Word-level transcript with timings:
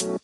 Welcome 0.00 0.16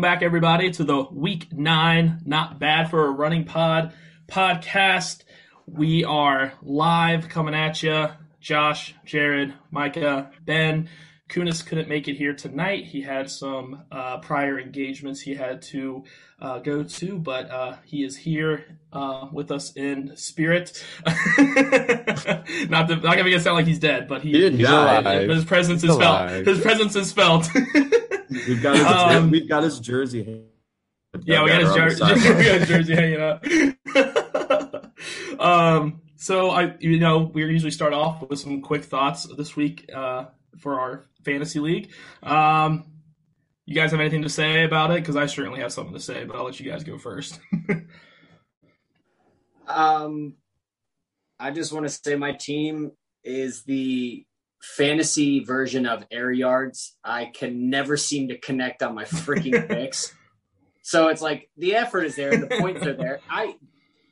back, 0.00 0.22
everybody, 0.22 0.70
to 0.70 0.84
the 0.84 1.02
week 1.10 1.52
nine, 1.52 2.20
not 2.24 2.60
bad 2.60 2.88
for 2.88 3.04
a 3.04 3.10
running 3.10 3.46
pod 3.46 3.94
podcast. 4.28 5.24
We 5.66 6.04
are 6.04 6.52
live 6.62 7.28
coming 7.28 7.56
at 7.56 7.82
you. 7.82 8.10
Josh, 8.38 8.94
Jared, 9.04 9.54
Micah, 9.72 10.30
Ben. 10.44 10.88
Kunis 11.32 11.64
couldn't 11.64 11.88
make 11.88 12.08
it 12.08 12.16
here 12.16 12.34
tonight. 12.34 12.84
He 12.84 13.00
had 13.00 13.30
some 13.30 13.84
uh, 13.90 14.18
prior 14.18 14.60
engagements 14.60 15.18
he 15.22 15.34
had 15.34 15.62
to 15.62 16.04
uh, 16.38 16.58
go 16.58 16.82
to, 16.82 17.18
but 17.18 17.50
uh, 17.50 17.76
he 17.86 18.04
is 18.04 18.18
here 18.18 18.78
uh, 18.92 19.28
with 19.32 19.50
us 19.50 19.72
in 19.72 20.14
spirit. 20.14 20.84
not, 21.06 21.16
to, 21.26 22.96
not 22.96 23.02
gonna 23.02 23.24
make 23.24 23.34
it 23.34 23.40
sound 23.42 23.56
like 23.56 23.66
he's 23.66 23.78
dead, 23.78 24.08
but 24.08 24.20
he, 24.20 24.32
he's 24.50 24.68
alive. 24.68 25.30
His 25.30 25.46
presence 25.46 25.80
He's 25.80 25.92
is 25.92 25.96
felt. 25.96 26.30
His 26.46 26.60
presence 26.60 26.96
is 26.96 27.12
felt. 27.12 27.48
We've 28.30 28.62
got 28.62 28.76
his, 28.76 28.86
Um, 28.86 29.30
we've 29.30 29.48
got 29.48 29.62
his 29.62 29.78
jersey. 29.78 30.44
Yeah, 31.24 31.44
we 31.44 31.50
got 31.50 31.62
his, 31.62 31.74
jer- 31.74 32.04
we 32.36 32.44
got 32.44 32.60
his 32.60 32.68
jersey 32.68 32.94
hanging 32.94 33.20
up. 33.20 33.44
um, 35.40 36.00
so 36.16 36.50
I, 36.50 36.74
you 36.78 36.98
know, 36.98 37.30
we 37.32 37.44
usually 37.44 37.70
start 37.70 37.92
off 37.92 38.28
with 38.28 38.38
some 38.38 38.62
quick 38.62 38.84
thoughts 38.84 39.26
this 39.36 39.54
week 39.54 39.90
uh, 39.94 40.26
for 40.56 40.80
our 40.80 41.04
fantasy 41.24 41.60
league. 41.60 41.90
Um, 42.22 42.84
you 43.66 43.74
guys 43.74 43.92
have 43.92 44.00
anything 44.00 44.22
to 44.22 44.28
say 44.28 44.64
about 44.64 44.90
it? 44.90 45.00
Because 45.00 45.16
I 45.16 45.26
certainly 45.26 45.60
have 45.60 45.72
something 45.72 45.94
to 45.94 46.00
say, 46.00 46.24
but 46.24 46.36
I'll 46.36 46.44
let 46.44 46.58
you 46.58 46.70
guys 46.70 46.84
go 46.84 46.98
first. 46.98 47.40
Um, 49.66 50.34
I 51.38 51.50
just 51.50 51.72
want 51.72 51.86
to 51.86 51.92
say 51.92 52.14
my 52.14 52.32
team 52.32 52.92
is 53.24 53.64
the 53.64 54.24
fantasy 54.60 55.44
version 55.44 55.86
of 55.86 56.04
air 56.10 56.30
yards. 56.30 56.96
I 57.02 57.26
can 57.26 57.70
never 57.70 57.96
seem 57.96 58.28
to 58.28 58.38
connect 58.38 58.82
on 58.82 58.94
my 58.94 59.04
freaking 59.04 59.68
picks. 59.68 60.14
So 60.82 61.08
it's 61.08 61.22
like 61.22 61.48
the 61.56 61.76
effort 61.76 62.04
is 62.04 62.16
there 62.16 62.32
and 62.32 62.42
the 62.42 62.58
points 62.58 62.84
are 62.86 62.94
there. 62.94 63.20
I 63.30 63.54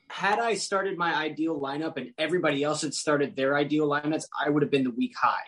had 0.08 0.38
I 0.38 0.54
started 0.54 0.98
my 0.98 1.14
ideal 1.14 1.60
lineup 1.60 1.96
and 1.96 2.10
everybody 2.18 2.62
else 2.62 2.82
had 2.82 2.94
started 2.94 3.36
their 3.36 3.56
ideal 3.56 3.88
lineups, 3.88 4.24
I 4.44 4.50
would 4.50 4.62
have 4.62 4.70
been 4.70 4.84
the 4.84 4.90
week 4.90 5.14
high. 5.20 5.44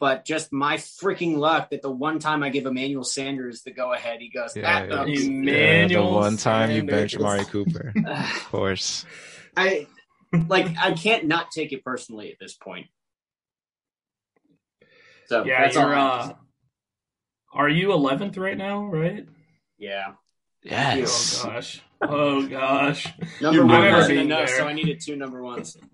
But 0.00 0.24
just 0.24 0.50
my 0.50 0.78
freaking 0.78 1.36
luck 1.36 1.70
that 1.70 1.82
the 1.82 1.90
one 1.90 2.18
time 2.20 2.42
I 2.42 2.48
give 2.48 2.64
Emmanuel 2.66 3.04
Sanders 3.04 3.62
the 3.62 3.70
go 3.70 3.92
ahead, 3.92 4.20
he 4.20 4.30
goes, 4.30 4.56
Yeah, 4.56 4.86
that, 4.86 4.88
yeah. 4.88 5.04
Yeah, 5.04 5.14
the 5.20 5.26
Emmanuel 5.28 6.14
one 6.14 6.38
time 6.38 6.70
you 6.70 6.82
bench 6.82 7.12
Sanders. 7.12 7.26
Amari 7.26 7.44
Cooper, 7.44 7.92
of 8.06 8.44
course. 8.46 9.04
I 9.56 9.86
like 10.48 10.68
I 10.80 10.92
can't 10.92 11.26
not 11.26 11.50
take 11.50 11.72
it 11.72 11.84
personally 11.84 12.32
at 12.32 12.38
this 12.40 12.54
point. 12.54 12.86
So 15.26 15.44
yeah, 15.44 15.62
that's 15.64 15.76
all 15.76 15.86
you're. 15.86 15.94
I 15.94 16.00
Uh, 16.00 16.32
are 17.52 17.68
you 17.68 17.92
eleventh 17.92 18.36
right 18.36 18.56
now? 18.56 18.84
Right? 18.86 19.26
yeah. 19.78 20.12
Yes. 20.62 21.40
Oh 21.44 21.48
gosh. 21.50 21.82
Oh 22.02 22.46
gosh. 22.46 23.06
Number 23.40 23.58
You've 23.60 23.68
one 23.68 23.80
never 23.82 23.96
wasn't 23.98 24.16
been 24.18 24.26
enough, 24.26 24.46
there. 24.48 24.58
so 24.58 24.66
I 24.66 24.72
needed 24.72 25.00
two 25.04 25.16
number 25.16 25.42
ones. 25.42 25.76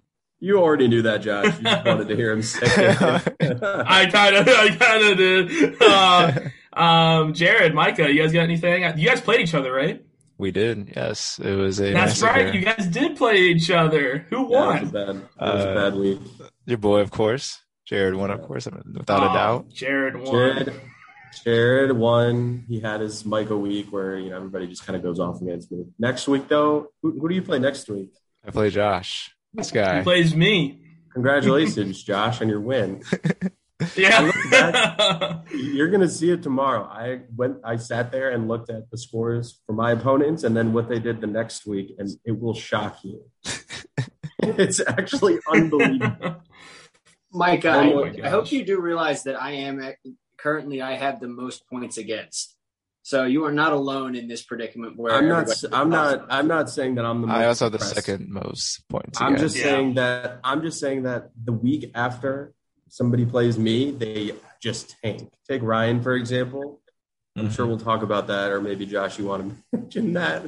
You 0.46 0.58
already 0.60 0.86
knew 0.86 1.02
that, 1.02 1.22
Josh. 1.22 1.46
You 1.58 1.64
just 1.64 1.84
wanted 1.84 2.06
to 2.06 2.14
hear 2.14 2.30
him 2.30 2.40
say 2.42 2.60
it. 2.66 3.58
I 3.62 4.06
kind 4.06 4.36
of, 4.36 4.46
I 4.48 4.68
kind 4.76 5.04
of 5.04 5.16
did. 5.16 5.82
Uh, 5.82 6.80
um, 6.80 7.34
Jared, 7.34 7.74
Micah, 7.74 8.08
you 8.12 8.22
guys 8.22 8.32
got 8.32 8.42
anything? 8.42 8.82
You 8.96 9.08
guys 9.08 9.20
played 9.20 9.40
each 9.40 9.54
other, 9.54 9.72
right? 9.72 10.04
we 10.38 10.52
did. 10.52 10.92
Yes, 10.94 11.40
it 11.42 11.54
was 11.54 11.80
a. 11.80 11.92
That's 11.92 12.20
massacre. 12.22 12.44
right. 12.44 12.54
You 12.54 12.60
guys 12.60 12.86
did 12.86 13.16
play 13.16 13.38
each 13.38 13.70
other. 13.72 14.26
Who 14.30 14.52
Yeah, 14.52 14.78
it 14.78 14.82
was 14.82 14.92
a 14.92 14.94
won? 14.94 15.06
bad, 15.06 15.16
it 15.16 15.54
was 15.54 15.64
a 15.64 15.70
Uh, 15.70 15.74
bad 15.90 15.94
week. 15.98 16.20
Your 16.66 16.78
boy, 16.78 17.00
of 17.00 17.10
course. 17.10 17.60
Jared 17.86 18.14
won, 18.14 18.30
of 18.30 18.42
course, 18.42 18.66
without 18.66 19.22
a 19.24 19.30
Oh, 19.30 19.34
doubt. 19.34 19.68
Jared 19.70 20.14
won. 20.16 20.26
Jared, 20.32 20.80
Jared 21.44 21.92
won. 21.92 22.64
He 22.68 22.80
had 22.80 23.00
his 23.00 23.24
Micah 23.24 23.56
week 23.56 23.92
where 23.92 24.16
you 24.18 24.30
know 24.30 24.36
everybody 24.36 24.66
just 24.68 24.84
kind 24.86 24.96
of 24.96 25.02
goes 25.02 25.18
off 25.18 25.40
against 25.42 25.72
me. 25.72 25.86
Next 25.98 26.28
week, 26.28 26.46
though, 26.48 26.88
who, 27.02 27.18
who 27.18 27.28
do 27.28 27.34
you 27.34 27.42
play 27.42 27.58
next 27.58 27.88
week? 27.88 28.10
I 28.46 28.50
play 28.52 28.70
Josh. 28.70 29.32
This 29.56 29.70
He 29.70 29.74
guy. 29.74 30.02
plays 30.02 30.34
me. 30.34 30.82
Congratulations, 31.12 32.02
Josh, 32.02 32.40
on 32.40 32.48
your 32.48 32.60
win. 32.60 33.02
Yeah. 33.94 35.42
You're 35.50 35.90
gonna 35.90 36.08
see 36.08 36.30
it 36.30 36.42
tomorrow. 36.42 36.84
I 36.84 37.20
went, 37.36 37.58
I 37.62 37.76
sat 37.76 38.10
there 38.10 38.30
and 38.30 38.48
looked 38.48 38.70
at 38.70 38.90
the 38.90 38.96
scores 38.96 39.60
for 39.66 39.74
my 39.74 39.92
opponents, 39.92 40.44
and 40.44 40.56
then 40.56 40.72
what 40.72 40.88
they 40.88 40.98
did 40.98 41.20
the 41.20 41.26
next 41.26 41.66
week, 41.66 41.94
and 41.98 42.08
it 42.24 42.40
will 42.40 42.54
shock 42.54 43.00
you. 43.04 43.22
it's 44.38 44.80
actually 44.80 45.38
unbelievable. 45.52 46.36
Mike, 47.32 47.66
Oh 47.66 48.04
I, 48.04 48.14
I 48.24 48.28
hope 48.30 48.50
you 48.50 48.64
do 48.64 48.80
realize 48.80 49.24
that 49.24 49.40
I 49.40 49.52
am 49.52 49.82
at, 49.82 49.96
currently 50.38 50.80
I 50.80 50.94
have 50.94 51.20
the 51.20 51.28
most 51.28 51.68
points 51.68 51.98
against. 51.98 52.55
So 53.06 53.22
you 53.22 53.44
are 53.44 53.52
not 53.52 53.72
alone 53.72 54.16
in 54.16 54.26
this 54.26 54.42
predicament. 54.42 54.96
Where 54.96 55.14
I'm 55.14 55.28
not. 55.28 55.46
I'm 55.72 55.88
not. 55.90 56.26
I'm 56.28 56.48
not 56.48 56.68
saying 56.68 56.96
that 56.96 57.04
I'm 57.04 57.20
the. 57.20 57.28
Most 57.28 57.36
I 57.36 57.46
also 57.46 57.64
have 57.66 57.72
the 57.72 57.78
second 57.78 58.28
most 58.28 58.82
points. 58.88 59.20
I'm 59.20 59.34
again. 59.34 59.38
just 59.44 59.56
Yeah. 59.56 59.62
saying 59.62 59.94
that. 59.94 60.40
I'm 60.42 60.60
just 60.60 60.80
saying 60.80 61.04
that 61.04 61.30
the 61.44 61.52
week 61.52 61.92
after 61.94 62.52
somebody 62.88 63.24
plays 63.24 63.60
me, 63.60 63.92
they 63.92 64.32
just 64.60 64.96
tank. 65.04 65.30
Take 65.48 65.62
Ryan 65.62 66.02
for 66.02 66.16
example. 66.16 66.80
I'm 67.36 67.46
Mhm. 67.48 67.52
sure 67.54 67.64
we'll 67.66 67.78
talk 67.78 68.02
about 68.02 68.26
that, 68.26 68.50
or 68.50 68.60
maybe 68.60 68.84
Josh, 68.86 69.20
you 69.20 69.26
want 69.26 69.50
to 69.72 69.78
mention 69.78 70.12
that? 70.14 70.42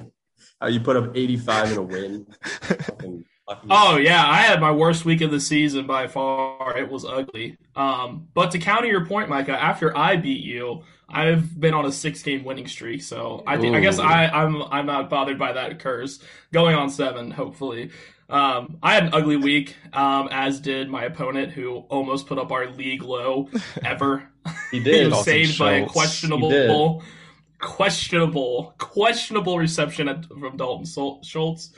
How 0.61 0.67
you 0.67 0.81
put 0.81 0.97
up 0.97 1.17
85 1.17 1.71
in 1.71 1.79
a 1.79 1.83
win? 1.83 2.27
Fucking 2.43 3.25
lucky. 3.47 3.69
Oh 3.71 3.99
yeah, 3.99 4.29
I 4.29 4.39
had 4.39 4.61
my 4.61 4.73
worst 4.73 5.05
week 5.05 5.21
of 5.21 5.31
the 5.31 5.39
season 5.39 5.87
by 5.87 6.09
far. 6.09 6.77
It 6.77 6.91
was 6.91 7.05
ugly. 7.05 7.57
Um, 7.77 8.27
but 8.35 8.51
to 8.51 8.59
counter 8.59 8.89
your 8.89 9.07
point, 9.07 9.29
Micah, 9.29 9.53
after 9.63 9.97
I 9.97 10.17
beat 10.17 10.43
you, 10.43 10.83
I've 11.09 11.59
been 11.59 11.73
on 11.75 11.87
a 11.87 11.93
six-game 11.93 12.45
winning 12.45 12.67
streak. 12.67 13.03
So 13.03 13.43
I 13.47 13.57
think 13.57 13.75
I 13.75 13.81
guess 13.81 13.99
Ooh. 13.99 14.03
I, 14.03 14.43
I'm 14.45 14.63
I'm 14.65 14.87
not 14.87 15.09
bothered 15.09 15.39
by 15.39 15.53
that 15.53 15.79
curse. 15.79 16.21
Going 16.53 16.75
on 16.75 16.91
seven, 16.91 17.31
hopefully. 17.31 17.91
Um, 18.31 18.77
I 18.83 18.93
had 18.93 19.05
an 19.05 19.15
ugly 19.15 19.37
week, 19.37 19.75
um, 19.95 20.29
as 20.31 20.61
did 20.61 20.91
my 20.91 21.05
opponent, 21.05 21.51
who 21.53 21.79
almost 21.89 22.27
put 22.27 22.39
up 22.39 22.53
our 22.53 22.67
league 22.71 23.03
low 23.03 23.49
ever. 23.85 24.29
he 24.71 24.81
He 24.81 24.81
did. 24.81 25.11
was 25.13 25.25
Dalton 25.25 25.25
saved 25.25 25.59
by 25.59 25.73
a 25.73 25.79
Schultz. 25.81 25.93
questionable, 25.93 27.03
questionable, 27.59 28.75
questionable 28.79 29.59
reception 29.59 30.09
at, 30.09 30.27
from 30.27 30.57
Dalton 30.59 30.85
Sol- 30.85 31.23
Schultz. 31.23 31.71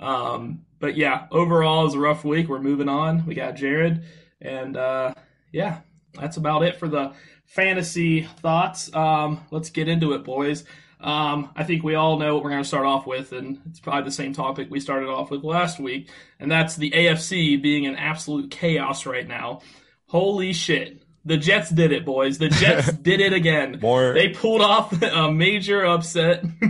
Um, 0.00 0.62
but 0.78 0.96
yeah, 0.96 1.26
overall, 1.30 1.82
it 1.82 1.84
was 1.86 1.94
a 1.94 1.98
rough 2.00 2.24
week. 2.24 2.48
We're 2.48 2.60
moving 2.60 2.88
on. 2.88 3.26
We 3.26 3.34
got 3.34 3.56
Jared, 3.56 4.04
and 4.40 4.76
uh, 4.78 5.12
yeah, 5.52 5.80
that's 6.14 6.38
about 6.38 6.62
it 6.62 6.76
for 6.76 6.88
the 6.88 7.12
fantasy 7.48 8.22
thoughts. 8.22 8.94
Um, 8.94 9.44
let's 9.50 9.70
get 9.70 9.88
into 9.88 10.12
it, 10.12 10.22
boys. 10.22 10.64
Um, 11.00 11.50
I 11.56 11.64
think 11.64 11.82
we 11.82 11.94
all 11.94 12.18
know 12.18 12.34
what 12.34 12.44
we're 12.44 12.50
going 12.50 12.62
to 12.62 12.68
start 12.68 12.86
off 12.86 13.06
with, 13.06 13.32
and 13.32 13.60
it's 13.66 13.80
probably 13.80 14.04
the 14.04 14.10
same 14.10 14.32
topic 14.32 14.68
we 14.70 14.80
started 14.80 15.08
off 15.08 15.30
with 15.30 15.44
last 15.44 15.78
week, 15.78 16.10
and 16.38 16.50
that's 16.50 16.76
the 16.76 16.90
AFC 16.90 17.60
being 17.60 17.84
in 17.84 17.96
absolute 17.96 18.50
chaos 18.50 19.06
right 19.06 19.26
now. 19.26 19.60
Holy 20.06 20.52
shit. 20.52 21.02
The 21.24 21.36
Jets 21.36 21.70
did 21.70 21.92
it, 21.92 22.04
boys. 22.04 22.38
The 22.38 22.48
Jets 22.48 22.92
did 23.02 23.20
it 23.20 23.32
again. 23.32 23.78
More 23.80 24.14
They 24.14 24.30
pulled 24.30 24.62
off 24.62 25.02
a 25.02 25.30
major 25.30 25.84
upset, 25.84 26.42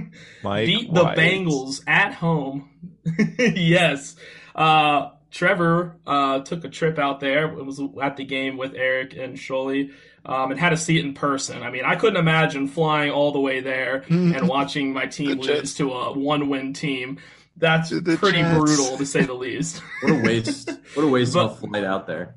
beat 0.42 0.92
the 0.92 1.04
White. 1.04 1.16
Bengals 1.16 1.82
at 1.86 2.12
home. 2.12 2.68
yes. 3.38 4.16
Uh, 4.54 5.10
Trevor 5.30 5.96
uh, 6.06 6.40
took 6.40 6.64
a 6.64 6.68
trip 6.68 6.98
out 6.98 7.20
there. 7.20 7.46
It 7.56 7.64
was 7.64 7.80
at 8.02 8.16
the 8.16 8.24
game 8.24 8.56
with 8.56 8.74
Eric 8.74 9.16
and 9.16 9.36
Sholey 9.36 9.92
um, 10.24 10.50
and 10.50 10.58
had 10.60 10.70
to 10.70 10.76
see 10.76 10.98
it 10.98 11.04
in 11.04 11.14
person. 11.14 11.62
I 11.62 11.70
mean, 11.70 11.84
I 11.84 11.96
couldn't 11.96 12.18
imagine 12.18 12.68
flying 12.68 13.10
all 13.10 13.32
the 13.32 13.40
way 13.40 13.60
there 13.60 14.04
and 14.08 14.48
watching 14.48 14.92
my 14.92 15.06
team 15.06 15.38
lose 15.38 15.46
Jets. 15.46 15.74
to 15.74 15.92
a 15.92 16.18
one 16.18 16.48
win 16.48 16.72
team. 16.72 17.18
That's 17.56 17.90
The 17.90 18.16
pretty 18.18 18.38
Jets. 18.38 18.56
brutal, 18.58 18.96
to 18.98 19.06
say 19.06 19.22
the 19.24 19.34
least. 19.46 19.82
What 20.02 20.12
a 20.12 20.22
waste! 20.22 20.70
What 20.94 21.02
a 21.04 21.08
waste 21.08 21.34
But- 21.34 21.44
of 21.46 21.58
flight 21.60 21.84
out 21.84 22.06
there. 22.06 22.36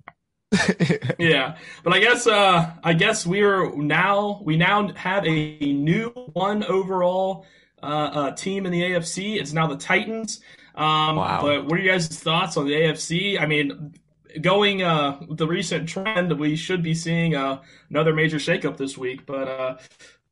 yeah, 1.17 1.55
but 1.83 1.93
I 1.93 1.99
guess 1.99 2.27
uh, 2.27 2.71
I 2.83 2.91
guess 2.93 3.25
we're 3.25 3.73
now 3.75 4.41
we 4.43 4.57
now 4.57 4.89
have 4.95 5.25
a 5.25 5.57
new 5.73 6.09
one 6.33 6.63
overall 6.65 7.45
uh, 7.81 7.85
uh, 7.85 8.31
team 8.31 8.65
in 8.65 8.71
the 8.73 8.81
AFC. 8.81 9.39
It's 9.39 9.53
now 9.53 9.67
the 9.67 9.77
Titans. 9.77 10.41
Um, 10.75 11.15
Wow. 11.15 11.39
But 11.41 11.65
what 11.65 11.79
are 11.79 11.81
you 11.81 11.89
guys' 11.91 12.07
thoughts 12.09 12.57
on 12.57 12.65
the 12.67 12.73
AFC? 12.73 13.39
I 13.39 13.45
mean, 13.45 13.93
going 14.39 14.83
uh, 14.83 15.19
the 15.29 15.47
recent 15.47 15.89
trend, 15.89 16.37
we 16.39 16.55
should 16.55 16.83
be 16.83 16.93
seeing 16.93 17.35
uh, 17.35 17.61
another 17.89 18.13
major 18.13 18.37
shakeup 18.37 18.77
this 18.77 18.97
week. 18.97 19.25
But 19.25 19.47
uh, 19.47 19.77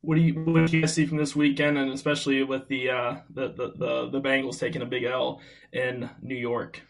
what 0.01 0.15
do 0.15 0.21
you 0.21 0.33
what 0.33 0.67
do 0.67 0.77
you 0.77 0.81
guys 0.81 0.93
see 0.93 1.05
from 1.05 1.17
this 1.17 1.35
weekend, 1.35 1.77
and 1.77 1.91
especially 1.91 2.43
with 2.43 2.67
the 2.67 2.89
uh, 2.89 3.15
the, 3.29 3.49
the 3.49 3.73
the 3.75 4.09
the 4.11 4.21
Bengals 4.21 4.59
taking 4.59 4.81
a 4.81 4.85
big 4.85 5.03
L 5.03 5.41
in 5.73 6.09
New 6.21 6.35
York? 6.35 6.81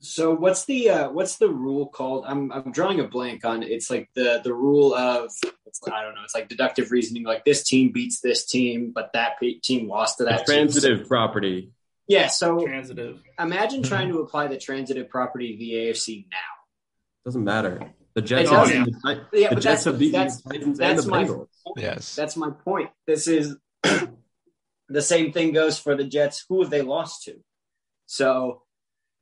So 0.00 0.34
what's 0.34 0.66
the 0.66 0.90
uh, 0.90 1.10
what's 1.10 1.36
the 1.36 1.48
rule 1.48 1.86
called? 1.86 2.24
I'm 2.26 2.52
I'm 2.52 2.72
drawing 2.72 3.00
a 3.00 3.08
blank 3.08 3.44
on. 3.44 3.62
It's 3.62 3.90
like 3.90 4.10
the 4.14 4.40
the 4.44 4.52
rule 4.52 4.94
of 4.94 5.30
it's, 5.66 5.80
I 5.90 6.02
don't 6.02 6.14
know. 6.14 6.20
It's 6.24 6.34
like 6.34 6.48
deductive 6.48 6.90
reasoning. 6.90 7.24
Like 7.24 7.44
this 7.44 7.64
team 7.64 7.90
beats 7.90 8.20
this 8.20 8.44
team, 8.44 8.92
but 8.94 9.12
that 9.14 9.40
pe- 9.40 9.60
team 9.60 9.88
lost 9.88 10.18
to 10.18 10.24
that 10.24 10.46
team. 10.46 10.56
Transitive 10.56 11.08
property. 11.08 11.72
Yeah, 12.06 12.28
so 12.28 12.64
transitive. 12.64 13.22
imagine 13.38 13.80
mm-hmm. 13.80 13.88
trying 13.88 14.08
to 14.10 14.20
apply 14.20 14.48
the 14.48 14.58
transitive 14.58 15.08
property 15.08 15.54
of 15.54 15.58
the 15.58 15.72
AFC 15.72 16.26
now. 16.30 16.36
Doesn't 17.24 17.44
matter. 17.44 17.92
The 18.14 18.22
Jets, 18.22 18.50
It 18.50 18.54
have 18.54 18.68
the, 18.68 19.26
Yeah, 19.32 19.48
the 19.48 19.54
but 19.56 19.62
Jets 19.62 19.64
that's- 19.64 19.84
have 19.84 19.98
beaten 19.98 20.12
that's- 20.12 20.42
the 20.42 20.50
Titans 20.50 20.80
and 20.80 20.98
the 20.98 21.08
my- 21.08 21.24
Bengals. 21.24 21.48
Yes. 21.76 22.14
That's 22.14 22.36
my 22.36 22.50
point. 22.50 22.90
This 23.06 23.26
is 23.26 23.56
the 24.88 25.02
same 25.02 25.32
thing 25.32 25.52
goes 25.52 25.78
for 25.78 25.96
the 25.96 26.04
Jets. 26.04 26.44
Who 26.48 26.60
have 26.62 26.70
they 26.70 26.82
lost 26.82 27.24
to? 27.24 27.34
So 28.06 28.62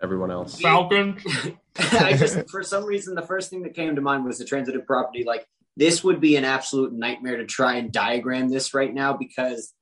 Everyone 0.03 0.33
else. 0.33 0.61
Falcons. 0.61 1.23
I 1.79 2.15
just, 2.15 2.51
for 2.51 2.65
some 2.65 2.85
reason, 2.85 3.15
the 3.15 3.23
first 3.23 3.51
thing 3.51 3.63
that 3.63 3.75
came 3.75 3.95
to 3.95 4.03
mind 4.03 4.25
was 4.25 4.39
the 4.39 4.45
transitive 4.45 4.85
property. 4.85 5.23
Like 5.25 5.47
this 5.77 6.03
would 6.03 6.21
be 6.21 6.37
an 6.37 6.45
absolute 6.45 6.93
nightmare 6.93 7.37
to 7.37 7.47
try 7.47 7.77
and 7.77 7.93
diagram 7.93 8.49
this 8.49 8.75
right 8.75 8.93
now 8.93 9.13
because 9.17 9.73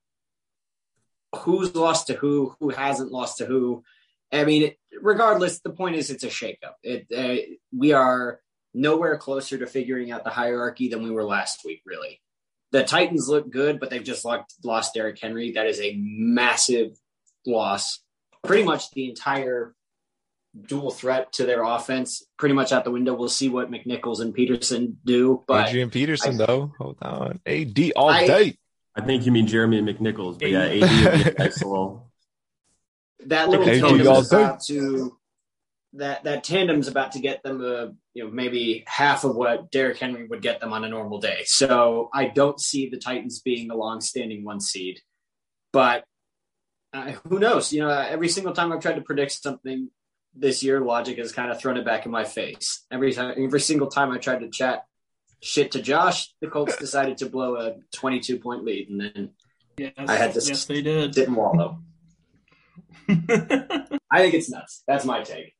who's 1.35 1.75
lost 1.75 2.07
to 2.07 2.13
who, 2.13 2.55
who 2.59 2.69
hasn't 2.69 3.11
lost 3.11 3.37
to 3.37 3.45
who. 3.45 3.83
I 4.31 4.45
mean, 4.45 4.73
regardless, 5.01 5.59
the 5.59 5.71
point 5.71 5.95
is 5.95 6.09
it's 6.09 6.23
a 6.23 6.27
shakeup. 6.27 6.75
It 6.83 7.07
uh, 7.15 7.41
we 7.75 7.91
are 7.93 8.39
nowhere 8.73 9.17
closer 9.17 9.57
to 9.57 9.67
figuring 9.67 10.11
out 10.11 10.23
the 10.23 10.29
hierarchy 10.29 10.87
than 10.87 11.03
we 11.03 11.11
were 11.11 11.23
last 11.23 11.65
week. 11.65 11.81
Really, 11.85 12.21
the 12.71 12.83
Titans 12.83 13.27
look 13.27 13.49
good, 13.49 13.79
but 13.79 13.89
they've 13.89 14.03
just 14.03 14.23
lost, 14.23 14.55
lost 14.63 14.93
Derrick 14.93 15.19
Henry. 15.19 15.51
That 15.51 15.67
is 15.67 15.81
a 15.81 15.95
massive 15.97 16.97
loss. 17.45 17.99
Pretty 18.43 18.63
much 18.63 18.89
the 18.91 19.09
entire 19.09 19.75
dual 20.67 20.91
threat 20.91 21.31
to 21.33 21.45
their 21.45 21.63
offense 21.63 22.25
pretty 22.37 22.53
much 22.55 22.71
out 22.71 22.83
the 22.83 22.91
window. 22.91 23.13
We'll 23.13 23.29
see 23.29 23.49
what 23.49 23.71
McNichols 23.71 24.19
and 24.19 24.33
Peterson 24.33 24.97
do, 25.05 25.43
but 25.47 25.69
Adrian 25.69 25.89
Peterson, 25.89 26.41
I- 26.41 26.45
though. 26.45 26.73
Hold 26.77 26.97
on. 27.01 27.39
AD 27.45 27.91
all 27.95 28.09
I- 28.09 28.27
day. 28.27 28.57
I 28.95 29.01
think 29.01 29.25
you 29.25 29.31
mean 29.31 29.47
Jeremy 29.47 29.81
McNichols, 29.81 30.39
but 30.39 30.49
yeah, 30.49 30.63
AD 30.63 30.81
would 30.81 31.23
be 31.23 31.31
a 31.31 31.33
nice 31.39 31.63
little. 31.63 32.11
that 33.27 33.49
little 33.49 33.63
Okay, 33.63 33.79
tandem 33.79 34.07
is 34.07 34.31
about 34.31 34.61
to 34.65 35.17
that 35.93 36.23
that 36.23 36.43
tandem's 36.43 36.87
about 36.87 37.13
to 37.13 37.19
get 37.19 37.43
them 37.43 37.61
uh, 37.61 37.91
you 38.13 38.23
know 38.23 38.31
maybe 38.31 38.83
half 38.87 39.23
of 39.23 39.35
what 39.35 39.71
Derrick 39.71 39.97
Henry 39.97 40.25
would 40.27 40.41
get 40.41 40.59
them 40.59 40.73
on 40.73 40.83
a 40.83 40.89
normal 40.89 41.19
day. 41.19 41.43
So 41.45 42.09
I 42.13 42.25
don't 42.25 42.59
see 42.59 42.89
the 42.89 42.97
Titans 42.97 43.39
being 43.41 43.67
the 43.67 43.75
long-standing 43.75 44.43
one 44.43 44.59
seed, 44.59 44.99
but 45.71 46.03
uh, 46.93 47.11
who 47.27 47.39
knows? 47.39 47.71
You 47.71 47.81
know, 47.81 47.89
every 47.89 48.27
single 48.27 48.53
time 48.53 48.71
I've 48.71 48.81
tried 48.81 48.95
to 48.95 49.01
predict 49.01 49.31
something 49.31 49.89
this 50.33 50.63
year, 50.63 50.81
logic 50.81 51.17
has 51.17 51.31
kind 51.31 51.51
of 51.51 51.59
thrown 51.59 51.77
it 51.77 51.85
back 51.85 52.05
in 52.05 52.11
my 52.11 52.25
face. 52.25 52.85
Every 52.91 53.13
time, 53.13 53.35
every 53.37 53.59
single 53.61 53.87
time 53.87 54.11
I 54.11 54.17
tried 54.17 54.39
to 54.39 54.49
chat 54.49 54.83
shit 55.41 55.71
to 55.71 55.81
Josh, 55.81 56.33
the 56.41 56.47
Colts 56.47 56.77
decided 56.77 57.17
to 57.19 57.25
blow 57.29 57.55
a 57.55 57.75
22 57.93 58.39
point 58.39 58.63
lead, 58.63 58.89
and 58.89 58.99
then 59.01 59.29
Yes, 59.77 59.93
I 59.97 60.15
had 60.15 60.33
to- 60.33 60.41
yes, 60.43 60.65
they 60.65 60.81
did. 60.81 61.11
didn't 61.11 61.35
wallow. 61.35 61.79
I 63.09 64.19
think 64.19 64.33
it's 64.33 64.49
nuts. 64.49 64.83
That's 64.87 65.05
my 65.05 65.23
take. 65.23 65.55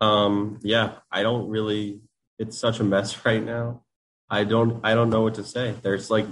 Um, 0.00 0.58
yeah, 0.62 0.94
I 1.10 1.22
don't 1.22 1.48
really. 1.48 2.00
It's 2.38 2.58
such 2.58 2.80
a 2.80 2.84
mess 2.84 3.24
right 3.24 3.42
now. 3.42 3.82
I 4.30 4.44
don't. 4.44 4.80
I 4.84 4.94
don't 4.94 5.10
know 5.10 5.22
what 5.22 5.34
to 5.34 5.44
say. 5.44 5.74
There's 5.82 6.10
like 6.10 6.26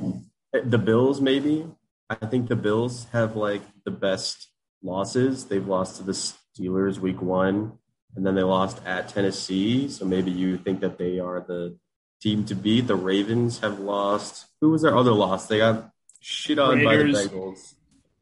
the 0.53 0.79
Bills. 0.79 1.21
Maybe 1.21 1.67
I 2.11 2.15
think 2.27 2.49
the 2.49 2.57
Bills 2.57 3.07
have 3.13 3.37
like 3.37 3.63
the 3.85 3.91
best 3.91 4.49
losses. 4.83 5.47
They've 5.47 5.67
lost 5.67 5.97
to 5.99 6.03
the 6.03 6.13
Steelers 6.13 6.99
week 6.99 7.21
one, 7.23 7.79
and 8.17 8.27
then 8.27 8.35
they 8.35 8.43
lost 8.43 8.81
at 8.85 9.09
Tennessee. 9.09 9.89
So 9.89 10.05
maybe 10.05 10.31
you 10.31 10.59
think 10.59 10.81
that 10.81 10.99
they 10.99 11.19
are 11.19 11.41
the 11.41 11.77
team 12.21 12.45
to 12.47 12.55
beat. 12.55 12.87
The 12.87 12.95
Ravens 12.97 13.61
have 13.61 13.79
lost. 13.81 14.47
Who 14.61 14.71
was 14.71 14.83
their 14.83 14.97
other 14.97 15.13
loss? 15.13 15.47
They 15.47 15.59
got 15.59 15.91
shit 16.21 16.59
on 16.59 16.79
Raiders. 16.85 17.15
by 17.15 17.23
the 17.23 17.29
Bengals. 17.29 17.75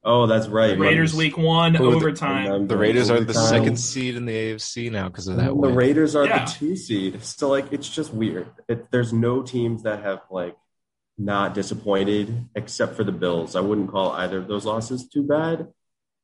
Oh, 0.03 0.27
that's 0.27 0.47
right. 0.49 0.79
Raiders 0.79 1.15
week 1.15 1.37
one 1.37 1.75
Who 1.75 1.87
are 1.89 1.91
the- 1.91 1.97
overtime. 1.97 2.67
The 2.67 2.77
Raiders 2.79 3.11
are 3.11 3.21
the 3.21 3.35
second 3.35 3.77
seed 3.79 4.15
in 4.17 4.25
the 4.25 4.33
AFC 4.33 4.91
now 4.91 5.09
because 5.09 5.29
of 5.29 5.37
that 5.37 5.49
the 5.49 5.55
win. 5.55 5.75
Raiders 5.75 6.17
are 6.17 6.25
Yeah. 6.25 6.47
the 6.47 6.51
two 6.51 6.75
seed. 6.77 7.23
So 7.23 7.51
like 7.51 7.71
it's 7.73 7.89
just 7.89 8.15
weird. 8.15 8.47
It, 8.67 8.91
there's 8.91 9.13
no 9.13 9.43
teams 9.43 9.83
that 9.83 10.03
have 10.03 10.21
like 10.31 10.57
not 11.19 11.53
disappointed 11.53 12.47
except 12.55 12.95
for 12.97 13.05
the 13.05 13.13
Bills. 13.13 13.55
I 13.55 13.61
wouldn't 13.61 13.91
call 13.91 14.13
either 14.13 14.39
of 14.39 14.49
those 14.49 14.65
losses 14.65 15.07
too 15.07 15.23
bad. 15.23 15.69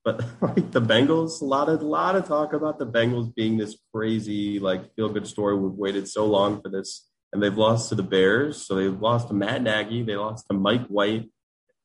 But 0.07 0.21
like 0.41 0.71
the 0.71 0.81
Bengals, 0.81 1.43
a 1.43 1.45
lot 1.45 1.69
of 1.69 1.83
lot 1.83 2.15
of 2.15 2.27
talk 2.29 2.53
about 2.53 2.79
the 2.79 2.87
Bengals 2.87 3.35
being 3.35 3.59
this 3.59 3.77
crazy 3.93 4.61
like 4.61 4.95
feel 4.95 5.09
good 5.09 5.27
story. 5.27 5.57
We've 5.57 5.73
waited 5.73 6.09
so 6.09 6.25
long 6.25 6.63
for 6.63 6.69
this, 6.69 7.09
and 7.33 7.43
they've 7.43 7.59
lost 7.59 7.89
to 7.89 7.97
the 7.97 8.05
Bears. 8.05 8.65
So 8.65 8.77
they 8.77 8.87
lost 8.87 9.29
to 9.29 9.35
Matt 9.35 9.63
Nagy. 9.63 10.05
They 10.05 10.17
lost 10.17 10.47
to 10.49 10.57
Mike 10.57 10.87
White, 10.87 11.29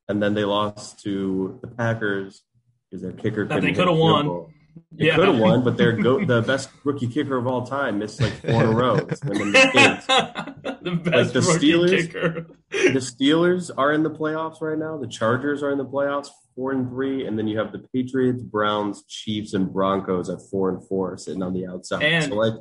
and 0.08 0.22
then 0.22 0.34
they 0.34 0.44
lost 0.44 1.00
to 1.00 1.58
the 1.62 1.66
Packers 1.66 2.42
because 2.88 3.02
their 3.02 3.12
kicker 3.12 3.44
That 3.44 3.60
they 3.60 3.68
hit 3.68 3.76
coulda 3.76 3.92
won. 3.92 4.26
goal. 4.26 4.50
They 4.92 5.06
Yeah. 5.06 5.16
could 5.16 5.28
have 5.28 5.38
won, 5.38 5.64
but 5.64 5.76
they're 5.76 5.92
go- 5.92 6.24
the 6.24 6.42
best 6.42 6.68
rookie 6.84 7.06
kicker 7.06 7.36
of 7.36 7.46
all 7.46 7.66
time 7.66 7.98
missed 7.98 8.20
like 8.20 8.32
four 8.32 8.62
in 8.62 8.68
a 8.68 8.72
row. 8.74 8.94
It's 8.96 9.20
been 9.20 9.52
the 9.52 9.70
games. 9.72 10.06
the 10.82 10.90
best 11.10 11.32
the 11.34 11.40
Steelers- 11.40 11.90
kicker. 11.90 12.46
The 12.70 13.00
Steelers 13.00 13.70
are 13.76 13.92
in 13.92 14.02
the 14.02 14.10
playoffs 14.10 14.60
right 14.60 14.78
now. 14.78 14.96
The 14.98 15.06
Chargers 15.06 15.62
are 15.62 15.70
in 15.70 15.78
the 15.78 15.84
playoffs, 15.84 16.28
four 16.54 16.72
and 16.72 16.88
three, 16.88 17.26
and 17.26 17.38
then 17.38 17.46
you 17.48 17.58
have 17.58 17.72
the 17.72 17.80
Patriots, 17.94 18.42
Browns, 18.42 19.04
Chiefs, 19.08 19.54
and 19.54 19.72
Broncos 19.72 20.28
at 20.30 20.40
four 20.50 20.68
and 20.70 20.86
four, 20.86 21.16
sitting 21.16 21.42
on 21.42 21.52
the 21.54 21.66
outside. 21.66 22.02
And- 22.02 22.24
so 22.24 22.34
like, 22.34 22.54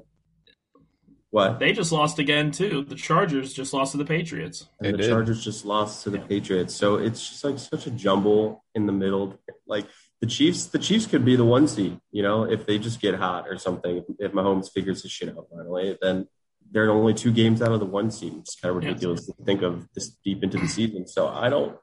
what? 1.30 1.60
They 1.60 1.72
just 1.72 1.94
lost 1.94 2.20
again 2.20 2.52
too. 2.52 2.84
The 2.88 2.96
Chargers 2.96 3.54
just 3.54 3.74
lost 3.74 3.94
to 3.94 3.98
the 3.98 4.04
Patriots. 4.06 4.68
And 4.80 4.88
They 4.88 4.92
the 4.92 4.98
did. 4.98 5.10
Chargers 5.10 5.42
just 5.44 5.66
lost 5.66 6.04
to 6.04 6.10
the 6.10 6.18
Yeah. 6.18 6.26
Patriots. 6.26 6.74
So 6.76 6.96
it's 6.96 7.26
just 7.30 7.44
like 7.46 7.58
such 7.58 7.88
a 7.88 7.92
jumble 7.92 8.66
in 8.76 8.86
the 8.86 8.92
middle. 8.92 9.38
Like 9.66 9.86
the 10.22 10.28
Chiefs, 10.28 10.66
the 10.68 10.80
Chiefs 10.80 11.08
could 11.08 11.26
be 11.26 11.36
the 11.36 11.44
one 11.46 11.68
seed, 11.68 12.00
you 12.12 12.22
know, 12.24 12.44
if 12.44 12.66
they 12.66 12.78
just 12.78 13.02
get 13.02 13.16
hot 13.16 13.48
or 13.48 13.58
something. 13.58 14.04
If 14.20 14.32
Mahomes 14.34 14.72
figures 14.72 15.02
his 15.02 15.12
shit 15.12 15.30
out 15.30 15.48
finally, 15.52 15.98
then 16.02 16.28
they're 16.72 16.92
only 16.92 17.14
two 17.14 17.32
games 17.32 17.62
out 17.62 17.72
of 17.72 17.80
the 17.80 17.86
one 17.86 18.12
seed. 18.12 18.36
It's 18.38 18.56
kind 18.56 18.76
of 18.76 18.82
Yeah. 18.84 18.90
ridiculous 18.90 19.26
to 19.26 19.34
think 19.44 19.62
of 19.64 19.90
this 19.94 20.10
deep 20.24 20.44
into 20.44 20.58
the 20.60 20.68
season. 20.68 21.08
So 21.08 21.28
I 21.28 21.50
don't, 21.50 21.76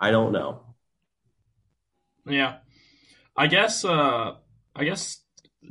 I 0.00 0.10
don't 0.10 0.32
know. 0.32 0.64
Yeah, 2.26 2.58
I 3.36 3.46
guess. 3.46 3.84
Uh, 3.84 4.36
I 4.74 4.84
guess 4.84 5.22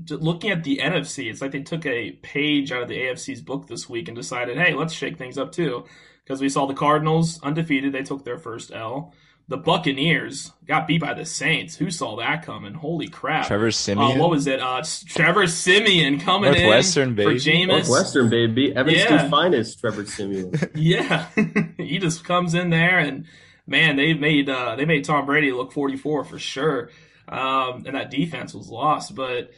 looking 0.09 0.51
at 0.51 0.63
the 0.63 0.77
NFC, 0.83 1.29
it's 1.29 1.41
like 1.41 1.51
they 1.51 1.61
took 1.61 1.85
a 1.85 2.11
page 2.11 2.71
out 2.71 2.83
of 2.83 2.87
the 2.89 2.97
AFC's 2.97 3.41
book 3.41 3.67
this 3.67 3.89
week 3.89 4.07
and 4.07 4.15
decided, 4.15 4.57
hey, 4.57 4.73
let's 4.73 4.93
shake 4.93 5.17
things 5.17 5.37
up 5.37 5.51
too, 5.51 5.85
because 6.23 6.41
we 6.41 6.49
saw 6.49 6.65
the 6.65 6.73
Cardinals 6.73 7.41
undefeated; 7.41 7.93
they 7.93 8.03
took 8.03 8.23
their 8.25 8.37
first 8.37 8.71
L. 8.71 9.13
The 9.49 9.57
Buccaneers 9.57 10.51
got 10.67 10.85
beat 10.87 11.01
by 11.01 11.15
the 11.15 11.25
Saints. 11.25 11.75
Who 11.75 11.89
saw 11.89 12.15
that 12.17 12.45
coming? 12.45 12.73
Holy 12.75 13.07
crap! 13.07 13.47
Trevor 13.47 13.67
Uh, 13.67 13.71
Siemian. 13.71 14.19
what 14.19 14.29
was 14.29 14.45
it? 14.45 14.59
Uh, 14.61 14.83
Trevor 15.07 15.47
Siemian 15.47 16.19
coming 16.19 16.51
Northwestern, 16.53 17.09
in 17.09 17.15
baby. 17.15 17.31
for 17.39 17.49
Jameis. 17.49 17.67
Northwestern, 17.67 18.29
baby. 18.29 18.75
Evanston's 18.75 19.09
Yeah. 19.23 19.29
finest, 19.29 19.79
Trevor 19.79 20.05
Siemian. 20.05 20.51
Yeah, 20.75 21.25
he 21.77 21.97
just 21.97 22.23
comes 22.23 22.53
in 22.53 22.69
there 22.69 22.99
and 22.99 23.25
man, 23.65 23.95
they 23.95 24.13
made 24.13 24.49
uh, 24.49 24.75
they 24.75 24.85
made 24.85 25.03
Tom 25.03 25.25
Brady 25.25 25.51
look 25.51 25.71
44 25.71 26.23
for 26.25 26.37
sure. 26.39 26.89
Um, 27.27 27.83
and 27.87 27.95
that 27.95 28.09
defense 28.11 28.53
was 28.53 28.69
lost, 28.69 29.15
but 29.15 29.51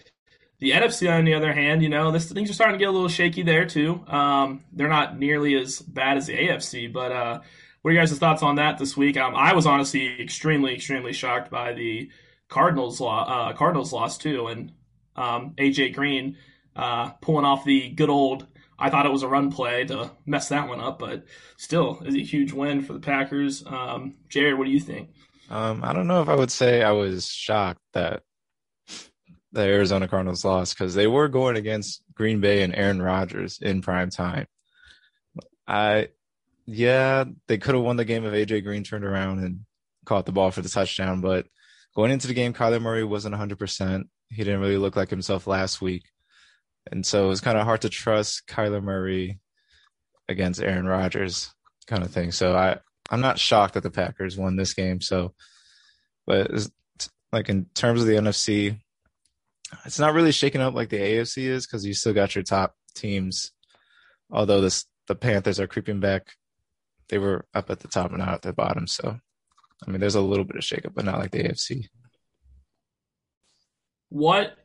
the 0.60 0.72
NFC 0.72 1.10
on 1.12 1.26
the 1.26 1.34
other 1.34 1.52
hand, 1.54 1.82
you 1.84 1.90
know, 1.90 2.12
this 2.12 2.32
things 2.32 2.50
are 2.50 2.54
starting 2.54 2.76
to 2.76 2.80
get 2.80 2.88
a 2.90 2.92
little 2.92 3.10
shaky 3.10 3.44
there 3.44 3.66
too. 3.66 4.06
Um, 4.08 4.64
they're 4.72 4.88
not 4.88 5.18
nearly 5.20 5.56
as 5.56 5.80
bad 5.80 6.16
as 6.18 6.28
the 6.28 6.38
AFC, 6.38 6.92
but 6.92 7.12
uh, 7.12 7.40
what 7.82 7.90
are 7.90 7.94
you 7.94 8.00
guys' 8.00 8.18
thoughts 8.18 8.44
on 8.44 8.56
that 8.56 8.78
this 8.78 8.96
week? 8.96 9.18
Um, 9.18 9.36
I 9.36 9.54
was 9.54 9.66
honestly 9.66 10.22
extremely, 10.22 10.76
extremely 10.76 11.14
shocked 11.14 11.50
by 11.50 11.74
the 11.74 12.12
Cardinals 12.48 13.00
lo- 13.00 13.10
uh, 13.10 13.54
Cardinals 13.54 13.92
loss 13.92 14.18
too, 14.18 14.48
and 14.48 14.72
um, 15.16 15.54
AJ 15.58 15.96
Green 15.96 16.38
uh, 16.76 17.12
pulling 17.22 17.46
off 17.46 17.66
the 17.66 17.90
good 17.90 18.10
old. 18.10 18.46
I 18.78 18.90
thought 18.90 19.06
it 19.06 19.12
was 19.12 19.24
a 19.24 19.28
run 19.28 19.52
play 19.52 19.86
to 19.86 20.12
mess 20.26 20.50
that 20.50 20.68
one 20.68 20.82
up, 20.82 21.00
but 21.00 21.26
still 21.58 22.02
is 22.04 22.16
a 22.16 22.24
huge 22.24 22.52
win 22.52 22.82
for 22.82 22.94
the 22.94 23.00
Packers. 23.00 23.64
Um, 23.66 24.16
Jared, 24.30 24.58
what 24.58 24.66
do 24.66 24.72
you 24.72 24.80
think? 24.80 25.10
Um, 25.50 25.84
I 25.84 25.94
don't 25.94 26.08
know 26.08 26.22
if 26.22 26.30
I 26.30 26.36
would 26.36 26.52
say 26.52 26.82
I 26.82 26.92
was 26.92 27.28
shocked 27.28 27.82
that 27.94 28.24
the 29.52 29.62
Arizona 29.62 30.08
Cardinals 30.08 30.46
lost 30.46 30.78
because 30.78 30.96
they 30.96 31.08
were 31.08 31.28
going 31.28 31.58
against 31.58 32.02
Green 32.14 32.40
Bay 32.40 32.64
and 32.64 32.74
Aaron 32.74 33.02
Rodgers 33.02 33.60
in 33.62 33.82
prime 33.82 34.10
time. 34.10 34.48
I, 35.68 36.10
yeah, 36.66 37.26
they 37.48 37.58
could 37.58 37.76
have 37.76 37.84
won 37.84 37.98
the 37.98 38.06
game 38.06 38.26
if 38.26 38.34
AJ 38.34 38.64
Green 38.64 38.84
turned 38.84 39.06
around 39.06 39.40
and 39.40 39.62
caught 40.06 40.26
the 40.26 40.32
ball 40.32 40.52
for 40.52 40.62
the 40.62 40.70
touchdown. 40.70 41.22
But 41.22 41.48
going 41.96 42.12
into 42.12 42.28
the 42.28 42.34
game, 42.34 42.54
Kyler 42.54 42.82
Murray 42.82 43.04
wasn't 43.04 43.36
100%. 43.36 44.04
He 44.30 44.44
didn't 44.44 44.62
really 44.62 44.78
look 44.78 44.96
like 44.96 45.10
himself 45.10 45.48
last 45.48 45.82
week. 45.82 46.04
And 46.92 47.06
so 47.06 47.26
it 47.26 47.30
was 47.30 47.42
kind 47.42 47.58
of 47.58 47.66
hard 47.66 47.82
to 47.82 47.90
trust 47.90 48.48
Kyler 48.48 48.82
Murray 48.82 49.40
against 50.28 50.62
Aaron 50.62 50.88
Rodgers 50.88 51.54
kind 51.88 52.04
of 52.04 52.12
thing. 52.12 52.32
So 52.32 52.56
I, 52.56 52.78
I'm 53.10 53.22
not 53.22 53.40
shocked 53.40 53.74
that 53.76 53.84
the 53.84 53.92
Packers 53.92 54.38
won 54.38 54.56
this 54.56 54.74
game. 54.74 55.02
So, 55.02 55.34
but 56.26 56.50
like 57.32 57.50
in 57.50 57.66
terms 57.74 58.02
of 58.02 58.08
the 58.08 58.16
NFC, 58.16 58.80
it's 59.86 60.00
not 60.00 60.14
really 60.14 60.32
shaking 60.32 60.62
up 60.62 60.74
like 60.74 60.90
the 60.90 61.00
AFC 61.00 61.44
is 61.44 61.66
because 61.66 61.86
you 61.86 61.94
still 61.94 62.14
got 62.14 62.36
your 62.36 62.44
top 62.44 62.76
teams. 62.96 63.52
Although 64.30 64.62
this 64.62 64.86
the 65.08 65.16
Panthers 65.16 65.60
are 65.60 65.68
creeping 65.68 66.00
back, 66.00 66.28
they 67.12 67.20
were 67.20 67.46
up 67.54 67.70
at 67.70 67.82
the 67.82 67.88
top 67.88 68.10
and 68.10 68.20
not 68.20 68.30
at 68.34 68.42
the 68.42 68.54
bottom. 68.54 68.88
So 68.88 69.20
I 69.86 69.92
mean, 69.92 70.00
there's 70.00 70.16
a 70.16 70.22
little 70.22 70.46
bit 70.46 70.56
of 70.58 70.64
shakeup, 70.64 70.94
but 70.94 71.06
not 71.06 71.20
like 71.20 71.32
the 71.32 71.44
AFC. 71.44 71.88
What, 74.10 74.58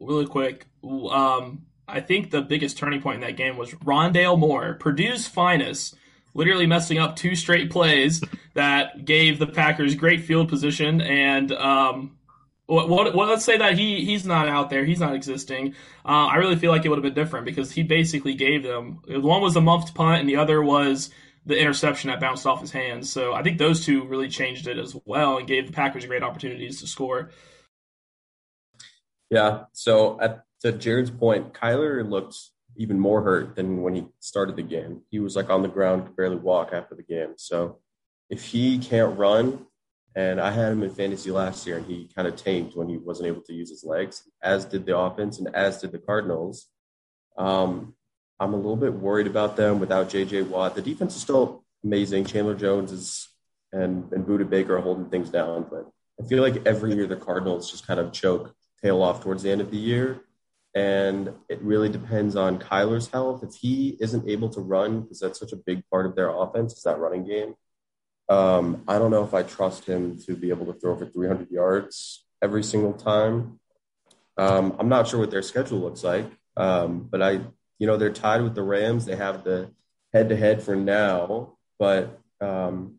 really 0.00 0.26
quick, 0.26 0.66
um, 0.82 1.66
I 1.88 2.00
think 2.00 2.30
the 2.30 2.42
biggest 2.42 2.78
turning 2.78 3.00
point 3.00 3.16
in 3.16 3.20
that 3.22 3.36
game 3.36 3.56
was 3.56 3.72
Rondale 3.72 4.38
Moore, 4.38 4.74
Purdue's 4.74 5.26
finest, 5.26 5.94
literally 6.34 6.66
messing 6.66 6.98
up 6.98 7.16
two 7.16 7.34
straight 7.34 7.70
plays 7.70 8.22
that 8.54 9.04
gave 9.04 9.38
the 9.38 9.46
Packers 9.46 9.94
great 9.94 10.22
field 10.22 10.48
position 10.48 11.00
and 11.00 11.52
um, 11.52 12.18
what, 12.66 12.88
what, 12.88 13.14
what, 13.14 13.28
let's 13.28 13.44
say 13.44 13.56
that 13.56 13.78
he 13.78 14.04
he's 14.04 14.26
not 14.26 14.48
out 14.48 14.68
there, 14.68 14.84
he's 14.84 14.98
not 14.98 15.14
existing. 15.14 15.74
Uh, 16.04 16.26
I 16.26 16.36
really 16.36 16.56
feel 16.56 16.72
like 16.72 16.84
it 16.84 16.88
would 16.88 16.98
have 16.98 17.04
been 17.04 17.14
different 17.14 17.46
because 17.46 17.70
he 17.70 17.84
basically 17.84 18.34
gave 18.34 18.64
them 18.64 19.00
one 19.06 19.40
was 19.40 19.54
a 19.54 19.60
muffed 19.60 19.94
punt 19.94 20.20
and 20.20 20.28
the 20.28 20.36
other 20.36 20.60
was 20.60 21.10
the 21.46 21.58
interception 21.58 22.10
that 22.10 22.20
bounced 22.20 22.46
off 22.46 22.60
his 22.60 22.72
hands. 22.72 23.10
So 23.10 23.32
I 23.32 23.42
think 23.42 23.58
those 23.58 23.84
two 23.84 24.04
really 24.04 24.28
changed 24.28 24.66
it 24.66 24.78
as 24.78 24.96
well 25.04 25.38
and 25.38 25.46
gave 25.46 25.66
the 25.66 25.72
Packers 25.72 26.04
great 26.04 26.24
opportunities 26.24 26.80
to 26.80 26.86
score. 26.86 27.30
Yeah. 29.30 29.64
So 29.72 30.20
at 30.20 30.42
to 30.62 30.72
Jared's 30.72 31.10
point, 31.10 31.54
Kyler 31.54 32.08
looked 32.08 32.36
even 32.76 32.98
more 32.98 33.22
hurt 33.22 33.56
than 33.56 33.82
when 33.82 33.94
he 33.94 34.06
started 34.20 34.56
the 34.56 34.62
game. 34.62 35.02
He 35.10 35.20
was 35.20 35.36
like 35.36 35.48
on 35.48 35.62
the 35.62 35.68
ground, 35.68 36.06
could 36.06 36.16
barely 36.16 36.36
walk 36.36 36.70
after 36.72 36.94
the 36.94 37.02
game. 37.02 37.34
So 37.36 37.78
if 38.28 38.44
he 38.44 38.78
can't 38.78 39.18
run, 39.18 39.66
and 40.14 40.40
I 40.40 40.50
had 40.50 40.72
him 40.72 40.82
in 40.82 40.90
fantasy 40.90 41.30
last 41.30 41.66
year, 41.66 41.76
and 41.76 41.86
he 41.86 42.08
kind 42.14 42.26
of 42.26 42.36
tanked 42.36 42.74
when 42.74 42.88
he 42.88 42.96
wasn't 42.96 43.28
able 43.28 43.42
to 43.42 43.52
use 43.52 43.70
his 43.70 43.84
legs, 43.84 44.22
as 44.42 44.64
did 44.64 44.86
the 44.86 44.96
offense, 44.96 45.38
and 45.38 45.54
as 45.54 45.80
did 45.80 45.92
the 45.92 45.98
Cardinals. 45.98 46.66
Um, 47.36 47.94
I'm 48.38 48.52
a 48.52 48.56
little 48.56 48.76
bit 48.76 48.92
worried 48.92 49.26
about 49.26 49.56
them 49.56 49.80
without 49.80 50.10
J.J. 50.10 50.42
Watt. 50.42 50.74
The 50.74 50.82
defense 50.82 51.16
is 51.16 51.22
still 51.22 51.64
amazing. 51.82 52.26
Chandler 52.26 52.54
Jones 52.54 52.92
is 52.92 53.28
and 53.72 54.12
and 54.12 54.26
Budda 54.26 54.48
Baker 54.48 54.76
are 54.76 54.80
holding 54.80 55.06
things 55.06 55.30
down, 55.30 55.66
but 55.70 55.90
I 56.20 56.26
feel 56.26 56.42
like 56.42 56.66
every 56.66 56.94
year 56.94 57.06
the 57.06 57.16
Cardinals 57.16 57.70
just 57.70 57.86
kind 57.86 58.00
of 58.00 58.12
choke 58.12 58.54
tail 58.82 59.02
off 59.02 59.22
towards 59.22 59.42
the 59.42 59.50
end 59.50 59.60
of 59.60 59.70
the 59.70 59.76
year. 59.76 60.20
And 60.74 61.32
it 61.48 61.60
really 61.62 61.88
depends 61.88 62.36
on 62.36 62.58
Kyler's 62.58 63.08
health. 63.08 63.42
If 63.42 63.54
he 63.54 63.96
isn't 63.98 64.28
able 64.28 64.50
to 64.50 64.60
run, 64.60 65.02
because 65.02 65.20
that's 65.20 65.40
such 65.40 65.52
a 65.52 65.56
big 65.56 65.82
part 65.90 66.04
of 66.04 66.14
their 66.14 66.28
offense, 66.28 66.74
is 66.74 66.82
that 66.82 66.98
running 66.98 67.24
game. 67.24 67.54
Um, 68.28 68.82
I 68.86 68.98
don't 68.98 69.10
know 69.10 69.24
if 69.24 69.32
I 69.32 69.42
trust 69.42 69.86
him 69.86 70.18
to 70.26 70.36
be 70.36 70.50
able 70.50 70.66
to 70.66 70.78
throw 70.78 70.96
for 70.96 71.06
300 71.06 71.50
yards 71.50 72.26
every 72.42 72.62
single 72.62 72.92
time. 72.92 73.58
Um, 74.36 74.76
I'm 74.78 74.90
not 74.90 75.08
sure 75.08 75.20
what 75.20 75.30
their 75.30 75.42
schedule 75.42 75.78
looks 75.78 76.04
like, 76.04 76.30
um, 76.58 77.08
but 77.10 77.22
I, 77.22 77.40
you 77.78 77.86
know, 77.86 77.96
they're 77.96 78.12
tied 78.12 78.42
with 78.42 78.54
the 78.54 78.62
Rams. 78.62 79.04
They 79.04 79.16
have 79.16 79.44
the 79.44 79.70
head 80.12 80.28
to 80.30 80.36
head 80.36 80.62
for 80.62 80.76
now, 80.76 81.56
but 81.78 82.20
um, 82.40 82.98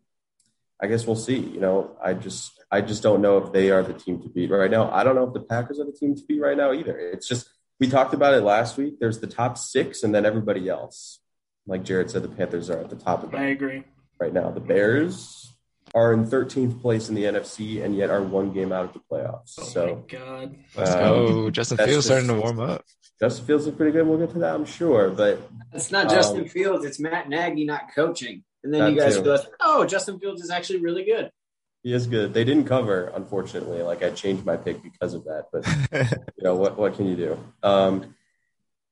I 0.80 0.86
guess 0.86 1.06
we'll 1.06 1.16
see. 1.16 1.38
You 1.38 1.60
know, 1.60 1.96
I 2.02 2.14
just, 2.14 2.52
I 2.70 2.80
just 2.80 3.02
don't 3.02 3.22
know 3.22 3.38
if 3.38 3.52
they 3.52 3.70
are 3.70 3.82
the 3.82 3.94
team 3.94 4.22
to 4.22 4.28
beat 4.28 4.50
right 4.50 4.70
now. 4.70 4.90
I 4.90 5.04
don't 5.04 5.14
know 5.14 5.24
if 5.24 5.34
the 5.34 5.40
Packers 5.40 5.80
are 5.80 5.84
the 5.84 5.92
team 5.92 6.14
to 6.14 6.22
beat 6.26 6.40
right 6.40 6.56
now 6.56 6.72
either. 6.72 6.98
It's 6.98 7.26
just 7.26 7.48
we 7.80 7.88
talked 7.88 8.14
about 8.14 8.34
it 8.34 8.42
last 8.42 8.76
week. 8.76 8.98
There's 8.98 9.20
the 9.20 9.26
top 9.26 9.56
six 9.58 10.02
and 10.02 10.14
then 10.14 10.26
everybody 10.26 10.68
else. 10.68 11.20
Like 11.66 11.84
Jared 11.84 12.10
said, 12.10 12.22
the 12.22 12.28
Panthers 12.28 12.70
are 12.70 12.78
at 12.78 12.90
the 12.90 12.96
top 12.96 13.22
of 13.22 13.30
that. 13.32 13.40
I 13.40 13.48
agree. 13.48 13.84
Right 14.18 14.32
now, 14.32 14.50
the 14.50 14.60
Bears 14.60 15.52
are 15.94 16.12
in 16.12 16.24
13th 16.26 16.80
place 16.80 17.08
in 17.08 17.14
the 17.14 17.24
NFC 17.24 17.82
and 17.84 17.96
yet 17.96 18.10
are 18.10 18.22
one 18.22 18.52
game 18.52 18.72
out 18.72 18.84
of 18.84 18.92
the 18.92 19.00
playoffs. 19.10 19.54
Oh 19.58 19.62
so, 19.64 19.86
my 20.10 20.18
god. 20.18 20.56
Let's 20.76 20.90
Um, 20.92 20.98
go. 21.00 21.50
Justin 21.50 21.76
that's 21.76 21.90
Fields 21.90 22.06
starting 22.06 22.28
to 22.28 22.34
warm 22.34 22.60
up. 22.60 22.84
Justin 23.20 23.46
Fields 23.46 23.66
is 23.66 23.74
pretty 23.74 23.92
good. 23.92 24.06
We'll 24.06 24.18
get 24.18 24.30
to 24.32 24.38
that, 24.40 24.54
I'm 24.54 24.64
sure. 24.64 25.10
But 25.10 25.40
It's 25.72 25.90
not 25.90 26.08
Justin 26.08 26.42
Um, 26.42 26.48
Fields, 26.48 26.84
it's 26.84 27.00
Matt 27.00 27.28
Nagy 27.28 27.64
not 27.64 27.92
coaching. 27.94 28.44
And 28.64 28.72
then 28.74 28.92
you 28.92 28.98
guys 29.00 29.16
too. 29.16 29.22
go, 29.24 29.38
oh, 29.60 29.84
Justin 29.86 30.18
Fields 30.18 30.42
is 30.42 30.50
actually 30.50 30.80
really 30.80 31.04
good. 31.04 31.30
he 31.82 31.92
is 31.92 32.06
good. 32.06 32.34
They 32.34 32.44
didn't 32.44 32.64
cover, 32.64 33.12
unfortunately. 33.14 33.82
Like 33.82 34.02
I 34.02 34.10
changed 34.10 34.44
my 34.44 34.56
pick 34.56 34.82
because 34.82 35.14
of 35.14 35.24
that. 35.24 35.46
But 35.52 35.66
you 36.36 36.44
know 36.44 36.56
what? 36.56 36.76
What 36.78 36.94
can 36.96 37.06
you 37.06 37.16
do? 37.16 37.38
Um, 37.62 38.14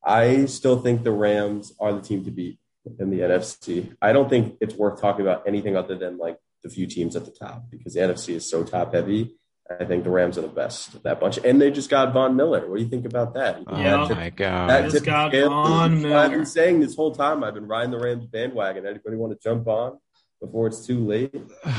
I 0.04 0.44
still 0.46 0.80
think 0.80 1.02
the 1.02 1.10
Rams 1.10 1.72
are 1.80 1.92
the 1.92 2.00
team 2.00 2.24
to 2.24 2.30
beat 2.30 2.58
in 3.00 3.10
the 3.10 3.18
NFC. 3.20 3.96
I 4.00 4.12
don't 4.12 4.30
think 4.30 4.56
it's 4.60 4.74
worth 4.74 5.00
talking 5.00 5.22
about 5.26 5.48
anything 5.48 5.76
other 5.76 5.96
than 5.96 6.16
like 6.18 6.38
the 6.66 6.74
few 6.74 6.86
teams 6.86 7.14
at 7.16 7.24
the 7.24 7.30
top 7.30 7.70
because 7.70 7.94
the 7.94 8.00
NFC 8.00 8.34
is 8.34 8.50
so 8.50 8.64
top 8.64 8.92
heavy. 8.94 9.36
I 9.68 9.84
think 9.84 10.04
the 10.04 10.10
Rams 10.10 10.38
are 10.38 10.42
the 10.42 10.48
best 10.48 10.94
of 10.94 11.02
that 11.02 11.18
bunch, 11.18 11.38
and 11.38 11.60
they 11.60 11.72
just 11.72 11.90
got 11.90 12.12
Von 12.12 12.36
Miller. 12.36 12.68
What 12.68 12.76
do 12.76 12.82
you 12.84 12.88
think 12.88 13.04
about 13.04 13.34
that? 13.34 13.58
Oh 13.66 13.76
Yeah. 13.78 13.96
that 13.96 14.08
tip- 14.08 14.16
my 14.16 14.24
that 14.30 14.36
god. 14.36 14.90
Just 14.90 15.04
got 15.04 15.30
scale? 15.32 15.48
Von 15.48 15.94
That's 15.94 16.04
what 16.04 16.12
I've 16.12 16.30
been 16.30 16.46
saying 16.46 16.80
this 16.80 16.94
whole 16.94 17.12
time. 17.14 17.42
I've 17.42 17.54
been 17.54 17.66
riding 17.66 17.90
the 17.90 17.98
Rams 17.98 18.26
bandwagon. 18.26 18.86
Anybody 18.86 19.16
want 19.16 19.32
to 19.32 19.38
jump 19.42 19.66
on 19.66 19.98
before 20.40 20.66
it's 20.68 20.86
too 20.86 21.04
late? 21.06 21.34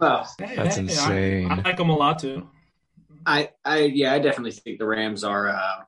Well, 0.00 0.28
That's 0.38 0.50
hey, 0.52 0.58
I- 0.60 0.76
insane. 0.76 1.50
I, 1.52 1.62
like 1.62 1.76
them 1.76 1.88
a 1.88 1.96
lot 1.96 2.18
too. 2.18 2.48
I, 3.24 3.50
I, 3.64 3.78
yeah, 3.84 4.12
I 4.12 4.18
definitely 4.18 4.50
think 4.50 4.80
the 4.80 4.86
Rams 4.86 5.22
are 5.22 5.48
uh, 5.48 5.84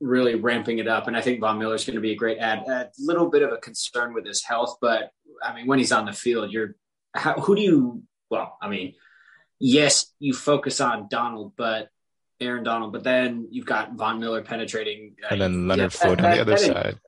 really 0.00 0.34
ramping 0.34 0.78
it 0.78 0.88
up, 0.88 1.06
and 1.06 1.16
I 1.16 1.20
think 1.22 1.40
Von 1.40 1.56
Miller's 1.58 1.84
going 1.84 1.94
to 1.94 2.00
be 2.02 2.10
a 2.10 2.16
great 2.16 2.38
add. 2.38 2.64
A 2.68 2.90
little 2.98 3.30
bit 3.30 3.42
of 3.42 3.52
a 3.52 3.58
concern 3.58 4.12
with 4.12 4.26
his 4.26 4.42
health, 4.42 4.76
but 4.80 5.12
I 5.42 5.54
mean, 5.54 5.66
when 5.68 5.78
he's 5.78 5.92
on 5.92 6.04
the 6.04 6.12
field, 6.12 6.50
you're 6.52 6.74
how, 7.14 7.34
who 7.34 7.54
do 7.56 7.62
you? 7.62 8.02
Well, 8.30 8.56
I 8.60 8.68
mean, 8.68 8.94
yes, 9.58 10.12
you 10.18 10.32
focus 10.34 10.80
on 10.80 11.08
Donald, 11.10 11.52
but 11.56 11.88
Aaron 12.40 12.64
Donald, 12.64 12.92
but 12.92 13.04
then 13.04 13.48
you've 13.50 13.66
got 13.66 13.92
Von 13.94 14.18
Miller 14.20 14.42
penetrating, 14.42 15.16
uh, 15.22 15.28
And 15.30 15.40
then 15.40 15.68
Leonard 15.68 15.92
yeah, 15.92 15.98
Floyd 16.00 16.18
on 16.18 16.22
that- 16.24 16.34
the 16.36 16.40
other 16.42 16.50
that- 16.52 16.60
side. 16.60 16.98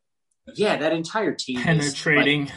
Yeah, 0.54 0.76
that 0.76 0.92
entire 0.92 1.32
team 1.34 1.56
is, 1.58 1.64
Penetrating. 1.64 2.44
like, 2.46 2.54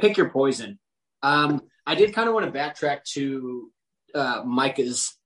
pick 0.00 0.16
your 0.16 0.28
poison. 0.30 0.80
Um, 1.22 1.62
I 1.86 1.94
did 1.94 2.12
kind 2.12 2.28
of 2.28 2.34
want 2.34 2.52
to 2.52 2.58
backtrack 2.58 3.04
to 3.12 3.70
uh, 4.12 4.42
Micah's 4.44 5.16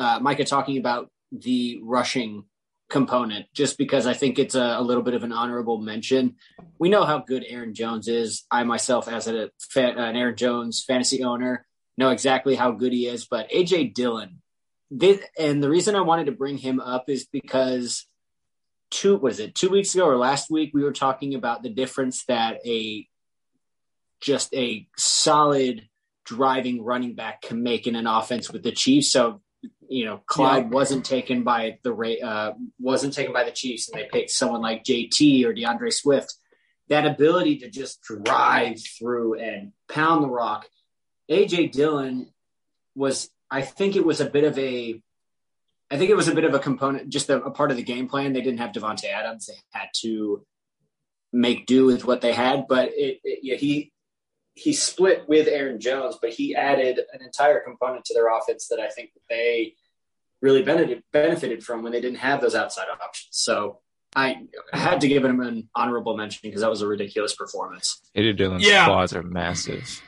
uh, 0.00 0.18
Micah 0.20 0.44
talking 0.44 0.76
about 0.78 1.08
the 1.30 1.78
rushing 1.84 2.44
component, 2.90 3.46
just 3.54 3.78
because 3.78 4.06
I 4.06 4.14
think 4.14 4.38
it's 4.38 4.54
a, 4.54 4.76
a 4.78 4.82
little 4.82 5.02
bit 5.02 5.14
of 5.14 5.22
an 5.22 5.32
honorable 5.32 5.78
mention. 5.78 6.36
We 6.78 6.88
know 6.88 7.04
how 7.04 7.18
good 7.18 7.44
Aaron 7.48 7.74
Jones 7.74 8.08
is. 8.08 8.44
I 8.50 8.64
myself, 8.64 9.08
as 9.08 9.26
a 9.28 9.50
an 9.76 10.16
Aaron 10.16 10.36
Jones 10.36 10.84
fantasy 10.86 11.22
owner, 11.24 11.66
know 11.96 12.10
exactly 12.10 12.54
how 12.54 12.72
good 12.72 12.92
he 12.92 13.06
is. 13.06 13.26
But 13.26 13.50
AJ 13.50 13.94
Dillon, 13.94 14.42
this, 14.90 15.20
and 15.38 15.62
the 15.62 15.70
reason 15.70 15.94
I 15.94 16.02
wanted 16.02 16.26
to 16.26 16.32
bring 16.32 16.58
him 16.58 16.80
up 16.80 17.08
is 17.08 17.26
because 17.26 18.06
two 18.90 19.16
was 19.16 19.38
it 19.38 19.54
two 19.54 19.70
weeks 19.70 19.94
ago 19.94 20.04
or 20.04 20.16
last 20.16 20.50
week 20.50 20.72
we 20.74 20.82
were 20.82 20.92
talking 20.92 21.36
about 21.36 21.62
the 21.62 21.68
difference 21.68 22.24
that 22.24 22.58
a 22.66 23.06
just 24.20 24.52
a 24.52 24.88
solid 24.96 25.88
driving 26.24 26.82
running 26.82 27.14
back 27.14 27.42
can 27.42 27.62
make 27.62 27.86
in 27.86 27.96
an 27.96 28.06
offense 28.06 28.52
with 28.52 28.62
the 28.62 28.72
Chiefs. 28.72 29.10
So, 29.10 29.40
you 29.90 30.04
know, 30.04 30.22
Clyde 30.26 30.66
Yeah. 30.66 30.70
wasn't 30.70 31.04
taken 31.04 31.42
by 31.42 31.78
the 31.82 31.92
uh, 32.22 32.54
wasn't 32.78 33.12
taken 33.12 33.32
by 33.32 33.42
the 33.42 33.50
Chiefs, 33.50 33.88
and 33.90 34.00
they 34.00 34.08
picked 34.10 34.30
someone 34.30 34.62
like 34.62 34.84
JT 34.84 35.44
or 35.44 35.52
D'Andre 35.52 35.90
Swift. 35.90 36.32
That 36.88 37.06
ability 37.06 37.58
to 37.58 37.70
just 37.70 38.00
drive 38.02 38.80
through 38.98 39.34
and 39.34 39.72
pound 39.88 40.22
the 40.24 40.28
rock. 40.28 40.66
AJ 41.30 41.72
Dillon 41.72 42.32
was, 42.96 43.30
I 43.50 43.62
think 43.62 43.94
it 43.94 44.04
was 44.04 44.20
a 44.20 44.28
bit 44.28 44.42
of 44.42 44.58
a, 44.58 45.00
I 45.90 45.96
think 45.98 46.10
it 46.10 46.16
was 46.16 46.26
a 46.28 46.34
bit 46.34 46.44
of 46.44 46.54
a 46.54 46.58
component, 46.58 47.08
just 47.08 47.28
a, 47.28 47.42
a 47.42 47.50
part 47.50 47.70
of 47.70 47.76
the 47.76 47.82
game 47.84 48.08
plan. 48.08 48.32
They 48.32 48.40
didn't 48.42 48.58
have 48.58 48.72
Davante 48.72 49.04
Adams; 49.04 49.46
they 49.46 49.54
had 49.70 49.88
to 50.02 50.44
make 51.32 51.66
do 51.66 51.86
with 51.86 52.04
what 52.04 52.20
they 52.20 52.32
had. 52.32 52.66
But 52.68 52.90
it, 52.94 53.20
it 53.24 53.40
yeah, 53.42 53.56
he 53.56 53.92
he 54.54 54.72
split 54.72 55.28
with 55.28 55.48
Aaron 55.48 55.80
Jones, 55.80 56.16
but 56.20 56.30
he 56.30 56.54
added 56.54 57.00
an 57.12 57.22
entire 57.22 57.60
component 57.60 58.04
to 58.04 58.14
their 58.14 58.28
offense 58.36 58.68
that 58.68 58.78
I 58.78 58.88
think 58.88 59.12
that 59.14 59.22
they 59.28 59.74
really 60.40 60.62
benefited 60.62 61.02
benefited 61.12 61.62
from 61.64 61.82
when 61.82 61.92
they 61.92 62.00
didn't 62.00 62.18
have 62.18 62.40
those 62.40 62.54
outside 62.54 62.86
options. 62.90 63.28
So 63.32 63.78
I 64.16 64.46
had 64.72 65.00
to 65.02 65.08
give 65.08 65.24
him 65.24 65.40
an 65.40 65.68
honorable 65.74 66.16
mention 66.16 66.40
because 66.42 66.62
that 66.62 66.70
was 66.70 66.82
a 66.82 66.86
ridiculous 66.86 67.34
performance. 67.34 68.00
AJ 68.16 68.36
Dillon's 68.36 68.66
Yeah. 68.66 68.86
quads 68.86 69.14
are 69.14 69.22
massive. 69.22 70.02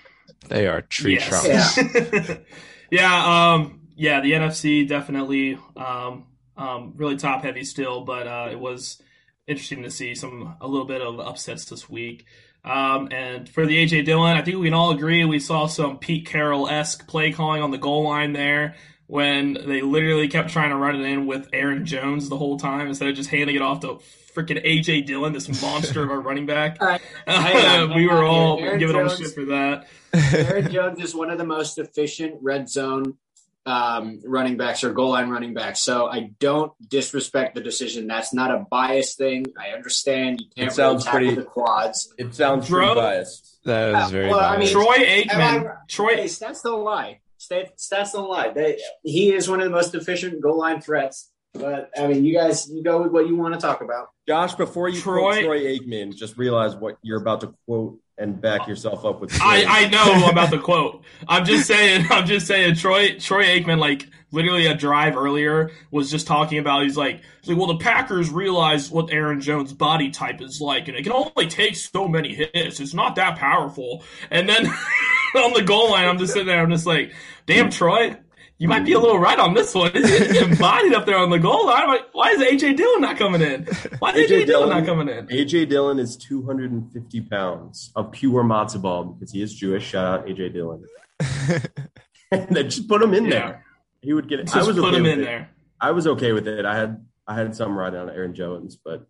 They 0.48 0.66
are 0.66 0.82
tree 0.82 1.14
Yes. 1.14 1.28
trunks. 1.28 1.76
Yeah. 2.12 2.36
yeah, 2.90 3.52
um, 3.54 3.80
yeah, 3.94 4.20
the 4.20 4.32
NFC 4.32 4.88
definitely 4.88 5.58
um, 5.76 6.26
um, 6.56 6.94
really 6.96 7.16
top 7.16 7.42
heavy 7.44 7.64
still, 7.64 8.00
but 8.00 8.26
uh, 8.26 8.48
it 8.50 8.58
was 8.58 9.00
interesting 9.46 9.82
to 9.84 9.90
see 9.90 10.14
some 10.14 10.56
a 10.60 10.66
little 10.66 10.86
bit 10.86 11.00
of 11.00 11.20
upsets 11.20 11.64
this 11.66 11.88
week. 11.88 12.24
Um, 12.64 13.08
and 13.12 13.48
for 13.48 13.66
the 13.66 13.76
AJ 13.84 14.04
Dillon, 14.04 14.36
I 14.36 14.42
think 14.42 14.58
we 14.58 14.66
can 14.66 14.74
all 14.74 14.90
agree 14.92 15.24
we 15.24 15.40
saw 15.40 15.66
some 15.66 15.98
Pete 15.98 16.26
Carroll 16.26 16.68
esque 16.68 17.06
play 17.08 17.32
calling 17.32 17.60
on 17.62 17.70
the 17.72 17.78
goal 17.78 18.04
line 18.04 18.32
there 18.32 18.76
when 19.12 19.52
they 19.66 19.82
literally 19.82 20.26
kept 20.26 20.48
trying 20.48 20.70
to 20.70 20.76
run 20.76 20.96
it 20.98 21.04
in 21.04 21.26
with 21.26 21.46
Aaron 21.52 21.84
Jones 21.84 22.30
the 22.30 22.38
whole 22.38 22.58
time 22.58 22.86
instead 22.86 23.08
of 23.10 23.14
just 23.14 23.28
handing 23.28 23.54
it 23.54 23.60
off 23.60 23.80
to 23.80 23.98
freaking 24.34 24.64
AJ 24.64 25.04
Dillon, 25.04 25.34
this 25.34 25.60
monster 25.60 26.02
of 26.02 26.08
a 26.08 26.18
running 26.18 26.46
back. 26.46 26.78
All 26.80 26.88
right. 26.88 27.02
Hang 27.26 27.90
on, 27.90 27.94
we 27.94 28.08
were 28.08 28.24
all. 28.24 28.58
Aaron 28.58 28.78
giving 28.78 28.96
him 28.96 29.10
shit 29.10 29.34
for 29.34 29.44
that. 29.44 29.86
Aaron 30.14 30.72
Jones 30.72 30.98
is 31.04 31.14
one 31.14 31.28
of 31.28 31.36
the 31.36 31.44
most 31.44 31.76
efficient 31.76 32.36
red 32.40 32.70
zone 32.70 33.18
um, 33.66 34.20
running 34.24 34.56
backs 34.56 34.82
or 34.82 34.94
goal 34.94 35.10
line 35.10 35.28
running 35.28 35.52
backs. 35.52 35.82
So 35.82 36.06
I 36.06 36.30
don't 36.40 36.72
disrespect 36.88 37.54
the 37.54 37.60
decision. 37.60 38.06
That's 38.06 38.32
not 38.32 38.50
a 38.50 38.64
bias 38.70 39.14
thing. 39.14 39.44
I 39.60 39.74
understand 39.74 40.40
you 40.40 40.46
can't 40.56 40.70
It 40.70 40.74
sounds 40.74 41.04
really 41.12 41.18
pretty- 41.26 41.34
the 41.34 41.44
quads. 41.44 42.14
It 42.16 42.34
sounds 42.34 42.66
Bro. 42.66 42.94
pretty 42.94 43.00
biased. 43.02 43.58
That 43.64 44.04
is 44.06 44.10
very 44.10 44.30
Well, 44.30 44.40
I 44.40 44.56
mean- 44.56 44.70
Troy 44.72 44.96
Aikman. 44.96 45.66
I- 45.70 45.74
Troy. 45.86 46.16
Hey, 46.16 46.24
stats 46.24 46.62
don't 46.62 46.82
lie. 46.82 47.18
Stat- 47.42 47.76
Stats 47.76 48.12
don't 48.12 48.28
lie. 48.30 48.50
They, 48.50 48.78
he 49.02 49.32
is 49.32 49.48
one 49.48 49.60
of 49.60 49.64
the 49.64 49.70
most 49.70 49.94
efficient 49.94 50.40
goal 50.40 50.58
line 50.58 50.80
threats. 50.80 51.30
But 51.54 51.90
I 51.98 52.06
mean, 52.06 52.24
you 52.24 52.34
guys, 52.34 52.70
you 52.70 52.82
go 52.82 53.02
with 53.02 53.12
what 53.12 53.26
you 53.26 53.36
want 53.36 53.54
to 53.54 53.60
talk 53.60 53.82
about. 53.82 54.08
Josh, 54.26 54.54
before 54.54 54.88
you 54.88 55.00
Troy- 55.00 55.20
quote 55.20 55.44
Troy 55.44 55.60
Aikman, 55.76 56.14
just 56.16 56.38
realize 56.38 56.76
what 56.76 56.96
you're 57.02 57.20
about 57.20 57.40
to 57.42 57.54
quote 57.66 57.98
and 58.16 58.40
back 58.40 58.68
yourself 58.68 59.04
up 59.04 59.20
with. 59.20 59.36
I, 59.42 59.64
I 59.66 59.88
know 59.88 60.30
about 60.30 60.50
the 60.50 60.58
quote. 60.58 61.02
I'm 61.28 61.44
just 61.44 61.66
saying. 61.66 62.06
I'm 62.10 62.26
just 62.26 62.46
saying. 62.46 62.76
Troy 62.76 63.18
Troy 63.18 63.44
Aikman, 63.44 63.78
like 63.78 64.08
literally 64.32 64.66
a 64.66 64.74
drive 64.74 65.16
earlier, 65.16 65.70
was 65.90 66.10
just 66.10 66.26
talking 66.26 66.58
about. 66.58 66.82
He's 66.82 66.96
like, 66.96 67.20
he's 67.40 67.50
like, 67.50 67.58
well, 67.58 67.68
the 67.68 67.82
Packers 67.84 68.30
realize 68.30 68.90
what 68.90 69.12
Aaron 69.12 69.40
Jones' 69.40 69.72
body 69.72 70.10
type 70.10 70.40
is 70.42 70.60
like, 70.60 70.88
and 70.88 70.96
it 70.96 71.04
can 71.04 71.12
only 71.12 71.46
take 71.46 71.76
so 71.76 72.08
many 72.08 72.34
hits. 72.34 72.80
It's 72.80 72.94
not 72.94 73.14
that 73.16 73.38
powerful. 73.38 74.02
And 74.30 74.48
then 74.48 74.66
on 75.36 75.52
the 75.54 75.62
goal 75.62 75.90
line, 75.90 76.08
I'm 76.08 76.18
just 76.18 76.32
sitting 76.32 76.48
there. 76.48 76.60
I'm 76.62 76.70
just 76.70 76.86
like, 76.86 77.12
damn, 77.46 77.70
Troy. 77.70 78.16
You 78.58 78.68
might 78.68 78.84
be 78.84 78.92
a 78.92 79.00
little 79.00 79.18
right 79.18 79.40
on 79.40 79.54
this 79.54 79.74
one. 79.74 79.90
He's 79.94 80.08
getting 80.32 80.54
bodied 80.56 80.94
up 80.94 81.04
there 81.04 81.16
on 81.18 81.30
the 81.30 81.38
goal 81.40 81.66
line. 81.66 81.82
I'm 81.82 81.88
like, 81.88 82.06
why 82.12 82.30
is 82.30 82.40
AJ 82.40 82.76
Dillon 82.76 83.00
not 83.00 83.16
coming 83.16 83.40
in? 83.42 83.64
Why 83.98 84.10
is 84.12 84.30
AJ, 84.30 84.42
AJ 84.42 84.46
Dillon 84.46 84.46
Dillon- 84.46 84.68
not 84.68 84.86
coming 84.86 85.08
in? 85.08 85.26
AJ 85.26 85.68
Dillon 85.68 85.98
is 85.98 86.16
250 86.16 87.20
pounds 87.22 87.90
of 87.96 88.12
pure 88.12 88.44
matzo 88.44 88.80
ball 88.80 89.02
because 89.04 89.32
he 89.32 89.42
is 89.42 89.52
Jewish. 89.52 89.84
Shout 89.84 90.20
out 90.20 90.26
AJ 90.28 90.52
Dillon. 90.52 90.84
and 92.30 92.46
then 92.50 92.70
just 92.70 92.86
put 92.88 93.02
him 93.02 93.14
in 93.14 93.24
Yeah. 93.24 93.30
there. 93.30 93.64
He 94.02 94.12
would 94.12 94.28
get 94.28 94.40
it. 94.40 94.44
Just 94.44 94.56
I 94.56 94.62
was 94.64 94.76
put 94.76 94.86
okay 94.88 94.96
him 94.98 95.02
with 95.04 95.12
in 95.12 95.20
it. 95.20 95.24
there. 95.24 95.50
I 95.80 95.92
was 95.92 96.06
okay 96.06 96.32
with 96.32 96.46
it. 96.46 96.64
I 96.66 96.76
had 96.76 97.06
I 97.26 97.34
had 97.34 97.54
some 97.56 97.76
right 97.78 97.94
on 97.94 98.10
Aaron 98.10 98.34
Jones, 98.34 98.76
but 98.76 99.06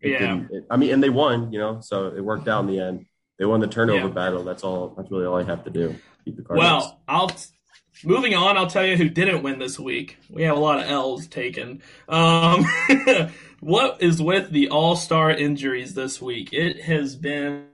it 0.00 0.12
Yeah. 0.12 0.18
didn't. 0.20 0.50
It, 0.52 0.64
I 0.70 0.76
mean, 0.76 0.92
and 0.94 1.02
they 1.02 1.10
won, 1.10 1.52
you 1.52 1.58
know, 1.58 1.80
so 1.80 2.06
it 2.06 2.20
worked 2.24 2.48
out 2.48 2.60
in 2.60 2.66
the 2.68 2.80
end. 2.80 3.04
They 3.38 3.44
won 3.44 3.60
the 3.60 3.66
turnover 3.66 4.06
Yeah. 4.06 4.12
battle. 4.14 4.44
That's 4.44 4.62
all. 4.64 4.94
That's 4.96 5.10
really 5.10 5.26
all 5.26 5.36
I 5.36 5.42
have 5.42 5.64
to 5.64 5.70
do. 5.70 5.96
Keep 6.24 6.36
the 6.36 6.42
Cardinals. 6.42 6.84
Well, 6.84 7.00
I'll 7.08 7.30
moving 8.04 8.34
on. 8.34 8.56
I'll 8.56 8.68
tell 8.68 8.86
you 8.86 8.96
who 8.96 9.08
didn't 9.08 9.42
win 9.42 9.58
this 9.58 9.78
week. 9.78 10.18
We 10.30 10.42
have 10.44 10.56
a 10.56 10.60
lot 10.60 10.78
of 10.78 10.88
L's 10.88 11.26
taken. 11.26 11.82
Um, 12.08 12.64
what 13.60 14.00
is 14.00 14.22
with 14.22 14.50
the 14.50 14.68
All 14.70 14.94
Star 14.94 15.30
injuries 15.32 15.94
this 15.94 16.22
week? 16.22 16.52
It 16.52 16.82
has 16.82 17.16
been 17.16 17.64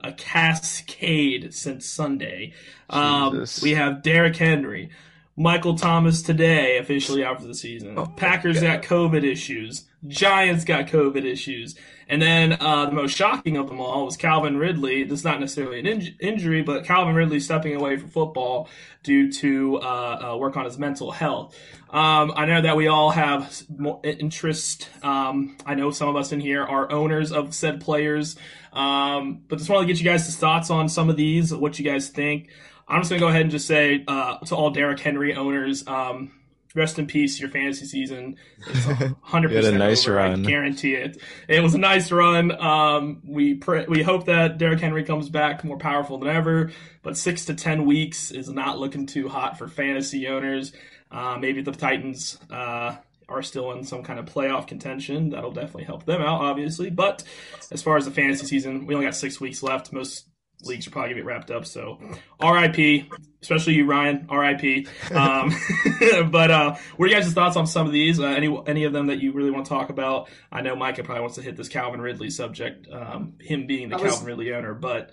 a 0.00 0.12
cascade 0.12 1.52
since 1.52 1.86
Sunday. 1.86 2.52
Um, 2.88 3.44
we 3.62 3.72
have 3.72 4.02
Derrick 4.02 4.36
Henry. 4.36 4.90
Michael 5.38 5.76
Thomas 5.76 6.20
today 6.20 6.78
officially 6.78 7.24
out 7.24 7.40
for 7.40 7.46
the 7.46 7.54
season. 7.54 7.96
Oh 7.96 8.06
Packers 8.06 8.60
got 8.60 8.82
COVID 8.82 9.22
issues. 9.22 9.84
Giants 10.06 10.64
got 10.64 10.88
COVID 10.88 11.24
issues. 11.24 11.76
And 12.08 12.20
then 12.20 12.56
uh, 12.60 12.86
the 12.86 12.92
most 12.92 13.14
shocking 13.14 13.56
of 13.56 13.68
them 13.68 13.80
all 13.80 14.04
was 14.04 14.16
Calvin 14.16 14.56
Ridley. 14.56 15.04
This 15.04 15.20
is 15.20 15.24
not 15.24 15.38
necessarily 15.38 15.78
an 15.78 15.86
inj- 15.86 16.16
injury, 16.20 16.62
but 16.62 16.84
Calvin 16.84 17.14
Ridley 17.14 17.38
stepping 17.38 17.76
away 17.76 17.98
from 17.98 18.08
football 18.08 18.68
due 19.04 19.30
to 19.32 19.78
uh, 19.80 20.32
uh, 20.32 20.36
work 20.38 20.56
on 20.56 20.64
his 20.64 20.76
mental 20.76 21.12
health. 21.12 21.56
Um, 21.90 22.32
I 22.34 22.46
know 22.46 22.60
that 22.62 22.76
we 22.76 22.88
all 22.88 23.10
have 23.10 23.62
interest. 24.02 24.88
Um, 25.02 25.56
I 25.64 25.74
know 25.76 25.90
some 25.92 26.08
of 26.08 26.16
us 26.16 26.32
in 26.32 26.40
here 26.40 26.64
are 26.64 26.90
owners 26.90 27.30
of 27.30 27.54
said 27.54 27.80
players, 27.80 28.36
um, 28.72 29.42
but 29.48 29.58
just 29.58 29.70
want 29.70 29.86
to 29.86 29.92
get 29.92 30.00
you 30.00 30.04
guys' 30.04 30.36
thoughts 30.36 30.70
on 30.70 30.88
some 30.88 31.08
of 31.08 31.16
these, 31.16 31.54
what 31.54 31.78
you 31.78 31.84
guys 31.84 32.08
think. 32.08 32.48
I'm 32.88 33.00
just 33.00 33.10
gonna 33.10 33.20
go 33.20 33.28
ahead 33.28 33.42
and 33.42 33.50
just 33.50 33.66
say 33.66 34.04
uh, 34.08 34.38
to 34.38 34.56
all 34.56 34.70
Derrick 34.70 34.98
Henry 35.00 35.34
owners, 35.34 35.86
um, 35.86 36.32
rest 36.74 36.98
in 36.98 37.06
peace. 37.06 37.38
Your 37.40 37.50
fantasy 37.50 37.84
season 37.86 38.36
is 38.68 38.84
100 38.86 39.50
You 39.50 39.56
had 39.56 39.74
a 39.74 39.78
nice 39.78 40.06
over. 40.06 40.16
run. 40.16 40.46
I 40.46 40.48
guarantee 40.48 40.94
it. 40.94 41.20
It 41.48 41.62
was 41.62 41.74
a 41.74 41.78
nice 41.78 42.10
run. 42.10 42.50
Um, 42.60 43.22
we 43.26 43.54
pr- 43.54 43.88
we 43.88 44.02
hope 44.02 44.26
that 44.26 44.58
Derrick 44.58 44.80
Henry 44.80 45.04
comes 45.04 45.28
back 45.28 45.64
more 45.64 45.78
powerful 45.78 46.18
than 46.18 46.28
ever. 46.28 46.70
But 47.02 47.16
six 47.16 47.44
to 47.46 47.54
ten 47.54 47.84
weeks 47.84 48.30
is 48.30 48.48
not 48.48 48.78
looking 48.78 49.06
too 49.06 49.28
hot 49.28 49.58
for 49.58 49.68
fantasy 49.68 50.26
owners. 50.28 50.72
Uh, 51.10 51.36
maybe 51.40 51.62
the 51.62 51.72
Titans. 51.72 52.38
Uh, 52.50 52.96
are 53.30 53.42
still 53.42 53.72
in 53.72 53.84
some 53.84 54.02
kind 54.02 54.18
of 54.18 54.24
playoff 54.24 54.66
contention. 54.66 55.28
That'll 55.28 55.52
definitely 55.52 55.84
help 55.84 56.06
them 56.06 56.22
out, 56.22 56.40
obviously. 56.40 56.88
But 56.88 57.22
as 57.70 57.82
far 57.82 57.98
as 57.98 58.06
the 58.06 58.10
fantasy 58.10 58.46
season, 58.46 58.86
we 58.86 58.94
only 58.94 59.04
got 59.04 59.14
six 59.14 59.38
weeks 59.38 59.62
left. 59.62 59.92
Most 59.92 60.27
leagues 60.62 60.86
are 60.86 60.90
probably 60.90 61.10
gonna 61.10 61.20
get 61.22 61.26
wrapped 61.26 61.50
up. 61.50 61.66
So, 61.66 61.98
RIP, 62.42 63.04
especially 63.42 63.74
you, 63.74 63.86
Ryan. 63.86 64.26
RIP. 64.30 64.88
Um, 65.12 65.54
but 66.30 66.50
uh, 66.50 66.76
what 66.96 67.06
are 67.06 67.08
you 67.08 67.14
guys' 67.14 67.32
thoughts 67.32 67.56
on 67.56 67.66
some 67.66 67.86
of 67.86 67.92
these? 67.92 68.18
Uh, 68.20 68.24
any 68.26 68.54
any 68.66 68.84
of 68.84 68.92
them 68.92 69.06
that 69.08 69.20
you 69.20 69.32
really 69.32 69.50
want 69.50 69.66
to 69.66 69.68
talk 69.70 69.90
about? 69.90 70.28
I 70.50 70.60
know 70.62 70.74
Micah 70.76 71.04
probably 71.04 71.20
wants 71.22 71.36
to 71.36 71.42
hit 71.42 71.56
this 71.56 71.68
Calvin 71.68 72.00
Ridley 72.00 72.30
subject, 72.30 72.88
um, 72.92 73.34
him 73.40 73.66
being 73.66 73.88
the 73.88 73.96
was- 73.96 74.10
Calvin 74.12 74.26
Ridley 74.26 74.52
owner. 74.54 74.74
But 74.74 75.10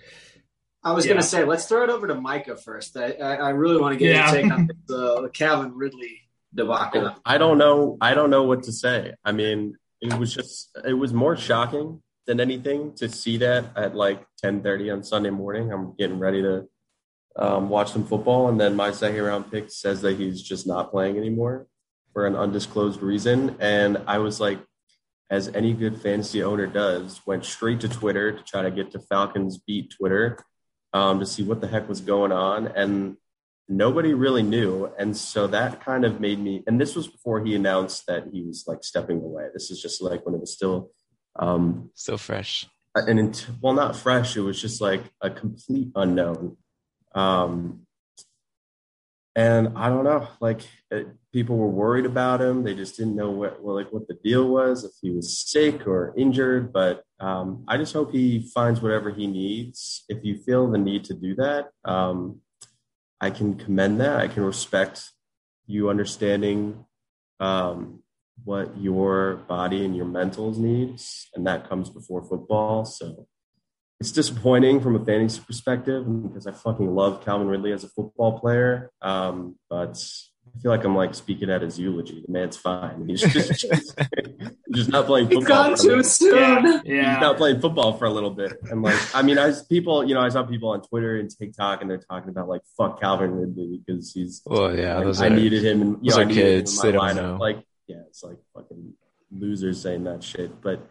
I 0.82 0.92
was 0.92 1.04
Yeah. 1.04 1.12
going 1.14 1.22
to 1.22 1.26
say, 1.28 1.44
let's 1.44 1.66
throw 1.66 1.82
it 1.84 1.90
over 1.90 2.06
to 2.06 2.14
Micah 2.14 2.56
first. 2.56 2.96
I, 2.96 3.12
I, 3.12 3.34
I 3.34 3.48
really 3.50 3.80
want 3.80 3.94
to 3.94 3.98
get 3.98 4.14
Yeah. 4.14 4.32
your 4.32 4.42
take 4.42 4.52
on 4.52 4.68
the, 4.86 5.22
the 5.22 5.30
Calvin 5.30 5.74
Ridley 5.74 6.20
debacle. 6.54 7.14
I 7.24 7.38
don't 7.38 7.58
know. 7.58 7.98
I 8.00 8.14
don't 8.14 8.30
know 8.30 8.44
what 8.44 8.64
to 8.64 8.72
say. 8.72 9.14
I 9.24 9.32
mean, 9.32 9.76
it 10.00 10.14
was 10.14 10.32
just 10.32 10.76
it 10.84 10.92
was 10.92 11.12
more 11.12 11.36
shocking 11.36 12.02
than 12.26 12.40
anything 12.40 12.92
to 12.94 13.08
see 13.08 13.36
that 13.38 13.64
at 13.76 13.94
like 13.94 14.24
10:30 14.44 14.92
on 14.92 15.02
Sunday 15.02 15.30
morning. 15.30 15.72
I'm 15.72 15.94
getting 15.96 16.18
ready 16.18 16.42
to 16.42 16.66
um, 17.36 17.68
watch 17.68 17.92
some 17.92 18.06
football, 18.06 18.48
and 18.48 18.60
then 18.60 18.76
my 18.76 18.90
second 18.92 19.22
round 19.22 19.50
pick 19.50 19.70
says 19.70 20.02
that 20.02 20.18
he's 20.18 20.42
just 20.42 20.66
not 20.66 20.90
playing 20.90 21.16
anymore 21.16 21.66
for 22.12 22.26
an 22.26 22.34
undisclosed 22.34 23.02
reason. 23.02 23.56
And 23.60 23.98
I 24.06 24.18
was 24.18 24.40
like, 24.40 24.58
as 25.28 25.48
any 25.48 25.72
good 25.72 26.00
fantasy 26.00 26.42
owner 26.42 26.66
does, 26.66 27.20
went 27.26 27.44
straight 27.44 27.80
to 27.80 27.88
Twitter 27.88 28.32
to 28.32 28.42
try 28.44 28.62
to 28.62 28.70
get 28.70 28.92
to 28.92 29.00
Falcons 29.00 29.58
beat 29.58 29.90
Twitter 29.90 30.38
um, 30.92 31.20
to 31.20 31.26
see 31.26 31.42
what 31.42 31.60
the 31.60 31.66
heck 31.66 31.88
was 31.88 32.00
going 32.00 32.32
on, 32.32 32.68
and 32.68 33.16
nobody 33.68 34.14
really 34.14 34.42
knew. 34.42 34.90
And 34.98 35.16
so 35.16 35.46
that 35.48 35.84
kind 35.84 36.04
of 36.04 36.20
made 36.20 36.38
me, 36.38 36.62
and 36.66 36.80
this 36.80 36.94
was 36.94 37.06
before 37.06 37.44
he 37.44 37.54
announced 37.54 38.06
that 38.06 38.28
he 38.32 38.42
was 38.42 38.64
like 38.66 38.82
stepping 38.82 39.18
away. 39.18 39.48
This 39.52 39.70
is 39.70 39.82
just 39.82 40.00
like 40.00 40.24
when 40.24 40.34
it 40.34 40.40
was 40.40 40.52
still, 40.52 40.90
um, 41.38 41.90
Still 41.94 42.18
fresh. 42.18 42.66
and 42.94 43.18
int- 43.18 43.48
well, 43.60 43.74
not 43.74 43.96
fresh. 43.96 44.36
It 44.36 44.40
was 44.40 44.60
just 44.60 44.80
like 44.80 45.02
a 45.20 45.30
complete 45.30 45.88
unknown. 45.94 46.56
Um, 47.14 47.82
and 49.34 49.76
I 49.76 49.90
don't 49.90 50.04
know, 50.04 50.28
like 50.40 50.62
it, 50.90 51.08
people 51.30 51.58
were 51.58 51.68
worried 51.68 52.06
about 52.06 52.40
him. 52.40 52.62
They 52.62 52.74
just 52.74 52.96
didn't 52.96 53.16
know 53.16 53.30
what, 53.30 53.62
well, 53.62 53.74
like 53.76 53.92
what 53.92 54.08
the 54.08 54.14
deal 54.24 54.48
was, 54.48 54.82
if 54.82 54.92
he 55.02 55.10
was 55.10 55.38
sick 55.38 55.86
or 55.86 56.14
injured. 56.16 56.72
But 56.72 57.02
um, 57.20 57.64
I 57.68 57.76
just 57.76 57.92
hope 57.92 58.12
he 58.12 58.50
finds 58.54 58.80
whatever 58.80 59.10
he 59.10 59.26
needs. 59.26 60.04
If 60.08 60.24
you 60.24 60.38
feel 60.38 60.70
the 60.70 60.78
need 60.78 61.04
to 61.04 61.14
do 61.14 61.34
that, 61.36 61.68
um, 61.84 62.40
I 63.20 63.28
can 63.28 63.56
commend 63.56 64.00
that. 64.00 64.18
I 64.20 64.28
can 64.28 64.42
respect 64.42 65.10
you 65.66 65.90
understanding 65.90 66.86
um, 67.38 68.02
what 68.44 68.76
your 68.78 69.36
body 69.48 69.84
and 69.84 69.96
your 69.96 70.06
mentals 70.06 70.56
needs, 70.58 71.28
and 71.34 71.46
that 71.46 71.68
comes 71.68 71.90
before 71.90 72.22
football. 72.22 72.84
So 72.84 73.26
it's 74.00 74.12
disappointing 74.12 74.80
from 74.80 74.94
a 74.96 75.04
fantasy 75.04 75.40
perspective 75.46 76.04
because 76.22 76.46
I 76.46 76.52
fucking 76.52 76.94
love 76.94 77.24
Calvin 77.24 77.48
Ridley 77.48 77.72
as 77.72 77.82
a 77.84 77.88
football 77.88 78.38
player. 78.38 78.90
Um, 79.00 79.56
but 79.70 79.98
I 80.54 80.60
feel 80.60 80.70
like 80.70 80.84
I'm 80.84 80.94
like 80.94 81.14
speaking 81.14 81.50
at 81.50 81.62
his 81.62 81.78
eulogy. 81.78 82.22
The 82.24 82.30
man's 82.32 82.56
fine. 82.56 83.08
He's 83.08 83.22
just, 83.22 83.60
just, 83.70 83.98
just 84.72 84.90
not 84.90 85.06
playing 85.06 85.28
football. 85.28 85.46
gone 85.46 85.76
for 85.76 85.92
a 85.92 85.96
too 85.96 86.02
soon. 86.02 86.82
yeah, 86.84 87.14
He's 87.14 87.20
not 87.22 87.36
playing 87.38 87.60
football 87.60 87.94
for 87.94 88.04
a 88.04 88.10
little 88.10 88.30
bit. 88.30 88.52
And 88.70 88.82
like, 88.82 89.00
I 89.14 89.22
mean, 89.22 89.38
I 89.38 89.52
people, 89.68 90.04
you 90.06 90.14
know, 90.14 90.20
I 90.20 90.28
saw 90.28 90.42
people 90.44 90.68
on 90.68 90.82
Twitter 90.82 91.18
and 91.18 91.30
TikTok, 91.30 91.80
and 91.80 91.90
they're 91.90 91.96
talking 91.98 92.28
about 92.30 92.48
like 92.48 92.60
fuck 92.76 93.00
Calvin 93.00 93.30
Ridley 93.32 93.80
because 93.84 94.12
he's 94.12 94.42
Well, 94.44 94.76
yeah, 94.76 94.96
like, 94.96 95.04
those 95.06 95.20
I 95.22 95.26
are 95.28 95.30
needed 95.30 95.64
him, 95.64 95.82
and 95.82 95.98
you 96.04 96.10
those 96.12 96.16
know, 96.16 96.20
I 96.20 96.24
are 96.24 96.28
needed 96.28 96.42
him 96.44 96.48
in 96.52 96.58
kids. 96.60 96.76
my 96.76 96.82
They 96.84 96.92
don't 96.92 97.02
lineup. 97.02 97.14
know. 97.16 97.36
Like, 97.40 97.56
yeah, 97.56 97.62
it's 98.16 98.24
like 98.24 98.38
fucking 98.54 98.94
losers 99.30 99.82
saying 99.82 100.04
that 100.04 100.22
shit. 100.22 100.62
But 100.62 100.88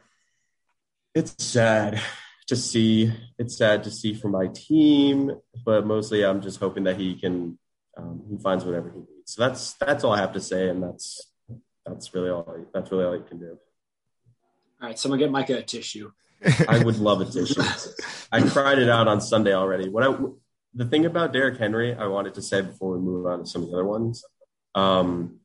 it's 1.16 1.34
sad 1.44 2.00
to 2.48 2.56
see. 2.56 3.12
It's 3.40 3.58
sad 3.58 3.84
to 3.86 3.92
see 3.92 4.14
for 4.14 4.28
my 4.28 4.48
team, 4.54 5.32
but 5.66 5.88
mostly 5.88 6.24
I'm 6.24 6.42
just 6.42 6.60
hoping 6.60 6.84
that 6.84 6.98
he 6.98 7.16
can 7.16 7.58
um, 7.98 8.22
he 8.30 8.38
finds 8.38 8.64
whatever 8.64 8.92
he 8.92 9.00
needs. 9.00 9.34
So 9.34 9.42
that's 9.42 9.74
that's 9.74 10.04
all 10.04 10.12
I 10.12 10.20
have 10.20 10.34
to 10.34 10.42
say, 10.42 10.70
and 10.70 10.84
that's 10.84 11.32
that's 11.84 12.14
really 12.14 12.30
all. 12.30 12.46
I, 12.48 12.64
that's 12.72 12.92
really 12.92 13.06
all 13.06 13.16
I 13.16 13.28
can 13.28 13.40
do. 13.40 13.58
All 14.80 14.90
right, 14.90 15.00
someone 15.00 15.18
get 15.18 15.32
Micah 15.32 15.58
a 15.58 15.64
tissue. 15.64 16.12
I 16.68 16.84
would 16.84 17.00
love 17.00 17.22
a 17.22 17.26
tissue. 17.26 17.64
I 18.32 18.42
cried 18.48 18.78
it 18.78 18.90
out 18.90 19.08
on 19.08 19.20
Sunday 19.20 19.54
already. 19.54 19.90
What 19.90 20.04
I 20.04 20.16
the 20.76 20.86
thing 20.86 21.06
about 21.08 21.34
Derrick 21.34 21.58
Henry, 21.58 21.96
I 21.96 22.06
wanted 22.06 22.36
to 22.36 22.44
say 22.44 22.62
before 22.62 22.92
we 22.92 23.00
move 23.00 23.26
on 23.26 23.40
to 23.40 23.46
some 23.48 23.64
of 23.64 23.70
the 23.70 23.74
other 23.74 23.86
ones. 23.86 24.24
Um, 24.76 25.40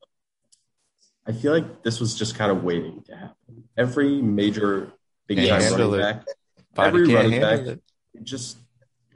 I 1.30 1.32
feel 1.32 1.52
like 1.52 1.84
this 1.84 2.00
was 2.00 2.18
just 2.18 2.34
kind 2.34 2.50
of 2.50 2.64
waiting 2.64 3.02
to 3.06 3.14
happen. 3.16 3.64
Every 3.76 4.20
major 4.20 4.90
big 5.28 5.38
time 5.48 5.62
running 5.72 5.98
back, 6.00 6.24
every 6.76 7.06
running 7.14 7.40
back- 7.40 7.60
it. 7.60 7.80
it 8.14 8.24
just 8.24 8.58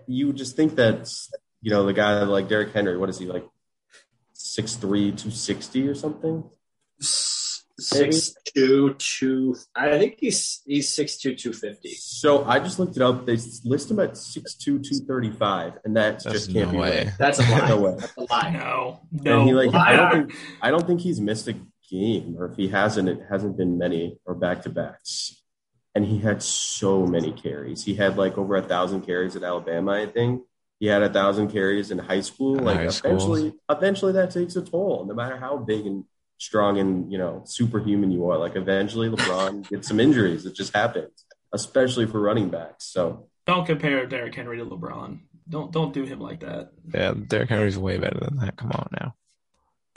you 0.07 0.33
just 0.33 0.55
think 0.55 0.77
that 0.77 1.11
you 1.61 1.70
know 1.72 1.85
the 1.87 1.92
guy 1.92 2.22
like 2.22 2.46
Derrick 2.48 2.72
Henry. 2.72 2.96
What 2.96 3.09
is 3.09 3.18
he 3.18 3.27
like? 3.27 3.44
6'3", 4.37 4.79
260 4.81 5.88
or 5.88 5.94
something. 5.96 6.44
Six 7.77 8.37
two 8.55 8.94
two. 8.98 9.57
I 9.74 9.98
think 9.98 10.18
he's 10.20 10.62
he's 10.64 10.88
six 10.94 11.16
two 11.16 11.35
two 11.35 11.53
fifty. 11.53 11.88
So 11.94 12.44
I 12.44 12.61
just 12.61 12.79
looked 12.79 12.94
it 12.94 13.03
up. 13.03 13.27
They 13.27 13.37
list 13.64 13.90
him 13.90 13.98
at 13.98 14.12
6'2", 14.12 14.61
235, 14.61 15.79
and 15.85 15.96
that 15.96 16.22
That's 16.22 16.24
just 16.24 16.53
can't 16.53 16.66
no 16.68 16.72
be 16.72 16.79
way. 16.79 17.05
right. 17.07 17.14
That's 17.18 17.40
a 17.40 17.42
lie. 17.50 17.68
No 17.68 17.81
way. 17.81 17.96
That's 17.98 18.12
a 18.16 18.20
lie. 18.31 18.50
No, 18.53 19.00
And 19.40 19.48
he 19.48 19.55
like 19.55 19.74
I 19.74 19.96
don't 19.96 20.12
think 20.29 20.38
I 20.62 20.70
don't 20.70 20.87
think 20.87 21.00
he's 21.00 21.20
missed 21.20 21.48
a 21.48 21.57
game, 21.90 22.37
or 22.38 22.47
if 22.47 22.57
he 22.57 22.68
hasn't, 22.68 23.09
it 23.09 23.20
hasn't 23.29 23.57
been 23.57 23.79
many 23.79 24.18
or 24.25 24.35
back 24.35 24.62
to 24.62 24.70
backs. 24.70 25.42
And 25.94 26.05
he 26.05 26.18
had 26.18 26.42
so 26.42 27.07
many 27.07 27.33
carries. 27.33 27.85
He 27.85 27.94
had 27.94 28.16
like 28.16 28.37
over 28.37 28.57
a 28.57 28.62
thousand 28.62 29.03
carries 29.03 29.37
at 29.37 29.44
Alabama, 29.44 29.92
I 29.92 30.07
think. 30.07 30.42
He 30.81 30.87
had 30.87 31.03
a 31.03 31.12
thousand 31.12 31.53
carries 31.53 31.90
in 31.90 31.99
high 31.99 32.20
school. 32.20 32.59
In 32.59 32.64
like 32.64 32.77
high 32.79 32.88
school. 32.88 33.11
eventually, 33.12 33.53
eventually 33.70 34.12
that 34.12 34.33
takes 34.33 34.57
a 34.57 34.62
toll. 34.62 35.05
No 35.07 35.14
matter 35.14 35.37
how 35.37 35.57
big 35.57 35.87
and 35.87 36.05
strong 36.38 36.79
and 36.79 37.11
you 37.12 37.18
know 37.18 37.42
superhuman 37.47 38.11
you 38.11 38.29
are, 38.29 38.38
like 38.38 38.57
eventually 38.57 39.09
LeBron 39.09 39.68
gets 39.70 39.88
some 39.88 40.01
injuries. 40.01 40.47
It 40.47 40.55
just 40.55 40.75
happens, 40.75 41.25
especially 41.53 42.07
for 42.07 42.20
running 42.20 42.51
backs. 42.51 42.87
So 42.87 43.29
Don't 43.47 43.66
compare 43.66 44.05
Derrick 44.07 44.35
Henry 44.35 44.59
to 44.59 44.66
LeBron. 44.66 45.20
Don't 45.49 45.70
don't 45.70 45.92
do 45.92 46.05
him 46.05 46.20
like 46.20 46.40
that. 46.40 46.73
Yeah, 46.92 47.14
Derrick 47.14 47.51
Henry's 47.51 47.79
way 47.79 47.99
better 47.99 48.18
than 48.20 48.38
that. 48.38 48.57
Come 48.57 48.73
on 48.73 48.88
now. 49.01 49.14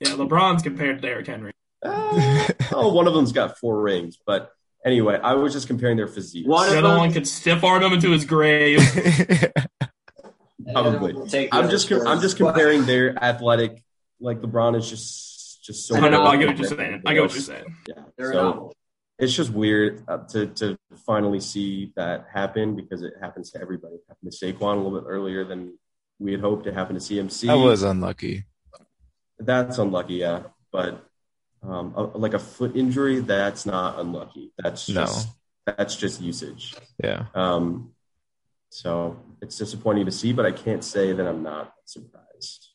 Yeah, 0.00 0.10
LeBron's 0.10 0.62
compared 0.62 1.02
to 1.02 1.08
Derrick 1.08 1.26
Henry. 1.26 1.52
Uh, 1.82 2.48
oh, 2.72 2.92
one 2.92 3.06
of 3.06 3.14
them's 3.14 3.32
got 3.32 3.58
four 3.58 3.80
rings, 3.80 4.18
but 4.26 4.50
anyway, 4.84 5.18
I 5.22 5.34
was 5.34 5.52
just 5.52 5.66
comparing 5.66 5.96
their 5.96 6.08
physiques. 6.08 6.48
One 6.48 6.68
The 6.70 6.78
of 6.78 6.84
other 6.84 6.88
them- 6.94 6.98
one 6.98 7.12
could 7.12 7.26
stiff 7.26 7.62
arm 7.64 7.82
him 7.82 7.92
into 7.92 8.10
his 8.10 8.24
grave. 8.24 8.80
Probably. 10.72 11.14
We'll 11.14 11.26
take 11.26 11.50
the 11.50 11.56
I'm 11.56 11.70
just 11.70 11.88
com- 11.88 12.06
I'm 12.06 12.20
just 12.20 12.36
comparing 12.36 12.84
their 12.84 13.16
athletic. 13.22 13.82
Like 14.20 14.40
LeBron 14.40 14.76
is 14.76 14.88
just 14.90 15.62
just 15.64 15.86
so. 15.86 15.96
I 15.96 16.08
know. 16.08 16.24
I 16.24 16.36
get 16.36 16.48
what 16.48 16.56
good 16.56 16.68
you're 16.68 16.76
saying. 16.78 17.02
I 17.06 17.14
get 17.14 17.22
what 17.22 17.32
you're 17.32 17.40
saying. 17.42 17.76
Yeah. 17.88 18.02
So 18.32 18.72
it's 19.18 19.32
just 19.32 19.50
weird 19.50 20.04
uh, 20.08 20.18
to 20.30 20.46
to 20.46 20.78
finally 21.06 21.40
see 21.40 21.92
that 21.96 22.26
happen 22.32 22.76
because 22.76 23.02
it 23.02 23.14
happens 23.20 23.50
to 23.52 23.60
everybody. 23.60 23.94
It 23.94 24.02
happened 24.08 24.32
to 24.32 24.36
Saquon 24.46 24.74
a 24.74 24.76
little 24.80 25.00
bit 25.00 25.04
earlier 25.08 25.44
than 25.44 25.78
we 26.18 26.32
had 26.32 26.40
hoped. 26.40 26.66
It 26.66 26.74
happened 26.74 27.00
to 27.00 27.14
CMC. 27.14 27.46
that 27.46 27.54
was 27.56 27.82
unlucky. 27.82 28.44
that's 29.38 29.78
unlucky, 29.78 30.14
yeah. 30.14 30.42
But 30.72 31.07
um, 31.68 31.92
a, 31.96 32.02
like 32.18 32.34
a 32.34 32.38
foot 32.38 32.76
injury, 32.76 33.20
that's 33.20 33.66
not 33.66 33.98
unlucky. 33.98 34.52
That's 34.58 34.88
No. 34.88 35.02
just 35.02 35.28
that's 35.66 35.96
just 35.96 36.20
usage. 36.20 36.74
Yeah. 37.02 37.26
Um, 37.34 37.90
so 38.70 39.18
it's 39.42 39.58
disappointing 39.58 40.06
to 40.06 40.12
see, 40.12 40.32
but 40.32 40.46
I 40.46 40.52
can't 40.52 40.82
say 40.82 41.12
that 41.12 41.26
I'm 41.26 41.42
not 41.42 41.74
surprised. 41.84 42.68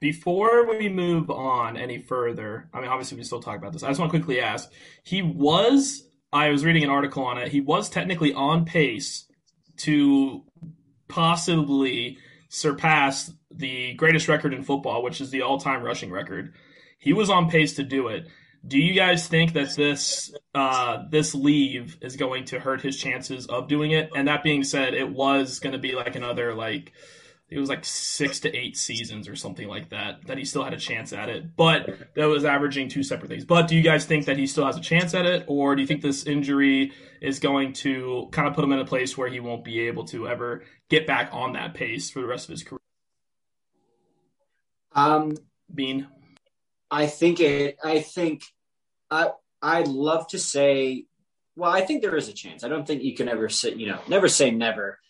Before 0.00 0.66
we 0.66 0.88
move 0.88 1.30
on 1.30 1.76
any 1.76 1.98
further, 1.98 2.68
I 2.74 2.80
mean, 2.80 2.90
obviously 2.90 3.16
we 3.16 3.24
still 3.24 3.40
talk 3.40 3.56
about 3.58 3.72
this. 3.72 3.82
I 3.82 3.88
just 3.88 4.00
want 4.00 4.12
to 4.12 4.18
quickly 4.18 4.40
ask. 4.40 4.70
He 5.04 5.22
was. 5.22 6.06
I 6.32 6.50
was 6.50 6.64
reading 6.64 6.82
an 6.82 6.90
article 6.90 7.24
on 7.24 7.38
it. 7.38 7.48
He 7.52 7.60
was 7.60 7.88
technically 7.88 8.32
on 8.34 8.64
pace 8.64 9.26
to 9.78 10.42
possibly 11.08 12.18
surpass 12.48 13.32
the 13.52 13.94
greatest 13.94 14.26
record 14.28 14.52
in 14.52 14.64
football, 14.64 15.02
which 15.02 15.20
is 15.20 15.30
the 15.30 15.42
all-time 15.42 15.82
rushing 15.82 16.10
record. 16.10 16.54
He 17.04 17.12
was 17.12 17.28
on 17.28 17.50
pace 17.50 17.74
to 17.74 17.82
do 17.82 18.08
it. 18.08 18.28
Do 18.66 18.78
you 18.78 18.94
guys 18.94 19.28
think 19.28 19.52
that 19.52 19.76
this 19.76 20.34
uh, 20.54 21.02
this 21.10 21.34
leave 21.34 21.98
is 22.00 22.16
going 22.16 22.46
to 22.46 22.58
hurt 22.58 22.80
his 22.80 22.96
chances 22.96 23.46
of 23.46 23.68
doing 23.68 23.90
it? 23.90 24.10
And 24.16 24.26
that 24.26 24.42
being 24.42 24.64
said, 24.64 24.94
it 24.94 25.10
was 25.10 25.58
going 25.60 25.74
to 25.74 25.78
be 25.78 25.94
like 25.94 26.16
another 26.16 26.54
like 26.54 26.92
it 27.50 27.58
was 27.58 27.68
like 27.68 27.84
six 27.84 28.40
to 28.40 28.56
eight 28.56 28.78
seasons 28.78 29.28
or 29.28 29.36
something 29.36 29.68
like 29.68 29.90
that 29.90 30.26
that 30.26 30.38
he 30.38 30.46
still 30.46 30.64
had 30.64 30.72
a 30.72 30.78
chance 30.78 31.12
at 31.12 31.28
it. 31.28 31.54
But 31.54 32.14
that 32.14 32.24
was 32.24 32.46
averaging 32.46 32.88
two 32.88 33.02
separate 33.02 33.28
things. 33.28 33.44
But 33.44 33.68
do 33.68 33.76
you 33.76 33.82
guys 33.82 34.06
think 34.06 34.24
that 34.24 34.38
he 34.38 34.46
still 34.46 34.64
has 34.64 34.78
a 34.78 34.80
chance 34.80 35.12
at 35.12 35.26
it, 35.26 35.44
or 35.46 35.76
do 35.76 35.82
you 35.82 35.86
think 35.86 36.00
this 36.00 36.26
injury 36.26 36.92
is 37.20 37.38
going 37.38 37.74
to 37.74 38.30
kind 38.32 38.48
of 38.48 38.54
put 38.54 38.64
him 38.64 38.72
in 38.72 38.78
a 38.78 38.86
place 38.86 39.18
where 39.18 39.28
he 39.28 39.40
won't 39.40 39.62
be 39.62 39.80
able 39.88 40.04
to 40.06 40.26
ever 40.26 40.64
get 40.88 41.06
back 41.06 41.28
on 41.32 41.52
that 41.52 41.74
pace 41.74 42.10
for 42.10 42.22
the 42.22 42.26
rest 42.26 42.46
of 42.46 42.52
his 42.52 42.62
career? 42.62 42.80
Um, 44.92 45.36
Bean, 45.72 46.06
I 46.94 47.08
think 47.08 47.40
it. 47.40 47.76
I 47.82 48.00
think 48.00 48.44
I. 49.10 49.30
I'd 49.60 49.88
love 49.88 50.28
to 50.28 50.38
say. 50.38 51.06
Well, 51.56 51.72
I 51.72 51.80
think 51.80 52.02
there 52.02 52.16
is 52.16 52.28
a 52.28 52.32
chance. 52.32 52.62
I 52.62 52.68
don't 52.68 52.86
think 52.86 53.02
you 53.02 53.16
can 53.16 53.28
ever 53.28 53.48
say. 53.48 53.74
You 53.74 53.88
know, 53.88 54.00
never 54.06 54.28
say 54.28 54.52
never. 54.52 55.00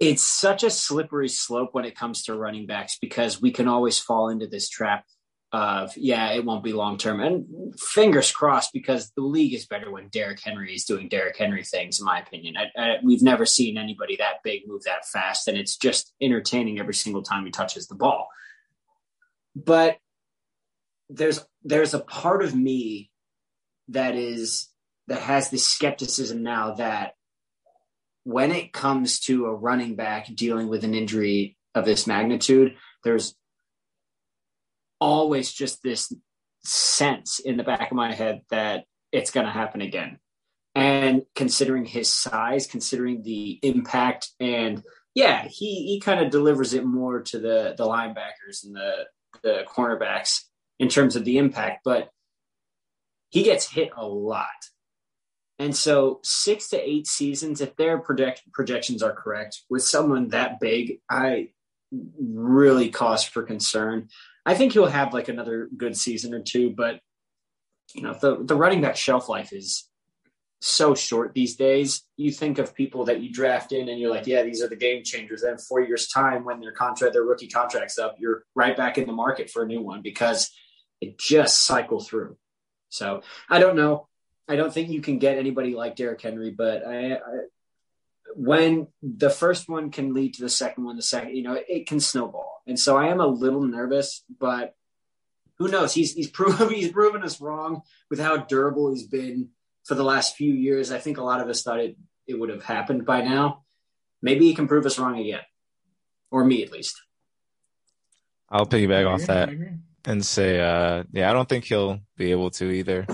It's 0.00 0.24
such 0.24 0.64
a 0.64 0.70
slippery 0.70 1.28
slope 1.28 1.70
when 1.72 1.84
it 1.84 1.96
comes 1.96 2.24
to 2.24 2.34
running 2.34 2.66
backs 2.66 2.98
because 3.00 3.40
we 3.40 3.52
can 3.52 3.68
always 3.68 4.00
fall 4.00 4.28
into 4.28 4.48
this 4.48 4.68
trap 4.68 5.04
of 5.52 5.96
yeah, 5.96 6.32
it 6.32 6.44
won't 6.44 6.64
be 6.64 6.72
long 6.72 6.98
term. 6.98 7.20
And 7.20 7.78
fingers 7.78 8.32
crossed 8.32 8.72
because 8.72 9.12
the 9.14 9.22
league 9.22 9.54
is 9.54 9.66
better 9.66 9.92
when 9.92 10.08
Derrick 10.08 10.40
Henry 10.42 10.74
is 10.74 10.84
doing 10.84 11.08
Derrick 11.08 11.38
Henry 11.38 11.62
things. 11.62 12.00
In 12.00 12.06
my 12.06 12.18
opinion, 12.18 12.56
I, 12.56 12.80
I, 12.80 12.96
we've 13.04 13.22
never 13.22 13.46
seen 13.46 13.78
anybody 13.78 14.16
that 14.16 14.42
big 14.42 14.62
move 14.66 14.82
that 14.82 15.06
fast, 15.06 15.46
and 15.46 15.56
it's 15.56 15.76
just 15.76 16.12
entertaining 16.20 16.80
every 16.80 16.94
single 16.94 17.22
time 17.22 17.44
he 17.44 17.52
touches 17.52 17.86
the 17.86 17.94
ball. 17.94 18.26
But 19.54 19.98
there's 21.08 21.44
there's 21.62 21.94
a 21.94 22.00
part 22.00 22.42
of 22.42 22.54
me 22.54 23.10
that 23.88 24.14
is 24.14 24.68
that 25.08 25.20
has 25.20 25.50
this 25.50 25.66
skepticism 25.66 26.42
now 26.42 26.74
that 26.74 27.14
when 28.24 28.52
it 28.52 28.72
comes 28.72 29.20
to 29.20 29.46
a 29.46 29.54
running 29.54 29.96
back 29.96 30.32
dealing 30.34 30.68
with 30.68 30.84
an 30.84 30.94
injury 30.94 31.56
of 31.74 31.84
this 31.84 32.06
magnitude, 32.06 32.76
there's 33.04 33.34
always 35.00 35.52
just 35.52 35.82
this 35.82 36.12
sense 36.64 37.40
in 37.40 37.56
the 37.56 37.64
back 37.64 37.90
of 37.90 37.96
my 37.96 38.12
head 38.12 38.42
that 38.50 38.84
it's 39.10 39.32
going 39.32 39.46
to 39.46 39.52
happen 39.52 39.80
again. 39.80 40.18
And 40.74 41.22
considering 41.34 41.84
his 41.84 42.12
size, 42.12 42.66
considering 42.66 43.22
the 43.22 43.58
impact, 43.62 44.30
and 44.40 44.82
yeah, 45.14 45.46
he 45.48 45.86
he 45.86 46.00
kind 46.00 46.24
of 46.24 46.30
delivers 46.30 46.72
it 46.72 46.86
more 46.86 47.20
to 47.22 47.38
the 47.38 47.74
the 47.76 47.84
linebackers 47.84 48.64
and 48.64 48.74
the 48.74 49.04
the 49.42 49.64
cornerbacks 49.68 50.40
in 50.78 50.88
terms 50.88 51.16
of 51.16 51.24
the 51.24 51.38
impact, 51.38 51.80
but 51.84 52.10
he 53.30 53.42
gets 53.42 53.70
hit 53.70 53.90
a 53.96 54.06
lot. 54.06 54.46
And 55.58 55.76
so, 55.76 56.20
six 56.24 56.68
to 56.70 56.80
eight 56.80 57.06
seasons, 57.06 57.60
if 57.60 57.76
their 57.76 57.98
project, 57.98 58.42
projections 58.52 59.02
are 59.02 59.14
correct, 59.14 59.62
with 59.70 59.84
someone 59.84 60.28
that 60.28 60.58
big, 60.60 61.00
I 61.08 61.50
really 62.18 62.88
cause 62.88 63.22
for 63.24 63.42
concern. 63.42 64.08
I 64.44 64.54
think 64.54 64.72
he'll 64.72 64.86
have 64.86 65.12
like 65.12 65.28
another 65.28 65.68
good 65.76 65.96
season 65.96 66.34
or 66.34 66.40
two, 66.40 66.70
but 66.70 67.00
you 67.94 68.02
know, 68.02 68.14
the 68.14 68.42
the 68.42 68.56
running 68.56 68.80
back 68.80 68.96
shelf 68.96 69.28
life 69.28 69.52
is 69.52 69.88
so 70.62 70.94
short 70.94 71.34
these 71.34 71.56
days. 71.56 72.02
You 72.16 72.30
think 72.30 72.58
of 72.58 72.74
people 72.74 73.04
that 73.06 73.20
you 73.20 73.32
draft 73.32 73.72
in, 73.72 73.88
and 73.88 73.98
you're 73.98 74.10
like, 74.10 74.26
yeah, 74.26 74.42
these 74.42 74.62
are 74.62 74.68
the 74.68 74.76
game 74.76 75.02
changers. 75.02 75.42
Then 75.42 75.58
four 75.58 75.80
years 75.80 76.08
time, 76.08 76.44
when 76.44 76.60
their 76.60 76.72
contract, 76.72 77.14
their 77.14 77.24
rookie 77.24 77.48
contract's 77.48 77.98
up, 77.98 78.16
you're 78.18 78.44
right 78.54 78.76
back 78.76 78.96
in 78.96 79.06
the 79.06 79.12
market 79.12 79.50
for 79.50 79.62
a 79.62 79.66
new 79.66 79.82
one 79.82 80.02
because 80.02 80.50
it 81.00 81.18
just 81.18 81.64
cycle 81.64 82.00
through. 82.00 82.36
So 82.90 83.22
I 83.50 83.58
don't 83.58 83.76
know. 83.76 84.08
I 84.48 84.56
don't 84.56 84.72
think 84.72 84.90
you 84.90 85.00
can 85.00 85.18
get 85.18 85.38
anybody 85.38 85.74
like 85.74 85.96
Derrick 85.96 86.20
Henry, 86.20 86.50
but 86.50 86.86
I, 86.86 87.14
I, 87.14 87.18
when 88.34 88.88
the 89.02 89.30
first 89.30 89.68
one 89.68 89.90
can 89.90 90.14
lead 90.14 90.34
to 90.34 90.42
the 90.42 90.48
second 90.48 90.84
one, 90.84 90.96
the 90.96 91.02
second, 91.02 91.36
you 91.36 91.42
know, 91.42 91.54
it, 91.54 91.66
it 91.68 91.86
can 91.86 92.00
snowball. 92.00 92.62
And 92.66 92.78
so 92.78 92.96
I 92.96 93.08
am 93.08 93.20
a 93.20 93.26
little 93.26 93.62
nervous, 93.62 94.24
but 94.38 94.74
who 95.58 95.68
knows? 95.68 95.92
He's 95.92 96.12
he's 96.12 96.30
proven 96.30 96.70
he's 96.70 96.92
proven 96.92 97.22
us 97.22 97.40
wrong 97.40 97.82
with 98.10 98.20
how 98.20 98.36
durable 98.36 98.90
he's 98.92 99.06
been 99.06 99.48
for 99.84 99.94
the 99.94 100.04
last 100.04 100.36
few 100.36 100.52
years. 100.52 100.92
I 100.92 100.98
think 100.98 101.18
a 101.18 101.24
lot 101.24 101.40
of 101.40 101.48
us 101.48 101.62
thought 101.62 101.80
it 101.80 101.96
it 102.26 102.38
would 102.38 102.50
have 102.50 102.64
happened 102.64 103.04
by 103.04 103.22
now. 103.22 103.64
Maybe 104.20 104.46
he 104.46 104.54
can 104.54 104.68
prove 104.68 104.86
us 104.86 104.98
wrong 104.98 105.18
again, 105.18 105.40
or 106.30 106.44
me 106.44 106.62
at 106.62 106.70
least. 106.70 107.00
I'll 108.48 108.66
piggyback 108.66 109.08
off 109.08 109.22
that 109.26 109.50
and 110.04 110.24
say, 110.24 110.60
uh, 110.60 111.04
yeah, 111.12 111.30
I 111.30 111.32
don't 111.32 111.48
think 111.48 111.64
he'll 111.64 112.00
be 112.16 112.30
able 112.30 112.50
to 112.52 112.70
either 112.70 113.06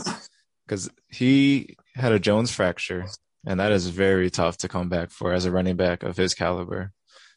because 0.67 0.91
he 1.09 1.77
had 1.95 2.13
a 2.13 2.19
Jones 2.19 2.51
fracture, 2.51 3.07
and 3.47 3.61
that 3.61 3.73
is 3.73 3.89
very 3.89 4.31
tough 4.31 4.59
to 4.59 4.69
come 4.69 4.89
back 4.89 5.11
for 5.11 5.33
as 5.33 5.45
a 5.45 5.51
running 5.51 5.77
back 5.77 6.03
of 6.03 6.17
his 6.17 6.35
caliber. 6.35 6.93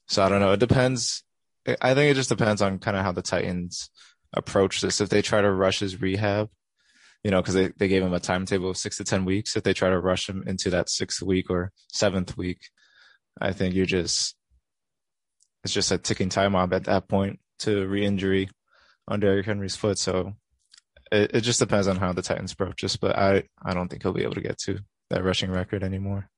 So 0.07 0.23
I 0.23 0.29
don't 0.29 0.41
know. 0.41 0.51
It 0.51 0.59
depends. 0.59 1.23
I 1.81 1.93
think 1.93 2.11
it 2.11 2.15
just 2.15 2.29
depends 2.29 2.61
on 2.61 2.79
kind 2.79 2.97
of 2.97 3.03
how 3.03 3.11
the 3.11 3.21
Titans 3.21 3.89
approach 4.33 4.81
this. 4.81 4.99
If 4.99 5.09
they 5.09 5.21
try 5.21 5.41
to 5.41 5.51
rush 5.51 5.79
his 5.79 6.01
rehab, 6.01 6.49
you 7.23 7.31
know, 7.31 7.41
because 7.41 7.53
they, 7.53 7.69
they 7.77 7.87
gave 7.87 8.03
him 8.03 8.13
a 8.13 8.19
timetable 8.19 8.69
of 8.69 8.77
six 8.77 8.97
to 8.97 9.03
10 9.03 9.25
weeks. 9.25 9.55
If 9.55 9.63
they 9.63 9.73
try 9.73 9.89
to 9.89 9.99
rush 9.99 10.27
him 10.27 10.43
into 10.47 10.69
that 10.71 10.89
sixth 10.89 11.21
week 11.21 11.49
or 11.49 11.71
seventh 11.91 12.37
week, 12.37 12.61
I 13.39 13.53
think 13.53 13.75
you're 13.75 13.85
just, 13.85 14.35
it's 15.63 15.73
just 15.73 15.91
a 15.91 15.97
ticking 15.97 16.29
time 16.29 16.53
bomb 16.53 16.73
at 16.73 16.85
that 16.85 17.07
point 17.07 17.39
to 17.59 17.87
re 17.87 18.05
injury 18.05 18.49
on 19.07 19.19
Derrick 19.19 19.45
Henry's 19.45 19.75
foot. 19.75 19.99
So 19.99 20.33
it, 21.11 21.31
it 21.35 21.41
just 21.41 21.59
depends 21.59 21.87
on 21.87 21.97
how 21.97 22.11
the 22.13 22.21
Titans 22.21 22.53
approach 22.53 22.81
this, 22.81 22.97
but 22.97 23.15
I, 23.15 23.43
I 23.63 23.73
don't 23.73 23.87
think 23.87 24.01
he'll 24.01 24.13
be 24.13 24.23
able 24.23 24.35
to 24.35 24.41
get 24.41 24.57
to 24.59 24.79
that 25.11 25.23
rushing 25.23 25.51
record 25.51 25.83
anymore. 25.83 26.29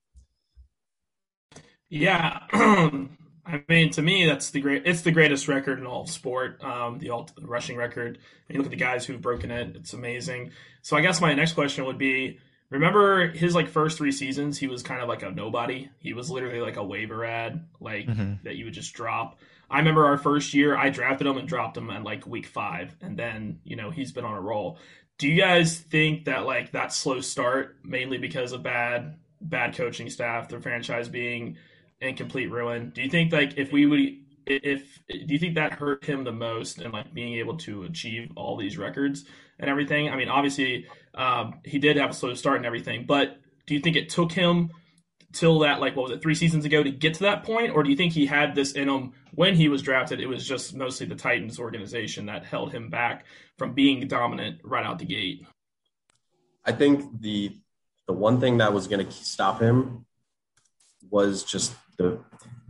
Yeah. 1.90 2.40
I 3.46 3.62
mean, 3.68 3.92
to 3.92 4.02
me, 4.02 4.26
that's 4.26 4.52
the 4.52 4.62
great. 4.62 4.84
It's 4.86 5.02
the 5.02 5.12
greatest 5.12 5.48
record 5.48 5.80
in 5.80 5.86
all 5.86 6.04
of 6.04 6.10
sport. 6.10 6.64
Um, 6.64 7.00
the 7.00 7.10
all 7.10 7.30
rushing 7.42 7.76
record. 7.76 8.18
And 8.48 8.56
you 8.56 8.58
look 8.58 8.68
at 8.68 8.72
the 8.72 8.78
guys 8.78 9.06
who've 9.06 9.22
broken 9.22 9.52
it; 9.52 9.76
it's 9.76 9.94
amazing. 9.94 10.52
So 10.82 10.96
I 10.96 11.02
guess 11.02 11.20
my 11.20 11.34
next 11.34 11.54
question 11.54 11.86
would 11.86 11.98
be: 11.98 12.40
Remember 12.70 13.28
his 13.28 13.54
like 13.54 13.70
first 13.70 13.98
three 13.98 14.12
seasons? 14.12 14.58
He 14.58 14.68
was 14.68 14.82
kind 14.82 15.02
of 15.02 15.08
like 15.08 15.24
a 15.24 15.30
nobody. 15.30 15.90
He 16.00 16.14
was 16.14 16.32
literally 16.32 16.60
like 16.60 16.78
a 16.78 16.84
waiver 16.84 17.24
ad, 17.26 17.68
like 17.80 18.08
mm-hmm. 18.08 18.44
that 18.44 18.56
you 18.56 18.66
would 18.66 18.74
just 18.74 18.94
drop. 18.94 19.40
I 19.70 19.78
remember 19.78 20.06
our 20.06 20.18
first 20.18 20.54
year, 20.54 20.76
I 20.76 20.90
drafted 20.90 21.28
him 21.28 21.38
and 21.38 21.48
dropped 21.48 21.78
him 21.78 21.90
at 21.90 22.04
like 22.04 22.26
week 22.26 22.48
five, 22.48 22.96
and 23.02 23.18
then 23.18 23.60
you 23.64 23.76
know 23.76 23.92
he's 23.92 24.12
been 24.12 24.26
on 24.26 24.36
a 24.36 24.42
roll. 24.42 24.80
Do 25.18 25.28
you 25.28 25.40
guys 25.40 25.78
think 25.78 26.26
that 26.26 26.46
like 26.46 26.72
that 26.72 26.94
slow 26.94 27.22
start, 27.22 27.78
mainly 27.84 28.18
because 28.18 28.54
of 28.54 28.64
bad 28.64 29.18
bad 29.40 29.76
coaching 29.76 30.10
staff, 30.10 30.50
the 30.50 30.60
franchise 30.60 31.10
being 31.10 31.58
in 32.04 32.16
complete 32.16 32.52
ruin. 32.52 32.92
Do 32.94 33.02
you 33.02 33.10
think 33.10 33.32
like 33.32 33.58
if 33.58 33.72
we 33.72 33.86
would 33.86 34.00
if 34.46 35.00
do 35.08 35.34
you 35.34 35.40
think 35.40 35.56
that 35.56 35.74
hurt 35.74 36.04
him 36.04 36.24
the 36.24 36.32
most 36.32 36.80
and 36.80 36.94
like 36.94 37.14
being 37.14 37.36
able 37.36 37.58
to 37.60 37.84
achieve 37.84 38.32
all 38.36 38.58
these 38.58 38.78
records 38.78 39.26
and 39.60 39.70
everything? 39.70 40.10
I 40.10 40.16
mean, 40.16 40.30
obviously 40.30 40.88
um, 41.16 41.60
he 41.64 41.80
did 41.80 41.98
have 41.98 42.12
a 42.12 42.14
slow 42.14 42.34
start 42.34 42.58
and 42.58 42.66
everything, 42.66 43.06
but 43.06 43.38
do 43.66 43.74
you 43.74 43.80
think 43.80 43.96
it 43.96 44.10
took 44.10 44.32
him 44.32 44.72
till 45.32 45.60
that 45.60 45.80
like 45.80 45.96
what 45.96 46.04
was 46.04 46.12
it 46.12 46.22
three 46.22 46.36
seasons 46.36 46.66
ago 46.66 46.84
to 46.84 46.92
get 46.92 47.16
to 47.16 47.22
that 47.22 47.44
point, 47.44 47.72
or 47.74 47.84
do 47.84 47.90
you 47.90 47.96
think 47.96 48.14
he 48.14 48.26
had 48.26 48.54
this 48.54 48.74
in 48.74 48.90
him 48.90 49.14
when 49.34 49.56
he 49.56 49.70
was 49.70 49.82
drafted? 49.82 50.20
It 50.20 50.28
was 50.28 50.46
just 50.46 50.76
mostly 50.76 51.08
the 51.08 51.16
Titans 51.16 51.60
organization 51.60 52.26
that 52.28 52.46
held 52.46 52.72
him 52.74 52.90
back 52.90 53.26
from 53.58 53.74
being 53.74 54.08
dominant 54.08 54.60
right 54.64 54.86
out 54.86 55.00
the 55.00 55.06
gate. 55.06 55.46
I 56.66 56.72
think 56.74 57.22
the 57.22 57.56
the 58.08 58.14
one 58.14 58.40
thing 58.40 58.58
that 58.58 58.74
was 58.74 58.88
going 58.88 59.06
to 59.06 59.12
stop 59.12 59.62
him 59.62 60.06
was 61.10 61.44
just 61.44 61.74
the 61.98 62.20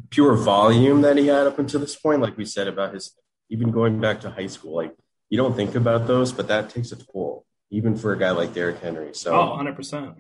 pure 0.09 0.36
volume 0.36 1.01
that 1.01 1.17
he 1.17 1.27
had 1.27 1.47
up 1.47 1.59
until 1.59 1.79
this 1.79 1.95
point, 1.95 2.21
like 2.21 2.38
we 2.38 2.45
said 2.45 2.67
about 2.67 2.93
his, 2.93 3.15
even 3.49 3.71
going 3.71 3.99
back 3.99 4.21
to 4.21 4.29
high 4.29 4.47
school, 4.47 4.75
like 4.75 4.95
you 5.29 5.38
don't 5.38 5.55
think 5.55 5.75
about 5.75 6.07
those, 6.07 6.31
but 6.31 6.47
that 6.47 6.69
takes 6.69 6.91
a 6.91 6.95
toll, 6.95 7.45
even 7.71 7.95
for 7.95 8.13
a 8.13 8.19
guy 8.19 8.31
like 8.31 8.53
Derrick 8.53 8.79
Henry. 8.79 9.13
So, 9.13 9.33
oh, 9.33 9.57
100%. 9.57 10.15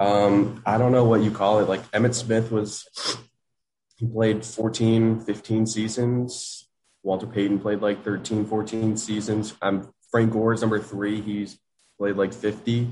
Um, 0.00 0.62
I 0.66 0.78
don't 0.78 0.92
know 0.92 1.04
what 1.04 1.22
you 1.22 1.30
call 1.30 1.60
it. 1.60 1.68
Like 1.68 1.82
Emmitt 1.90 2.14
Smith 2.14 2.50
was, 2.50 2.88
he 3.96 4.06
played 4.06 4.44
14, 4.44 5.20
15 5.20 5.66
seasons. 5.66 6.68
Walter 7.02 7.26
Payton 7.26 7.60
played 7.60 7.80
like 7.80 8.02
13, 8.02 8.46
14 8.46 8.96
seasons. 8.96 9.54
I'm 9.60 9.92
Frank 10.10 10.32
Gore's 10.32 10.62
number 10.62 10.80
three. 10.80 11.20
He's 11.20 11.58
played 11.98 12.16
like 12.16 12.32
50. 12.32 12.88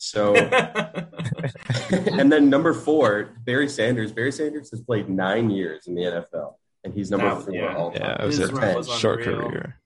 So, 0.00 0.34
and 1.90 2.32
then 2.32 2.48
number 2.48 2.72
four, 2.72 3.34
Barry 3.44 3.68
Sanders. 3.68 4.12
Barry 4.12 4.32
Sanders 4.32 4.70
has 4.70 4.80
played 4.80 5.10
nine 5.10 5.50
years 5.50 5.86
in 5.86 5.94
the 5.94 6.02
NFL, 6.02 6.54
and 6.82 6.94
he's 6.94 7.10
number 7.10 7.28
that, 7.28 7.44
four 7.44 7.54
yeah, 7.54 7.76
all 7.76 7.92
time. 7.92 8.00
Yeah, 8.00 8.22
it 8.22 8.26
was 8.26 8.38
a 8.38 8.98
short 8.98 9.22
career. 9.24 9.76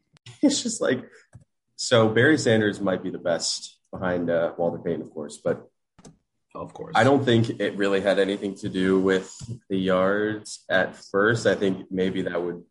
It's 0.40 0.62
just 0.62 0.81
like 0.81 1.05
so. 1.74 2.09
Barry 2.09 2.38
Sanders 2.38 2.81
might 2.81 3.03
be 3.03 3.11
the 3.11 3.18
best 3.18 3.77
behind 3.90 4.31
uh, 4.31 4.53
Walter 4.57 4.79
Payton, 4.79 5.03
of 5.03 5.11
course, 5.11 5.40
but 5.42 5.68
of 6.55 6.72
course, 6.72 6.92
I 6.94 7.03
don't 7.03 7.24
think 7.24 7.59
it 7.59 7.77
really 7.77 8.00
had 8.00 8.20
anything 8.20 8.55
to 8.59 8.68
do 8.68 9.00
with 9.00 9.35
the 9.68 9.77
yards 9.77 10.64
at 10.68 10.94
first. 10.94 11.44
I 11.44 11.57
think 11.57 11.90
maybe 11.90 12.22
that 12.22 12.40
would, 12.40 12.62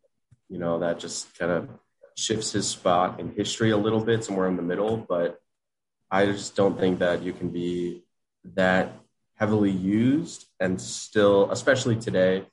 you 0.48 0.58
know, 0.58 0.78
that 0.78 0.98
just 0.98 1.38
kind 1.38 1.52
of 1.52 1.68
shifts 2.16 2.52
his 2.52 2.68
spot 2.68 3.20
in 3.20 3.34
history 3.34 3.70
a 3.70 3.76
little 3.76 4.02
bit, 4.02 4.24
somewhere 4.24 4.48
in 4.48 4.56
the 4.56 4.62
middle, 4.62 4.96
but 4.96 5.40
I 6.10 6.26
just 6.26 6.54
don't 6.54 6.78
think 6.78 6.98
that 7.00 7.22
you 7.22 7.32
can 7.32 7.50
be 7.50 8.04
that 8.54 8.92
heavily 9.36 9.70
used 9.70 10.46
and 10.60 10.80
still, 10.80 11.50
especially 11.50 11.96
today, 11.96 12.46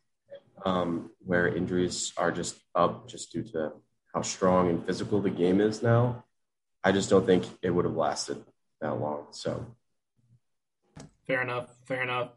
um, 0.66 1.12
where 1.26 1.48
injuries 1.48 2.14
are 2.18 2.32
just 2.32 2.58
up 2.76 3.08
just 3.08 3.32
due 3.32 3.44
to 3.44 3.74
how 4.14 4.22
strong 4.22 4.70
and 4.70 4.86
physical 4.86 5.22
the 5.22 5.30
game 5.30 5.62
is 5.62 5.82
now. 5.82 6.24
I 6.84 6.92
just 6.92 7.10
don't 7.10 7.26
think 7.26 7.46
it 7.62 7.70
would 7.70 7.86
have 7.86 7.96
lasted 7.96 8.44
that 8.82 9.00
long. 9.00 9.28
So, 9.32 9.66
fair 11.28 11.42
enough. 11.42 11.70
Fair 11.86 12.02
enough. 12.02 12.30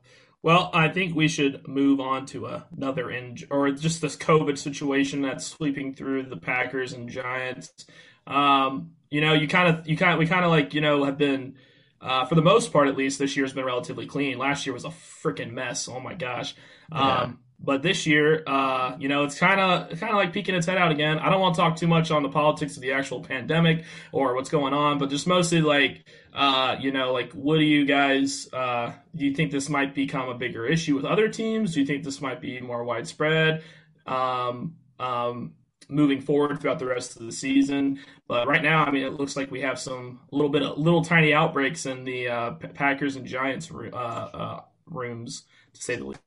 Well, 0.42 0.70
I 0.74 0.88
think 0.88 1.16
we 1.16 1.26
should 1.26 1.66
move 1.66 2.00
on 2.00 2.26
to 2.26 2.60
another 2.76 3.10
injury, 3.10 3.48
or 3.50 3.70
just 3.70 4.02
this 4.02 4.14
COVID 4.14 4.58
situation 4.58 5.22
that's 5.22 5.46
sweeping 5.46 5.94
through 5.94 6.24
the 6.24 6.36
Packers 6.36 6.92
and 6.92 7.08
Giants. 7.08 7.86
Um, 8.26 8.92
you 9.10 9.20
know, 9.20 9.32
you 9.32 9.48
kind 9.48 9.68
of, 9.68 9.88
you 9.88 9.96
kind, 9.96 10.12
of, 10.12 10.18
we 10.18 10.26
kind 10.26 10.44
of 10.44 10.50
like, 10.50 10.74
you 10.74 10.80
know, 10.80 11.04
have 11.04 11.18
been, 11.18 11.56
uh, 12.00 12.26
for 12.26 12.34
the 12.34 12.42
most 12.42 12.72
part 12.72 12.88
at 12.88 12.96
least, 12.96 13.18
this 13.18 13.36
year's 13.36 13.52
been 13.52 13.64
relatively 13.64 14.06
clean. 14.06 14.38
Last 14.38 14.66
year 14.66 14.72
was 14.72 14.84
a 14.84 14.88
freaking 14.88 15.52
mess. 15.52 15.88
Oh 15.88 16.00
my 16.00 16.14
gosh. 16.14 16.54
Um, 16.92 17.06
yeah. 17.06 17.30
But 17.60 17.82
this 17.82 18.06
year, 18.06 18.42
uh, 18.46 18.96
you 18.98 19.08
know, 19.08 19.24
it's 19.24 19.38
kind 19.38 19.58
of 19.58 19.98
kind 19.98 20.12
of 20.12 20.16
like 20.16 20.32
peeking 20.32 20.54
its 20.54 20.66
head 20.66 20.76
out 20.76 20.92
again. 20.92 21.18
I 21.18 21.30
don't 21.30 21.40
want 21.40 21.54
to 21.54 21.60
talk 21.60 21.76
too 21.76 21.86
much 21.86 22.10
on 22.10 22.22
the 22.22 22.28
politics 22.28 22.76
of 22.76 22.82
the 22.82 22.92
actual 22.92 23.22
pandemic 23.22 23.84
or 24.12 24.34
what's 24.34 24.50
going 24.50 24.74
on, 24.74 24.98
but 24.98 25.08
just 25.08 25.26
mostly 25.26 25.62
like, 25.62 26.04
uh, 26.34 26.76
you 26.78 26.92
know, 26.92 27.12
like 27.12 27.32
what 27.32 27.56
do 27.56 27.64
you 27.64 27.86
guys 27.86 28.52
uh, 28.52 28.92
do? 29.14 29.24
You 29.24 29.34
think 29.34 29.50
this 29.50 29.70
might 29.70 29.94
become 29.94 30.28
a 30.28 30.34
bigger 30.34 30.66
issue 30.66 30.94
with 30.94 31.06
other 31.06 31.28
teams? 31.28 31.72
Do 31.72 31.80
you 31.80 31.86
think 31.86 32.04
this 32.04 32.20
might 32.20 32.40
be 32.40 32.60
more 32.60 32.84
widespread? 32.84 33.62
Um, 34.06 34.74
um, 34.98 35.54
moving 35.88 36.20
forward 36.20 36.60
throughout 36.60 36.78
the 36.78 36.86
rest 36.86 37.16
of 37.16 37.26
the 37.26 37.32
season. 37.32 38.00
But 38.28 38.46
right 38.46 38.62
now, 38.62 38.84
I 38.84 38.90
mean, 38.90 39.04
it 39.04 39.14
looks 39.14 39.36
like 39.36 39.50
we 39.50 39.60
have 39.62 39.78
some 39.78 40.20
little 40.30 40.50
bit 40.50 40.62
of 40.62 40.78
little 40.78 41.04
tiny 41.04 41.32
outbreaks 41.32 41.86
in 41.86 42.04
the 42.04 42.28
uh, 42.28 42.50
Packers 42.52 43.16
and 43.16 43.26
Giants 43.26 43.70
uh, 43.70 43.96
uh, 43.96 44.60
rooms, 44.86 45.44
to 45.74 45.82
say 45.82 45.96
the 45.96 46.04
least. 46.04 46.20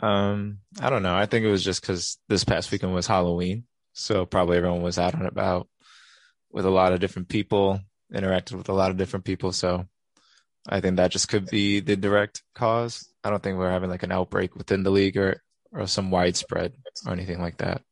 Um, 0.00 0.58
I 0.80 0.90
don't 0.90 1.02
know. 1.02 1.16
I 1.16 1.26
think 1.26 1.44
it 1.44 1.50
was 1.50 1.64
just 1.64 1.80
because 1.80 2.18
this 2.28 2.44
past 2.44 2.70
weekend 2.70 2.94
was 2.94 3.06
Halloween, 3.06 3.64
so 3.92 4.26
probably 4.26 4.56
everyone 4.56 4.82
was 4.82 4.98
out 4.98 5.14
and 5.14 5.26
about 5.26 5.68
with 6.50 6.64
a 6.64 6.70
lot 6.70 6.92
of 6.92 7.00
different 7.00 7.28
people, 7.28 7.80
interacted 8.12 8.52
with 8.52 8.68
a 8.68 8.74
lot 8.74 8.90
of 8.90 8.96
different 8.96 9.24
people. 9.24 9.52
So 9.52 9.86
I 10.68 10.80
think 10.80 10.96
that 10.96 11.10
just 11.10 11.28
could 11.28 11.46
be 11.46 11.80
the 11.80 11.96
direct 11.96 12.42
cause. 12.54 13.08
I 13.24 13.30
don't 13.30 13.42
think 13.42 13.58
we're 13.58 13.70
having 13.70 13.90
like 13.90 14.02
an 14.02 14.12
outbreak 14.12 14.54
within 14.54 14.82
the 14.82 14.90
league 14.90 15.16
or 15.16 15.42
or 15.72 15.86
some 15.86 16.10
widespread 16.10 16.72
or 17.06 17.12
anything 17.12 17.40
like 17.40 17.58
that. 17.58 17.82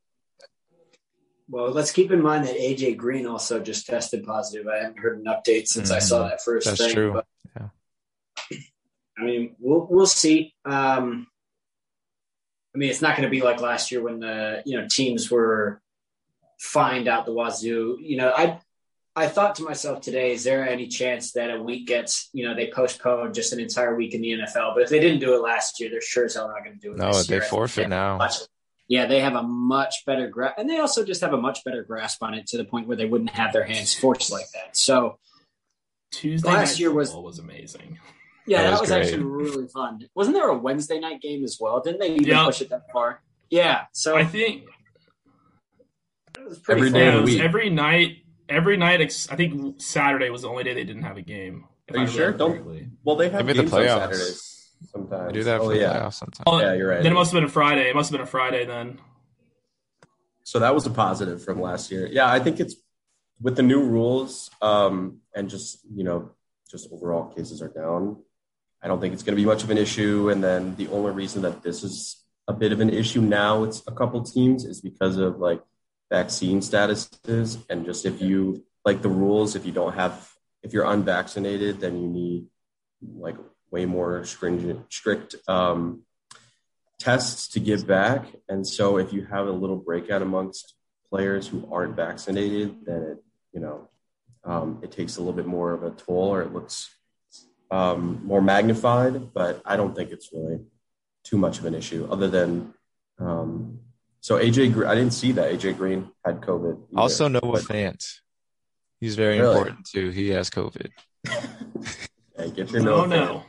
Well, 1.49 1.71
let's 1.71 1.93
keep 1.93 2.11
in 2.11 2.23
mind 2.23 2.45
that 2.47 2.57
AJ 2.57 2.97
Green 2.97 3.27
also 3.27 3.61
just 3.61 3.87
tested 3.87 4.25
positive. 4.25 4.67
I 4.67 4.79
haven't 4.79 4.99
heard 4.99 5.19
an 5.19 5.27
update 5.27 5.69
since 5.69 5.89
mm-hmm. 5.89 5.97
I 5.97 6.01
saw 6.01 6.21
mm-hmm. 6.21 6.31
that 6.31 6.43
first 6.43 6.67
That's 6.67 6.79
thing. 6.79 6.95
true. 6.95 7.13
But, 7.13 7.27
yeah. 7.57 8.59
I 9.19 9.25
mean, 9.25 9.57
we'll 9.59 9.87
we'll 9.89 10.07
see. 10.07 10.55
Um, 10.65 11.27
I 12.75 12.79
mean, 12.79 12.91
it's 12.91 13.01
not 13.01 13.17
going 13.17 13.27
to 13.27 13.31
be 13.31 13.43
like 13.43 13.61
last 13.61 13.91
year 13.91 14.03
when 14.03 14.21
the 14.21 14.63
you 14.67 14.79
know 14.79 14.87
teams 14.91 15.31
were 15.31 15.81
fined 16.59 17.09
out 17.09 17.27
the 17.27 17.33
wazoo. 17.33 17.97
You 18.01 18.17
know, 18.17 18.33
I 18.37 18.59
I 19.15 19.29
thought 19.29 19.55
to 19.55 19.63
myself 19.63 20.03
today, 20.03 20.33
is 20.33 20.45
there 20.45 20.69
any 20.69 20.89
chance 20.89 21.33
that 21.33 21.51
a 21.51 21.63
week 21.63 21.87
gets 21.87 22.29
you 22.35 22.47
know 22.47 22.55
they 22.55 22.71
postpone 22.71 23.33
just 23.33 23.55
an 23.55 23.61
entire 23.61 23.95
week 23.95 24.15
in 24.15 24.21
the 24.21 24.33
NFL? 24.33 24.75
But 24.75 24.83
if 24.83 24.91
they 24.91 25.01
didn't 25.01 25.21
do 25.21 25.35
it 25.35 25.41
last 25.41 25.81
year, 25.81 25.89
they're 25.89 26.03
sure 26.03 26.27
as 26.27 26.35
hell 26.35 26.49
not 26.49 26.65
going 26.65 26.79
to 26.79 26.87
do 26.87 26.93
it. 26.93 26.99
No, 26.99 27.13
they 27.23 27.37
year. 27.37 27.43
forfeit 27.43 27.89
now. 27.89 28.19
Much, 28.19 28.35
yeah, 28.88 29.07
they 29.07 29.20
have 29.20 29.35
a 29.35 29.42
much 29.42 30.05
better 30.07 30.29
grasp, 30.29 30.59
and 30.59 30.70
they 30.70 30.79
also 30.79 31.05
just 31.05 31.20
have 31.20 31.33
a 31.33 31.40
much 31.40 31.64
better 31.64 31.83
grasp 31.83 32.22
on 32.22 32.35
it 32.35 32.46
to 32.49 32.57
the 32.57 32.64
point 32.64 32.87
where 32.87 32.96
they 32.96 33.07
wouldn't 33.07 33.31
have 33.31 33.53
their 33.53 33.64
hands 33.64 33.94
forced 33.94 34.31
like 34.31 34.46
that. 34.55 34.77
So 34.77 35.18
Tuesday 36.12 36.49
last 36.49 36.79
year 36.79 36.92
was 36.92 37.12
was 37.12 37.38
amazing. 37.38 37.99
Yeah, 38.46 38.62
that, 38.62 38.70
that 38.70 38.81
was, 38.81 38.81
was 38.83 38.90
actually 38.92 39.25
really 39.25 39.66
fun. 39.66 40.01
Wasn't 40.14 40.37
there 40.37 40.49
a 40.49 40.57
Wednesday 40.57 41.01
night 41.01 41.20
game 41.20 41.42
as 41.42 41.59
well? 41.61 41.81
Didn't 41.81 41.99
they 41.99 42.14
even 42.14 42.44
push 42.44 42.61
it 42.61 42.70
that 42.70 42.83
far? 42.92 43.20
Yeah. 43.51 43.87
So 43.92 44.16
I 44.16 44.25
think 44.25 44.66
every 46.68 46.90
day 46.90 47.09
of 47.09 47.14
the 47.14 47.22
week. 47.22 47.40
every 47.40 47.70
night, 47.70 48.18
every 48.49 48.77
night. 48.77 49.01
I 49.31 49.37
think 49.37 49.81
Saturday 49.81 50.31
was 50.31 50.42
the 50.42 50.49
only 50.49 50.62
day 50.62 50.75
they 50.75 50.85
didn't 50.85 51.03
have 51.03 51.16
a 51.16 51.22
game. 51.22 51.64
Are 51.90 51.99
you 51.99 52.07
sure? 52.07 52.33
Don't. 52.33 52.88
Well, 53.03 53.16
they 53.16 53.31
have 53.31 53.46
Maybe 53.46 53.59
games 53.59 53.70
the 53.72 53.77
playoffs. 53.77 53.96
on 53.96 54.12
Saturdays 54.12 54.56
sometimes. 54.85 55.33
do 55.33 55.45
that 55.45 55.61
oh, 55.61 55.67
for 55.67 55.75
yeah. 55.75 55.93
the 55.93 55.99
playoffs 55.99 56.15
sometimes. 56.15 56.45
Oh, 56.47 56.61
yeah, 56.61 56.75
you're 56.75 56.89
right. 56.89 57.03
Then 57.03 57.12
it 57.12 57.15
must 57.15 57.33
have 57.33 57.41
been 57.41 57.49
a 57.49 57.53
Friday. 57.53 57.89
It 57.89 57.95
must 57.95 58.11
have 58.11 58.19
been 58.19 58.27
a 58.27 58.31
Friday 58.31 58.65
then. 58.65 58.99
So 60.43 60.61
that 60.61 60.75
was 60.75 60.87
a 60.87 60.91
positive 60.91 61.43
from 61.45 61.61
last 61.61 61.91
year. 61.91 62.07
Yeah, 62.07 62.31
I 62.31 62.39
think 62.39 62.61
it's 62.61 62.77
with 63.41 63.57
the 63.57 63.62
new 63.62 63.83
rules 63.83 64.51
um, 64.62 65.19
and 65.35 65.51
just 65.51 65.81
you 65.93 66.05
know 66.05 66.31
just 66.71 66.89
overall 66.93 67.27
cases 67.27 67.62
are 67.62 67.69
down. 67.69 68.23
I 68.83 68.89
don't 68.89 69.01
think 69.01 69.15
it's 69.15 69.23
going 69.23 69.37
to 69.37 69.43
be 69.43 69.47
much 69.47 69.65
of 69.65 69.71
an 69.71 69.79
issue. 69.79 70.31
And 70.31 70.43
then 70.43 70.77
the 70.77 70.89
only 70.89 71.11
reason 71.11 71.43
that 71.43 71.62
this 71.62 71.83
is 71.83 72.23
a 72.47 72.53
bit 72.53 72.73
of 72.73 72.81
an 72.81 72.91
issue 72.91 73.21
now, 73.21 73.65
it's 73.65 73.83
a 73.87 73.93
couple 73.93 74.23
teams, 74.23 74.65
is 74.65 74.81
because 74.81 75.17
of 75.17 75.39
like 75.39 75.62
vaccine 76.11 76.61
statuses 76.61 77.59
and 77.69 77.85
just 77.85 78.07
if 78.07 78.21
you 78.21 78.65
like 78.85 79.03
the 79.03 79.09
rules, 79.09 79.57
if 79.57 79.67
you 79.67 79.73
don't 79.73 79.95
have, 79.95 80.33
if 80.62 80.73
you're 80.73 80.85
unvaccinated, 80.85 81.81
then 81.81 82.01
you 82.01 82.09
need 82.09 82.47
like 83.03 83.37
way 83.71 83.85
more 83.85 84.25
stringent, 84.25 84.93
strict 84.93 85.35
um, 85.49 86.03
tests 86.99 87.49
to 87.49 87.61
give 87.61 87.87
back. 87.87 88.27
And 88.49 88.67
so 88.67 88.97
if 88.99 89.13
you 89.13 89.25
have 89.27 89.47
a 89.47 89.53
little 89.53 89.77
breakout 89.77 90.23
amongst 90.23 90.75
players 91.11 91.47
who 91.49 91.69
aren't 91.73 91.97
vaccinated, 91.97 92.85
then 92.87 93.03
it, 93.03 93.25
you 93.53 93.61
know, 93.61 93.89
um, 94.45 94.81
it 94.83 94.93
takes 94.93 95.17
a 95.17 95.21
little 95.21 95.33
bit 95.35 95.47
more 95.47 95.73
of 95.73 95.83
a 95.83 95.91
toll 95.91 96.29
or 96.35 96.43
it 96.43 96.53
looks 96.53 96.91
um, 97.71 98.21
more 98.25 98.41
magnified. 98.41 99.33
But 99.35 99.61
I 99.65 99.77
don't 99.77 99.95
think 99.95 100.11
it's 100.11 100.31
really 100.33 100.61
too 101.25 101.37
much 101.37 101.59
of 101.59 101.65
an 101.65 101.75
issue 101.75 102.07
other 102.11 102.29
than, 102.29 102.73
um, 103.19 103.81
So 104.21 104.39
AJ, 104.39 104.73
Gre- 104.73 104.87
I 104.87 104.95
didn't 104.95 105.13
see 105.15 105.33
that 105.33 105.53
AJ 105.53 105.77
Green 105.77 106.11
had 106.25 106.41
COVID. 106.41 106.77
either. 106.91 107.01
Also, 107.01 107.29
Noah 107.29 107.61
Fant. 107.61 108.05
He's 109.01 109.17
very 109.17 109.39
Really? 109.39 109.55
important 109.57 109.87
too. 109.87 110.11
He 110.11 110.29
has 110.31 110.49
COVID. 110.51 110.91
Hey, 112.39 112.51
get 112.51 112.71
your 112.71 112.83
Noah 112.83 113.03
Oh 113.03 113.07
no. 113.07 113.43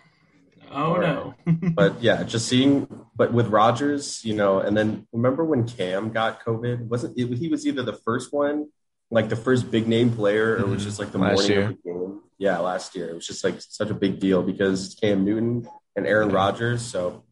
Oh 0.77 0.95
no. 0.95 1.33
but 1.73 2.01
yeah, 2.01 2.23
just 2.23 2.47
seeing, 2.47 2.87
but 3.15 3.33
with 3.33 3.47
Rodgers, 3.47 4.23
you 4.23 4.35
know, 4.35 4.59
and 4.59 4.77
then 4.77 5.07
remember 5.11 5.43
when 5.43 5.67
Cam 5.67 6.11
got 6.11 6.43
COVID? 6.45 6.87
Wasn't 6.87 7.17
it? 7.17 7.37
He 7.37 7.47
was 7.49 7.65
either 7.65 7.83
the 7.83 7.93
first 7.93 8.31
one, 8.31 8.69
like 9.11 9.29
the 9.29 9.35
first 9.35 9.71
big 9.71 9.87
name 9.87 10.11
player, 10.11 10.53
or 10.53 10.57
it 10.59 10.67
was 10.67 10.83
just 10.83 10.99
like 10.99 11.11
the 11.11 11.17
Last 11.17 11.33
morning 11.35 11.51
year. 11.51 11.61
of 11.63 11.69
the 11.83 11.89
game. 11.91 12.21
Yeah, 12.37 12.59
last 12.59 12.95
year 12.95 13.09
it 13.09 13.15
was 13.15 13.25
just 13.25 13.43
like 13.43 13.55
such 13.59 13.89
a 13.89 13.93
big 13.95 14.19
deal 14.19 14.43
because 14.43 14.85
it's 14.85 14.95
Cam 14.95 15.25
Newton 15.25 15.67
and 15.95 16.05
Aaron 16.05 16.29
Yeah. 16.29 16.35
Rodgers. 16.35 16.83
So 16.83 17.23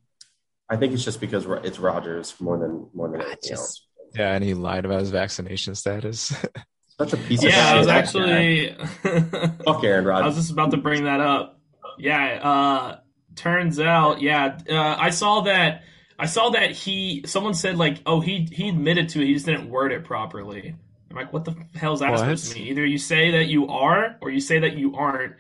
I 0.68 0.78
think 0.78 0.94
it's 0.94 1.04
just 1.06 1.22
because 1.22 1.46
it's 1.64 1.78
Rodgers 1.78 2.34
more 2.40 2.58
than 2.58 2.90
more 2.94 3.10
than 3.10 3.22
anything 3.22 3.38
just- 3.44 3.54
else. 3.54 3.82
Yeah, 4.16 4.34
and 4.34 4.44
he 4.44 4.54
lied 4.54 4.86
about 4.86 5.02
his 5.02 5.10
vaccination 5.12 5.76
status. 5.76 6.34
Such 6.98 7.12
a 7.12 7.18
piece 7.18 7.44
of 7.44 7.50
yeah, 7.50 7.74
I 7.74 7.78
was 7.78 7.86
shit, 7.86 8.14
that 8.14 8.14
guy. 8.14 9.42
actually 9.44 9.64
fuck 9.66 9.84
Aaron 9.84 10.06
Rodgers. 10.06 10.24
I 10.24 10.28
was 10.28 10.36
just 10.38 10.52
about 10.52 10.72
to 10.72 10.78
bring 10.78 11.04
that 11.04 11.20
up. 11.20 11.60
Yeah, 12.00 12.40
uh 12.42 12.98
turns 13.36 13.80
out, 13.80 14.22
yeah, 14.22 14.58
uh, 14.70 14.96
I 15.00 15.10
saw 15.10 15.42
that 15.42 15.84
I 16.18 16.26
saw 16.28 16.52
that 16.52 16.72
he 16.72 17.24
someone 17.26 17.54
said 17.54 17.78
like, 17.78 18.02
"Oh, 18.06 18.20
he 18.22 18.48
he 18.52 18.70
admitted 18.70 19.10
to 19.10 19.22
it, 19.22 19.26
he 19.28 19.34
just 19.34 19.46
didn't 19.46 19.70
word 19.70 19.92
it 19.92 20.06
properly." 20.06 20.76
I'm 21.10 21.16
like, 21.16 21.34
"What 21.34 21.46
the 21.46 21.56
hell 21.76 21.94
is 21.94 22.00
that 22.02 22.12
What? 22.12 22.20
supposed 22.20 22.52
to 22.54 22.60
mean? 22.60 22.68
Either 22.70 22.86
you 22.86 22.98
say 22.98 23.32
that 23.32 23.46
you 23.48 23.68
are 23.68 24.18
or 24.22 24.30
you 24.32 24.40
say 24.40 24.60
that 24.60 24.78
you 24.78 24.96
aren't 24.96 25.36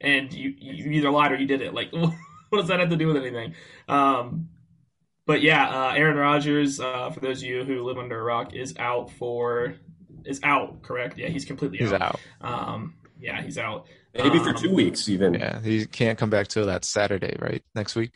and 0.00 0.32
you 0.32 0.54
you 0.58 0.90
either 0.92 1.10
lied 1.10 1.32
or 1.32 1.36
you 1.36 1.46
did 1.46 1.62
it. 1.62 1.74
Like 1.74 1.90
what 1.92 2.12
does 2.52 2.68
that 2.68 2.80
have 2.80 2.90
to 2.90 2.96
do 2.96 3.06
with 3.08 3.16
anything?" 3.16 3.54
Um 3.88 4.48
but 5.26 5.42
yeah, 5.42 5.68
uh, 5.68 5.92
Aaron 5.94 6.16
Rodgers, 6.16 6.80
uh, 6.80 7.10
for 7.10 7.20
those 7.20 7.42
of 7.42 7.48
you 7.48 7.64
who 7.64 7.82
live 7.84 7.98
under 7.98 8.18
a 8.18 8.22
rock, 8.22 8.54
is 8.54 8.74
out 8.78 9.10
for 9.12 9.74
is 10.24 10.40
out. 10.42 10.82
Correct? 10.82 11.18
Yeah, 11.18 11.28
he's 11.28 11.44
completely 11.44 11.78
He's 11.78 11.92
out. 11.92 12.02
out. 12.02 12.20
Um, 12.40 12.94
yeah, 13.20 13.40
he's 13.42 13.58
out. 13.58 13.86
Maybe 14.14 14.38
for 14.38 14.50
Um, 14.50 14.54
two 14.56 14.72
weeks, 14.74 15.08
even 15.08 15.34
Yeah, 15.34 15.60
he 15.62 15.86
can't 15.86 16.18
come 16.18 16.30
back 16.30 16.48
till 16.48 16.66
that 16.66 16.84
Saturday, 16.84 17.36
right? 17.38 17.62
Next 17.74 17.94
week. 17.96 18.12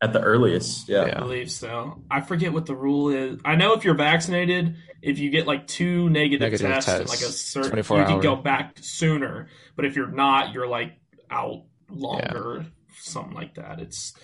at 0.00 0.12
the 0.12 0.20
earliest. 0.20 0.88
Yeah. 0.88 1.12
I 1.16 1.18
believe 1.18 1.50
so. 1.50 2.00
I 2.08 2.20
forget 2.20 2.52
what 2.52 2.66
the 2.66 2.76
rule 2.76 3.08
is. 3.08 3.40
I 3.44 3.56
know 3.56 3.72
if 3.72 3.84
you're 3.84 3.94
vaccinated, 3.96 4.76
if 5.02 5.18
you 5.18 5.28
get 5.30 5.46
like 5.48 5.66
two 5.66 6.08
negative, 6.08 6.40
Negative 6.52 6.70
tests, 6.70 6.86
tests, 6.88 7.08
like 7.10 7.28
a 7.28 7.32
certain, 7.32 7.70
24 7.70 7.98
you 7.98 8.04
can 8.04 8.20
go 8.20 8.36
back 8.36 8.76
sooner. 8.80 9.48
But 9.74 9.86
if 9.86 9.96
you're 9.96 10.06
not, 10.12 10.52
you're 10.54 10.68
like 10.68 11.00
out 11.30 11.64
longer, 11.90 12.66
something 13.00 13.34
like 13.34 13.54
that. 13.54 13.80
It's 13.80 14.14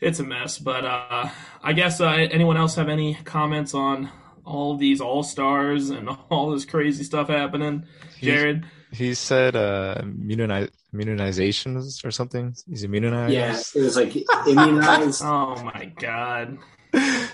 it's 0.00 0.18
a 0.18 0.24
mess. 0.24 0.58
But 0.58 0.86
uh, 0.86 1.28
I 1.62 1.72
guess 1.74 2.00
uh, 2.00 2.06
anyone 2.08 2.56
else 2.56 2.76
have 2.76 2.88
any 2.88 3.14
comments 3.14 3.74
on 3.74 4.08
all 4.46 4.76
these 4.78 5.00
all 5.02 5.22
stars 5.22 5.90
and 5.90 6.08
all 6.30 6.50
this 6.52 6.64
crazy 6.64 7.04
stuff 7.04 7.28
happening? 7.28 7.84
He's- 8.16 8.34
Jared, 8.40 8.64
He 8.92 9.14
said 9.14 9.56
uh 9.56 9.96
immunize, 10.02 10.68
immunizations 10.94 12.04
or 12.04 12.10
something. 12.10 12.54
He's 12.68 12.84
immunized. 12.84 13.32
Yeah, 13.32 13.56
it 13.74 13.82
was 13.84 13.96
like 13.96 14.14
immunized. 14.46 15.22
oh 15.24 15.62
my 15.64 15.86
god, 15.98 16.58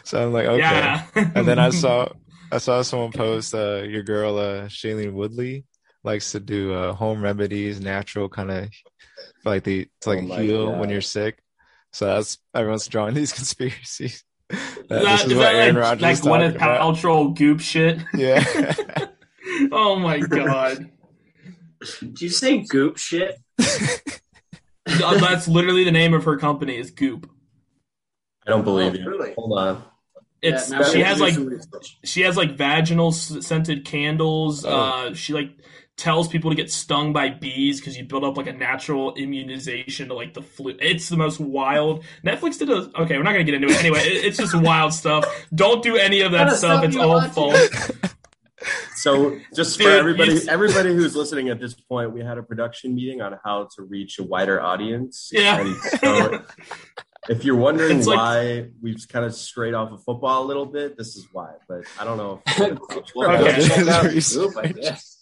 So 0.04 0.24
I'm 0.26 0.32
like, 0.32 0.46
okay. 0.46 0.60
yeah. 0.60 1.04
And 1.34 1.46
then 1.46 1.58
I 1.58 1.70
saw 1.70 2.08
I 2.52 2.58
saw 2.58 2.82
someone 2.82 3.12
post 3.12 3.54
uh 3.54 3.82
your 3.82 4.02
girl 4.02 4.38
uh 4.38 4.66
Shailene 4.68 5.12
Woodley 5.12 5.64
likes 6.04 6.32
to 6.32 6.40
do 6.40 6.72
uh 6.74 6.92
home 6.94 7.20
remedies, 7.22 7.80
natural 7.80 8.28
kind 8.28 8.50
of 8.50 8.68
like 9.44 9.64
the 9.64 9.88
to 10.02 10.10
like 10.10 10.20
Oh 10.30 10.36
heal 10.42 10.66
God. 10.70 10.80
when 10.80 10.90
you're 10.90 11.00
sick. 11.00 11.38
So 11.92 12.06
that's 12.06 12.38
everyone's 12.54 12.86
drawing 12.86 13.14
these 13.14 13.32
conspiracies. 13.40 14.22
That 14.48 15.02
Is 15.02 15.04
this 15.04 15.04
that, 15.04 15.14
is 15.26 15.32
is 15.32 15.36
what 15.36 15.42
that 15.42 15.54
Aaron 15.56 15.74
like, 15.74 15.84
Rodgers 15.84 16.02
like 16.02 16.12
is 16.12 16.20
talking 16.20 16.52
Gwyneth. 16.52 16.58
Paltrow 16.58 17.36
goop 17.36 17.60
shit? 17.60 17.98
Yeah. 18.14 18.44
oh 19.72 19.96
my 19.98 20.20
god. 20.20 20.90
Did 22.00 22.20
you 22.20 22.28
say 22.28 22.58
goop 22.58 22.96
shit? 22.98 23.38
Uh, 25.04 25.18
That's 25.18 25.46
literally 25.46 25.84
the 25.84 25.90
name 25.92 26.14
of 26.14 26.24
her 26.24 26.38
company 26.38 26.78
is 26.78 26.90
Goop. 26.90 27.30
I 28.46 28.50
don't 28.50 28.64
believe 28.64 28.94
Oh, 28.94 28.96
you. 28.96 29.06
really? 29.10 29.34
Hold 29.34 29.58
on. 29.58 29.84
It's 30.40 30.70
Yeah, 30.70 30.78
now 30.78 30.84
she 30.84 30.96
we'll 30.98 31.06
has 31.06 31.18
do 31.18 31.24
like 31.24 31.34
some 31.34 31.44
research. 31.46 31.98
she 32.04 32.22
has 32.22 32.36
like 32.38 32.56
vaginal 32.56 33.08
s- 33.08 33.36
scented 33.46 33.84
candles. 33.84 34.64
Oh. 34.64 34.70
Uh, 34.70 35.14
she 35.14 35.34
like 35.34 35.50
tells 35.98 36.26
people 36.28 36.48
to 36.50 36.56
get 36.56 36.72
stung 36.72 37.12
by 37.12 37.28
bees 37.28 37.80
because 37.80 37.98
you 37.98 38.04
build 38.06 38.24
up 38.24 38.38
like 38.38 38.46
a 38.46 38.52
natural 38.54 39.14
immunization 39.16 40.08
to 40.08 40.14
like 40.14 40.32
the 40.32 40.40
flu. 40.42 40.74
It's 40.80 41.10
the 41.10 41.18
most 41.18 41.38
wild. 41.38 42.02
Netflix 42.24 42.58
did 42.58 42.70
a 42.70 42.90
okay. 43.02 43.18
We're 43.18 43.24
not 43.24 43.32
gonna 43.32 43.44
get 43.44 43.54
into 43.54 43.68
it 43.68 43.78
anyway. 43.80 43.98
It, 44.00 44.24
it's 44.24 44.38
just 44.38 44.54
wild 44.54 44.94
stuff. 44.94 45.26
Don't 45.54 45.82
do 45.82 45.96
any 45.96 46.22
of 46.22 46.32
that 46.32 46.46
What 46.46 46.56
stuff. 46.56 46.78
stuff 46.80 46.84
It's 46.84 46.94
you 46.94 47.02
all 47.02 47.08
watching? 47.16 47.30
false. 47.32 47.90
So, 48.96 49.38
just 49.54 49.80
for 49.80 49.88
everybody, 49.88 50.32
you- 50.34 50.40
everybody 50.48 50.92
who's 50.94 51.14
listening 51.14 51.48
at 51.48 51.60
this 51.60 51.74
point, 51.74 52.12
we 52.12 52.20
had 52.22 52.38
a 52.38 52.42
production 52.42 52.94
meeting 52.94 53.20
on 53.20 53.38
how 53.44 53.68
to 53.76 53.82
reach 53.82 54.18
a 54.18 54.24
wider 54.24 54.60
audience. 54.60 55.30
Yeah. 55.32 55.60
And 55.60 55.76
so, 55.76 56.42
if 57.28 57.44
you're 57.44 57.56
wondering 57.56 57.98
It's 57.98 58.06
like- 58.08 58.16
why 58.18 58.70
we've 58.82 59.06
kind 59.08 59.24
of 59.24 59.34
strayed 59.34 59.74
off 59.74 59.92
of 59.92 60.02
football 60.02 60.44
a 60.44 60.46
little 60.46 60.66
bit, 60.66 60.96
this 60.96 61.16
is 61.16 61.28
why. 61.32 61.52
But 61.68 61.82
I 62.00 62.04
don't 62.04 62.16
know. 62.16 62.42
If, 62.46 62.78
Okay. 63.16 63.68
Check 63.68 63.86
out 63.88 64.04
Research. 64.06 64.54
Goop, 64.54 64.56
I 64.64 64.66
guess. 64.68 65.14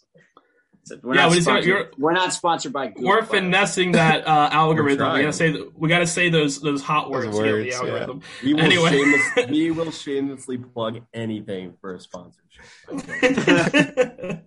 We're 1.03 1.15
Yeah, 1.15 1.23
not 1.23 1.31
we 1.31 1.37
just 1.37 1.47
got- 1.47 1.53
sponsored- 1.63 1.69
you're- 1.69 1.85
we're 1.99 2.13
not 2.13 2.33
sponsored 2.33 2.73
by 2.73 2.87
Goop. 2.89 2.99
We're 3.05 3.21
by 3.21 3.27
the 3.27 3.33
way. 3.33 3.39
finessing 3.41 3.93
that 3.93 4.27
uh, 4.27 4.49
algorithm. 4.53 4.87
We 4.93 4.97
trying. 4.97 5.21
gotta 5.23 5.33
say 5.33 5.57
we 5.75 5.89
gotta 5.89 6.07
say 6.07 6.29
those 6.29 6.61
those 6.61 6.83
hot 6.83 7.11
Those 7.11 7.27
words, 7.27 7.37
to 7.39 7.43
get 7.43 7.53
words, 7.53 7.65
the 7.65 7.69
yeah. 7.71 7.77
algorithm. 7.93 8.21
we 8.45 8.55
will 8.55 8.61
Anyway. 8.61 8.91
shameless, 8.91 9.23
we 9.51 9.71
will 9.71 9.91
shamelessly 9.91 10.59
plug 10.59 11.01
anything 11.13 11.75
for 11.81 11.95
a 11.95 12.01
sponsorship. 12.01 12.43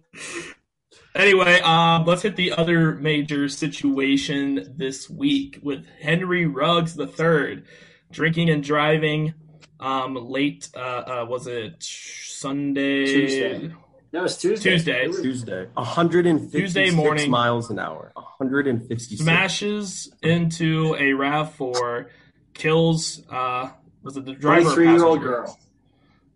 anyway, 1.15 1.59
um, 1.61 2.05
let's 2.05 2.21
hit 2.21 2.35
the 2.35 2.53
other 2.53 2.95
major 2.95 3.49
situation 3.49 4.73
this 4.77 5.09
week 5.09 5.59
with 5.61 5.85
Henry 6.01 6.45
Ruggs 6.45 6.97
III 6.99 7.63
drinking 8.11 8.49
and 8.49 8.63
driving 8.63 9.33
um, 9.79 10.15
late. 10.15 10.69
Uh, 10.75 10.79
uh, 10.79 11.25
was 11.29 11.47
it 11.47 11.75
Sunday? 11.81 13.05
Tuesday. 13.05 13.71
No, 14.11 14.23
it's 14.23 14.37
Tuesday. 14.37 14.71
Tuesday. 14.71 15.05
Tuesday, 15.05 15.67
156 15.73 16.51
Tuesday 16.51 16.89
morning. 16.89 17.29
miles 17.29 17.69
an 17.69 17.77
hour. 17.77 18.11
156. 18.15 19.21
Smashes 19.21 20.11
into 20.23 20.95
a 20.99 21.13
Rav 21.13 21.53
Four, 21.53 22.09
kills. 22.53 23.21
Uh, 23.29 23.69
was 24.01 24.17
it 24.17 24.25
the 24.25 24.33
driver? 24.33 24.63
23 24.63 24.91
year 24.93 25.03
old 25.03 25.21
girl. 25.21 25.59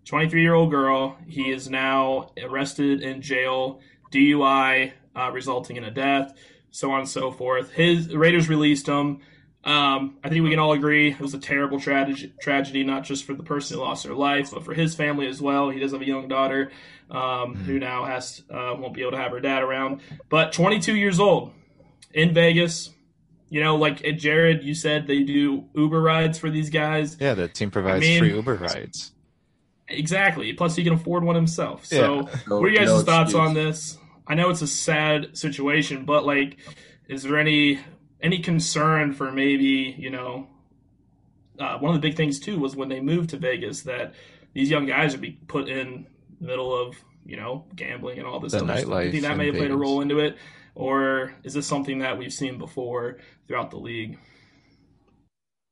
23 0.05 0.41
year 0.41 0.53
old 0.53 0.69
girl. 0.69 1.17
He 1.27 1.49
is 1.49 1.67
now 1.67 2.29
arrested 2.43 3.01
in 3.01 3.21
jail, 3.23 3.79
DUI, 4.11 4.91
uh, 5.15 5.31
resulting 5.31 5.77
in 5.77 5.83
a 5.83 5.91
death, 5.91 6.33
so 6.69 6.91
on 6.91 6.99
and 6.99 7.09
so 7.09 7.31
forth. 7.31 7.71
His 7.71 8.13
Raiders 8.13 8.49
released 8.49 8.87
him. 8.87 9.21
Um, 9.65 10.17
I 10.23 10.29
think 10.29 10.43
we 10.43 10.49
can 10.49 10.59
all 10.59 10.73
agree 10.73 11.11
it 11.11 11.19
was 11.21 11.33
a 11.33 11.39
terrible 11.39 11.79
tragedy, 11.79 12.33
tragedy, 12.41 12.83
not 12.83 13.03
just 13.03 13.23
for 13.23 13.33
the 13.33 13.43
person 13.43 13.77
who 13.77 13.83
lost 13.83 14.03
their 14.03 14.13
life, 14.13 14.51
but 14.51 14.65
for 14.65 14.73
his 14.73 14.93
family 14.93 15.27
as 15.27 15.41
well. 15.41 15.69
He 15.69 15.79
does 15.79 15.93
have 15.93 16.01
a 16.01 16.05
young 16.05 16.27
daughter 16.27 16.71
um, 17.09 17.55
who 17.55 17.79
now 17.79 18.03
has 18.03 18.41
uh, 18.49 18.75
won't 18.77 18.93
be 18.93 19.01
able 19.01 19.11
to 19.11 19.17
have 19.17 19.31
her 19.31 19.39
dad 19.39 19.63
around, 19.63 20.01
but 20.29 20.51
22 20.51 20.95
years 20.95 21.19
old 21.19 21.51
in 22.13 22.33
Vegas. 22.33 22.89
You 23.49 23.61
know, 23.63 23.75
like 23.75 24.01
Jared, 24.17 24.63
you 24.63 24.73
said 24.73 25.05
they 25.05 25.21
do 25.23 25.65
Uber 25.75 26.01
rides 26.01 26.39
for 26.39 26.49
these 26.49 26.69
guys. 26.71 27.15
Yeah, 27.19 27.35
the 27.35 27.47
team 27.47 27.69
provides 27.71 28.01
mean- 28.01 28.19
free 28.19 28.33
Uber 28.33 28.55
rides. 28.55 29.11
Exactly. 29.87 30.53
Plus, 30.53 30.75
he 30.75 30.83
can 30.83 30.93
afford 30.93 31.23
one 31.23 31.35
himself. 31.35 31.85
So, 31.85 31.95
Yeah. 31.95 32.35
No- 32.47 32.59
what 32.59 32.65
are 32.65 32.69
you 32.69 32.77
guys' 32.77 32.87
no 32.87 33.01
thoughts 33.01 33.31
excuse. 33.33 33.47
on 33.47 33.53
this? 33.53 33.97
I 34.25 34.35
know 34.35 34.49
it's 34.49 34.61
a 34.61 34.67
sad 34.67 35.37
situation, 35.37 36.05
but 36.05 36.25
like, 36.25 36.57
is 37.07 37.23
there 37.23 37.37
any 37.37 37.79
any 38.23 38.39
concern 38.39 39.13
for 39.13 39.31
maybe 39.31 39.95
you 39.97 40.09
know? 40.09 40.47
Uh, 41.59 41.77
one 41.77 41.93
of 41.93 42.01
the 42.01 42.07
big 42.07 42.17
things 42.17 42.39
too 42.39 42.57
was 42.57 42.75
when 42.75 42.89
they 42.89 42.99
moved 42.99 43.29
to 43.29 43.37
Vegas 43.37 43.83
that 43.83 44.15
these 44.53 44.71
young 44.71 44.87
guys 44.87 45.11
would 45.11 45.21
be 45.21 45.33
put 45.47 45.69
in 45.69 46.07
the 46.39 46.47
middle 46.47 46.75
of 46.75 46.95
you 47.25 47.37
know 47.37 47.65
gambling 47.75 48.17
and 48.17 48.27
all 48.27 48.39
this 48.39 48.53
The 48.53 48.63
other 48.63 48.77
stuff. 48.77 48.77
Do 48.77 48.89
you 48.89 48.95
nightlife 48.95 49.11
think 49.11 49.23
that 49.23 49.37
may 49.37 49.45
have 49.47 49.55
played 49.55 49.71
a 49.71 49.77
role 49.77 50.01
into 50.01 50.19
it, 50.19 50.37
or 50.73 51.35
is 51.43 51.53
this 51.53 51.67
something 51.67 51.99
that 51.99 52.17
we've 52.17 52.33
seen 52.33 52.57
before 52.57 53.17
throughout 53.47 53.69
the 53.69 53.77
league? 53.77 54.17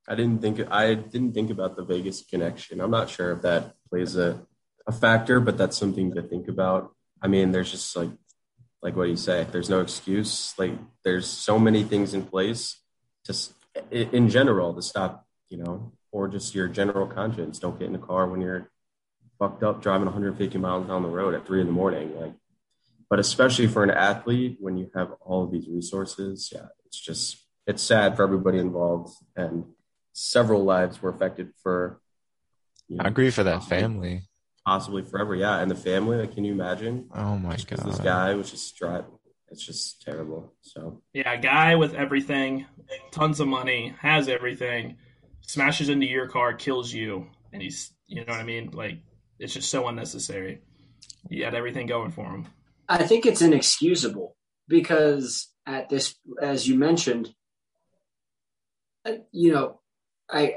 I 0.07 0.15
didn't 0.15 0.41
think 0.41 0.59
I 0.69 0.93
didn't 0.95 1.33
think 1.33 1.51
about 1.51 1.75
the 1.75 1.83
Vegas 1.83 2.21
connection. 2.21 2.81
I'm 2.81 2.91
not 2.91 3.09
sure 3.09 3.31
if 3.31 3.41
that 3.43 3.75
plays 3.89 4.15
a, 4.17 4.41
a 4.87 4.91
factor, 4.91 5.39
but 5.39 5.57
that's 5.57 5.77
something 5.77 6.13
to 6.15 6.21
think 6.21 6.47
about. 6.47 6.93
I 7.21 7.27
mean, 7.27 7.51
there's 7.51 7.71
just 7.71 7.95
like 7.95 8.09
like 8.81 8.95
what 8.95 9.05
do 9.05 9.09
you 9.09 9.15
say. 9.15 9.45
There's 9.51 9.69
no 9.69 9.81
excuse. 9.81 10.53
Like 10.57 10.73
there's 11.03 11.27
so 11.27 11.59
many 11.59 11.83
things 11.83 12.13
in 12.13 12.23
place 12.23 12.81
to 13.25 13.35
in 13.91 14.29
general 14.29 14.73
to 14.73 14.81
stop, 14.81 15.25
you 15.49 15.57
know, 15.57 15.91
or 16.11 16.27
just 16.27 16.55
your 16.55 16.67
general 16.67 17.07
conscience. 17.07 17.59
Don't 17.59 17.77
get 17.77 17.87
in 17.87 17.93
the 17.93 17.99
car 17.99 18.27
when 18.27 18.41
you're 18.41 18.69
fucked 19.39 19.63
up 19.63 19.81
driving 19.81 20.05
150 20.05 20.57
miles 20.57 20.87
down 20.87 21.03
the 21.03 21.09
road 21.09 21.33
at 21.33 21.45
three 21.45 21.61
in 21.61 21.67
the 21.67 21.73
morning. 21.73 22.19
Like, 22.19 22.33
but 23.09 23.19
especially 23.19 23.67
for 23.67 23.83
an 23.83 23.91
athlete 23.91 24.57
when 24.59 24.77
you 24.77 24.89
have 24.95 25.13
all 25.21 25.43
of 25.43 25.51
these 25.51 25.67
resources, 25.67 26.49
yeah, 26.53 26.67
it's 26.85 26.99
just 26.99 27.37
it's 27.67 27.83
sad 27.83 28.15
for 28.15 28.23
everybody 28.23 28.57
involved 28.57 29.13
and 29.35 29.65
several 30.13 30.63
lives 30.63 31.01
were 31.01 31.09
affected 31.09 31.53
for 31.63 32.01
you 32.87 32.97
know, 32.97 33.05
I 33.05 33.07
agree 33.07 33.31
for 33.31 33.43
that 33.43 33.55
um, 33.55 33.61
family. 33.61 34.23
Possibly 34.65 35.03
forever. 35.03 35.35
Yeah, 35.35 35.59
and 35.59 35.69
the 35.69 35.75
family. 35.75 36.17
Like, 36.17 36.33
can 36.33 36.43
you 36.45 36.53
imagine? 36.53 37.09
Oh 37.13 37.37
my 37.37 37.55
Just 37.55 37.67
'cause 37.67 37.79
god. 37.79 37.87
this 37.91 37.99
guy 37.99 38.33
was 38.35 38.51
just 38.51 38.75
driving. 38.77 39.11
It's 39.49 39.65
just 39.65 40.01
terrible. 40.01 40.53
So 40.61 41.01
Yeah, 41.13 41.33
a 41.33 41.37
guy 41.37 41.75
with 41.75 41.93
everything, 41.93 42.65
tons 43.11 43.39
of 43.39 43.47
money, 43.47 43.93
has 43.99 44.29
everything, 44.29 44.97
smashes 45.41 45.89
into 45.89 46.05
your 46.05 46.27
car, 46.27 46.53
kills 46.53 46.93
you, 46.93 47.27
and 47.51 47.61
he's, 47.61 47.91
you 48.07 48.23
know 48.23 48.31
what 48.31 48.39
I 48.39 48.43
mean? 48.43 48.71
Like, 48.71 48.99
it's 49.37 49.53
just 49.53 49.69
so 49.69 49.87
unnecessary. 49.87 50.61
He 51.29 51.41
had 51.41 51.53
everything 51.53 51.87
going 51.87 52.11
for 52.11 52.25
him. 52.25 52.47
I 52.87 53.05
think 53.05 53.25
it's 53.25 53.41
inexcusable 53.41 54.37
because 54.67 55.49
at 55.65 55.89
this, 55.89 56.15
as 56.41 56.67
you 56.67 56.75
mentioned, 56.77 57.33
uh, 59.05 59.13
you 59.31 59.51
know, 59.51 59.81
I 60.29 60.55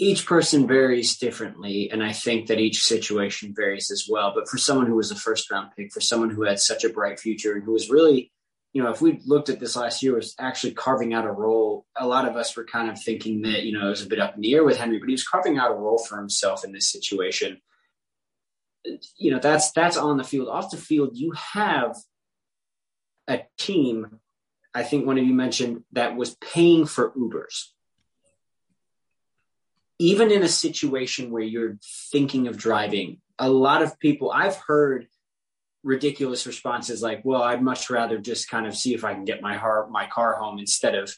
each 0.00 0.26
person 0.26 0.66
varies 0.66 1.16
differently, 1.16 1.90
and 1.90 2.02
I 2.02 2.12
think 2.12 2.46
that 2.46 2.58
each 2.58 2.82
situation 2.84 3.54
varies 3.54 3.90
as 3.90 4.06
well. 4.08 4.32
But 4.34 4.48
for 4.48 4.58
someone 4.58 4.86
who 4.86 4.96
was 4.96 5.10
a 5.10 5.16
first 5.16 5.50
round 5.50 5.70
pick, 5.76 5.92
for 5.92 6.00
someone 6.00 6.30
who 6.30 6.42
had 6.42 6.58
such 6.58 6.84
a 6.84 6.88
bright 6.88 7.20
future 7.20 7.54
and 7.54 7.62
who 7.62 7.72
was 7.72 7.90
really, 7.90 8.32
you 8.72 8.82
know, 8.82 8.90
if 8.90 9.00
we 9.00 9.20
looked 9.26 9.48
at 9.48 9.60
this 9.60 9.76
last 9.76 10.02
year, 10.02 10.14
was 10.14 10.34
actually 10.38 10.72
carving 10.72 11.12
out 11.12 11.26
a 11.26 11.32
role. 11.32 11.86
A 11.96 12.06
lot 12.06 12.26
of 12.26 12.36
us 12.36 12.56
were 12.56 12.64
kind 12.64 12.90
of 12.90 13.00
thinking 13.00 13.42
that 13.42 13.64
you 13.64 13.78
know 13.78 13.86
it 13.86 13.90
was 13.90 14.04
a 14.04 14.08
bit 14.08 14.20
up 14.20 14.34
in 14.34 14.40
the 14.40 14.54
air 14.54 14.64
with 14.64 14.78
Henry, 14.78 14.98
but 14.98 15.08
he 15.08 15.14
was 15.14 15.26
carving 15.26 15.58
out 15.58 15.70
a 15.70 15.74
role 15.74 15.98
for 15.98 16.16
himself 16.16 16.64
in 16.64 16.72
this 16.72 16.90
situation 16.90 17.60
you 19.16 19.30
know 19.30 19.38
that's 19.38 19.72
that's 19.72 19.96
on 19.96 20.16
the 20.16 20.24
field 20.24 20.48
off 20.48 20.70
the 20.70 20.76
field 20.76 21.10
you 21.14 21.32
have 21.32 21.96
a 23.28 23.40
team 23.58 24.20
i 24.74 24.82
think 24.82 25.06
one 25.06 25.18
of 25.18 25.24
you 25.24 25.34
mentioned 25.34 25.84
that 25.92 26.16
was 26.16 26.36
paying 26.36 26.86
for 26.86 27.10
ubers 27.12 27.68
even 30.00 30.32
in 30.32 30.42
a 30.42 30.48
situation 30.48 31.30
where 31.30 31.42
you're 31.42 31.76
thinking 32.10 32.48
of 32.48 32.56
driving 32.56 33.18
a 33.38 33.48
lot 33.48 33.82
of 33.82 33.98
people 34.00 34.32
i've 34.32 34.56
heard 34.56 35.06
ridiculous 35.84 36.46
responses 36.46 37.02
like 37.02 37.20
well 37.24 37.42
i'd 37.42 37.62
much 37.62 37.88
rather 37.90 38.18
just 38.18 38.50
kind 38.50 38.66
of 38.66 38.74
see 38.74 38.94
if 38.94 39.04
i 39.04 39.14
can 39.14 39.24
get 39.24 39.40
my 39.40 39.56
car 39.56 39.86
my 39.88 40.06
car 40.06 40.34
home 40.34 40.58
instead 40.58 40.94
of 40.94 41.14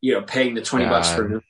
you 0.00 0.14
know 0.14 0.22
paying 0.22 0.54
the 0.54 0.62
20 0.62 0.86
bucks 0.86 1.12
for 1.12 1.28
God. 1.28 1.42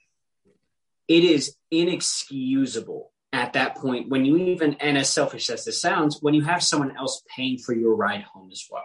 it 1.07 1.25
is 1.25 1.55
inexcusable 1.71 3.13
at 3.33 3.53
that 3.53 3.77
point 3.77 4.09
when 4.09 4.25
you 4.25 4.37
even 4.39 4.75
and 4.81 4.99
as 4.99 5.09
selfish 5.09 5.51
as 5.51 5.65
this 5.65 5.81
sounds 5.81 6.19
when 6.21 6.35
you 6.35 6.43
have 6.43 6.63
someone 6.63 6.97
else 6.97 7.23
paying 7.37 7.59
for 7.59 7.75
your 7.75 7.95
ride 7.95 8.23
home 8.23 8.49
as 8.51 8.67
well 8.71 8.85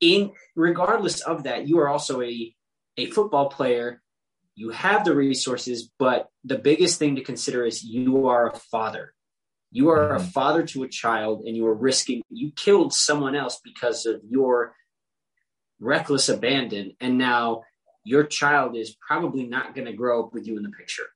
in 0.00 0.32
regardless 0.56 1.20
of 1.20 1.44
that 1.44 1.68
you 1.68 1.78
are 1.78 1.88
also 1.88 2.22
a 2.22 2.54
a 2.96 3.06
football 3.10 3.48
player 3.48 4.02
you 4.56 4.70
have 4.70 5.04
the 5.04 5.14
resources 5.14 5.90
but 5.98 6.28
the 6.44 6.58
biggest 6.58 6.98
thing 6.98 7.16
to 7.16 7.22
consider 7.22 7.64
is 7.64 7.82
you 7.84 8.26
are 8.28 8.50
a 8.50 8.56
father. 8.56 9.12
You 9.72 9.88
are 9.90 10.14
a 10.14 10.20
Mhm. 10.20 10.32
father 10.32 10.62
to 10.68 10.84
a 10.84 10.88
child 10.88 11.44
and 11.44 11.56
you 11.56 11.66
are 11.66 11.74
risking 11.74 12.22
you 12.30 12.52
killed 12.52 12.92
someone 12.94 13.34
else 13.34 13.60
because 13.64 14.06
of 14.06 14.20
your 14.28 14.76
reckless 15.80 16.28
abandon. 16.28 16.96
And 17.00 17.18
now 17.18 17.64
your 18.04 18.24
child 18.24 18.76
is 18.76 18.94
probably 19.06 19.44
not 19.44 19.74
going 19.74 19.86
to 19.86 19.92
grow 19.92 20.24
up 20.24 20.32
with 20.32 20.46
you 20.46 20.56
in 20.56 20.62
the 20.62 20.70
picture. 20.70 21.08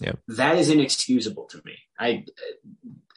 Yep. 0.00 0.18
that 0.26 0.56
is 0.58 0.70
inexcusable 0.70 1.44
to 1.46 1.62
me. 1.64 1.76
I 1.98 2.24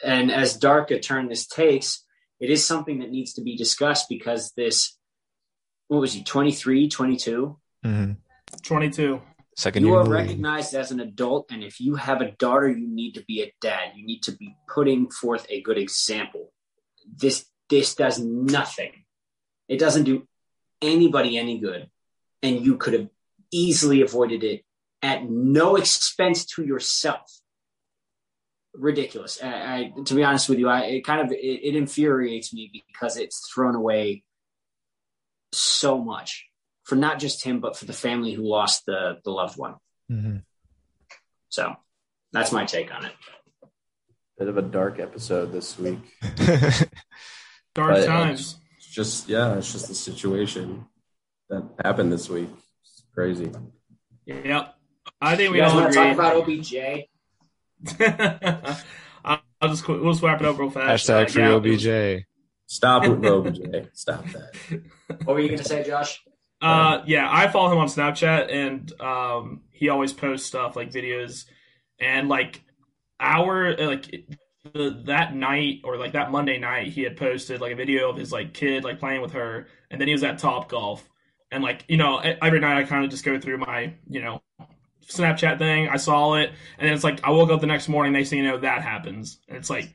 and 0.03 0.31
as 0.31 0.57
dark 0.57 0.91
a 0.91 0.99
turn 0.99 1.27
this 1.27 1.47
takes 1.47 2.03
it 2.39 2.51
is 2.51 2.63
something 2.63 2.99
that 2.99 3.09
needs 3.09 3.33
to 3.33 3.41
be 3.41 3.55
discussed 3.57 4.07
because 4.09 4.51
this 4.51 4.95
what 5.87 5.99
was 6.01 6.13
he 6.13 6.23
23 6.23 6.87
22 6.87 7.57
hmm 7.83 8.11
22. 8.63 9.21
Second 9.55 9.83
you 9.83 9.89
year 9.89 9.97
are 9.97 10.03
in 10.03 10.09
the 10.09 10.17
league. 10.17 10.27
recognized 10.27 10.75
as 10.75 10.91
an 10.91 10.99
adult 10.99 11.47
and 11.49 11.63
if 11.63 11.79
you 11.79 11.95
have 11.95 12.21
a 12.21 12.31
daughter 12.33 12.69
you 12.69 12.87
need 12.87 13.13
to 13.13 13.25
be 13.25 13.41
a 13.41 13.51
dad. 13.59 13.93
You 13.95 14.05
need 14.05 14.21
to 14.23 14.31
be 14.31 14.55
putting 14.67 15.09
forth 15.09 15.47
a 15.49 15.61
good 15.61 15.77
example. 15.77 16.53
This 17.11 17.45
this 17.69 17.95
does 17.95 18.19
nothing. 18.19 18.91
It 19.67 19.79
doesn't 19.79 20.03
do 20.03 20.27
anybody 20.81 21.37
any 21.37 21.59
good 21.59 21.89
and 22.43 22.63
you 22.63 22.77
could 22.77 22.93
have 22.93 23.07
easily 23.51 24.01
avoided 24.01 24.43
it 24.43 24.63
at 25.01 25.27
no 25.27 25.75
expense 25.75 26.45
to 26.45 26.63
yourself. 26.63 27.39
Ridiculous. 28.75 29.41
I, 29.41 29.91
I 29.97 30.01
to 30.05 30.13
be 30.13 30.23
honest 30.23 30.49
with 30.49 30.59
you 30.59 30.69
i 30.69 30.81
it 30.81 31.01
kind 31.01 31.21
of 31.21 31.31
it, 31.31 31.37
it 31.37 31.75
infuriates 31.75 32.53
me 32.53 32.69
because 32.87 33.17
it's 33.17 33.49
thrown 33.51 33.73
away 33.73 34.23
so 35.51 35.97
much 35.97 36.46
for 36.87 36.95
not 36.95 37.19
just 37.19 37.43
him 37.43 37.59
but 37.59 37.75
for 37.77 37.85
the 37.85 37.93
family 37.93 38.31
who 38.33 38.43
lost 38.47 38.85
the 38.85 39.17
the 39.23 39.31
loved 39.31 39.57
one 39.57 39.75
Mhm. 40.11 40.43
so 41.49 41.75
that's 42.31 42.51
my 42.51 42.65
take 42.65 42.93
on 42.93 43.05
it 43.05 43.13
bit 44.37 44.47
of 44.47 44.57
a 44.57 44.61
dark 44.61 44.99
episode 44.99 45.51
this 45.51 45.79
week. 45.79 45.97
Dark 47.73 47.93
But, 47.95 48.03
uh, 48.03 48.05
times. 48.05 48.57
It's 48.77 48.87
just 48.87 49.27
yeah, 49.29 49.55
it's 49.57 49.71
just 49.71 49.87
the 49.87 49.95
situation 49.95 50.85
that 51.49 51.63
happened 51.83 52.11
this 52.11 52.29
week. 52.29 52.49
It's 52.83 53.03
crazy. 53.15 53.51
Yep. 54.27 54.75
I 55.21 55.35
think 55.35 55.47
you 55.47 55.51
we 55.53 55.57
guys 55.57 55.71
all 55.71 55.81
want 55.81 55.93
to 55.93 55.99
agree. 55.99 56.15
talk 56.15 56.19
about 56.19 56.37
obj 56.37 56.75
I'll 59.25 59.41
I'll 59.61 59.69
just 59.69 59.83
qu- 59.83 60.01
we'll 60.03 60.13
just 60.13 60.23
wrap 60.23 60.39
it 60.41 60.45
up 60.47 60.57
real 60.59 60.69
fast. 60.69 61.07
Hashtag 61.07 61.23
Uh, 61.25 61.27
free 61.29 61.43
yeah, 61.43 61.53
OBJ. 62.19 62.25
Stop 62.67 63.07
with 63.07 63.25
OBJ. 63.25 63.89
Stop 63.93 64.23
that. 64.25 64.81
what 65.23 65.33
were 65.35 65.39
you 65.39 65.47
going 65.47 65.57
to 65.59 65.63
say 65.63 65.83
josh 65.83 66.21
Uh, 66.61 67.03
yeah, 67.05 67.27
I 67.29 67.47
follow 67.47 67.71
him 67.71 67.77
on 67.77 67.87
Snapchat, 67.87 68.51
and 68.51 69.01
um, 69.01 69.61
he 69.71 69.89
always 69.89 70.11
posts 70.11 70.47
stuff 70.47 70.75
like 70.75 70.91
videos, 70.91 71.45
and 71.99 72.29
like 72.29 72.63
our 73.19 73.75
like 73.77 74.27
the, 74.73 75.01
that 75.05 75.35
night 75.35 75.81
or 75.83 75.97
like 75.97 76.13
that 76.13 76.31
Monday 76.31 76.57
night, 76.57 76.87
he 76.87 77.03
had 77.03 77.15
posted 77.15 77.61
like 77.61 77.73
a 77.73 77.75
video 77.75 78.09
of 78.09 78.17
his 78.17 78.31
like 78.31 78.53
kid 78.53 78.83
like 78.83 78.99
playing 78.99 79.21
with 79.21 79.33
her, 79.33 79.67
and 79.91 80.01
then 80.01 80.07
he 80.07 80.13
was 80.13 80.23
at 80.23 80.39
Top 80.39 80.69
Golf, 80.69 81.07
and 81.51 81.63
like 81.63 81.85
you 81.87 81.97
know 81.97 82.17
every 82.17 82.59
night 82.59 82.77
I 82.77 82.83
kind 82.83 83.05
of 83.05 83.11
just 83.11 83.23
go 83.23 83.39
through 83.39 83.59
my 83.59 83.93
you 84.09 84.21
know 84.21 84.41
Snapchat 85.07 85.59
thing. 85.59 85.89
I 85.89 85.97
saw 85.97 86.33
it, 86.35 86.51
and 86.77 86.87
then 86.87 86.93
it's 86.93 87.03
like 87.03 87.23
I 87.23 87.29
woke 87.31 87.49
up 87.49 87.61
the 87.61 87.67
next 87.67 87.87
morning. 87.87 88.13
Next 88.13 88.29
thing 88.29 88.39
you 88.39 88.45
know, 88.45 88.57
that 88.57 88.81
happens, 88.81 89.39
and 89.47 89.57
it's 89.57 89.69
like 89.69 89.93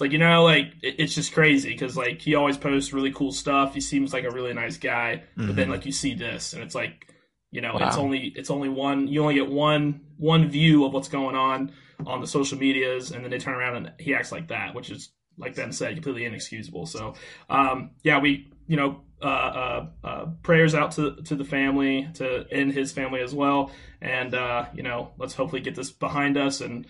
it's 0.00 0.06
like 0.06 0.12
you 0.12 0.18
know 0.18 0.44
like 0.44 0.72
it, 0.82 0.94
it's 0.98 1.14
just 1.14 1.34
crazy 1.34 1.68
because 1.70 1.94
like 1.94 2.22
he 2.22 2.34
always 2.34 2.56
posts 2.56 2.94
really 2.94 3.12
cool 3.12 3.32
stuff. 3.32 3.74
He 3.74 3.82
seems 3.82 4.14
like 4.14 4.24
a 4.24 4.30
really 4.30 4.54
nice 4.54 4.78
guy, 4.78 5.24
but 5.36 5.56
then 5.56 5.68
Mhm. 5.68 5.72
like 5.72 5.84
you 5.84 5.92
see 5.92 6.14
this, 6.14 6.54
and 6.54 6.62
it's 6.62 6.74
like 6.74 7.12
you 7.50 7.60
know 7.60 7.74
Wow. 7.74 7.86
it's 7.86 7.98
only 7.98 8.32
it's 8.34 8.50
only 8.50 8.70
one 8.70 9.08
you 9.08 9.20
only 9.20 9.34
get 9.34 9.50
one 9.50 10.00
one 10.16 10.48
view 10.48 10.86
of 10.86 10.94
what's 10.94 11.08
going 11.08 11.36
on 11.36 11.72
on 12.06 12.22
the 12.22 12.26
social 12.26 12.56
medias, 12.56 13.10
and 13.10 13.22
then 13.22 13.30
they 13.30 13.38
turn 13.38 13.54
around 13.54 13.76
and 13.76 13.92
he 13.98 14.14
acts 14.14 14.32
like 14.32 14.48
that, 14.48 14.74
which 14.74 14.88
is 14.90 15.12
like 15.36 15.54
Ben 15.54 15.70
said, 15.72 15.92
completely 15.94 16.24
inexcusable. 16.24 16.86
So 16.86 17.12
um, 17.50 17.90
yeah, 18.02 18.20
we 18.20 18.50
you 18.66 18.76
know 18.76 19.02
uh, 19.20 19.26
uh, 19.26 19.86
uh, 20.02 20.26
prayers 20.42 20.74
out 20.74 20.92
to 20.92 21.16
to 21.24 21.34
the 21.34 21.44
family, 21.44 22.08
to 22.14 22.46
in 22.48 22.70
his 22.70 22.90
family 22.90 23.20
as 23.20 23.34
well, 23.34 23.70
and 24.00 24.34
uh, 24.34 24.64
you 24.72 24.82
know 24.82 25.10
let's 25.18 25.34
hopefully 25.34 25.60
get 25.60 25.74
this 25.74 25.90
behind 25.90 26.38
us 26.38 26.62
and 26.62 26.86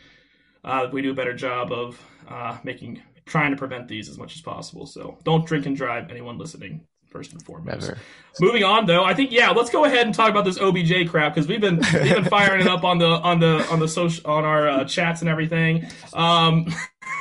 uh, 0.64 0.88
we 0.92 1.02
do 1.02 1.10
a 1.10 1.14
better 1.14 1.34
job 1.34 1.72
of 1.72 2.00
uh, 2.28 2.58
making 2.64 3.02
trying 3.26 3.52
to 3.52 3.56
prevent 3.56 3.88
these 3.88 4.08
as 4.08 4.18
much 4.18 4.34
as 4.34 4.42
possible. 4.42 4.86
So 4.86 5.18
don't 5.24 5.46
drink 5.46 5.66
and 5.66 5.76
drive. 5.76 6.10
Anyone 6.10 6.38
listening, 6.38 6.86
first 7.10 7.32
and 7.32 7.42
foremost. 7.42 7.88
Never. 7.88 7.98
Moving 8.40 8.64
on, 8.64 8.86
though, 8.86 9.04
I 9.04 9.14
think 9.14 9.32
yeah, 9.32 9.50
let's 9.50 9.70
go 9.70 9.84
ahead 9.84 10.06
and 10.06 10.14
talk 10.14 10.30
about 10.30 10.44
this 10.44 10.58
OBJ 10.58 11.08
crap 11.08 11.34
because 11.34 11.48
we've 11.48 11.60
been 11.60 11.76
we've 11.76 12.14
been 12.14 12.24
firing 12.24 12.62
it 12.62 12.68
up 12.68 12.84
on 12.84 12.98
the 12.98 13.06
on 13.06 13.40
the 13.40 13.66
on 13.70 13.80
the 13.80 13.88
social 13.88 14.30
on 14.30 14.44
our 14.44 14.68
uh, 14.68 14.84
chats 14.84 15.20
and 15.20 15.30
everything. 15.30 15.86
Um, 16.12 16.66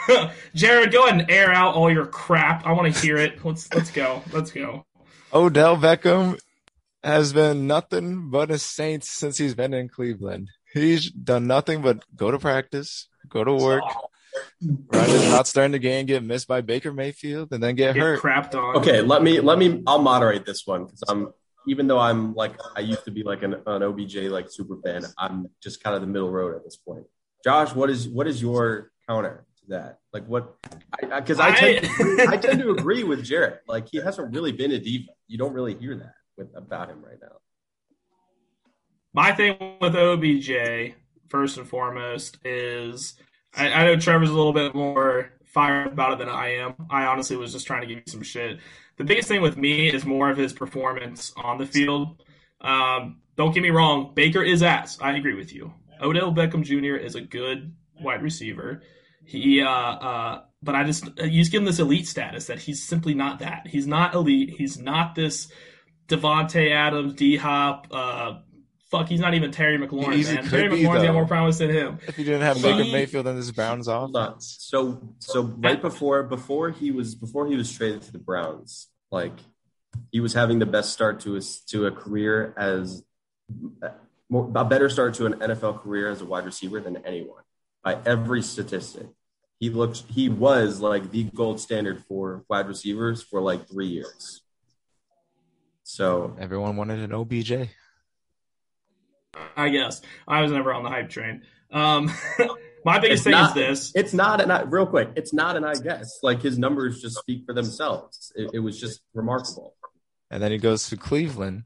Jared, 0.56 0.92
go 0.92 1.06
ahead 1.06 1.20
and 1.20 1.32
air 1.32 1.52
out 1.52 1.76
all 1.76 1.92
your 1.92 2.06
crap. 2.06 2.66
I 2.66 2.72
want 2.74 2.94
to 2.94 3.02
hear 3.02 3.18
it. 3.18 3.44
Let's 3.44 3.74
let's 3.74 3.92
go. 3.92 4.24
Let's 4.32 4.52
go. 4.52 4.86
Odell 5.34 5.78
Beckham 5.78 6.40
has 7.04 7.34
been 7.34 7.68
nothing 7.68 8.30
but 8.30 8.52
a 8.52 8.58
saint 8.58 9.04
since 9.04 9.38
he's 9.38 9.56
been 9.56 9.74
in 9.74 9.90
Cleveland. 9.90 10.50
He's 10.74 11.10
done 11.10 11.48
nothing 11.48 11.82
but 11.82 12.04
go 12.16 12.32
to 12.32 12.38
practice, 12.38 13.08
go 13.30 13.44
to 13.44 13.54
work, 13.54 13.84
run 14.62 15.10
his 15.10 15.28
routes 15.28 15.54
during 15.54 15.72
the 15.72 15.80
game, 15.80 16.06
get 16.06 16.24
missed 16.24 16.48
by 16.48 16.62
Baker 16.62 16.92
Mayfield, 16.94 17.52
and 17.52 17.62
then 17.64 17.76
get 17.76 17.94
Get 17.96 18.02
hurt. 18.02 18.20
crapped 18.22 18.56
on. 18.56 18.78
Okay, 18.78 19.02
let 19.02 19.22
me 19.24 19.40
let 19.40 19.58
me. 19.58 19.84
I'll 19.88 20.02
moderate 20.02 20.46
this 20.46 20.66
one 20.66 20.86
because 20.86 21.04
I'm 21.08 21.32
even 21.68 21.88
though 21.88 22.00
I'm 22.00 22.34
like 22.36 22.54
I 22.76 22.80
used 22.82 23.06
to 23.06 23.12
be 23.12 23.24
like 23.24 23.44
an, 23.44 23.56
an 23.66 23.84
OBJ 23.84 24.16
like 24.30 24.50
super 24.50 24.78
fan. 24.84 25.04
I'm 25.18 25.48
just 25.62 25.84
kind 25.84 25.96
of 25.96 26.02
the 26.02 26.08
middle 26.08 26.32
road 26.32 26.56
at 26.56 26.64
this 26.64 26.76
point. 26.78 27.06
Josh, 27.44 27.74
what 27.74 27.90
is 27.90 28.08
what 28.08 28.28
is 28.28 28.42
your 28.42 28.92
counter 29.08 29.46
to 29.60 29.66
that? 29.70 30.00
Like 30.14 30.26
what? 30.28 30.56
Because 31.02 31.12
I, 31.12 31.22
'cause 31.22 31.40
I, 31.40 31.52
tend 31.56 31.86
to 31.86 32.26
I 32.30 32.38
tend 32.38 32.60
to 32.62 32.72
agree 32.72 33.04
with 33.04 33.24
Jared. 33.24 33.60
Like 33.68 33.88
he 33.90 33.98
hasn't 34.00 34.34
really 34.34 34.52
been 34.52 34.72
a 34.72 34.80
diva. 34.80 35.12
You 35.28 35.38
don't 35.38 35.54
really 35.54 35.76
hear 35.76 35.96
that 35.98 36.14
with 36.38 36.50
about 36.56 36.90
him 36.90 37.04
right 37.04 37.18
now. 37.22 37.38
My 39.14 39.32
thing 39.32 39.58
with 39.82 39.96
OBJ, 39.96 40.94
first 41.30 41.58
and 41.58 41.68
foremost, 41.68 42.38
is 42.44 43.16
I, 43.56 43.72
I 43.72 43.84
know 43.86 43.98
Trevor's 43.98 44.30
a 44.30 44.34
little 44.34 44.54
bit 44.54 44.76
more 44.76 45.32
fired 45.46 45.94
about 45.94 46.14
it 46.14 46.20
than 46.20 46.30
I 46.30 46.56
am. 46.56 46.76
I 46.90 47.06
honestly 47.06 47.36
was 47.36 47.54
just 47.54 47.68
trying 47.68 47.82
to 47.82 47.88
give 47.88 47.98
you 47.98 48.04
some 48.08 48.24
shit. 48.24 48.60
The 48.98 49.04
biggest 49.04 49.28
thing 49.28 49.42
with 49.42 49.58
me 49.58 49.88
is 49.92 50.06
more 50.06 50.30
of 50.30 50.38
his 50.38 50.54
performance 50.54 51.34
on 51.38 51.58
the 51.58 51.66
field. 51.66 52.22
Um, 52.62 53.22
don't 53.38 53.54
get 53.54 53.64
me 53.64 53.70
wrong, 53.70 54.12
Baker 54.14 54.44
is 54.44 54.62
ass. 54.62 55.00
I 55.02 55.14
agree 55.14 55.36
with 55.36 55.54
you. 55.54 55.74
Odell 56.02 56.34
Beckham 56.34 56.64
Jr. 56.64 56.96
is 56.96 57.16
a 57.16 57.22
good 57.22 57.74
wide 58.02 58.22
receiver. 58.22 58.84
He, 59.26 59.62
uh, 59.62 59.70
uh, 59.70 60.42
but 60.62 60.76
I 60.76 60.84
just 60.84 61.06
you 61.18 61.40
just 61.40 61.52
give 61.52 61.62
him 61.62 61.66
this 61.66 61.80
elite 61.80 62.08
status 62.08 62.48
that 62.48 62.60
he's 62.60 62.84
simply 62.84 63.14
not 63.14 63.40
that. 63.40 63.68
He's 63.68 63.88
not 63.88 64.14
elite. 64.14 64.50
He's 64.58 64.78
not 64.78 65.16
this 65.16 65.52
Davante 66.08 66.72
Adams, 66.72 67.14
D 67.14 67.38
Hop. 67.38 67.88
Uh, 67.92 68.40
fuck, 68.90 69.08
he's 69.08 69.20
not 69.20 69.34
even 69.34 69.52
Terry 69.52 69.78
McLaurin. 69.78 70.16
Easy 70.16 70.36
man. 70.36 70.46
Terry 70.46 70.70
be, 70.70 70.84
McLaurin's 70.84 71.04
got 71.04 71.14
more 71.14 71.26
promise 71.26 71.58
than 71.60 71.70
him. 71.70 72.00
If 72.08 72.18
you 72.18 72.26
didn't 72.26 72.42
have 72.42 72.62
Baker 72.62 72.84
he- 72.84 72.92
Mayfield 72.92 73.28
in 73.28 73.36
this 73.36 73.52
Browns 73.52 73.88
Hold 73.88 74.16
on. 74.16 74.28
offense, 74.28 74.58
So 74.60 75.02
so 75.20 75.42
right 75.44 75.82
before 75.82 76.24
before 76.24 76.72
he 76.72 76.92
was 76.92 77.16
before 77.16 77.48
he 77.48 77.56
was 77.56 77.72
traded 77.72 78.02
to 78.04 78.12
the 78.12 78.20
Browns, 78.20 78.88
like 79.12 79.34
he 80.12 80.20
was 80.20 80.34
having 80.34 80.60
the 80.60 80.66
best 80.66 80.92
start 80.94 81.20
to 81.22 81.34
his 81.34 81.62
to 81.62 81.86
a 81.88 81.92
career 81.92 82.54
as 82.58 83.04
more, 84.30 84.52
a 84.56 84.64
better 84.66 84.90
start 84.90 85.14
to 85.16 85.26
an 85.26 85.34
NFL 85.34 85.82
career 85.82 86.10
as 86.10 86.22
a 86.22 86.26
wide 86.26 86.46
receiver 86.46 86.80
than 86.80 86.98
anyone 86.98 87.44
by 87.84 87.98
every 88.06 88.42
statistic. 88.42 89.08
He 89.60 89.70
looked 89.70 90.04
he 90.10 90.30
was 90.30 90.80
like 90.80 91.12
the 91.12 91.24
gold 91.24 91.60
standard 91.60 92.04
for 92.08 92.46
wide 92.50 92.68
receivers 92.68 93.22
for 93.24 93.42
like 93.42 93.68
three 93.68 93.88
years. 93.88 94.42
So 95.84 96.36
everyone 96.40 96.76
wanted 96.78 97.00
an 97.00 97.12
OBJ. 97.14 97.70
I 99.56 99.70
guess 99.70 100.02
I 100.28 100.42
was 100.42 100.52
never 100.52 100.74
on 100.74 100.84
the 100.84 100.90
hype 100.90 101.10
train. 101.10 101.44
Um, 101.72 102.12
my 102.86 103.00
biggest 103.00 103.20
It's 103.20 103.24
thing 103.26 103.32
not- 103.32 103.56
is 103.58 103.92
this. 103.92 103.92
it's 103.96 104.14
not 104.14 104.42
an 104.42 104.50
I 104.52 104.64
real 104.64 104.86
quick. 104.88 105.10
It's 105.16 105.34
not 105.34 105.56
an 105.56 105.64
I 105.64 105.76
guess. 105.76 106.20
Like 106.24 106.42
his 106.42 106.58
numbers 106.58 107.02
just 107.02 107.18
speak 107.18 107.46
for 107.46 107.54
themselves. 107.54 108.32
It, 108.36 108.52
it 108.56 108.60
was 108.60 108.80
just 108.80 109.02
remarkable. 109.14 109.76
And 110.32 110.42
then 110.42 110.52
he 110.52 110.58
goes 110.58 110.90
to 110.90 110.98
Cleveland, 110.98 111.64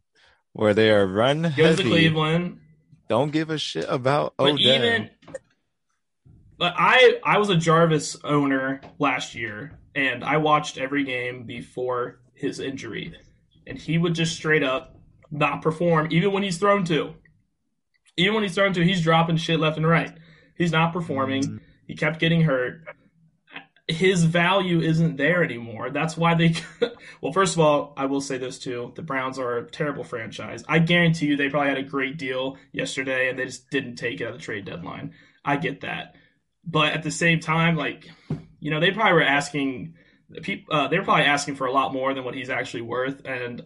where 0.54 0.74
they 0.74 0.90
are 0.92 1.06
run 1.06 1.42
Goes 1.44 1.54
heavy. 1.56 1.84
to 1.84 1.90
Cleveland. 1.90 2.60
Don't 3.10 3.32
give 3.32 3.50
a 3.50 3.58
shit 3.58 3.86
about 3.90 4.34
But 4.38 4.54
Odell. 4.54 4.60
even, 4.60 5.10
but 6.58 6.74
I 6.78 7.20
I 7.24 7.38
was 7.38 7.50
a 7.50 7.58
Jarvis 7.58 8.18
owner 8.24 8.82
last 9.00 9.36
year, 9.36 9.80
and 9.96 10.24
I 10.24 10.38
watched 10.38 10.78
every 10.78 11.04
game 11.04 11.44
before 11.44 12.22
his 12.34 12.60
injury, 12.60 13.14
and 13.68 13.78
he 13.78 13.98
would 13.98 14.16
just 14.16 14.36
straight 14.36 14.64
up 14.64 14.96
not 15.32 15.62
perform, 15.62 16.08
even 16.12 16.32
when 16.32 16.44
he's 16.44 16.58
thrown 16.58 16.84
to. 16.86 17.14
Even 18.18 18.36
when 18.36 18.44
he's 18.44 18.56
thrown 18.56 18.74
to, 18.74 18.84
he's 18.84 19.02
dropping 19.02 19.38
shit 19.38 19.60
left 19.60 19.78
and 19.78 19.88
right. 19.88 20.12
He's 20.56 20.72
not 20.72 20.94
performing. 20.94 21.62
He 21.88 21.96
kept 21.96 22.20
getting 22.20 22.42
hurt. 22.42 22.84
His 23.88 24.24
value 24.24 24.80
isn't 24.80 25.18
there 25.18 25.44
anymore. 25.44 25.90
That's 25.90 26.16
why 26.16 26.36
they. 26.36 26.56
well, 27.22 27.34
first 27.34 27.56
of 27.56 27.60
all, 27.60 27.94
I 27.98 28.06
will 28.06 28.22
say 28.22 28.38
this 28.38 28.60
too: 28.60 28.94
the 28.96 29.02
Browns 29.02 29.38
are 29.38 29.58
a 29.58 29.70
terrible 29.70 30.06
franchise. 30.06 30.64
I 30.70 30.80
guarantee 30.80 31.26
you, 31.26 31.36
they 31.36 31.50
probably 31.50 31.70
had 31.70 31.78
a 31.78 31.84
great 31.84 32.18
deal 32.18 32.58
yesterday, 32.72 33.30
and 33.30 33.38
they 33.38 33.46
just 33.46 33.70
didn't 33.72 33.96
take 33.96 34.22
it 34.22 34.26
at 34.26 34.34
the 34.34 34.40
trade 34.40 34.66
deadline. 34.66 35.14
I 35.44 35.58
get 35.58 35.82
that, 35.82 36.16
but 36.66 36.94
at 36.94 37.04
the 37.04 37.12
same 37.12 37.42
time, 37.42 37.76
like 37.76 38.10
you 38.60 38.72
know, 38.72 38.80
they 38.80 38.92
probably 38.92 39.14
were 39.14 39.24
asking. 39.24 39.96
Uh, 40.72 40.88
they're 40.88 41.04
probably 41.04 41.26
asking 41.26 41.56
for 41.56 41.68
a 41.68 41.72
lot 41.72 41.94
more 41.94 42.14
than 42.14 42.24
what 42.24 42.34
he's 42.34 42.50
actually 42.50 42.82
worth, 42.82 43.22
and 43.26 43.64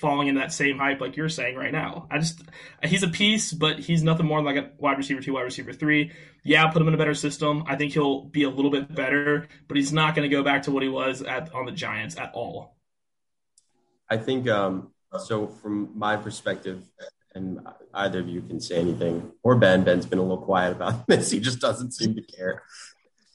falling 0.00 0.28
into 0.28 0.40
that 0.40 0.52
same 0.52 0.78
hype 0.78 1.00
like 1.00 1.16
you're 1.16 1.28
saying 1.28 1.56
right 1.56 1.72
now. 1.72 2.06
I 2.10 2.18
just 2.18 2.42
he's 2.82 3.02
a 3.02 3.08
piece, 3.08 3.52
but 3.52 3.78
he's 3.78 4.02
nothing 4.02 4.26
more 4.26 4.38
than 4.38 4.54
like 4.54 4.64
a 4.64 4.70
wide 4.78 4.98
receiver 4.98 5.20
two, 5.20 5.34
wide 5.34 5.42
receiver 5.42 5.72
three. 5.72 6.12
Yeah, 6.44 6.68
put 6.68 6.80
him 6.80 6.88
in 6.88 6.94
a 6.94 6.98
better 6.98 7.14
system. 7.14 7.64
I 7.66 7.76
think 7.76 7.92
he'll 7.92 8.24
be 8.24 8.44
a 8.44 8.50
little 8.50 8.70
bit 8.70 8.94
better, 8.94 9.48
but 9.66 9.76
he's 9.76 9.92
not 9.92 10.14
going 10.14 10.28
to 10.28 10.34
go 10.34 10.42
back 10.42 10.62
to 10.62 10.70
what 10.70 10.82
he 10.82 10.88
was 10.88 11.22
at 11.22 11.52
on 11.54 11.66
the 11.66 11.72
Giants 11.72 12.16
at 12.16 12.32
all. 12.34 12.76
I 14.08 14.16
think 14.16 14.48
um, 14.48 14.92
so. 15.18 15.46
From 15.46 15.90
my 15.94 16.16
perspective, 16.16 16.82
and 17.34 17.60
either 17.94 18.20
of 18.20 18.28
you 18.28 18.42
can 18.42 18.60
say 18.60 18.76
anything, 18.76 19.32
or 19.42 19.56
Ben. 19.56 19.84
Ben's 19.84 20.06
been 20.06 20.18
a 20.18 20.22
little 20.22 20.44
quiet 20.44 20.72
about 20.72 21.06
this. 21.08 21.30
He 21.30 21.40
just 21.40 21.60
doesn't 21.60 21.92
seem 21.92 22.14
to 22.14 22.22
care. 22.22 22.62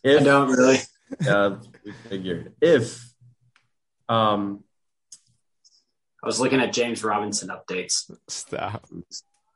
If, 0.03 0.21
I 0.21 0.23
don't 0.23 0.49
really. 0.49 0.79
Uh, 1.27 1.57
we 1.85 1.91
figured 2.09 2.55
if 2.59 3.13
um, 4.09 4.63
I 6.23 6.25
was 6.25 6.39
looking 6.39 6.61
at 6.61 6.71
James 6.71 7.03
Robinson 7.03 7.49
updates. 7.49 8.09
Stop. 8.29 8.87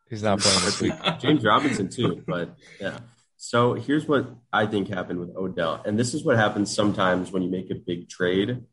He's 0.09 0.21
not 0.21 0.39
playing 0.39 0.65
this 0.65 0.81
week. 0.81 0.93
James 1.19 1.45
Robinson 1.45 1.87
too, 1.89 2.23
but 2.27 2.55
yeah. 2.79 2.99
So 3.37 3.73
here's 3.73 4.05
what 4.05 4.27
I 4.51 4.65
think 4.65 4.89
happened 4.89 5.19
with 5.19 5.35
Odell, 5.35 5.81
and 5.85 5.97
this 5.97 6.13
is 6.13 6.25
what 6.25 6.35
happens 6.35 6.73
sometimes 6.73 7.31
when 7.31 7.41
you 7.41 7.49
make 7.49 7.71
a 7.71 7.75
big 7.75 8.09
trade. 8.09 8.65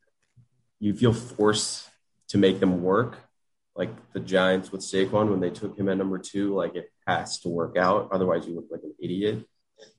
You 0.81 0.93
feel 0.95 1.13
forced 1.13 1.89
to 2.29 2.39
make 2.39 2.59
them 2.59 2.83
work, 2.83 3.19
like 3.77 3.91
the 4.13 4.21
Giants 4.21 4.73
with 4.73 4.81
Saquon 4.81 5.31
when 5.31 5.41
they 5.41 5.51
took 5.51 5.79
him 5.79 5.89
at 5.89 5.97
number 5.97 6.19
two. 6.19 6.55
Like 6.55 6.75
it 6.75 6.91
has 7.07 7.39
to 7.41 7.49
work 7.49 7.77
out, 7.77 8.09
otherwise 8.11 8.47
you 8.47 8.57
look 8.57 8.67
like 8.71 8.83
an 8.83 8.95
idiot. 9.01 9.47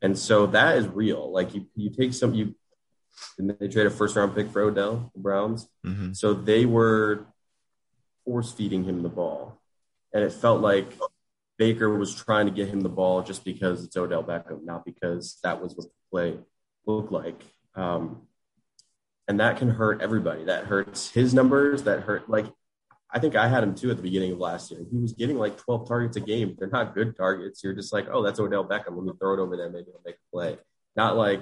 And 0.01 0.17
so 0.17 0.47
that 0.47 0.77
is 0.77 0.87
real. 0.87 1.31
Like 1.31 1.55
you, 1.55 1.67
you 1.75 1.91
take 1.91 2.13
some 2.13 2.33
you, 2.33 2.55
and 3.37 3.55
they 3.57 3.67
trade 3.69 3.87
a 3.87 3.89
first 3.89 4.15
round 4.17 4.35
pick 4.35 4.49
for 4.49 4.61
Odell, 4.63 5.11
the 5.13 5.21
Browns. 5.21 5.69
hmm 5.83 6.11
So 6.11 6.33
they 6.33 6.65
were 6.65 7.27
force 8.25 8.51
feeding 8.51 8.83
him 8.83 9.03
the 9.03 9.09
ball. 9.09 9.61
And 10.13 10.23
it 10.23 10.33
felt 10.33 10.61
like 10.61 10.93
Baker 11.57 11.89
was 11.97 12.13
trying 12.13 12.47
to 12.47 12.51
get 12.51 12.69
him 12.69 12.81
the 12.81 12.89
ball 12.89 13.21
just 13.21 13.45
because 13.45 13.83
it's 13.83 13.95
Odell 13.95 14.23
Beckham, 14.23 14.63
not 14.63 14.85
because 14.85 15.37
that 15.43 15.61
was 15.61 15.75
what 15.75 15.85
the 15.85 15.91
play 16.11 16.39
looked 16.85 17.11
like. 17.11 17.41
Um, 17.75 18.23
and 19.27 19.39
that 19.39 19.57
can 19.57 19.69
hurt 19.69 20.01
everybody. 20.01 20.45
That 20.45 20.65
hurts 20.65 21.11
his 21.11 21.33
numbers. 21.33 21.83
That 21.83 22.01
hurt, 22.01 22.29
like, 22.29 22.45
I 23.09 23.19
think 23.19 23.35
I 23.35 23.47
had 23.47 23.63
him 23.63 23.75
too 23.75 23.89
at 23.89 23.97
the 23.97 24.03
beginning 24.03 24.33
of 24.33 24.39
last 24.39 24.71
year. 24.71 24.81
He 24.91 24.97
was 24.97 25.13
getting 25.13 25.37
like 25.37 25.57
12 25.57 25.87
targets 25.87 26.17
a 26.17 26.19
game. 26.19 26.55
They're 26.57 26.67
not 26.69 26.93
good 26.93 27.15
targets. 27.15 27.63
You're 27.63 27.73
just 27.73 27.93
like, 27.93 28.07
oh, 28.11 28.21
that's 28.21 28.39
Odell 28.39 28.65
Beckham. 28.65 28.95
Let 28.95 29.03
me 29.03 29.13
throw 29.19 29.33
it 29.33 29.39
over 29.39 29.55
there. 29.55 29.69
Maybe 29.69 29.85
he'll 29.85 30.01
make 30.05 30.15
a 30.15 30.31
play. 30.31 30.57
Not 30.95 31.15
like 31.15 31.41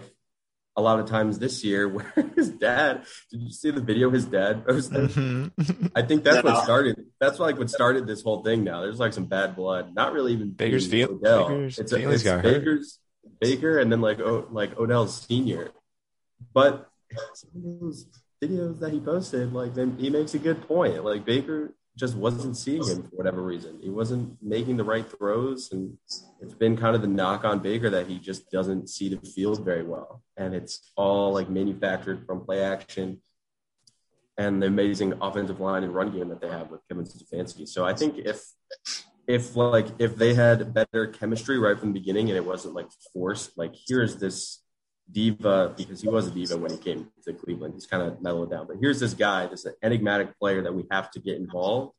a 0.75 0.81
lot 0.81 0.99
of 0.99 1.05
times 1.07 1.37
this 1.39 1.63
year 1.63 1.87
where 1.87 2.11
his 2.35 2.49
dad, 2.49 3.03
did 3.31 3.41
you 3.41 3.51
see 3.51 3.69
the 3.71 3.81
video 3.81 4.09
his 4.09 4.25
dad 4.25 4.65
posted? 4.65 5.11
hmm 5.11 5.47
I 5.95 6.01
think 6.01 6.23
that's 6.23 6.43
No. 6.43 6.51
what 6.53 6.63
started. 6.63 7.05
That's 7.19 7.39
like 7.39 7.57
what 7.57 7.69
started 7.69 8.07
this 8.07 8.23
whole 8.23 8.43
thing. 8.43 8.63
Now 8.63 8.81
there's 8.81 8.99
like 8.99 9.13
some 9.13 9.25
bad 9.25 9.55
blood. 9.55 9.93
Not 9.95 10.13
really 10.13 10.33
even 10.33 10.51
Baker's 10.51 10.87
being 10.87 11.07
feel- 11.07 11.15
Odell. 11.17 11.47
Baker's 11.49 11.79
it's 11.79 11.91
a, 11.91 11.97
feelings 11.99 12.21
it's 12.21 12.29
hurt. 12.29 12.43
Baker's 12.43 12.99
Baker, 13.39 13.77
and 13.79 13.91
then 13.91 14.01
like 14.01 14.19
o, 14.19 14.47
like 14.51 14.77
Odell's 14.79 15.21
senior. 15.21 15.71
But 16.53 16.89
some 17.35 17.49
of 17.55 17.79
those 17.79 18.05
videos 18.43 18.79
that 18.79 18.91
he 18.91 18.99
posted, 18.99 19.53
like 19.53 19.75
then 19.75 19.97
he 19.99 20.09
makes 20.09 20.33
a 20.33 20.39
good 20.39 20.67
point. 20.67 21.03
Like 21.05 21.23
Baker 21.25 21.73
just 21.95 22.15
wasn't 22.15 22.57
seeing 22.57 22.85
him 22.85 23.03
for 23.03 23.15
whatever 23.15 23.41
reason. 23.41 23.79
He 23.81 23.89
wasn't 23.89 24.37
making 24.41 24.77
the 24.77 24.83
right 24.83 25.05
throws, 25.05 25.71
and 25.71 25.97
it's 26.41 26.53
been 26.55 26.75
kind 26.75 26.95
of 26.95 27.01
the 27.01 27.07
knock 27.07 27.45
on 27.45 27.59
Baker 27.59 27.89
that 27.91 28.07
he 28.07 28.17
just 28.17 28.49
doesn't 28.51 28.89
see 28.89 29.09
the 29.09 29.21
field 29.27 29.63
very 29.63 29.83
well, 29.83 30.23
and 30.37 30.55
it's 30.55 30.91
all 30.95 31.33
like 31.33 31.49
manufactured 31.49 32.25
from 32.25 32.45
play 32.45 32.63
action 32.63 33.21
and 34.37 34.61
the 34.61 34.67
amazing 34.67 35.13
offensive 35.21 35.59
line 35.59 35.83
and 35.83 35.93
run 35.93 36.11
game 36.11 36.29
that 36.29 36.41
they 36.41 36.49
have 36.49 36.71
with 36.71 36.81
Kevin 36.87 37.05
Stefanski. 37.05 37.67
So 37.67 37.85
I 37.85 37.93
think 37.93 38.17
if 38.17 38.43
if 39.27 39.55
like 39.55 39.87
if 39.99 40.15
they 40.15 40.33
had 40.33 40.73
better 40.73 41.07
chemistry 41.07 41.57
right 41.57 41.79
from 41.79 41.93
the 41.93 41.99
beginning 41.99 42.29
and 42.29 42.37
it 42.37 42.45
wasn't 42.45 42.73
like 42.73 42.87
forced, 43.13 43.57
like 43.57 43.75
here's 43.87 44.17
this 44.17 44.62
diva 45.11 45.73
because 45.77 46.01
he 46.01 46.07
was 46.07 46.27
a 46.27 46.31
diva 46.31 46.57
when 46.57 46.71
he 46.71 46.77
came 46.77 47.09
to 47.23 47.33
Cleveland. 47.33 47.73
He's 47.73 47.85
kind 47.85 48.03
of 48.03 48.21
mellowed 48.21 48.51
down, 48.51 48.67
but 48.67 48.77
here's 48.79 48.99
this 48.99 49.13
guy, 49.13 49.47
this 49.47 49.65
enigmatic 49.81 50.37
player 50.39 50.61
that 50.63 50.73
we 50.73 50.85
have 50.91 51.11
to 51.11 51.19
get 51.19 51.37
involved, 51.37 51.93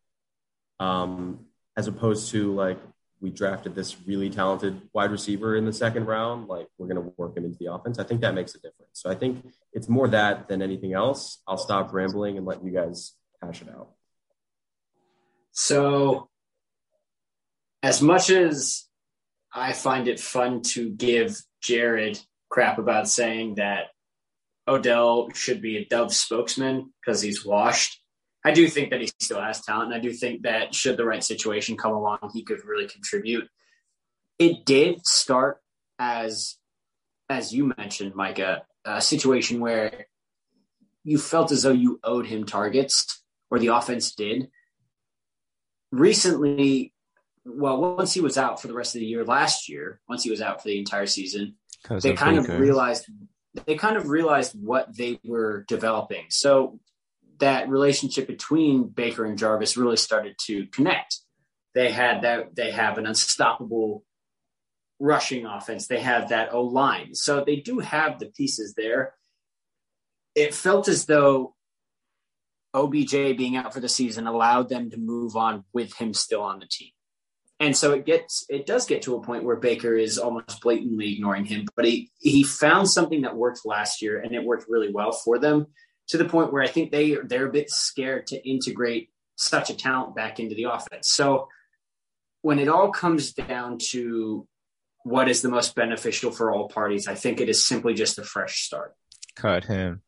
um, 0.80 1.46
as 1.76 1.86
opposed 1.86 2.30
to 2.30 2.54
like 2.54 2.78
we 3.20 3.30
drafted 3.30 3.74
this 3.74 3.96
really 4.06 4.28
talented 4.28 4.82
wide 4.92 5.10
receiver 5.10 5.56
in 5.56 5.64
the 5.64 5.72
second 5.72 6.06
round. 6.06 6.46
Like 6.48 6.66
we're 6.76 6.88
going 6.88 7.02
to 7.02 7.12
work 7.16 7.36
him 7.36 7.44
into 7.44 7.58
the 7.58 7.72
offense. 7.72 7.98
I 7.98 8.04
think 8.04 8.20
that 8.20 8.34
makes 8.34 8.54
a 8.54 8.58
difference. 8.58 8.90
So 8.92 9.10
I 9.10 9.14
think 9.14 9.46
it's 9.72 9.88
more 9.88 10.08
that 10.08 10.48
than 10.48 10.60
anything 10.60 10.92
else. 10.92 11.40
I'll 11.46 11.56
stop 11.56 11.92
rambling 11.92 12.36
and 12.36 12.44
let 12.44 12.62
you 12.62 12.70
guys 12.70 13.14
hash 13.42 13.62
it 13.62 13.68
out. 13.70 13.90
So, 15.52 16.28
as 17.82 18.02
much 18.02 18.28
as 18.28 18.86
I 19.52 19.72
find 19.72 20.08
it 20.08 20.18
fun 20.18 20.62
to 20.72 20.90
give 20.90 21.40
Jared 21.62 22.18
crap 22.50 22.78
about 22.78 23.08
saying 23.08 23.56
that 23.56 23.86
Odell 24.66 25.30
should 25.34 25.60
be 25.60 25.76
a 25.76 25.84
Dove 25.84 26.14
spokesman 26.14 26.92
because 27.00 27.20
he's 27.20 27.44
washed, 27.44 28.00
I 28.44 28.52
do 28.52 28.68
think 28.68 28.90
that 28.90 29.00
he 29.00 29.10
still 29.20 29.40
has 29.40 29.62
talent. 29.62 29.92
And 29.92 29.94
I 29.94 29.98
do 29.98 30.12
think 30.12 30.42
that 30.42 30.74
should 30.74 30.96
the 30.96 31.04
right 31.04 31.24
situation 31.24 31.76
come 31.76 31.92
along, 31.92 32.30
he 32.32 32.42
could 32.42 32.64
really 32.64 32.86
contribute. 32.86 33.48
It 34.38 34.64
did 34.64 35.06
start 35.06 35.60
as, 35.98 36.56
as 37.28 37.52
you 37.52 37.72
mentioned, 37.76 38.14
Micah, 38.14 38.62
a 38.84 39.00
situation 39.00 39.60
where 39.60 40.06
you 41.04 41.18
felt 41.18 41.52
as 41.52 41.62
though 41.62 41.72
you 41.72 42.00
owed 42.02 42.26
him 42.26 42.44
targets, 42.44 43.22
or 43.50 43.58
the 43.58 43.68
offense 43.68 44.14
did 44.14 44.48
recently, 45.92 46.92
well, 47.44 47.80
once 47.96 48.12
he 48.12 48.20
was 48.20 48.36
out 48.36 48.60
for 48.60 48.68
the 48.68 48.74
rest 48.74 48.94
of 48.94 49.00
the 49.00 49.06
year 49.06 49.24
last 49.24 49.68
year, 49.68 50.00
once 50.08 50.24
he 50.24 50.30
was 50.30 50.40
out 50.40 50.60
for 50.60 50.68
the 50.68 50.78
entire 50.78 51.06
season, 51.06 51.54
they 51.88 52.14
kind 52.14 52.38
of 52.38 52.48
realized 52.48 53.06
they 53.66 53.76
kind 53.76 53.96
of 53.96 54.08
realized 54.08 54.52
what 54.60 54.96
they 54.96 55.20
were 55.24 55.64
developing. 55.68 56.24
So 56.28 56.80
that 57.38 57.68
relationship 57.68 58.26
between 58.26 58.88
Baker 58.88 59.24
and 59.24 59.38
Jarvis 59.38 59.76
really 59.76 59.96
started 59.96 60.36
to 60.46 60.66
connect. 60.66 61.20
They 61.74 61.90
had 61.90 62.22
that 62.22 62.54
they 62.54 62.70
have 62.70 62.98
an 62.98 63.06
unstoppable 63.06 64.04
rushing 65.00 65.44
offense. 65.44 65.86
They 65.86 66.00
have 66.00 66.28
that 66.30 66.52
O 66.52 66.62
line. 66.62 67.14
So 67.14 67.44
they 67.44 67.56
do 67.56 67.80
have 67.80 68.18
the 68.18 68.26
pieces 68.26 68.74
there. 68.74 69.14
It 70.34 70.54
felt 70.54 70.88
as 70.88 71.06
though 71.06 71.54
OBJ 72.74 73.36
being 73.36 73.56
out 73.56 73.72
for 73.72 73.80
the 73.80 73.88
season 73.88 74.26
allowed 74.26 74.68
them 74.68 74.90
to 74.90 74.96
move 74.96 75.36
on 75.36 75.64
with 75.72 75.94
him 75.94 76.12
still 76.12 76.42
on 76.42 76.58
the 76.58 76.66
team. 76.66 76.90
And 77.60 77.76
so 77.76 77.92
it 77.92 78.04
gets 78.04 78.44
it 78.48 78.66
does 78.66 78.86
get 78.86 79.02
to 79.02 79.14
a 79.14 79.22
point 79.22 79.44
where 79.44 79.56
Baker 79.56 79.96
is 79.96 80.18
almost 80.18 80.60
blatantly 80.60 81.14
ignoring 81.14 81.44
him, 81.44 81.66
but 81.76 81.84
he 81.84 82.10
he 82.18 82.42
found 82.42 82.90
something 82.90 83.22
that 83.22 83.36
worked 83.36 83.60
last 83.64 84.02
year 84.02 84.20
and 84.20 84.34
it 84.34 84.44
worked 84.44 84.66
really 84.68 84.92
well 84.92 85.12
for 85.12 85.38
them 85.38 85.66
to 86.08 86.18
the 86.18 86.24
point 86.24 86.52
where 86.52 86.62
I 86.62 86.66
think 86.66 86.90
they 86.90 87.16
they're 87.24 87.46
a 87.46 87.52
bit 87.52 87.70
scared 87.70 88.26
to 88.28 88.48
integrate 88.48 89.10
such 89.36 89.70
a 89.70 89.76
talent 89.76 90.14
back 90.14 90.40
into 90.40 90.54
the 90.54 90.64
offense. 90.64 91.10
So 91.10 91.48
when 92.42 92.58
it 92.58 92.68
all 92.68 92.90
comes 92.90 93.32
down 93.32 93.78
to 93.90 94.46
what 95.04 95.28
is 95.28 95.42
the 95.42 95.48
most 95.48 95.74
beneficial 95.74 96.30
for 96.30 96.52
all 96.52 96.68
parties, 96.68 97.06
I 97.06 97.14
think 97.14 97.40
it 97.40 97.48
is 97.48 97.64
simply 97.64 97.94
just 97.94 98.18
a 98.18 98.24
fresh 98.24 98.62
start. 98.62 98.94
Cut 99.36 99.64
him. 99.64 100.02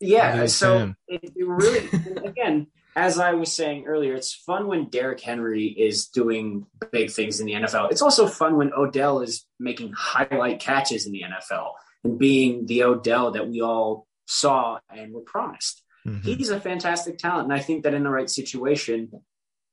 Yeah, 0.00 0.46
so 0.46 0.94
it, 1.08 1.20
it 1.24 1.46
really 1.46 1.88
again, 2.24 2.68
as 2.98 3.20
I 3.20 3.32
was 3.32 3.52
saying 3.52 3.86
earlier, 3.86 4.14
it's 4.14 4.34
fun 4.34 4.66
when 4.66 4.88
Derrick 4.88 5.20
Henry 5.20 5.66
is 5.66 6.08
doing 6.08 6.66
big 6.90 7.12
things 7.12 7.38
in 7.38 7.46
the 7.46 7.52
NFL. 7.52 7.92
It's 7.92 8.02
also 8.02 8.26
fun 8.26 8.56
when 8.56 8.72
Odell 8.72 9.20
is 9.20 9.46
making 9.60 9.92
highlight 9.96 10.58
catches 10.58 11.06
in 11.06 11.12
the 11.12 11.22
NFL 11.22 11.74
and 12.02 12.18
being 12.18 12.66
the 12.66 12.82
Odell 12.82 13.30
that 13.32 13.48
we 13.48 13.62
all 13.62 14.08
saw 14.26 14.80
and 14.90 15.12
were 15.12 15.20
promised. 15.20 15.84
Mm-hmm. 16.04 16.22
He's 16.22 16.50
a 16.50 16.60
fantastic 16.60 17.18
talent. 17.18 17.44
And 17.44 17.52
I 17.52 17.60
think 17.60 17.84
that 17.84 17.94
in 17.94 18.02
the 18.02 18.10
right 18.10 18.28
situation, 18.28 19.12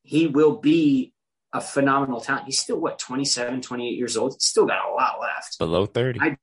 he 0.03 0.27
will 0.27 0.57
be 0.57 1.11
a 1.51 1.61
phenomenal 1.61 2.21
talent. 2.21 2.45
He's 2.45 2.59
still, 2.59 2.79
what, 2.79 2.99
27, 2.99 3.59
28 3.59 3.89
years 3.97 4.17
old? 4.17 4.33
He's 4.33 4.45
still 4.45 4.67
got 4.67 4.87
a 4.87 4.93
lot 4.93 5.19
left. 5.19 5.57
Below 5.57 5.87
30. 5.87 6.19
I, 6.21 6.37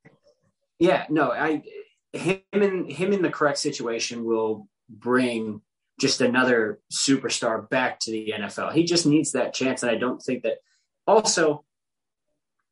yeah, 0.79 1.05
no, 1.09 1.31
I, 1.31 1.63
him 2.11 2.41
in 2.51 2.89
him 2.89 3.13
in 3.13 3.21
the 3.21 3.29
correct 3.29 3.59
situation 3.59 4.25
will 4.25 4.67
bring 4.89 5.61
just 5.99 6.21
another 6.21 6.79
superstar 6.91 7.69
back 7.69 7.99
to 8.01 8.11
the 8.11 8.33
NFL. 8.37 8.73
He 8.73 8.83
just 8.83 9.05
needs 9.05 9.31
that 9.33 9.53
chance. 9.53 9.83
And 9.83 9.91
I 9.91 9.95
don't 9.95 10.21
think 10.21 10.43
that 10.43 10.57
also 11.05 11.65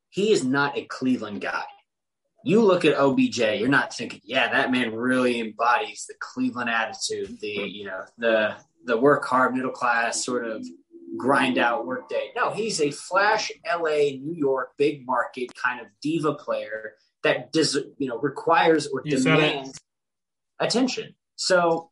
he 0.09 0.31
is 0.31 0.43
not 0.43 0.77
a 0.77 0.83
Cleveland 0.83 1.41
guy 1.41 1.63
you 2.43 2.63
look 2.63 2.85
at 2.85 2.97
OBJ, 2.97 3.37
you're 3.59 3.67
not 3.67 3.93
thinking, 3.93 4.21
yeah, 4.23 4.51
that 4.51 4.71
man 4.71 4.95
really 4.95 5.39
embodies 5.39 6.05
the 6.07 6.15
Cleveland 6.19 6.69
attitude, 6.69 7.39
the 7.39 7.47
you 7.47 7.85
know 7.85 8.01
the 8.17 8.55
the 8.85 8.97
work 8.97 9.25
hard 9.25 9.53
middle 9.55 9.71
class 9.71 10.25
sort 10.25 10.45
of 10.45 10.65
grind 11.17 11.57
out 11.57 11.85
work 11.85 12.09
day. 12.09 12.29
No, 12.35 12.51
he's 12.51 12.81
a 12.81 12.91
flash 12.91 13.51
LA 13.65 14.17
New 14.19 14.33
York 14.35 14.71
big 14.77 15.05
market 15.05 15.53
kind 15.55 15.81
of 15.81 15.87
diva 16.01 16.33
player 16.33 16.93
that 17.23 17.51
does 17.51 17.77
you 17.97 18.07
know 18.07 18.17
requires 18.17 18.87
or 18.87 19.01
you 19.05 19.17
demands 19.17 19.77
attention. 20.59 21.15
So 21.35 21.90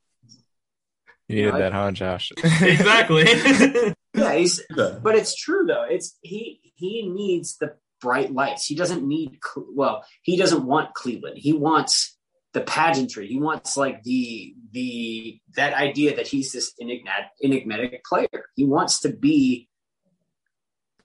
you 1.30 1.36
needed 1.36 1.46
you 1.46 1.52
know, 1.52 1.60
that, 1.60 1.74
huh, 1.74 1.92
Josh? 1.92 2.32
exactly. 2.62 3.24
yeah, 4.14 4.34
he's 4.34 4.62
but 4.76 5.16
it's 5.16 5.36
true 5.36 5.66
though. 5.66 5.84
It's 5.84 6.18
he 6.22 6.60
he 6.76 7.08
needs 7.08 7.58
the 7.58 7.76
bright 8.00 8.34
lights. 8.34 8.66
He 8.66 8.76
doesn't 8.76 9.08
need, 9.08 9.40
well, 9.74 10.04
he 10.22 10.38
doesn't 10.38 10.66
want 10.66 10.94
Cleveland. 10.94 11.38
He 11.38 11.54
wants 11.54 12.18
the 12.54 12.62
pageantry. 12.62 13.28
He 13.28 13.40
wants 13.40 13.78
like 13.78 14.04
the, 14.04 14.56
the, 14.72 15.40
that 15.56 15.74
idea 15.74 16.16
that 16.16 16.28
he's 16.28 16.52
this 16.52 16.74
enigmatic, 16.82 17.28
enigmatic 17.44 18.04
player. 18.04 18.46
He 18.56 18.66
wants 18.66 19.02
to 19.02 19.10
be 19.10 19.68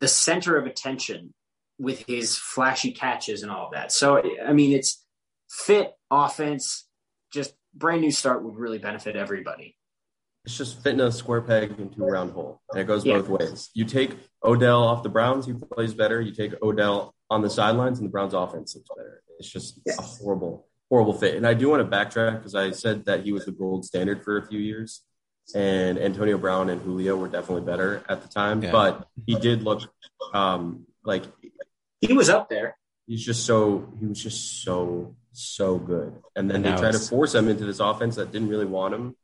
the 0.00 0.08
center 0.08 0.56
of 0.56 0.66
attention 0.66 1.34
with 1.78 2.04
his 2.06 2.36
flashy 2.36 2.92
catches 2.92 3.42
and 3.42 3.50
all 3.50 3.66
of 3.66 3.72
that. 3.72 3.90
So, 3.90 4.22
I 4.46 4.52
mean, 4.52 4.72
it's 4.72 5.04
fit 5.50 5.92
offense, 6.10 6.86
just 7.32 7.54
brand 7.74 8.00
new 8.00 8.12
start 8.12 8.44
would 8.44 8.56
really 8.56 8.78
benefit 8.78 9.16
everybody 9.16 9.76
it's 10.44 10.56
just 10.56 10.82
fitting 10.82 11.00
a 11.00 11.10
square 11.10 11.40
peg 11.40 11.78
into 11.78 12.04
a 12.04 12.10
round 12.10 12.32
hole, 12.32 12.60
and 12.70 12.80
it 12.80 12.84
goes 12.84 13.04
yeah. 13.04 13.14
both 13.14 13.28
ways. 13.28 13.70
You 13.72 13.84
take 13.84 14.16
Odell 14.42 14.82
off 14.82 15.02
the 15.02 15.08
Browns, 15.08 15.46
he 15.46 15.54
plays 15.54 15.94
better. 15.94 16.20
You 16.20 16.32
take 16.32 16.52
Odell 16.62 17.14
on 17.30 17.40
the 17.40 17.48
sidelines, 17.48 17.98
and 17.98 18.06
the 18.06 18.10
Browns' 18.10 18.34
offense 18.34 18.74
looks 18.74 18.88
better. 18.94 19.22
It's 19.38 19.48
just 19.48 19.80
yeah. 19.86 19.94
a 19.98 20.02
horrible, 20.02 20.66
horrible 20.90 21.14
fit. 21.14 21.36
And 21.36 21.46
I 21.46 21.54
do 21.54 21.70
want 21.70 21.88
to 21.88 21.96
backtrack 21.96 22.38
because 22.38 22.54
I 22.54 22.72
said 22.72 23.06
that 23.06 23.24
he 23.24 23.32
was 23.32 23.46
the 23.46 23.52
gold 23.52 23.86
standard 23.86 24.22
for 24.22 24.36
a 24.36 24.46
few 24.46 24.60
years, 24.60 25.02
and 25.54 25.98
Antonio 25.98 26.36
Brown 26.36 26.68
and 26.68 26.82
Julio 26.82 27.16
were 27.16 27.28
definitely 27.28 27.64
better 27.64 28.04
at 28.08 28.20
the 28.20 28.28
time. 28.28 28.62
Yeah. 28.62 28.72
But 28.72 29.08
he 29.26 29.36
did 29.36 29.62
look 29.62 29.82
um, 30.34 30.86
like 31.04 31.24
he 32.00 32.12
was 32.12 32.28
up 32.28 32.50
there. 32.50 32.76
He's 33.06 33.24
just 33.24 33.46
so 33.46 33.90
he 33.98 34.06
was 34.06 34.22
just 34.22 34.62
so 34.62 35.16
so 35.32 35.78
good. 35.78 36.16
And 36.36 36.50
then 36.50 36.56
and 36.56 36.64
they 36.66 36.80
tried 36.80 36.92
to 36.92 36.98
force 36.98 37.34
him 37.34 37.48
into 37.48 37.64
this 37.64 37.80
offense 37.80 38.16
that 38.16 38.30
didn't 38.30 38.48
really 38.48 38.66
want 38.66 38.94
him 38.94 39.16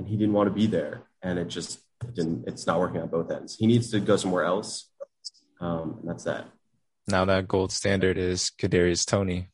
and 0.00 0.08
he 0.08 0.16
didn't 0.16 0.32
want 0.32 0.48
to 0.48 0.54
be 0.54 0.66
there, 0.66 1.02
and 1.20 1.38
it 1.38 1.48
just 1.48 1.78
it 2.02 2.14
didn't. 2.14 2.48
It's 2.48 2.66
not 2.66 2.80
working 2.80 3.02
on 3.02 3.08
both 3.08 3.30
ends. 3.30 3.54
He 3.56 3.66
needs 3.66 3.90
to 3.90 4.00
go 4.00 4.16
somewhere 4.16 4.44
else, 4.44 4.88
um, 5.60 5.98
and 6.00 6.08
that's 6.08 6.24
that. 6.24 6.46
Now 7.06 7.26
that 7.26 7.46
gold 7.46 7.70
standard 7.70 8.16
is 8.16 8.50
Kadarius 8.58 9.04
Toney, 9.04 9.50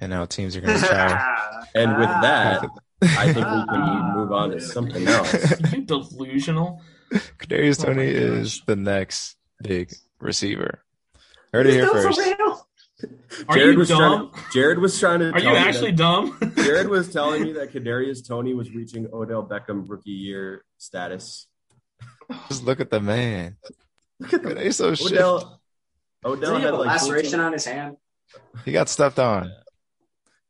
and 0.00 0.10
now 0.10 0.24
teams 0.24 0.56
are 0.56 0.60
going 0.60 0.80
to 0.80 0.84
try. 0.84 1.64
and 1.76 1.96
with 1.96 2.08
that, 2.08 2.66
I 3.02 3.32
think 3.32 3.46
we 3.46 3.66
can 3.66 4.14
move 4.16 4.32
on 4.32 4.50
to 4.50 4.60
something 4.60 5.06
else. 5.06 5.60
you 5.72 5.82
delusional? 5.82 6.82
Kadarius 7.12 7.86
oh 7.86 7.96
is 8.00 8.62
the 8.66 8.74
next 8.74 9.36
big 9.62 9.94
receiver. 10.18 10.82
Heard 11.52 11.68
it 11.68 11.74
here 11.74 11.88
first. 11.88 12.18
Are 13.48 13.56
Jared 13.56 13.76
was 13.76 13.88
dumb? 13.88 14.30
Trying 14.30 14.44
to, 14.44 14.52
Jared 14.52 14.78
was 14.78 15.00
trying 15.00 15.20
to. 15.20 15.32
Are 15.32 15.40
you 15.40 15.48
actually 15.48 15.90
that, 15.90 15.96
dumb? 15.96 16.38
Jared 16.56 16.88
was 16.88 17.12
telling 17.12 17.42
me 17.42 17.52
that 17.54 17.72
Kadarius 17.72 18.26
Toney 18.26 18.54
was 18.54 18.70
reaching 18.70 19.08
Odell 19.12 19.44
Beckham 19.44 19.88
rookie 19.88 20.10
year 20.10 20.64
status. 20.78 21.48
Just 22.48 22.64
look 22.64 22.80
at 22.80 22.90
the 22.90 23.00
man. 23.00 23.56
Look 24.20 24.34
at 24.34 24.42
the 24.42 24.60
He's 24.62 24.76
so 24.76 24.90
Odell. 24.90 25.40
Shit. 25.40 25.48
Odell 26.24 26.56
had 26.56 26.72
a 26.72 26.76
like 26.76 26.86
laceration 26.86 27.40
on 27.40 27.52
his 27.52 27.64
hand. 27.64 27.96
He 28.64 28.72
got 28.72 28.88
stepped 28.88 29.18
on. 29.18 29.50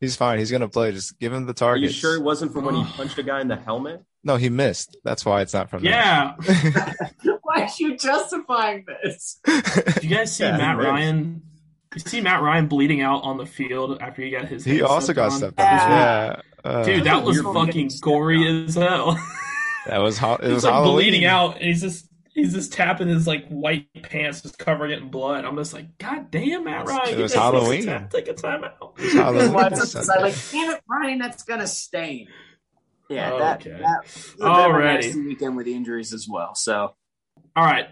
He's 0.00 0.14
fine. 0.14 0.38
He's 0.38 0.50
gonna 0.50 0.68
play. 0.68 0.92
Just 0.92 1.18
give 1.18 1.32
him 1.32 1.46
the 1.46 1.54
target. 1.54 1.84
Are 1.84 1.86
you 1.86 1.92
sure 1.92 2.14
it 2.14 2.22
wasn't 2.22 2.52
from 2.52 2.66
when 2.66 2.74
he 2.74 2.84
punched 2.96 3.16
a 3.18 3.22
guy 3.22 3.40
in 3.40 3.48
the 3.48 3.56
helmet? 3.56 4.02
No, 4.22 4.36
he 4.36 4.50
missed. 4.50 4.98
That's 5.02 5.24
why 5.24 5.40
it's 5.40 5.54
not 5.54 5.70
from. 5.70 5.82
Yeah. 5.82 6.34
why 7.42 7.62
are 7.62 7.68
you 7.78 7.96
justifying 7.96 8.84
this? 8.86 9.40
Did 9.44 10.04
you 10.04 10.16
guys 10.16 10.36
see 10.36 10.44
yeah, 10.44 10.56
Matt 10.56 10.78
Ryan 10.78 11.42
you 11.94 12.00
see 12.00 12.20
Matt 12.20 12.42
Ryan 12.42 12.66
bleeding 12.66 13.00
out 13.00 13.22
on 13.22 13.36
the 13.36 13.46
field 13.46 13.98
after 14.00 14.22
he 14.22 14.30
got 14.30 14.46
his. 14.46 14.64
He 14.64 14.82
also 14.82 15.12
got 15.12 15.32
on. 15.32 15.38
stepped 15.38 15.60
on. 15.60 15.66
Yeah, 15.66 16.40
uh, 16.64 16.82
dude, 16.84 17.04
that 17.04 17.22
was 17.22 17.40
fucking 17.40 17.90
gory 18.00 18.64
as 18.66 18.74
hell. 18.74 19.18
That 19.86 19.98
was 19.98 20.16
ho- 20.16 20.36
it 20.36 20.50
was 20.50 20.64
like 20.64 20.72
Halloween. 20.72 20.94
bleeding 20.94 21.24
out, 21.26 21.56
and 21.56 21.64
he's 21.66 21.82
just 21.82 22.08
he's 22.32 22.54
just 22.54 22.72
tapping 22.72 23.08
his 23.08 23.26
like 23.26 23.46
white 23.48 23.86
pants, 24.02 24.40
just 24.40 24.58
covering 24.58 24.92
it 24.92 25.02
in 25.02 25.10
blood. 25.10 25.44
I'm 25.44 25.56
just 25.56 25.74
like, 25.74 25.98
God 25.98 26.30
damn, 26.30 26.64
Matt 26.64 26.86
Ryan, 26.86 27.18
it 27.18 27.22
was 27.22 27.34
Halloween. 27.34 27.82
Take 27.82 27.88
a, 27.90 28.08
take 28.10 28.28
a 28.28 28.32
time 28.32 28.64
out. 28.64 28.94
It 28.98 29.02
was 29.04 29.12
Halloween. 29.12 29.52
like, 29.52 30.34
damn 30.50 30.70
it, 30.70 30.82
Ryan, 30.88 31.18
that's 31.18 31.42
gonna 31.42 31.66
stain. 31.66 32.28
Yeah, 33.10 33.36
that, 33.36 33.60
okay. 33.60 33.72
that, 33.72 34.04
that 34.38 34.38
Alrighty. 34.38 35.26
weekend 35.26 35.56
with 35.56 35.66
the 35.66 35.74
injuries 35.74 36.14
as 36.14 36.26
well. 36.26 36.54
So, 36.54 36.94
all 37.54 37.64
right, 37.64 37.88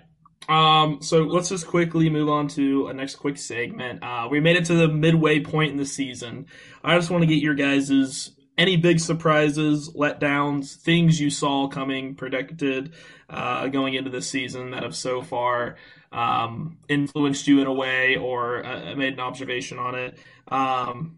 um, 0.49 1.01
so 1.01 1.22
let's 1.22 1.49
just 1.49 1.66
quickly 1.66 2.11
move 2.11 2.28
on 2.28 2.49
to 2.49 2.88
a 2.88 2.95
next 2.95 3.16
quick 3.16 3.38
segment. 3.38 4.03
Uh, 4.03 4.28
we 4.30 4.40
made 4.40 4.57
it 4.57 4.64
to 4.66 4.74
the 4.74 4.88
midway 4.88 5.40
point 5.40 5.72
in 5.72 5.76
the 5.76 5.86
season. 5.86 6.47
I 6.82 6.97
just 6.97 7.11
want 7.11 7.22
to 7.22 7.26
get 7.26 7.43
your 7.43 7.55
guys's 7.55 8.32
any 8.59 8.76
big 8.76 9.01
surprises, 9.01 9.90
letdowns, 9.90 10.76
things 10.76 11.20
you 11.20 11.30
saw 11.30 11.68
coming, 11.68 12.14
predicted 12.14 12.93
uh, 13.30 13.68
going 13.68 13.95
into 13.95 14.11
the 14.11 14.20
season 14.20 14.72
that 14.72 14.82
have 14.82 14.95
so 14.95 15.22
far 15.22 15.76
um, 16.12 16.78
influenced 16.88 17.47
you 17.47 17.61
in 17.61 17.66
a 17.66 17.72
way 17.72 18.16
or 18.16 18.64
uh, 18.64 18.95
made 18.95 19.14
an 19.14 19.20
observation 19.20 19.78
on 19.78 19.95
it. 19.95 20.18
Um, 20.49 21.16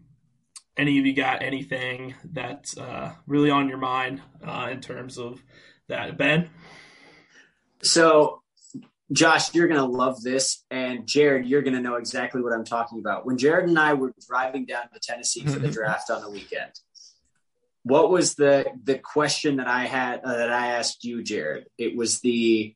any 0.77 0.97
of 0.99 1.05
you 1.05 1.13
got 1.13 1.41
anything 1.41 2.15
that's 2.23 2.77
uh, 2.77 3.13
really 3.27 3.49
on 3.49 3.69
your 3.69 3.77
mind 3.77 4.21
uh, 4.45 4.69
in 4.71 4.81
terms 4.81 5.17
of 5.17 5.41
that, 5.87 6.17
Ben? 6.17 6.49
So 7.81 8.41
Josh, 9.11 9.53
you're 9.53 9.67
going 9.67 9.79
to 9.79 9.85
love 9.85 10.21
this. 10.21 10.63
And 10.71 11.07
Jared, 11.07 11.47
you're 11.47 11.61
going 11.61 11.75
to 11.75 11.81
know 11.81 11.95
exactly 11.95 12.41
what 12.41 12.53
I'm 12.53 12.65
talking 12.65 12.99
about. 12.99 13.25
When 13.25 13.37
Jared 13.37 13.69
and 13.69 13.77
I 13.77 13.93
were 13.93 14.13
driving 14.27 14.65
down 14.65 14.89
to 14.93 14.99
Tennessee 14.99 15.45
for 15.45 15.59
the 15.59 15.69
draft 15.69 16.09
on 16.09 16.21
the 16.21 16.29
weekend, 16.29 16.71
what 17.83 18.09
was 18.09 18.33
the 18.33 18.65
the 18.83 18.97
question 18.97 19.57
that 19.57 19.67
I 19.67 19.85
had 19.85 20.21
uh, 20.23 20.35
that 20.37 20.51
I 20.51 20.73
asked 20.73 21.03
you, 21.03 21.23
Jared? 21.23 21.67
It 21.77 21.95
was 21.95 22.19
the 22.21 22.75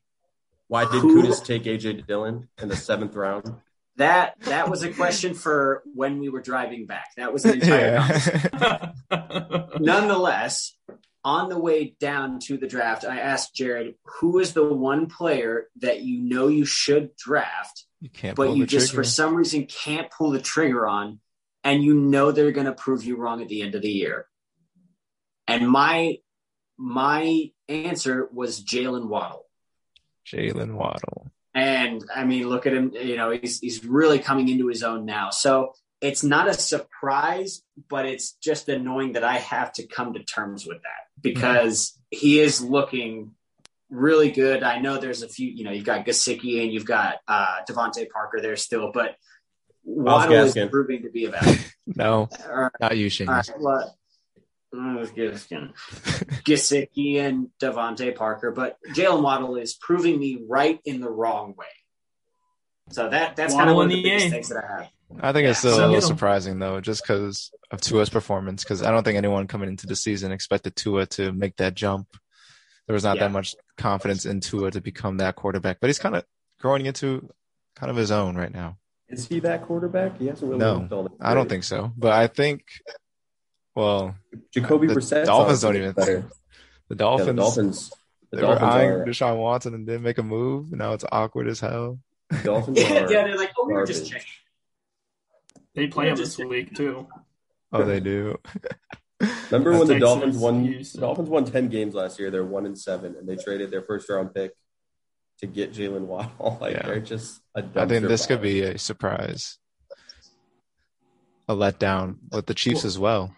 why 0.68 0.84
did 0.84 1.00
who, 1.00 1.20
Kudus 1.20 1.44
take 1.44 1.64
AJ 1.64 2.06
Dillon 2.06 2.48
in 2.62 2.68
the 2.68 2.76
seventh 2.76 3.16
round? 3.16 3.52
That 3.96 4.40
that 4.42 4.70
was 4.70 4.84
a 4.84 4.92
question 4.92 5.34
for 5.34 5.82
when 5.96 6.20
we 6.20 6.28
were 6.28 6.40
driving 6.40 6.86
back. 6.86 7.08
That 7.16 7.32
was 7.32 7.42
the 7.42 7.54
entire. 7.54 8.92
Yeah. 9.10 9.66
Nonetheless, 9.80 10.76
on 11.24 11.48
the 11.48 11.58
way 11.58 11.96
down 12.00 12.38
to 12.40 12.56
the 12.56 12.66
draft, 12.66 13.04
I 13.04 13.20
asked 13.20 13.54
Jared, 13.54 13.94
who 14.04 14.38
is 14.38 14.52
the 14.52 14.64
one 14.64 15.06
player 15.06 15.68
that 15.80 16.00
you 16.00 16.20
know 16.20 16.48
you 16.48 16.64
should 16.64 17.14
draft, 17.16 17.84
You 18.00 18.08
can't 18.08 18.36
but 18.36 18.56
you 18.56 18.66
just 18.66 18.90
trigger. 18.90 19.02
for 19.02 19.08
some 19.08 19.34
reason 19.34 19.66
can't 19.66 20.10
pull 20.10 20.30
the 20.30 20.40
trigger 20.40 20.86
on, 20.86 21.20
and 21.62 21.82
you 21.82 21.94
know 21.94 22.32
they're 22.32 22.52
going 22.52 22.66
to 22.66 22.72
prove 22.72 23.04
you 23.04 23.16
wrong 23.16 23.42
at 23.42 23.48
the 23.48 23.62
end 23.62 23.74
of 23.74 23.82
the 23.82 23.90
year? 23.90 24.26
And 25.46 25.68
my 25.68 26.18
my 26.78 27.50
answer 27.68 28.28
was 28.32 28.64
Jalen 28.64 29.08
Waddle. 29.08 29.46
Jalen 30.26 30.74
Waddle. 30.74 31.30
And 31.54 32.02
I 32.14 32.24
mean, 32.24 32.48
look 32.48 32.66
at 32.66 32.72
him. 32.72 32.92
You 32.94 33.16
know, 33.16 33.30
he's 33.30 33.58
he's 33.58 33.84
really 33.84 34.20
coming 34.20 34.48
into 34.48 34.68
his 34.68 34.82
own 34.82 35.04
now. 35.04 35.30
So 35.30 35.74
it's 36.00 36.22
not 36.24 36.48
a 36.48 36.54
surprise, 36.54 37.62
but 37.90 38.06
it's 38.06 38.32
just 38.32 38.68
annoying 38.68 39.12
that 39.12 39.24
I 39.24 39.36
have 39.36 39.72
to 39.74 39.86
come 39.86 40.14
to 40.14 40.22
terms 40.22 40.64
with 40.64 40.78
that 40.82 41.09
because 41.22 41.98
he 42.10 42.40
is 42.40 42.62
looking 42.62 43.32
really 43.90 44.30
good. 44.30 44.62
I 44.62 44.80
know 44.80 44.98
there's 44.98 45.22
a 45.22 45.28
few. 45.28 45.48
You 45.48 45.64
know, 45.64 45.70
you've 45.72 45.84
got 45.84 46.06
Gesicki 46.06 46.62
and 46.62 46.72
you've 46.72 46.86
got 46.86 47.16
uh, 47.28 47.58
DeVante 47.68 48.08
Parker 48.08 48.40
there 48.40 48.56
still, 48.56 48.92
but 48.92 49.16
Waddle 49.84 50.34
is 50.34 50.56
proving 50.70 51.02
to 51.02 51.10
be 51.10 51.24
a 51.26 51.30
value. 51.30 51.58
No, 51.96 52.28
All 52.48 52.54
right, 52.54 52.70
not 52.80 52.96
you, 52.96 53.06
all 53.06 53.10
Shane. 53.10 53.26
right, 53.26 53.50
well, 53.58 53.98
mm, 54.72 55.04
Gaskin. 55.12 55.72
Gesicki 56.44 57.16
and 57.26 57.48
DeVante 57.60 58.14
Parker, 58.14 58.52
but 58.52 58.76
Jalen 58.94 59.22
Waddle 59.22 59.56
is 59.56 59.74
proving 59.74 60.20
me 60.20 60.38
right 60.48 60.78
in 60.84 61.00
the 61.00 61.10
wrong 61.10 61.54
way. 61.56 61.66
So 62.90 63.08
that 63.08 63.34
that's 63.34 63.54
kind 63.54 63.70
of 63.70 63.76
one 63.76 63.86
of 63.86 63.90
the 63.90 63.96
the 63.96 64.02
biggest 64.04 64.26
A. 64.26 64.30
things 64.30 64.48
that 64.50 64.64
I 64.64 64.66
have. 64.82 64.88
I 65.20 65.32
think 65.32 65.48
it's 65.48 65.58
still 65.58 65.72
so 65.76 65.78
a 65.78 65.86
little 65.86 65.94
get 66.00 66.04
'em. 66.04 66.08
surprising 66.16 66.58
though, 66.58 66.80
just 66.80 67.02
because 67.02 67.50
of 67.70 67.80
Tua's 67.80 68.10
performance. 68.10 68.62
Because 68.62 68.82
I 68.82 68.90
don't 68.90 69.02
think 69.04 69.16
anyone 69.18 69.46
coming 69.48 69.68
into 69.68 69.86
the 69.86 69.96
season 69.96 70.30
expected 70.32 70.76
Tua 70.76 71.06
to 71.06 71.32
make 71.32 71.56
that 71.56 71.74
jump. 71.74 72.06
There 72.86 72.94
was 72.94 73.04
not 73.04 73.16
Yeah. 73.16 73.24
that 73.24 73.32
much 73.32 73.54
confidence 73.76 74.26
in 74.26 74.40
Tua 74.40 74.70
to 74.72 74.80
become 74.80 75.16
that 75.18 75.36
quarterback, 75.36 75.78
but 75.80 75.88
he's 75.88 75.98
kind 75.98 76.16
of 76.16 76.24
growing 76.60 76.86
into 76.86 77.28
kind 77.76 77.90
of 77.90 77.96
his 77.96 78.10
own 78.10 78.36
right 78.36 78.52
now. 78.52 78.76
Is 79.08 79.26
he 79.26 79.40
that 79.40 79.64
quarterback? 79.66 80.18
He 80.18 80.26
hasn't 80.28 80.48
really 80.48 80.60
No, 80.60 80.74
looked 80.74 80.92
all 80.92 81.02
that 81.04 81.12
I 81.20 81.34
don't 81.34 81.48
think 81.48 81.64
so, 81.64 81.92
but 81.96 82.12
I 82.12 82.26
think, 82.28 82.62
well, 83.74 84.16
Jacoby 84.52 84.86
the 84.86 84.94
Brissett. 84.94 85.26
Dolphins 85.26 85.60
don't 85.62 85.76
even- 85.76 85.92
better. 85.92 86.20
the 86.88 86.94
Yeah, 86.94 86.96
Dolphins, 86.96 87.26
the 87.26 87.32
Dolphins. 87.34 87.90
The 88.30 88.36
they 88.36 88.42
were 88.42 88.48
Dolphins 88.48 88.74
eyeing 88.74 88.90
are. 88.90 89.04
Deshaun 89.06 89.36
Watson 89.38 89.74
and 89.74 89.86
didn't 89.86 90.02
make 90.02 90.18
a 90.18 90.22
move. 90.22 90.72
Now 90.72 90.92
it's 90.92 91.04
awkward 91.10 91.48
as 91.48 91.60
hell. 91.60 91.98
The 92.30 92.38
Dolphins 92.44 92.78
yeah, 92.80 93.02
are. 93.02 93.08
they're 93.08 93.36
like, 93.36 93.50
oh, 93.58 93.66
we 93.66 93.72
were 93.72 93.86
just 93.86 94.08
checking. 94.08 94.26
They 95.80 95.86
play 95.86 96.06
them 96.08 96.16
this 96.16 96.36
week 96.36 96.74
too. 96.76 97.08
Oh, 97.72 97.84
they 97.84 98.00
do. 98.00 98.38
Remember 99.50 99.70
when 99.72 99.86
the 99.88 99.94
Texans, 99.94 100.00
Dolphins 100.00 100.36
won? 100.36 100.64
Houston. 100.64 101.00
The 101.00 101.06
Dolphins 101.06 101.28
won 101.30 101.44
ten 101.46 101.68
games 101.68 101.94
last 101.94 102.18
year. 102.18 102.30
They're 102.30 102.44
one 102.44 102.66
and 102.66 102.78
seven, 102.78 103.16
and 103.18 103.26
they 103.26 103.36
traded 103.36 103.70
their 103.70 103.80
first 103.82 104.10
round 104.10 104.34
pick 104.34 104.52
to 105.38 105.46
get 105.46 105.72
Jalen 105.72 106.02
Waddle. 106.02 106.58
Like 106.60 106.74
Yeah. 106.74 106.82
they're 106.86 107.00
just 107.00 107.40
a 107.54 107.60
I 107.60 107.62
think 107.86 108.04
dumpster 108.04 108.08
this 108.08 108.26
could 108.26 108.42
be 108.42 108.60
a 108.60 108.76
surprise, 108.78 109.58
a 111.48 111.54
letdown 111.54 112.16
with 112.30 112.44
the 112.44 112.54
Chiefs 112.54 112.84
as 112.84 112.98
well. 112.98 113.34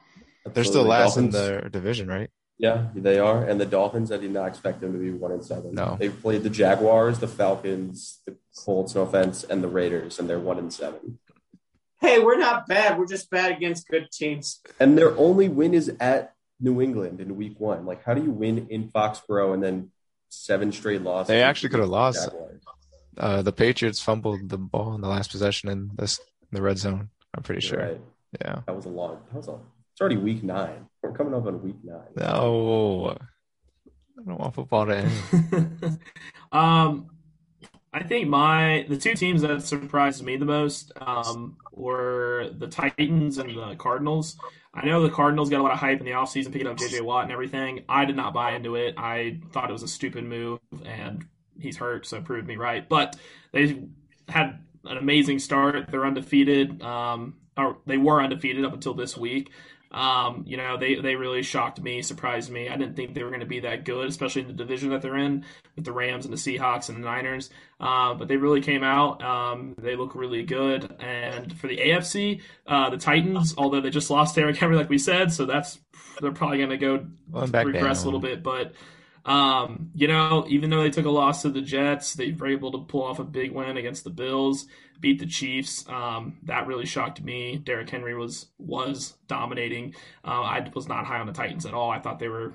They're 0.52 0.64
still 0.64 0.90
Absolutely. 0.90 0.90
last 0.90 1.16
in 1.18 1.30
their 1.30 1.68
division, 1.68 2.08
right? 2.08 2.30
Yeah, 2.58 2.88
they 2.94 3.18
are. 3.20 3.44
And 3.44 3.60
the 3.60 3.66
Dolphins, 3.66 4.10
I 4.10 4.16
did 4.18 4.32
not 4.32 4.46
expect 4.48 4.80
them 4.80 4.92
to 4.92 4.98
be 4.98 5.10
one 5.12 5.30
and 5.32 5.44
seven. 5.44 5.74
No. 5.74 5.96
They've 5.98 6.20
played 6.20 6.42
the 6.42 6.50
Jaguars, 6.50 7.20
the 7.20 7.28
Falcons, 7.28 8.20
the 8.26 8.36
Colts, 8.64 8.94
no 8.96 9.02
offense, 9.02 9.44
and 9.44 9.62
the 9.62 9.68
Raiders, 9.68 10.18
and 10.18 10.28
they're 10.28 10.40
one 10.40 10.58
and 10.58 10.72
seven. 10.72 11.18
Hey, 12.02 12.18
we're 12.18 12.36
not 12.36 12.66
bad. 12.66 12.98
We're 12.98 13.06
just 13.06 13.30
bad 13.30 13.52
against 13.52 13.86
good 13.86 14.10
teams. 14.10 14.60
And 14.80 14.98
their 14.98 15.16
only 15.16 15.48
win 15.48 15.72
is 15.72 15.88
at 16.00 16.34
New 16.58 16.82
England 16.82 17.20
in 17.20 17.36
week 17.36 17.60
one. 17.60 17.86
Like, 17.86 18.04
how 18.04 18.12
do 18.12 18.22
you 18.22 18.32
win 18.32 18.66
in 18.70 18.90
Foxborough 18.90 19.54
and 19.54 19.62
then 19.62 19.92
seven 20.28 20.72
straight 20.72 21.02
losses? 21.02 21.28
They 21.28 21.44
actually 21.44 21.68
could 21.68 21.78
have 21.78 21.88
lost. 21.88 22.28
Uh, 23.16 23.42
the 23.42 23.52
Patriots 23.52 24.00
fumbled 24.00 24.48
the 24.48 24.58
ball 24.58 24.94
in 24.94 25.00
the 25.00 25.08
last 25.08 25.30
possession 25.30 25.68
in 25.68 25.92
this 25.94 26.18
in 26.18 26.56
the 26.56 26.62
red 26.62 26.76
zone. 26.76 27.10
I'm 27.36 27.44
pretty 27.44 27.64
You're 27.64 27.78
sure. 27.78 27.88
Right. 27.90 28.00
Yeah. 28.40 28.60
That 28.66 28.74
was 28.74 28.86
a 28.86 28.90
long. 28.90 29.20
That 29.30 29.36
was 29.36 29.46
a. 29.46 29.58
It's 29.92 30.00
already 30.00 30.16
week 30.16 30.42
nine. 30.42 30.86
We're 31.02 31.12
coming 31.12 31.34
up 31.34 31.46
on 31.46 31.62
week 31.62 31.76
nine. 31.84 32.00
No, 32.16 33.16
I 34.18 34.22
don't 34.26 34.40
want 34.40 34.54
football 34.56 34.86
to 34.86 34.96
end. 34.96 35.98
um, 36.52 37.11
I 37.92 38.02
think 38.02 38.28
my 38.28 38.86
the 38.88 38.96
two 38.96 39.14
teams 39.14 39.42
that 39.42 39.62
surprised 39.62 40.22
me 40.22 40.36
the 40.36 40.46
most 40.46 40.92
um, 40.96 41.56
were 41.72 42.50
the 42.56 42.66
Titans 42.66 43.38
and 43.38 43.50
the 43.50 43.76
Cardinals. 43.76 44.36
I 44.74 44.86
know 44.86 45.02
the 45.02 45.10
Cardinals 45.10 45.50
got 45.50 45.60
a 45.60 45.62
lot 45.62 45.72
of 45.72 45.78
hype 45.78 46.00
in 46.00 46.06
the 46.06 46.12
offseason 46.12 46.52
picking 46.52 46.66
up 46.66 46.78
JJ 46.78 47.02
Watt 47.02 47.24
and 47.24 47.32
everything. 47.32 47.84
I 47.90 48.06
did 48.06 48.16
not 48.16 48.32
buy 48.32 48.52
into 48.52 48.76
it. 48.76 48.94
I 48.96 49.40
thought 49.52 49.68
it 49.68 49.72
was 49.72 49.82
a 49.82 49.88
stupid 49.88 50.24
move, 50.24 50.60
and 50.86 51.26
he's 51.60 51.76
hurt, 51.76 52.06
so 52.06 52.22
proved 52.22 52.48
me 52.48 52.56
right. 52.56 52.88
But 52.88 53.16
they 53.52 53.82
had 54.28 54.60
an 54.84 54.96
amazing 54.96 55.40
start. 55.40 55.90
They're 55.90 56.06
undefeated. 56.06 56.80
Um, 56.82 57.34
or 57.56 57.78
they 57.86 57.98
were 57.98 58.22
undefeated 58.22 58.64
up 58.64 58.72
until 58.72 58.94
this 58.94 59.16
week. 59.16 59.50
Um, 59.92 60.44
you 60.46 60.56
know, 60.56 60.76
they, 60.76 60.94
they 60.96 61.16
really 61.16 61.42
shocked 61.42 61.80
me, 61.80 62.02
surprised 62.02 62.50
me. 62.50 62.68
I 62.68 62.76
didn't 62.76 62.96
think 62.96 63.14
they 63.14 63.22
were 63.22 63.30
going 63.30 63.40
to 63.40 63.46
be 63.46 63.60
that 63.60 63.84
good, 63.84 64.08
especially 64.08 64.42
in 64.42 64.48
the 64.48 64.54
division 64.54 64.90
that 64.90 65.02
they're 65.02 65.18
in 65.18 65.44
with 65.76 65.84
the 65.84 65.92
Rams 65.92 66.24
and 66.24 66.32
the 66.32 66.38
Seahawks 66.38 66.88
and 66.88 66.98
the 66.98 67.06
Niners. 67.06 67.50
Uh, 67.78 68.14
but 68.14 68.28
they 68.28 68.36
really 68.36 68.62
came 68.62 68.82
out. 68.82 69.22
Um, 69.22 69.74
they 69.78 69.96
look 69.96 70.14
really 70.14 70.42
good. 70.42 70.96
And 71.00 71.56
for 71.58 71.66
the 71.66 71.76
AFC, 71.76 72.40
uh, 72.66 72.90
the 72.90 72.96
Titans, 72.96 73.54
although 73.58 73.80
they 73.80 73.90
just 73.90 74.10
lost 74.10 74.34
Derrick 74.34 74.56
Henry, 74.56 74.76
like 74.76 74.88
we 74.88 74.98
said, 74.98 75.32
so 75.32 75.44
that's 75.44 75.78
they're 76.20 76.32
probably 76.32 76.58
going 76.58 76.70
to 76.70 76.76
go 76.76 77.06
regress 77.30 77.98
down. 77.98 78.02
a 78.02 78.04
little 78.04 78.20
bit. 78.20 78.42
But 78.42 78.72
um, 79.24 79.90
you 79.94 80.08
know, 80.08 80.46
even 80.48 80.70
though 80.70 80.82
they 80.82 80.90
took 80.90 81.06
a 81.06 81.10
loss 81.10 81.42
to 81.42 81.50
the 81.50 81.60
Jets, 81.60 82.14
they 82.14 82.32
were 82.32 82.48
able 82.48 82.72
to 82.72 82.78
pull 82.78 83.04
off 83.04 83.18
a 83.18 83.24
big 83.24 83.52
win 83.52 83.76
against 83.76 84.04
the 84.04 84.10
Bills, 84.10 84.66
beat 85.00 85.18
the 85.20 85.26
Chiefs. 85.26 85.88
Um, 85.88 86.38
that 86.44 86.66
really 86.66 86.86
shocked 86.86 87.22
me. 87.22 87.56
Derrick 87.56 87.90
Henry 87.90 88.14
was 88.14 88.46
was 88.58 89.14
dominating. 89.28 89.94
Uh, 90.24 90.42
I 90.42 90.70
was 90.74 90.88
not 90.88 91.06
high 91.06 91.20
on 91.20 91.26
the 91.26 91.32
Titans 91.32 91.66
at 91.66 91.74
all. 91.74 91.90
I 91.90 92.00
thought 92.00 92.18
they 92.18 92.28
were 92.28 92.54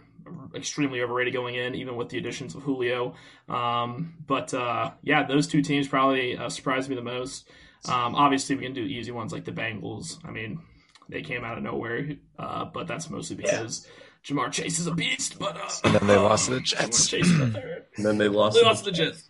extremely 0.53 1.01
overrated 1.01 1.33
going 1.33 1.55
in, 1.55 1.75
even 1.75 1.95
with 1.95 2.09
the 2.09 2.17
additions 2.17 2.53
of 2.53 2.63
Julio. 2.63 3.15
Um, 3.47 4.15
but 4.25 4.53
uh, 4.53 4.91
yeah, 5.03 5.23
those 5.23 5.47
two 5.47 5.61
teams 5.61 5.87
probably 5.87 6.37
uh, 6.37 6.49
surprised 6.49 6.89
me 6.89 6.95
the 6.95 7.01
most. 7.01 7.47
Um, 7.87 8.15
obviously, 8.15 8.55
we 8.55 8.63
can 8.63 8.73
do 8.73 8.81
easy 8.81 9.11
ones 9.11 9.31
like 9.31 9.45
the 9.45 9.51
Bengals. 9.51 10.17
I 10.25 10.31
mean, 10.31 10.59
they 11.07 11.21
came 11.21 11.45
out 11.45 11.57
of 11.57 11.63
nowhere, 11.63 12.09
uh, 12.37 12.65
but 12.65 12.87
that's 12.87 13.09
mostly 13.09 13.37
because 13.37 13.87
Ja'Marr 14.27 14.51
Chase 14.51 14.79
is 14.79 14.87
a 14.87 14.93
beast. 14.93 15.39
But 15.39 15.55
uh, 15.57 15.69
And 15.85 15.95
then 15.95 16.07
they 16.07 16.17
lost 16.17 16.45
to 16.45 16.55
the 16.55 16.59
Jets. 16.61 17.07
Chase 17.07 17.25
is. 17.27 17.39
And 17.39 18.05
then 18.05 18.17
they 18.17 18.27
lost. 18.27 18.57
They 18.57 18.63
lost 18.63 18.83
to 18.85 18.91
the 18.91 18.97
Jets. 18.97 19.29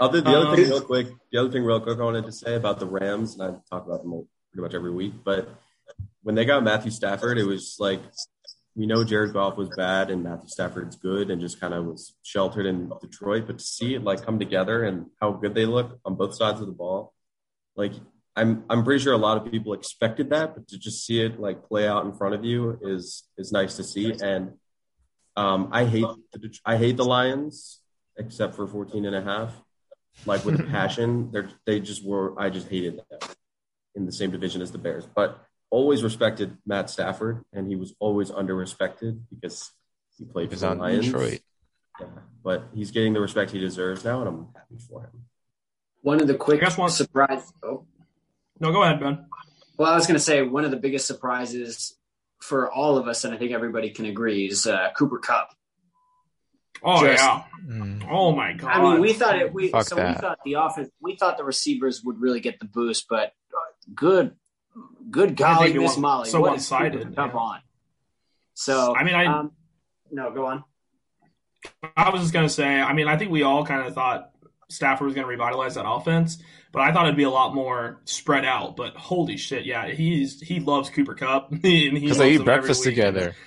Other 0.00 0.20
the 0.20 0.30
other 0.30 0.46
Um, 0.48 0.56
thing, 0.56 0.64
real 0.68 0.80
quick, 0.80 1.08
the 1.32 1.38
other 1.38 1.50
thing, 1.50 1.64
real 1.64 1.80
quick, 1.80 1.98
I 1.98 2.02
wanted 2.02 2.24
to 2.26 2.32
say 2.32 2.54
about 2.54 2.78
the 2.78 2.86
Rams, 2.86 3.34
and 3.34 3.42
I 3.42 3.46
talk 3.68 3.86
about 3.86 4.02
them 4.02 4.26
pretty 4.52 4.62
much 4.62 4.74
every 4.74 4.92
week, 4.92 5.12
but 5.24 5.48
when 6.22 6.34
they 6.34 6.44
got 6.44 6.62
Matthew 6.62 6.90
Stafford, 6.90 7.38
it 7.38 7.44
was 7.44 7.76
like 7.80 8.00
we 8.76 8.86
know 8.86 9.02
Jared 9.02 9.32
Goff 9.32 9.56
was 9.56 9.68
bad 9.76 10.10
and 10.10 10.22
Matthew 10.22 10.48
Stafford's 10.48 10.94
good, 10.94 11.30
and 11.30 11.40
just 11.40 11.58
kind 11.60 11.74
of 11.74 11.84
was 11.84 12.14
sheltered 12.22 12.66
in 12.66 12.92
Detroit. 13.00 13.46
But 13.46 13.58
to 13.58 13.64
see 13.64 13.94
it 13.94 14.04
like 14.04 14.24
come 14.24 14.38
together 14.38 14.84
and 14.84 15.06
how 15.20 15.32
good 15.32 15.54
they 15.54 15.66
look 15.66 15.98
on 16.04 16.14
both 16.14 16.34
sides 16.36 16.60
of 16.60 16.66
the 16.66 16.72
ball, 16.72 17.12
like 17.76 17.92
I'm 18.38 18.64
I'm 18.70 18.84
pretty 18.84 19.02
sure 19.02 19.12
a 19.12 19.18
lot 19.18 19.36
of 19.44 19.50
people 19.50 19.72
expected 19.74 20.30
that, 20.30 20.54
but 20.54 20.68
to 20.68 20.78
just 20.78 21.04
see 21.04 21.20
it 21.20 21.40
like 21.40 21.66
play 21.68 21.86
out 21.88 22.04
in 22.04 22.12
front 22.12 22.34
of 22.34 22.44
you 22.44 22.78
is 22.82 23.24
is 23.36 23.50
nice 23.52 23.76
to 23.76 23.84
see. 23.84 24.12
And 24.12 24.52
um, 25.36 25.68
I 25.72 25.84
hate 25.84 26.06
the 26.32 26.58
I 26.64 26.76
hate 26.76 26.96
the 26.96 27.04
Lions 27.04 27.80
except 28.16 28.54
for 28.56 28.66
14 28.66 29.04
and 29.04 29.14
a 29.16 29.22
half 29.22 29.52
like 30.26 30.44
with 30.44 30.60
a 30.60 30.62
passion. 30.78 31.30
They're 31.32 31.50
they 31.66 31.80
just 31.80 32.04
were. 32.04 32.38
I 32.40 32.50
just 32.50 32.68
hated 32.68 32.98
them 32.98 33.18
in 33.94 34.06
the 34.06 34.12
same 34.12 34.30
division 34.30 34.62
as 34.62 34.70
the 34.70 34.78
Bears, 34.78 35.06
but 35.14 35.38
always 35.70 36.02
respected 36.04 36.56
Matt 36.64 36.88
Stafford, 36.90 37.44
and 37.52 37.66
he 37.66 37.76
was 37.76 37.94
always 37.98 38.30
under 38.30 38.54
respected 38.54 39.24
because 39.30 39.70
he 40.16 40.24
played 40.24 40.50
He 40.50 40.54
for 40.54 40.60
the 40.60 40.68
on 40.70 40.78
Lions. 40.78 41.06
Detroit. 41.06 41.40
Yeah, 42.00 42.06
but 42.44 42.68
he's 42.72 42.92
getting 42.92 43.12
the 43.12 43.20
respect 43.20 43.50
he 43.50 43.58
deserves 43.58 44.04
now, 44.04 44.20
and 44.20 44.28
I'm 44.28 44.46
happy 44.54 44.78
for 44.88 45.02
him. 45.02 45.24
One 46.02 46.20
of 46.20 46.28
the 46.28 46.34
quick 46.34 46.62
I 46.62 46.66
guess 46.66 46.78
one- 46.78 46.90
surprise. 46.90 47.52
Oh, 47.62 47.84
No, 48.60 48.72
go 48.72 48.82
ahead, 48.82 49.00
Ben. 49.00 49.26
well, 49.76 49.90
I 49.90 49.94
was 49.94 50.06
going 50.06 50.16
to 50.18 50.24
say 50.24 50.42
one 50.42 50.64
of 50.64 50.70
the 50.70 50.76
biggest 50.76 51.06
surprises 51.06 51.96
for 52.40 52.70
all 52.70 52.96
of 52.98 53.08
us, 53.08 53.24
and 53.24 53.34
I 53.34 53.38
think 53.38 53.52
everybody 53.52 53.90
can 53.90 54.06
agree, 54.06 54.46
is 54.48 54.66
uh, 54.66 54.90
Cooper 54.96 55.18
Kupp. 55.18 55.54
Oh 56.82 57.04
Just- 57.04 57.22
yeah. 57.22 57.42
Mm. 57.66 58.06
Oh 58.08 58.32
my 58.32 58.52
god. 58.52 58.70
I 58.70 58.82
mean, 58.82 59.00
we 59.00 59.12
thought 59.12 59.36
it. 59.38 59.52
We 59.52 59.68
Fuck 59.68 59.84
so 59.88 59.96
that. 59.96 60.14
we 60.16 60.20
thought 60.20 60.38
the 60.44 60.54
offense. 60.54 60.90
We 61.00 61.16
thought 61.16 61.36
the 61.36 61.44
receivers 61.44 62.02
would 62.04 62.20
really 62.20 62.40
get 62.40 62.60
the 62.60 62.66
boost, 62.66 63.06
but 63.08 63.32
uh, 63.52 63.58
good, 63.94 64.36
good 65.10 65.36
golly, 65.36 65.66
think 65.66 65.76
it 65.76 65.80
Miss 65.80 65.90
was 65.90 65.98
Molly, 65.98 66.30
so 66.30 66.40
what 66.40 66.54
is 66.54 66.70
one-sided, 66.70 67.02
Cooper 67.02 67.14
Kupp 67.14 67.32
yeah. 67.34 67.40
on? 67.40 67.60
So 68.54 68.94
I 68.94 69.02
mean, 69.02 69.14
I 69.14 69.26
um, 69.26 69.52
no, 70.12 70.30
go 70.30 70.46
on. 70.46 70.64
I 71.96 72.10
was 72.10 72.22
just 72.22 72.32
gonna 72.32 72.48
say. 72.48 72.80
I 72.80 72.92
mean, 72.92 73.08
I 73.08 73.16
think 73.16 73.32
we 73.32 73.42
all 73.42 73.66
kind 73.66 73.86
of 73.86 73.92
thought 73.94 74.30
Stafford 74.70 75.06
was 75.06 75.14
gonna 75.14 75.26
revitalize 75.26 75.74
that 75.76 75.88
offense, 75.88 76.38
but 76.72 76.82
I 76.82 76.92
thought 76.92 77.06
it'd 77.06 77.16
be 77.16 77.22
a 77.24 77.30
lot 77.30 77.54
more 77.54 78.00
spread 78.04 78.44
out. 78.44 78.76
But 78.76 78.94
holy 78.96 79.36
shit, 79.36 79.64
yeah, 79.64 79.88
he's 79.88 80.40
he 80.40 80.60
loves 80.60 80.90
Cooper 80.90 81.14
Kupp 81.14 81.50
and 81.52 81.62
he 81.64 82.00
Because 82.00 82.18
they 82.18 82.32
eat 82.34 82.44
breakfast 82.44 82.82
together. 82.82 83.34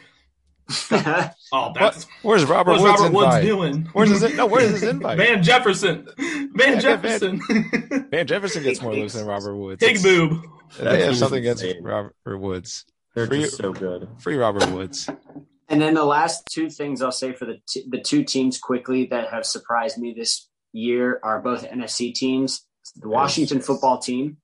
Oh, 1.53 1.73
that's 1.77 2.07
Where's 2.21 2.45
Robert 2.45 2.79
what's 2.79 2.83
Woods 2.83 3.01
Robert 3.01 3.13
Woods 3.13 3.45
doing? 3.45 3.89
Where's 3.91 4.09
his 4.21 4.35
no? 4.35 4.45
Where's 4.45 4.69
his 4.71 4.83
invite? 4.89 5.17
Van 5.17 5.43
Jefferson. 5.43 6.07
Van 6.17 6.73
Yeah, 6.75 6.79
Jefferson. 6.79 7.41
Van 8.09 8.25
Jefferson 8.25 8.63
gets 8.63 8.81
more 8.81 8.93
looks 8.95 9.13
than 9.13 9.25
Robert 9.25 9.55
Woods. 9.57 9.79
Big 9.81 10.01
boob. 10.01 10.41
They 10.79 10.85
have 10.99 10.99
team's 11.07 11.19
something 11.19 11.39
against. 11.39 11.65
Robert 11.81 12.13
Woods. 12.25 12.85
They're 13.15 13.27
Free- 13.27 13.41
just 13.41 13.57
so 13.57 13.73
good. 13.73 14.07
Free 14.19 14.37
Robert 14.37 14.71
Woods. 14.71 15.09
And 15.67 15.81
then 15.81 15.93
the 15.93 16.05
last 16.05 16.43
two 16.49 16.69
things 16.69 17.01
I'll 17.01 17.11
say 17.11 17.33
for 17.33 17.45
the 17.45 17.57
t- 17.67 17.85
the 17.89 17.99
two 17.99 18.23
teams 18.23 18.57
quickly 18.57 19.07
that 19.07 19.29
have 19.29 19.45
surprised 19.45 19.97
me 19.97 20.13
this 20.17 20.47
year 20.73 21.19
are 21.23 21.41
both 21.41 21.67
NFC 21.67 22.13
teams. 22.13 22.65
The 22.95 23.09
Washington 23.09 23.61
football 23.61 23.99
team. 23.99 24.37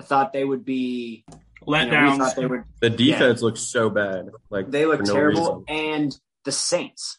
I 0.00 0.04
thought 0.04 0.32
they 0.32 0.44
would 0.44 0.64
be. 0.64 1.24
You 1.28 1.36
know, 1.36 1.38
we 1.66 1.74
Letdowns. 1.74 2.18
thought 2.18 2.36
they 2.36 2.46
would. 2.46 2.64
The 2.80 2.90
defense 2.90 3.42
looks 3.42 3.60
so 3.60 3.90
bad. 3.90 4.30
Like 4.48 4.70
They 4.70 4.86
look 4.86 5.02
no 5.04 5.12
terrible. 5.12 5.64
reason. 5.68 5.84
And 5.86 6.18
the 6.44 6.52
Saints. 6.52 7.18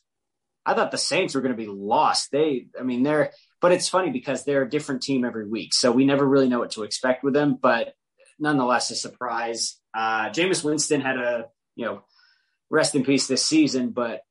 I 0.66 0.74
thought 0.74 0.92
the 0.92 0.98
Saints 0.98 1.34
were 1.36 1.42
going 1.42 1.56
to 1.56 1.58
be 1.58 1.68
lost. 1.70 2.32
They, 2.32 2.68
I 2.80 2.84
mean, 2.84 3.04
they're. 3.04 3.32
But 3.62 3.72
it's 3.72 3.88
funny 3.88 4.10
because 4.10 4.44
they're 4.44 4.64
a 4.64 4.70
different 4.70 5.04
team 5.04 5.24
every 5.24 5.48
week, 5.48 5.74
so 5.76 5.92
we 5.92 6.06
never 6.06 6.28
really 6.28 6.50
know 6.50 6.60
what 6.60 6.72
to 6.72 6.84
expect 6.84 7.24
with 7.24 7.34
them. 7.36 7.58
But 7.62 7.94
nonetheless, 8.40 8.90
a 8.90 8.96
surprise. 8.96 9.80
Uh, 9.96 10.30
Jameis 10.30 10.64
Winston 10.64 11.02
had 11.02 11.18
a, 11.18 11.46
you 11.76 11.86
know, 11.86 12.02
rest 12.72 12.96
in 12.96 13.04
peace 13.04 13.28
this 13.28 13.46
season, 13.46 13.90
but 13.92 14.22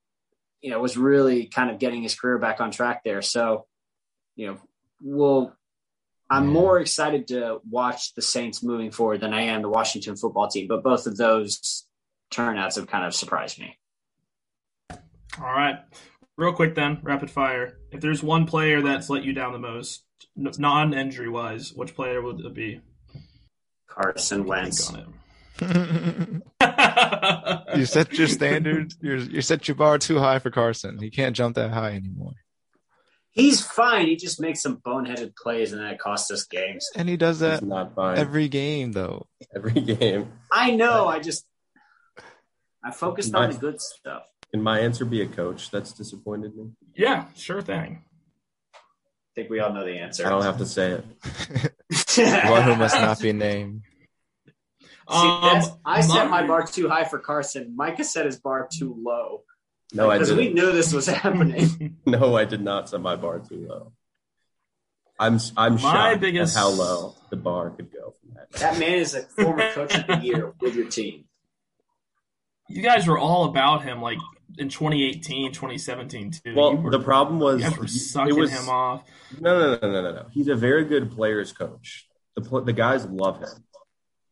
you 0.61 0.71
know 0.71 0.81
was 0.81 0.97
really 0.97 1.47
kind 1.47 1.71
of 1.71 1.79
getting 1.79 2.03
his 2.03 2.15
career 2.15 2.39
back 2.39 2.61
on 2.61 2.71
track 2.71 3.03
there. 3.05 3.23
So, 3.23 3.67
you 4.37 4.47
know, 4.49 4.59
we'll. 5.03 5.53
I'm 6.33 6.45
Yeah. 6.45 6.51
more 6.53 6.79
excited 6.79 7.27
to 7.29 7.61
watch 7.69 8.15
the 8.15 8.23
Saints 8.23 8.63
moving 8.63 8.93
forward 8.93 9.21
than 9.21 9.35
I 9.35 9.43
am 9.43 9.63
the 9.63 9.69
Washington 9.69 10.17
football 10.17 10.47
team. 10.49 10.69
But 10.69 10.85
both 10.85 11.09
of 11.09 11.17
those 11.17 11.89
turnouts 12.31 12.77
have 12.77 12.87
kind 12.87 13.05
of 13.05 13.15
surprised 13.17 13.59
me. 13.59 13.77
All 14.91 15.45
right. 15.45 15.81
Real 16.37 16.53
quick 16.53 16.77
then, 16.77 17.01
rapid 17.03 17.31
fire. 17.31 17.79
If 17.91 18.01
there's 18.01 18.23
one 18.23 18.47
player 18.47 18.81
that's 18.81 19.11
let 19.11 19.25
you 19.25 19.33
down 19.33 19.53
the 19.53 19.59
most, 19.59 20.05
non-injury 20.37 21.29
wise, 21.29 21.73
which 21.75 21.95
player 21.97 22.23
would 22.23 22.41
it 22.41 22.55
be? 22.55 22.81
Carson 23.89 24.45
Wentz. 24.47 24.89
On 24.91 25.01
it. 25.01 25.07
You 27.77 27.85
set 27.85 28.13
your 28.19 28.27
standard. 28.29 28.93
You 29.01 29.17
you 29.17 29.43
set 29.43 29.69
your 29.69 29.75
bar 29.77 29.99
too 29.99 30.19
high 30.19 30.39
for 30.39 30.51
Carson. 30.51 30.99
He 30.99 31.11
can't 31.11 31.37
jump 31.37 31.55
that 31.57 31.71
high 31.71 31.93
anymore. 31.93 32.33
He's 33.31 33.65
fine. 33.65 34.07
He 34.09 34.17
just 34.17 34.41
makes 34.41 34.61
some 34.61 34.79
boneheaded 34.79 35.37
plays, 35.37 35.73
and 35.73 35.81
then 35.81 35.89
it 35.89 35.99
costs 36.01 36.31
us 36.31 36.45
games. 36.45 36.89
And 36.97 37.09
he 37.09 37.17
does 37.17 37.39
that 37.41 37.63
not 37.63 37.95
fine. 37.95 38.19
every 38.19 38.49
game, 38.49 38.93
though. 38.93 39.29
Every 39.55 39.81
game. 39.81 40.33
I 40.53 40.73
know. 40.73 41.07
I 41.07 41.21
just 41.21 41.47
I 42.85 42.91
focused 42.91 43.35
on 43.35 43.51
the 43.53 43.57
good 43.57 43.81
stuff. 43.81 44.25
Can 44.51 44.63
my 44.63 44.81
answer 44.81 45.05
be 45.05 45.23
a 45.23 45.27
coach? 45.27 45.71
That's 45.71 45.93
disappointed 45.93 46.57
me. 46.57 46.71
yeah, 46.97 47.27
sure 47.37 47.63
thing. 47.63 48.03
I 48.75 48.79
think 49.37 49.49
we 49.49 49.61
all 49.61 49.73
know 49.73 49.85
the 49.85 49.97
answer. 49.99 50.27
I 50.27 50.31
don't 50.31 50.43
have 50.43 50.59
to 50.59 50.67
say 50.67 50.91
it. 50.91 51.05
One 52.51 52.63
who 52.65 52.75
must 52.75 52.97
not 52.97 53.21
be 53.21 53.33
named. 53.33 53.83
See, 55.11 55.17
Um, 55.17 55.63
I 55.85 56.01
set 56.03 56.31
my 56.31 56.43
my- 56.43 56.47
bar 56.47 56.67
too 56.67 56.89
high 56.89 57.05
for 57.05 57.19
Carson. 57.19 57.75
Micah 57.77 58.05
set 58.05 58.27
his 58.27 58.39
bar 58.39 58.69
too 58.73 58.95
low 59.03 59.43
No, 59.93 60.09
I 60.11 60.19
because 60.19 60.33
we 60.33 60.45
didn't. 60.45 60.55
knew 60.55 60.73
this 60.73 60.93
was 60.93 61.07
happening. 61.23 61.97
No, 62.07 62.37
I 62.37 62.45
did 62.45 62.63
not 62.63 62.89
set 62.89 63.01
my 63.01 63.17
bar 63.17 63.41
too 63.41 63.67
low. 63.69 63.93
I'm 65.19 65.39
I'm 65.57 65.75
My 65.75 65.79
shocked 65.81 66.21
biggest- 66.21 66.57
at 66.57 66.61
how 66.61 66.69
low 66.71 67.15
the 67.31 67.37
bar 67.37 67.71
could 67.71 67.93
go 67.93 68.13
from 68.21 68.35
that. 68.37 68.51
that 68.61 68.79
man 68.79 68.95
is 68.95 69.15
a 69.15 69.23
former 69.23 69.71
coach 69.73 69.95
of 69.97 70.07
the 70.07 70.17
year 70.19 70.53
with 70.61 70.75
your 70.75 70.87
team. 70.89 71.25
You 72.69 72.83
guys 72.83 73.07
were 73.09 73.19
all 73.19 73.45
about 73.47 73.83
him, 73.83 74.01
like 74.01 74.19
in 74.59 74.69
2018, 74.69 75.53
2017 75.53 76.31
too. 76.31 76.55
Well, 76.55 76.77
were- 76.77 76.91
the 76.91 77.01
problem 77.01 77.39
was 77.41 77.61
you 77.63 77.69
guys 77.69 77.79
were 77.79 77.85
it 77.85 77.89
sucking 77.91 78.37
was 78.39 78.51
him 78.53 78.69
off. 78.69 79.03
no, 79.41 79.59
no, 79.59 79.79
no, 79.83 79.91
no, 79.91 80.03
no, 80.03 80.13
no. 80.13 80.27
He's 80.31 80.49
a 80.49 80.55
very 80.55 80.85
good 80.85 81.11
players 81.11 81.53
coach. 81.53 82.07
The 82.37 82.63
the 82.63 82.73
guys 82.73 83.05
love 83.07 83.41
him, 83.41 83.49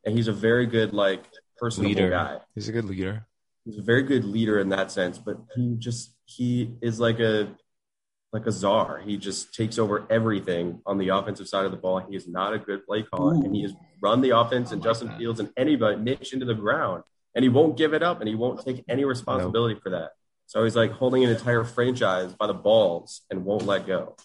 and 0.08 0.16
he's 0.16 0.28
a 0.28 0.32
very 0.32 0.66
good 0.66 0.94
like 0.94 1.22
personable 1.58 1.90
Leader. 1.90 2.08
guy. 2.10 2.38
He's 2.54 2.68
a 2.68 2.72
good 2.72 2.86
leader. 2.86 3.26
He's 3.66 3.78
a 3.78 3.82
very 3.82 4.02
good 4.02 4.24
leader 4.24 4.58
in 4.58 4.70
that 4.70 4.90
sense, 4.90 5.18
but 5.18 5.36
he 5.54 5.74
just 5.78 6.14
he 6.24 6.76
is 6.80 6.98
like 6.98 7.20
a 7.20 7.54
like 8.32 8.46
a 8.46 8.52
czar. 8.52 9.00
He 9.04 9.18
just 9.18 9.54
takes 9.54 9.78
over 9.78 10.06
everything 10.08 10.80
on 10.86 10.96
the 10.96 11.08
offensive 11.08 11.46
side 11.46 11.66
of 11.66 11.72
the 11.72 11.76
ball. 11.76 11.98
He 11.98 12.16
is 12.16 12.26
not 12.26 12.54
a 12.54 12.58
good 12.58 12.86
play 12.86 13.02
caller, 13.02 13.34
and 13.34 13.54
he 13.54 13.62
has 13.62 13.74
run 14.02 14.22
the 14.22 14.30
offense 14.30 14.72
and 14.72 14.80
like 14.80 14.88
Justin 14.88 15.08
that. 15.08 15.18
Fields 15.18 15.40
and 15.40 15.50
anybody 15.58 15.96
Mitch 15.96 16.32
into 16.32 16.46
the 16.46 16.54
ground, 16.54 17.02
and 17.34 17.42
he 17.42 17.50
won't 17.50 17.76
give 17.76 17.92
it 17.92 18.02
up, 18.02 18.20
and 18.20 18.28
he 18.28 18.34
won't 18.34 18.64
take 18.64 18.82
any 18.88 19.04
responsibility 19.04 19.78
for 19.82 19.90
that. 19.90 20.12
So 20.46 20.64
he's 20.64 20.76
like 20.76 20.92
holding 20.92 21.22
an 21.22 21.30
entire 21.30 21.64
franchise 21.64 22.32
by 22.32 22.46
the 22.46 22.54
balls 22.54 23.20
and 23.30 23.44
won't 23.44 23.66
let 23.66 23.86
go. 23.86 24.16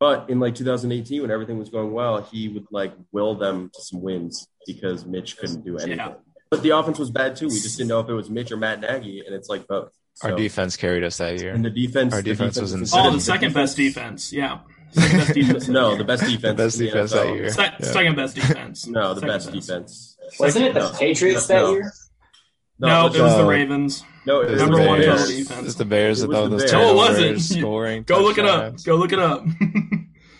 But 0.00 0.28
in 0.28 0.40
like 0.40 0.54
2018, 0.54 1.22
when 1.22 1.30
everything 1.30 1.58
was 1.58 1.68
going 1.70 1.92
well, 1.92 2.20
he 2.22 2.48
would 2.48 2.66
like 2.70 2.92
will 3.12 3.34
them 3.36 3.70
to 3.74 3.80
some 3.82 4.02
wins 4.02 4.46
because 4.66 5.06
Mitch 5.06 5.36
couldn't 5.38 5.64
do 5.64 5.76
anything. 5.78 5.98
Yeah. 5.98 6.14
But 6.50 6.62
the 6.62 6.70
offense 6.70 6.98
was 6.98 7.10
bad 7.10 7.36
too. 7.36 7.46
We 7.48 7.54
just 7.60 7.78
didn't 7.78 7.88
know 7.88 8.00
if 8.00 8.08
it 8.08 8.12
was 8.14 8.28
Mitch 8.30 8.52
or 8.52 8.56
Matt 8.56 8.80
Nagy, 8.80 9.22
and 9.24 9.34
it's 9.34 9.48
like 9.48 9.66
both. 9.66 9.90
Our 10.22 10.32
defense 10.32 10.76
carried 10.76 11.02
us 11.04 11.16
that 11.18 11.40
year. 11.40 11.52
and 11.52 11.64
the 11.64 11.70
defense, 11.70 12.12
Our 12.14 12.22
the 12.22 12.30
defense 12.30 12.60
was 12.60 12.72
is 12.72 12.80
insane. 12.80 13.06
Oh, 13.06 13.10
the 13.10 13.20
second 13.20 13.52
best 13.54 13.76
defense. 13.76 14.32
Yeah. 14.32 14.60
Best 14.94 15.34
defense. 15.34 15.68
No, 15.68 15.96
the 15.96 16.04
best 16.04 16.22
defense. 16.28 16.42
The 16.42 16.54
best 16.64 16.80
in 16.80 16.86
defense 16.86 17.12
NFL. 17.12 17.14
that 17.24 17.34
year. 17.34 17.50
Se- 17.50 17.62
Yeah. 17.80 17.86
Second 17.86 18.16
best 18.16 18.34
defense. 18.36 18.86
No, 18.88 19.14
the 19.14 19.20
Second 19.22 19.28
best 19.34 19.52
defense. 19.52 20.16
Wasn't 20.38 20.64
it 20.66 20.74
the 20.74 20.80
No. 20.92 20.98
Patriots 20.98 21.48
No. 21.48 21.66
that 21.66 21.72
year? 21.72 21.92
No, 22.78 23.06
it 23.06 23.20
was 23.20 23.36
the 23.36 23.44
Ravens. 23.44 24.04
No, 24.26 24.40
It 24.40 24.48
it 24.48 24.50
was 24.52 24.52
was 24.52 24.62
Number 24.62 24.82
the 24.82 24.88
one 24.88 25.00
Bears. 25.00 25.20
total 25.22 25.36
defense. 25.36 25.66
It's 25.66 25.74
the 25.76 25.84
Bears 25.84 26.22
It 26.22 26.22
that 26.22 26.28
was 26.28 26.36
throw 26.38 26.44
the 26.44 26.56
those 26.56 26.70
Bears. 26.70 26.72
No, 26.72 26.90
it 26.90 26.94
wasn't. 26.96 27.40
scoring. 27.60 28.02
Go 28.04 28.22
look 28.22 28.38
it 28.38 28.46
up. 28.46 28.82
Go 28.84 28.96
look 28.96 29.12
it 29.12 29.18
up. 29.18 29.44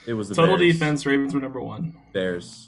It 0.07 0.12
was 0.12 0.28
the 0.28 0.35
Total 0.35 0.59
Bears. 0.59 0.74
defense. 0.74 1.07
Ravens 1.07 1.32
were 1.32 1.41
number 1.41 1.62
one. 1.62 1.97
Bears. 2.12 2.66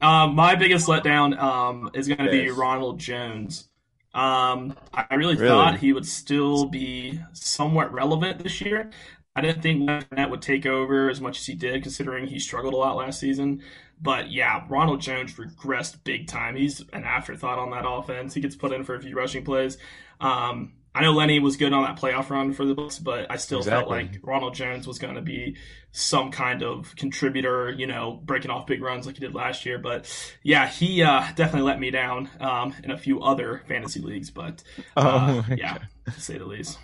Um, 0.00 0.34
my 0.34 0.56
biggest 0.56 0.88
letdown 0.88 1.40
um, 1.40 1.90
is 1.94 2.08
going 2.08 2.18
to 2.24 2.28
be 2.30 2.50
Ronald 2.50 2.98
Jones. 2.98 3.68
Um, 4.12 4.74
I 4.92 5.14
really, 5.14 5.36
Really? 5.36 5.46
thought 5.48 5.78
he 5.78 5.92
would 5.92 6.06
still 6.06 6.64
be 6.66 7.20
somewhat 7.34 7.92
relevant 7.92 8.42
this 8.42 8.60
year. 8.60 8.90
I 9.36 9.42
didn't 9.42 9.62
think 9.62 9.86
Leonard 9.86 10.10
Fournette 10.10 10.30
would 10.30 10.42
take 10.42 10.66
over 10.66 11.08
as 11.08 11.20
much 11.20 11.38
as 11.38 11.46
he 11.46 11.54
did, 11.54 11.82
considering 11.84 12.26
he 12.26 12.40
struggled 12.40 12.74
a 12.74 12.78
lot 12.78 12.96
last 12.96 13.20
season. 13.20 13.62
But 14.02 14.32
yeah, 14.32 14.64
Ronald 14.68 15.00
Jones 15.00 15.34
regressed 15.34 16.02
big 16.02 16.26
time. 16.26 16.56
He's 16.56 16.80
an 16.92 17.04
afterthought 17.04 17.60
on 17.60 17.70
that 17.70 17.86
offense. 17.88 18.34
He 18.34 18.40
gets 18.40 18.56
put 18.56 18.72
in 18.72 18.82
for 18.82 18.96
a 18.96 19.00
few 19.00 19.14
rushing 19.14 19.44
plays. 19.44 19.78
Um, 20.20 20.72
I 20.96 21.02
know 21.02 21.12
Lenny 21.12 21.38
was 21.40 21.58
good 21.58 21.74
on 21.74 21.82
that 21.82 22.00
playoff 22.00 22.30
run 22.30 22.54
for 22.54 22.64
the 22.64 22.74
Bucs, 22.74 23.02
but 23.02 23.30
I 23.30 23.36
still 23.36 23.62
felt 23.62 23.86
like 23.86 24.18
Ronald 24.22 24.54
Jones 24.54 24.86
was 24.86 24.98
going 24.98 25.14
to 25.16 25.20
be 25.20 25.56
some 25.92 26.30
kind 26.30 26.62
of 26.62 26.96
contributor, 26.96 27.70
you 27.70 27.86
know, 27.86 28.18
breaking 28.24 28.50
off 28.50 28.66
big 28.66 28.80
runs 28.82 29.04
like 29.04 29.16
he 29.16 29.20
did 29.20 29.34
last 29.34 29.66
year. 29.66 29.78
But 29.78 30.10
yeah, 30.42 30.66
he 30.66 31.02
uh, 31.02 31.20
definitely 31.34 31.68
let 31.68 31.78
me 31.78 31.90
down 31.90 32.30
um, 32.40 32.74
in 32.82 32.90
a 32.90 32.96
few 32.96 33.20
other 33.22 33.62
fantasy 33.68 34.00
leagues. 34.00 34.30
But 34.30 34.62
uh, 34.96 35.42
Oh 35.46 35.54
yeah, 35.54 35.78
to 36.06 36.20
say 36.20 36.38
the 36.38 36.46
least. 36.46 36.78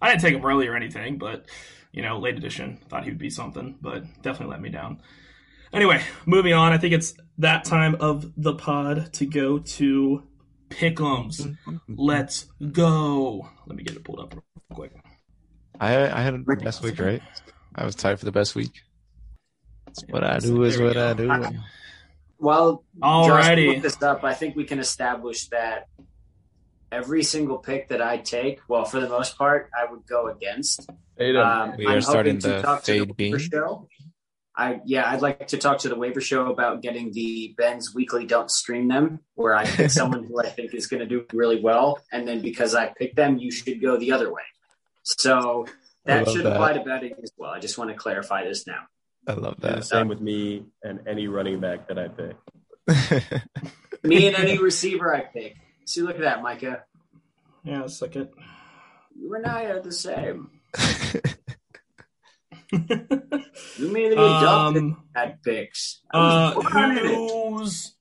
I 0.00 0.10
didn't 0.10 0.22
take 0.22 0.34
him 0.34 0.44
early 0.44 0.66
or 0.66 0.74
anything, 0.74 1.18
but 1.18 1.46
you 1.92 2.02
know, 2.02 2.18
late 2.18 2.36
edition 2.36 2.78
thought 2.88 3.04
he 3.04 3.10
would 3.10 3.18
be 3.18 3.30
something, 3.30 3.78
but 3.80 4.02
definitely 4.22 4.52
let 4.52 4.60
me 4.60 4.70
down. 4.70 5.00
Anyway, 5.72 6.02
moving 6.26 6.52
on. 6.52 6.72
I 6.72 6.78
think 6.78 6.94
it's 6.94 7.14
that 7.38 7.64
time 7.64 7.94
of 8.00 8.32
the 8.36 8.54
pod 8.54 9.12
to 9.14 9.26
go 9.26 9.58
to 9.58 10.24
Pick'ems. 10.72 11.56
Let's 11.88 12.46
go. 12.72 13.48
Let 13.66 13.76
me 13.76 13.82
get 13.84 13.96
it 13.96 14.04
pulled 14.04 14.20
up 14.20 14.34
real 14.34 14.42
quick. 14.74 14.92
I 15.80 15.94
I 16.10 16.20
had 16.22 16.34
the 16.44 16.56
best 16.56 16.82
week, 16.82 16.98
right? 16.98 17.22
I 17.74 17.84
was 17.84 17.94
tied 17.94 18.18
for 18.18 18.24
the 18.24 18.32
best 18.32 18.54
week. 18.54 18.72
What 20.10 20.24
I 20.24 20.38
do 20.38 20.62
is 20.64 20.76
There 20.76 20.86
we 20.86 20.88
what 20.94 20.96
I 20.98 21.14
go. 21.14 21.50
do. 21.50 21.58
Well, 22.38 22.84
Alrighty. 23.00 23.26
Josh 23.26 23.66
looked 23.68 23.82
this 23.82 24.02
up. 24.02 24.24
I 24.24 24.34
think 24.34 24.56
we 24.56 24.64
can 24.64 24.78
establish 24.78 25.48
that 25.48 25.86
every 26.90 27.22
single 27.22 27.58
pick 27.58 27.88
that 27.88 28.02
I 28.02 28.16
take, 28.18 28.60
well, 28.68 28.84
for 28.84 29.00
the 29.00 29.08
most 29.08 29.38
part, 29.38 29.70
I 29.78 29.90
would 29.90 30.06
go 30.06 30.28
against. 30.28 30.88
Um, 31.20 31.74
We 31.78 31.86
I'm 31.86 31.98
are 31.98 32.00
starting 32.00 32.38
to 32.40 32.48
the 32.48 32.62
talk 32.62 32.82
to 32.84 32.92
fade 32.92 33.08
the 33.08 33.14
bean. 33.14 33.38
show. 33.38 33.88
I 34.56 34.80
yeah, 34.84 35.08
I'd 35.10 35.22
like 35.22 35.48
to 35.48 35.56
talk 35.58 35.78
to 35.78 35.88
the 35.88 35.94
waiver 35.96 36.20
show 36.20 36.50
about 36.50 36.82
getting 36.82 37.10
the 37.12 37.54
Ben's 37.56 37.94
weekly 37.94 38.26
don't 38.26 38.50
stream 38.50 38.88
them, 38.88 39.20
where 39.34 39.54
I 39.54 39.64
pick 39.64 39.90
someone 39.90 40.24
who 40.24 40.40
I 40.40 40.48
think 40.48 40.74
is 40.74 40.86
going 40.86 41.00
to 41.00 41.06
do 41.06 41.24
really 41.32 41.60
well, 41.60 41.98
and 42.12 42.28
then 42.28 42.42
because 42.42 42.74
I 42.74 42.88
picked 42.88 43.16
them, 43.16 43.38
you 43.38 43.50
should 43.50 43.80
go 43.80 43.96
the 43.96 44.12
other 44.12 44.32
way. 44.32 44.42
So 45.04 45.66
that 46.04 46.28
should 46.28 46.44
that. 46.44 46.52
apply 46.52 46.74
to 46.74 46.80
betting 46.84 47.14
as 47.22 47.32
well. 47.36 47.50
I 47.50 47.60
just 47.60 47.78
want 47.78 47.90
to 47.90 47.96
clarify 47.96 48.44
this 48.44 48.66
now. 48.66 48.80
I 49.26 49.32
love 49.34 49.54
And 49.54 49.62
the 49.62 49.76
that. 49.76 49.84
same 49.84 50.08
with 50.08 50.20
me 50.20 50.64
and 50.82 51.00
any 51.06 51.28
running 51.28 51.60
back 51.60 51.88
that 51.88 51.98
I 51.98 52.08
pick. 52.08 52.36
Me 54.02 54.26
and 54.26 54.34
any 54.36 54.58
receiver 54.58 55.14
I 55.14 55.20
pick. 55.20 55.56
See, 55.86 56.02
look 56.02 56.16
at 56.16 56.22
that, 56.22 56.42
Micah. 56.42 56.82
Yeah, 57.62 57.84
a 57.84 57.88
second. 57.88 58.30
You 59.16 59.32
and 59.34 59.46
I 59.46 59.66
are 59.66 59.80
the 59.80 59.92
same. 59.92 60.50
You 62.72 63.92
made 63.92 64.10
me 64.10 64.14
dumb 64.16 64.76
um, 64.76 65.02
at 65.14 65.42
picks. 65.42 66.00
Uh, 66.12 66.52
was 66.56 66.72
born 66.72 66.98
in 66.98 66.98
it. 66.98 67.04
whose 67.14 67.94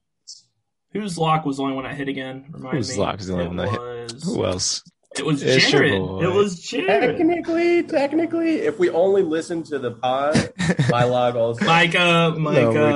whose 0.93 1.17
lock 1.17 1.45
was 1.45 1.57
the 1.57 1.63
only 1.63 1.75
one 1.75 1.85
I 1.85 1.93
hit 1.93 2.07
again? 2.07 2.45
Remind 2.51 2.77
Whose 2.77 2.91
me. 2.95 3.03
lock 3.03 3.19
is 3.19 3.27
the 3.27 3.33
only 3.33 3.45
It 3.45 3.47
one 3.49 3.57
that 3.57 3.69
hit? 3.69 3.79
was, 4.13 4.23
Who 4.23 4.45
else? 4.45 4.83
It 5.17 5.25
was 5.25 5.43
It's 5.43 5.69
Jared. 5.69 5.93
It 5.93 6.31
was 6.33 6.61
Jared. 6.61 7.17
Technically, 7.17 7.83
technically, 7.83 8.55
if 8.61 8.79
we 8.79 8.89
only 8.89 9.23
listen 9.23 9.61
to 9.63 9.77
the 9.77 9.91
pod, 9.91 10.53
my 10.89 11.03
log 11.03 11.35
also. 11.35 11.65
Micah, 11.65 12.33
no, 12.37 12.37
we 12.39 12.47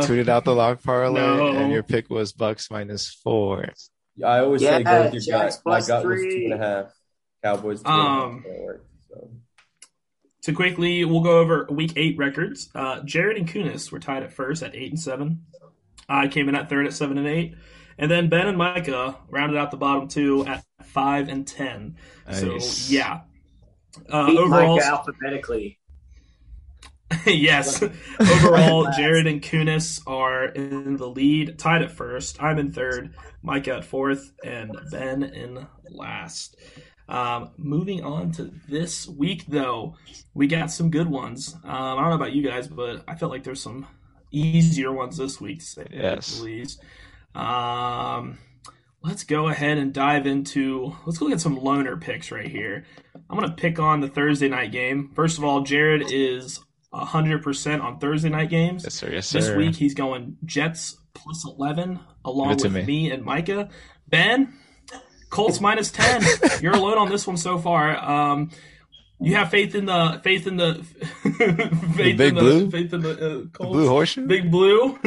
tweeted 0.05 0.29
out 0.29 0.45
the 0.45 0.55
lock 0.55 0.81
parlay, 0.81 1.19
No. 1.19 1.47
and 1.57 1.73
your 1.73 1.83
pick 1.83 2.09
was 2.09 2.31
Bucs 2.31 2.71
minus 2.71 3.09
four. 3.23 3.65
I 4.25 4.39
always 4.39 4.61
say 4.61 4.81
go 4.81 5.03
with 5.03 5.13
your 5.13 5.21
Jags 5.23 5.55
gut. 5.57 5.61
My 5.65 5.71
plus 5.73 5.87
gut 5.89 6.05
was 6.05 6.21
two 6.21 6.41
and 6.45 6.53
a 6.53 6.57
half. 6.57 6.85
Cowboys 7.43 7.81
two 7.83 7.89
and 7.89 7.99
a 7.99 8.03
half. 8.03 8.23
Um, 8.23 8.43
That 8.45 8.61
worked, 8.61 8.87
so. 10.45 10.53
Quickly, 10.53 11.05
we'll 11.05 11.21
go 11.21 11.39
over 11.39 11.67
week 11.69 11.93
eight 11.95 12.17
records. 12.17 12.69
Uh, 12.75 13.01
Jared 13.01 13.37
and 13.37 13.47
Kunis 13.47 13.91
were 13.91 13.99
tied 13.99 14.23
at 14.23 14.33
first 14.33 14.63
at 14.63 14.75
eight 14.75 14.91
and 14.91 14.99
seven. 14.99 15.45
I 16.07 16.27
came 16.27 16.49
in 16.49 16.55
at 16.55 16.69
third 16.69 16.85
at 16.85 16.93
seven 16.93 17.17
and 17.17 17.27
eight, 17.27 17.55
and 17.97 18.09
then 18.09 18.29
Ben 18.29 18.47
and 18.47 18.57
Micah 18.57 19.17
rounded 19.29 19.57
out 19.57 19.71
the 19.71 19.77
bottom 19.77 20.07
two 20.07 20.45
at 20.45 20.63
five 20.83 21.29
and 21.29 21.47
ten. 21.47 21.97
Nice. 22.27 22.41
So 22.67 22.93
yeah, 22.93 23.21
uh, 24.09 24.27
Beat 24.27 24.37
overall, 24.37 24.75
Micah 24.75 24.87
alphabetically. 24.87 25.79
yes. 27.25 27.83
Overall, 28.19 28.87
Jared 28.97 29.27
and 29.27 29.41
Kunis 29.41 30.01
are 30.07 30.45
in 30.45 30.97
the 30.97 31.07
lead, 31.07 31.59
tied 31.59 31.81
at 31.83 31.91
first. 31.91 32.41
I'm 32.41 32.57
in 32.57 32.71
third, 32.71 33.15
Micah 33.43 33.77
at 33.77 33.85
fourth, 33.85 34.31
and 34.43 34.75
Ben 34.91 35.23
in 35.23 35.67
last. 35.89 36.57
Um, 37.07 37.51
moving 37.57 38.03
on 38.03 38.31
to 38.33 38.51
this 38.67 39.07
week, 39.07 39.45
though, 39.47 39.95
we 40.33 40.47
got 40.47 40.71
some 40.71 40.89
good 40.89 41.07
ones. 41.09 41.53
Um, 41.63 41.69
I 41.71 41.95
don't 42.01 42.09
know 42.09 42.15
about 42.15 42.33
you 42.33 42.41
guys, 42.41 42.67
but 42.67 43.03
I 43.07 43.15
felt 43.15 43.31
like 43.31 43.43
there's 43.43 43.61
some 43.61 43.85
easier 44.31 44.91
ones 44.91 45.17
this 45.17 45.39
week, 45.39 45.59
to 45.59 45.65
say 45.65 45.87
Yes. 45.91 46.37
the 46.39 46.43
least. 46.45 46.81
Um, 47.35 48.39
let's 49.03 49.23
go 49.23 49.49
ahead 49.49 49.77
and 49.77 49.93
dive 49.93 50.25
into. 50.25 50.95
Let's 51.05 51.21
look 51.21 51.31
at 51.31 51.41
some 51.41 51.57
loner 51.61 51.97
picks 51.97 52.31
right 52.31 52.47
here. 52.47 52.85
I'm 53.29 53.37
gonna 53.39 53.53
pick 53.53 53.79
on 53.79 54.01
the 54.01 54.07
Thursday 54.07 54.47
night 54.49 54.71
game. 54.71 55.11
First 55.15 55.37
of 55.37 55.43
all, 55.43 55.61
Jared 55.61 56.11
is 56.11 56.59
100% 56.93 57.81
on 57.83 57.99
Thursday 57.99 58.29
night 58.29 58.49
games. 58.49 58.83
Yes, 58.83 58.93
sir. 58.95 59.09
Yes, 59.11 59.27
sir. 59.27 59.39
This 59.41 59.55
week 59.55 59.75
he's 59.75 59.93
going 59.93 60.37
Jets 60.45 60.97
plus 61.13 61.45
11 61.45 61.99
along 62.23 62.49
Give 62.49 62.57
it 62.57 62.59
to 62.61 62.67
with 62.69 62.87
me. 62.87 63.03
me. 63.07 63.11
and 63.11 63.23
Micah. 63.23 63.69
Ben, 64.07 64.53
Colts 65.35 65.59
minus 65.59 65.91
10. 65.91 66.23
You're 66.61 66.75
alone 66.75 66.97
on 66.97 67.09
this 67.09 67.27
one 67.27 67.35
so 67.35 67.57
far. 67.57 67.97
Um, 67.97 68.51
you 69.19 69.35
have 69.35 69.49
faith 69.49 69.75
in 69.75 69.85
the 69.85 70.21
faith 70.23 70.47
in 70.47 70.55
the 70.55 70.75
faith 71.97 72.17
Big 72.17 72.29
in 72.29 72.35
the 72.35 72.41
Blue? 72.41 72.71
faith 72.71 72.93
in 72.93 73.01
the 73.01 73.11
uh, 73.11 73.43
The 73.51 73.67
blue 73.67 73.87
horseshoe. 73.89 74.27
Big 74.27 74.49
Blue. 74.49 74.97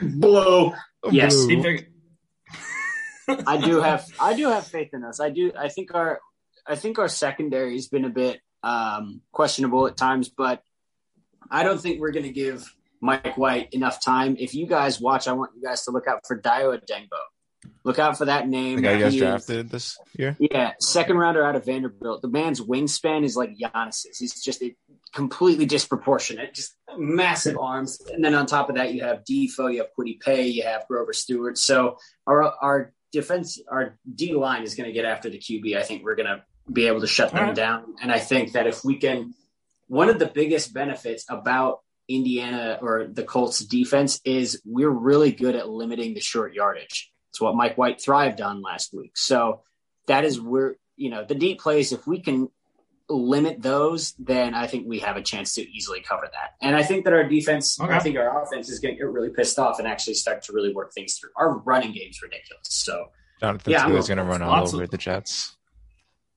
Blow. 0.00 0.74
Yes. 1.10 1.34
Blue. 1.46 1.78
I 3.28 3.56
do 3.56 3.80
have 3.80 4.06
I 4.20 4.34
do 4.34 4.48
have 4.48 4.64
faith 4.66 4.90
in 4.92 5.02
us. 5.02 5.18
I 5.18 5.30
do 5.30 5.52
I 5.58 5.68
think 5.68 5.94
our 5.94 6.20
I 6.64 6.76
think 6.76 6.98
our 7.00 7.08
secondary 7.08 7.74
has 7.74 7.88
been 7.88 8.04
a 8.04 8.08
bit 8.08 8.40
um, 8.62 9.20
questionable 9.32 9.88
at 9.88 9.96
times, 9.96 10.28
but 10.28 10.62
I 11.50 11.64
don't 11.64 11.80
think 11.80 12.00
we're 12.00 12.12
going 12.12 12.26
to 12.26 12.32
give 12.32 12.72
Mike 13.00 13.36
White 13.36 13.72
enough 13.72 14.00
time. 14.00 14.36
If 14.38 14.54
you 14.54 14.68
guys 14.68 15.00
watch, 15.00 15.26
I 15.26 15.32
want 15.32 15.50
you 15.56 15.62
guys 15.62 15.84
to 15.86 15.90
look 15.90 16.06
out 16.06 16.20
for 16.24 16.40
Dayo 16.40 16.78
Odeyingbo. 16.78 17.18
Look 17.84 17.98
out 17.98 18.16
for 18.16 18.26
that 18.26 18.48
name. 18.48 18.76
The 18.76 18.82
guy 18.82 18.92
you 18.92 19.00
guys 19.00 19.16
drafted 19.16 19.70
this 19.70 19.98
year. 20.16 20.36
Yeah, 20.38 20.72
second 20.78 21.18
rounder 21.18 21.44
out 21.44 21.56
of 21.56 21.64
Vanderbilt. 21.64 22.22
The 22.22 22.28
man's 22.28 22.60
wingspan 22.60 23.24
is 23.24 23.36
like 23.36 23.56
Giannis's. 23.58 24.18
He's 24.18 24.40
just 24.40 24.62
a, 24.62 24.74
completely 25.12 25.66
disproportionate, 25.66 26.54
just 26.54 26.74
massive 26.96 27.58
arms. 27.58 28.00
And 28.12 28.24
then 28.24 28.34
on 28.34 28.46
top 28.46 28.68
of 28.68 28.76
that, 28.76 28.94
you 28.94 29.04
have 29.04 29.24
Defoe, 29.24 29.68
you 29.68 29.78
have 29.78 29.88
Kwity 29.98 30.18
Paye, 30.20 30.48
you 30.48 30.62
have 30.64 30.86
Grover 30.88 31.12
Stewart. 31.12 31.58
So 31.58 31.98
our 32.26 32.42
our 32.42 32.92
defense, 33.12 33.60
our 33.70 33.98
D 34.12 34.34
line 34.34 34.62
is 34.62 34.74
going 34.74 34.88
to 34.88 34.92
get 34.92 35.04
after 35.04 35.28
the 35.28 35.38
QB. 35.38 35.76
I 35.76 35.82
think 35.82 36.02
we're 36.02 36.14
going 36.14 36.28
to 36.28 36.42
be 36.72 36.86
able 36.86 37.00
to 37.00 37.06
shut 37.06 37.30
them 37.30 37.40
All 37.40 37.46
right. 37.46 37.54
down. 37.54 37.94
And 38.00 38.10
I 38.10 38.18
think 38.18 38.52
that 38.52 38.66
if 38.66 38.84
we 38.84 38.96
can, 38.96 39.34
one 39.88 40.08
of 40.08 40.18
the 40.18 40.26
biggest 40.26 40.72
benefits 40.72 41.26
about 41.28 41.80
Indiana 42.08 42.78
or 42.80 43.06
the 43.06 43.22
Colts 43.22 43.58
defense 43.60 44.20
is 44.24 44.62
we're 44.64 44.90
really 44.90 45.32
good 45.32 45.54
at 45.54 45.68
limiting 45.68 46.14
the 46.14 46.20
short 46.20 46.54
yardage. 46.54 47.11
It's 47.32 47.40
what 47.40 47.54
Mike 47.56 47.78
White 47.78 47.98
thrived 47.98 48.42
on 48.42 48.60
last 48.60 48.92
week. 48.92 49.16
So 49.16 49.62
that 50.06 50.24
is 50.26 50.38
where 50.38 50.76
you 50.96 51.08
know 51.08 51.24
the 51.24 51.34
deep 51.34 51.60
plays. 51.60 51.90
If 51.90 52.06
we 52.06 52.20
can 52.20 52.50
limit 53.08 53.62
those, 53.62 54.12
then 54.18 54.54
I 54.54 54.66
think 54.66 54.86
we 54.86 54.98
have 54.98 55.16
a 55.16 55.22
chance 55.22 55.54
to 55.54 55.62
easily 55.62 56.00
cover 56.00 56.28
that. 56.30 56.54
And 56.60 56.76
I 56.76 56.82
think 56.82 57.04
that 57.04 57.14
our 57.14 57.24
defense, 57.24 57.80
Okay. 57.80 57.92
I 57.92 57.98
think 58.00 58.16
our 58.18 58.42
offense 58.42 58.68
is 58.68 58.80
going 58.80 58.94
to 58.94 58.98
get 58.98 59.08
really 59.10 59.30
pissed 59.30 59.58
off 59.58 59.78
and 59.78 59.88
actually 59.88 60.14
start 60.14 60.42
to 60.44 60.52
really 60.52 60.74
work 60.74 60.92
things 60.92 61.14
through. 61.18 61.30
Our 61.36 61.58
running 61.58 61.92
game's 61.92 62.20
ridiculous. 62.22 62.68
So 62.68 63.06
Jonathan 63.40 63.72
Yeah, 63.72 63.90
is 63.96 64.08
going 64.08 64.18
to 64.18 64.24
run 64.24 64.42
all 64.42 64.66
over 64.68 64.84
of- 64.84 64.90
the 64.90 64.98
Jets. 64.98 65.56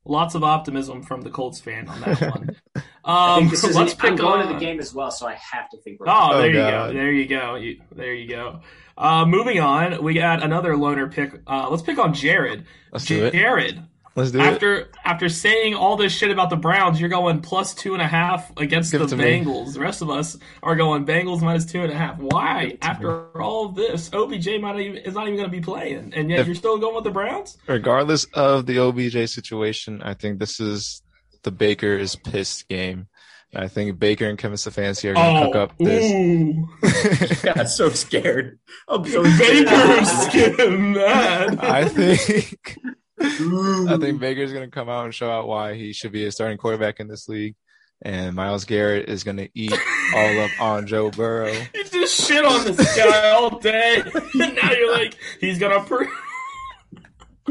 Lots 0.08 0.36
of 0.36 0.44
optimism 0.44 1.02
from 1.02 1.22
the 1.22 1.30
Colts 1.32 1.60
fan 1.60 1.88
on 1.90 2.00
that 2.02 2.22
one. 2.22 2.56
I 3.04 3.34
Um, 3.36 3.40
think 3.40 3.52
this 3.52 3.64
is. 3.64 3.76
let's 3.76 3.94
I'm 3.94 3.98
pick 4.12 4.18
going 4.20 4.42
on 4.42 4.48
to 4.48 4.54
the 4.54 4.60
game 4.60 4.80
as 4.80 4.94
well, 4.94 5.10
so 5.12 5.28
I 5.28 5.34
have 5.34 5.70
to 5.72 5.78
think. 5.78 6.00
We're 6.00 6.08
Oh, 6.10 6.30
Oh, 6.34 6.38
there 6.38 6.48
you 6.48 6.54
God. 6.54 6.88
go. 6.88 6.94
There 6.94 7.12
you 7.12 7.26
go. 7.28 7.56
You, 7.56 7.82
there 7.92 8.14
you 8.14 8.28
go. 8.30 8.62
Uh, 8.98 9.26
moving 9.26 9.60
on, 9.60 10.04
we 10.04 10.14
got 10.14 10.42
another 10.44 10.78
loner 10.78 11.08
pick. 11.08 11.34
Uh, 11.48 11.68
let's 11.70 11.82
pick 11.84 11.98
on 11.98 12.14
Jared. 12.14 12.66
Let's 12.92 13.06
do 13.06 13.26
it. 13.26 13.34
Jared, 13.34 13.82
Let's 14.16 14.32
do 14.32 14.40
it. 14.40 14.44
after 14.44 14.88
after 15.04 15.28
saying 15.28 15.76
all 15.76 15.98
this 15.98 16.14
shit 16.14 16.32
about 16.32 16.50
the 16.50 16.56
Browns, 16.56 17.02
you're 17.02 17.10
going 17.10 17.42
plus 17.42 17.74
two 17.74 17.94
and 17.94 18.02
a 18.02 18.08
half 18.08 18.50
against 18.58 18.92
Give 18.92 19.02
the 19.02 19.08
it 19.08 19.10
to 19.10 19.18
me. 19.18 19.24
Bengals. 19.24 19.74
The 19.74 19.82
rest 19.82 20.02
of 20.02 20.10
us 20.10 20.38
are 20.64 20.76
going 20.78 21.06
Bengals 21.06 21.42
minus 21.42 21.66
two 21.66 21.82
and 21.82 21.92
a 21.92 21.96
half. 21.96 22.18
Why? 22.18 22.78
After 22.82 23.38
all 23.42 23.66
of 23.66 23.76
this, 23.76 24.10
OBJ 24.14 24.62
might 24.62 24.80
even, 24.80 24.98
is 24.98 25.16
not 25.16 25.28
even 25.28 25.36
going 25.36 25.50
to 25.50 25.56
be 25.56 25.62
playing, 25.62 26.14
and 26.16 26.30
yet 26.30 26.40
If- 26.40 26.48
you're 26.48 26.56
still 26.56 26.78
going 26.78 26.96
with 26.96 27.04
the 27.04 27.12
Browns. 27.12 27.58
Regardless 27.68 28.26
of 28.34 28.66
the 28.66 28.80
OBJ 28.80 29.30
situation, 29.30 30.02
I 30.02 30.14
think 30.14 30.40
this 30.40 30.62
is 30.62 31.02
the 31.44 31.52
Baker 31.52 31.98
is 31.98 32.16
pissed 32.16 32.70
game. 32.70 33.08
I 33.54 33.68
think 33.68 34.00
Baker 34.00 34.26
and 34.26 34.38
Kevin 34.38 34.58
Stefanski 34.58 35.12
are 35.12 35.14
going 35.14 35.36
to 35.36 35.46
cook 35.46 35.56
oh, 35.56 35.62
up 35.62 35.78
this. 35.78 36.12
Oh, 36.12 37.50
ooh. 37.50 37.54
got 37.54 37.70
so 37.70 37.90
scared. 37.90 38.60
I'm 38.88 39.06
so 39.06 39.24
scared. 39.24 39.66
Baker's 39.66 40.28
getting 40.34 40.94
mad. 40.94 41.60
I 41.60 41.88
think 41.88 42.78
I 43.20 43.98
think 44.00 44.20
Baker's 44.20 44.52
going 44.52 44.66
to 44.66 44.72
come 44.72 44.90
out 44.90 45.06
and 45.06 45.14
show 45.14 45.30
out 45.30 45.48
why 45.48 45.76
he 45.76 45.94
should 45.94 46.12
be 46.12 46.26
a 46.26 46.32
starting 46.32 46.58
quarterback 46.58 47.00
in 47.00 47.08
this 47.08 47.28
league, 47.30 47.56
and 48.02 48.36
Myles 48.36 48.66
Garrett 48.66 49.10
is 49.10 49.24
going 49.24 49.38
to 49.38 49.50
eat 49.54 49.72
all 50.16 50.40
up 50.42 50.52
on 50.60 50.88
Joe 50.88 51.12
Burrow. 51.12 51.52
You 51.74 51.84
just 51.86 52.28
shit 52.28 52.44
on 52.44 52.66
this 52.66 52.98
guy 52.98 53.30
all 53.32 53.60
day, 53.60 54.02
and 54.04 54.56
now 54.62 54.72
you're 54.72 54.92
like, 54.94 55.16
he's 55.40 55.60
gonna 55.60 55.84
prove. 55.84 56.10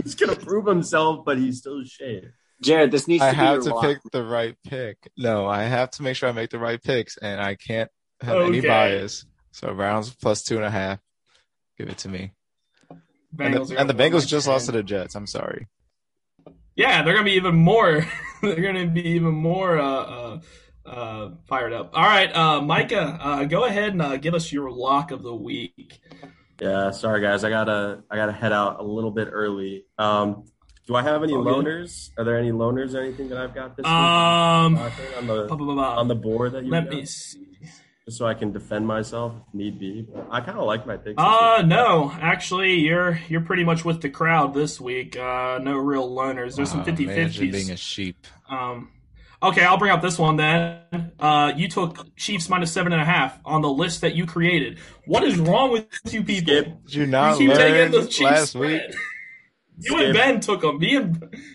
He's 0.03 0.17
gonna 0.17 0.35
prove 0.35 0.67
himself, 0.67 1.25
but 1.25 1.39
he's 1.39 1.59
still 1.59 1.85
shit. 1.85 2.25
Jared, 2.61 2.91
this 2.91 3.07
needs 3.07 3.23
I 3.23 3.31
to 3.31 3.37
be 3.37 3.45
have 3.45 3.63
to 3.63 3.75
lock. 3.75 3.85
pick 3.85 3.99
the 4.11 4.25
right 4.25 4.57
pick. 4.67 4.99
No, 5.17 5.47
I 5.47 5.63
have 5.63 5.93
to 5.93 6.03
make 6.03 6.17
sure 6.17 6.29
I 6.29 6.33
make 6.33 6.51
the 6.51 6.59
right 6.59 6.83
picks, 6.83 7.17
and 7.17 7.41
I 7.41 7.55
can't 7.55 7.89
have 8.21 8.41
any 8.43 8.61
bias. 8.61 9.25
So 9.53 9.73
Browns 9.73 10.13
plus 10.13 10.43
two 10.43 10.57
and 10.57 10.65
a 10.65 10.71
half. 10.71 10.99
Give 11.79 11.89
it 11.89 11.99
to 11.99 12.09
me. 12.09 12.33
And 13.39 13.55
Bengals 13.55 13.69
the, 13.69 13.79
and 13.79 13.89
the 13.89 13.95
gonna 13.95 14.11
Bengals 14.11 14.27
just 14.27 14.47
10. 14.47 14.53
lost 14.53 14.67
to 14.67 14.73
the 14.73 14.83
Jets. 14.83 15.15
I'm 15.15 15.27
sorry. 15.27 15.69
Yeah, 16.77 17.03
they're 17.03 17.15
gonna 17.15 17.25
be 17.25 17.33
even 17.33 17.55
more. 17.55 18.07
they're 18.43 18.61
gonna 18.61 18.87
be 18.87 19.09
even 19.11 19.33
more 19.35 19.79
uh, 19.79 19.85
uh, 20.03 20.41
uh, 20.87 21.31
fired 21.47 21.73
up. 21.73 21.91
All 21.95 22.03
right, 22.03 22.35
uh, 22.35 22.61
Micah, 22.61 23.19
uh, 23.21 23.45
go 23.45 23.65
ahead 23.65 23.91
and 23.93 24.03
uh, 24.03 24.17
give 24.17 24.35
us 24.35 24.53
your 24.53 24.71
lock 24.71 25.11
of 25.11 25.23
the 25.23 25.35
week. 25.35 26.01
Yeah, 26.61 26.91
sorry 26.93 27.21
guys. 27.21 27.45
I 27.45 27.51
gotta 27.51 28.03
I 28.11 28.17
gotta 28.17 28.33
head 28.33 28.53
out 28.53 28.81
a 28.81 28.83
little 28.83 29.11
bit 29.11 29.29
early. 29.31 29.85
Um, 29.99 30.45
do 30.87 30.95
I 30.95 31.03
have 31.03 31.23
any 31.23 31.33
All 31.33 31.43
good. 31.43 31.65
loners? 31.65 32.11
Are 32.19 32.25
there 32.25 32.37
any 32.39 32.51
loners 32.53 32.95
or 32.95 33.01
anything 33.01 33.29
that 33.31 33.39
I've 33.39 33.55
got 33.55 33.77
this 33.77 33.87
Um, 33.87 34.75
week 34.75 34.83
on 35.19 35.27
the 35.27 35.49
on 35.51 36.09
the 36.09 36.15
board 36.15 36.53
that 36.53 36.65
you 36.65 36.71
let 36.71 36.85
got? 36.85 36.95
me 36.95 37.05
see. 37.07 37.54
Just 38.05 38.19
so 38.19 38.27
I 38.27 38.35
can 38.35 38.53
defend 38.53 38.87
myself 38.87 39.33
if 39.49 39.55
need 39.55 39.79
be. 39.79 40.03
But 40.03 40.27
I 40.31 40.41
kind 40.41 40.59
of 40.59 40.67
like 40.67 40.87
my 40.87 40.97
picks. 40.97 41.17
this 41.17 41.25
Uh, 41.25 41.63
no, 41.67 42.13
actually, 42.21 42.75
you're 42.81 43.19
you're 43.29 43.41
pretty 43.41 43.65
much 43.65 43.85
with 43.85 44.01
the 44.03 44.11
crowd 44.11 44.55
this 44.55 44.81
week. 44.81 45.17
Uh, 45.17 45.59
no 45.63 45.77
real 45.77 46.09
loners. 46.11 46.57
There's 46.57 46.71
some 46.71 46.81
Wow, 46.81 46.85
50 46.87 47.05
imagine 47.05 47.47
50s. 47.49 47.53
being 47.53 47.71
a 47.71 47.77
sheep. 47.77 48.27
Um, 48.49 48.91
okay, 49.43 49.65
I'll 49.65 49.79
bring 49.79 49.93
up 49.93 50.03
this 50.03 50.19
one 50.19 50.37
then. 50.37 51.13
Uh, 51.19 51.53
you 51.57 51.69
took 51.69 52.15
Chiefs 52.17 52.49
minus 52.49 52.73
seven 52.73 52.93
and 52.93 53.01
a 53.01 53.07
half 53.07 53.39
on 53.45 53.63
the 53.63 53.71
list 53.71 54.03
that 54.03 54.15
you 54.15 54.27
created. 54.27 54.79
What 55.07 55.25
is 55.25 55.39
wrong 55.39 55.73
with 55.73 55.87
you 56.13 56.23
people? 56.25 56.53
Skip. 56.55 56.85
Did 56.85 56.95
you 56.95 57.07
not 57.07 57.41
you 57.41 57.49
keep 57.49 57.57
taking 57.57 57.91
the 58.01 58.07
Chiefs 58.07 58.21
last 58.21 58.51
spread. 58.53 58.89
week? 58.91 58.97
You 59.79 59.97
and 59.97 60.15
Ben 60.15 60.41
took 60.41 60.61
them. 60.61 60.79
Me 60.79 60.95
and 60.97 61.19
Did 61.21 61.31
you 61.33 61.39
not 61.39 61.54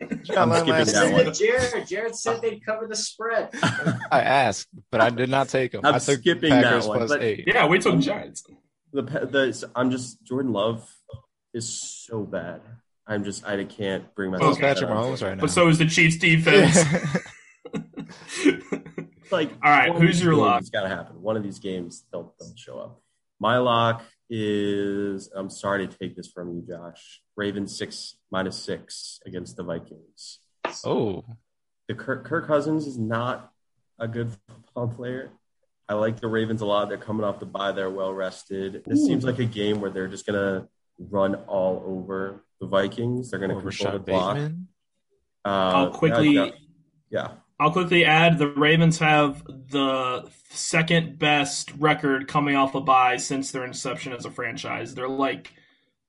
I'm 0.00 0.52
skipping 0.52 0.86
that 0.86 1.12
one. 1.12 1.34
Jared, 1.34 1.86
Jared 1.86 2.16
said 2.16 2.40
they'd 2.42 2.64
cover 2.64 2.86
the 2.86 2.96
spread. 2.96 3.50
I 4.10 4.20
asked, 4.20 4.68
but 4.90 5.00
I 5.00 5.10
did 5.10 5.28
not 5.28 5.48
take 5.48 5.72
them. 5.72 5.82
I'm 5.84 5.94
I 5.94 5.98
took 5.98 6.20
skipping 6.20 6.50
Packers 6.50 6.84
that 6.84 6.88
one. 6.88 6.98
Plus 6.98 7.10
but 7.10 7.22
eight. 7.22 7.44
Yeah, 7.46 7.66
we 7.66 7.78
took 7.78 7.98
Giants. 8.00 8.44
The, 8.92 9.02
the 9.02 9.70
I'm 9.76 9.90
just 9.90 10.22
Jordan 10.24 10.52
Love 10.52 10.88
is 11.52 11.68
so 11.68 12.22
bad. 12.22 12.60
I'm 13.06 13.24
just 13.24 13.44
I 13.46 13.62
can't 13.64 14.12
bring 14.14 14.30
myself. 14.30 14.56
Who's 14.56 14.56
Okay. 14.58 14.74
Patrick 14.74 14.90
Mahomes 14.90 15.22
right 15.22 15.36
now? 15.36 15.40
But 15.42 15.50
so 15.50 15.68
is 15.68 15.78
the 15.78 15.86
Chiefs 15.86 16.16
defense. 16.16 16.78
Like, 19.30 19.50
All 19.62 19.70
right, 19.70 19.92
who's 19.92 20.22
your 20.22 20.34
lock? 20.34 20.60
It's 20.60 20.70
got 20.70 20.82
to 20.82 20.88
happen. 20.88 21.22
One 21.22 21.36
of 21.36 21.42
these 21.42 21.58
games, 21.58 22.04
they'll 22.12 22.34
they'll 22.38 22.52
show 22.56 22.78
up. 22.78 23.00
My 23.38 23.58
lock 23.58 24.02
is 24.30 25.28
I'm 25.34 25.50
sorry 25.50 25.86
to 25.86 25.98
take 25.98 26.16
this 26.16 26.28
from 26.28 26.54
you, 26.54 26.64
Josh. 26.66 27.20
Ravens 27.36 27.76
six 27.76 28.16
minus 28.30 28.56
six 28.56 29.20
against 29.26 29.56
the 29.56 29.64
Vikings. 29.64 30.38
Oh, 30.84 31.24
The 31.88 31.94
Kirk, 31.94 32.24
Kirk 32.24 32.46
Cousins 32.46 32.86
is 32.86 32.96
not 32.96 33.52
a 33.98 34.06
good 34.06 34.30
football 34.48 34.88
player. 34.88 35.30
I 35.88 35.94
like 35.94 36.20
the 36.20 36.28
Ravens 36.28 36.60
a 36.60 36.66
lot. 36.66 36.88
They're 36.88 36.98
coming 36.98 37.24
off 37.24 37.40
the 37.40 37.46
bye. 37.46 37.72
They're 37.72 37.90
well 37.90 38.12
rested. 38.14 38.84
This 38.86 39.00
Ooh. 39.00 39.06
seems 39.06 39.24
like 39.24 39.40
a 39.40 39.44
game 39.44 39.80
where 39.80 39.90
they're 39.90 40.06
just 40.06 40.24
gonna 40.24 40.68
run 40.98 41.34
all 41.34 41.82
over 41.84 42.44
the 42.60 42.66
Vikings. 42.66 43.30
They're 43.30 43.40
gonna 43.40 43.56
over 43.56 43.70
control 43.70 43.94
the 43.94 43.98
block. 43.98 44.36
Bateman. 44.36 44.68
Uh, 45.44 45.48
I'll 45.48 45.90
quickly 45.90 46.30
yeah, 46.30 46.50
yeah. 47.10 47.28
I'll 47.60 47.70
quickly 47.72 48.04
add 48.06 48.38
the 48.38 48.48
Ravens 48.48 48.98
have 48.98 49.44
the 49.46 50.28
second 50.48 51.18
best 51.18 51.70
record 51.78 52.26
coming 52.26 52.56
off 52.56 52.74
a 52.74 52.80
bye 52.80 53.18
since 53.18 53.50
their 53.52 53.64
inception 53.64 54.12
as 54.14 54.24
a 54.24 54.30
franchise. 54.30 54.94
They're 54.94 55.08
like 55.08 55.52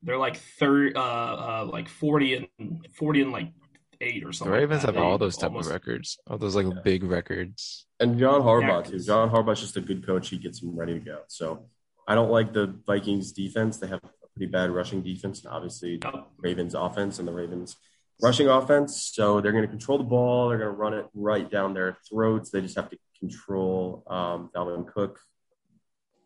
they're 0.01 0.17
like 0.17 0.37
third 0.37 0.95
uh, 0.95 0.99
uh 0.99 1.69
like 1.71 1.89
40 1.89 2.47
and 2.59 2.87
40 2.95 3.21
and 3.23 3.31
like 3.31 3.51
8 3.99 4.23
or 4.25 4.31
something. 4.33 4.51
The. 4.53 4.59
Ravens 4.59 4.83
like 4.83 4.93
that. 4.95 4.99
have 4.99 5.03
all 5.11 5.17
those 5.17 5.37
type 5.37 5.49
almost- 5.51 5.67
of 5.67 5.73
records, 5.73 6.17
all 6.25 6.37
those 6.37 6.55
like 6.55 6.83
big 6.83 7.03
records. 7.03 7.85
And 7.99 8.17
John 8.17 8.41
Harbaugh 8.41 8.61
Yeah, 8.77 8.81
too. 8.83 8.91
'cause- 8.93 9.05
John 9.05 9.29
Harbaugh's 9.29 9.59
just 9.61 9.77
a 9.77 9.81
good 9.81 10.05
coach. 10.05 10.29
He 10.29 10.37
gets 10.37 10.61
them 10.61 10.75
ready 10.75 10.93
to 10.93 10.99
go. 10.99 11.19
So 11.27 11.65
I 12.07 12.15
don't 12.15 12.31
like 12.31 12.53
the 12.53 12.73
Vikings 12.87 13.31
defense. 13.33 13.77
They 13.77 13.87
have 13.87 13.99
a 14.03 14.27
pretty 14.35 14.49
bad 14.51 14.71
rushing 14.71 15.03
defense, 15.03 15.43
and 15.43 15.53
obviously 15.53 15.99
Yep. 16.03 16.27
Ravens 16.37 16.73
offense 16.75 17.19
and 17.19 17.27
the 17.27 17.33
Ravens 17.33 17.75
rushing 18.22 18.47
offense. 18.47 19.11
So 19.13 19.41
they're 19.41 19.51
going 19.51 19.63
to 19.63 19.69
control 19.69 19.97
the 19.97 20.03
ball. 20.03 20.49
They're 20.49 20.57
going 20.57 20.72
to 20.72 20.78
run 20.78 20.93
it 20.93 21.05
right 21.13 21.49
down 21.49 21.74
their 21.74 21.97
throats. 22.09 22.51
They 22.51 22.61
just 22.61 22.76
have 22.76 22.89
to 22.89 22.97
control 23.19 24.03
um, 24.07 24.49
Dalvin 24.55 24.88
Cook 24.88 25.19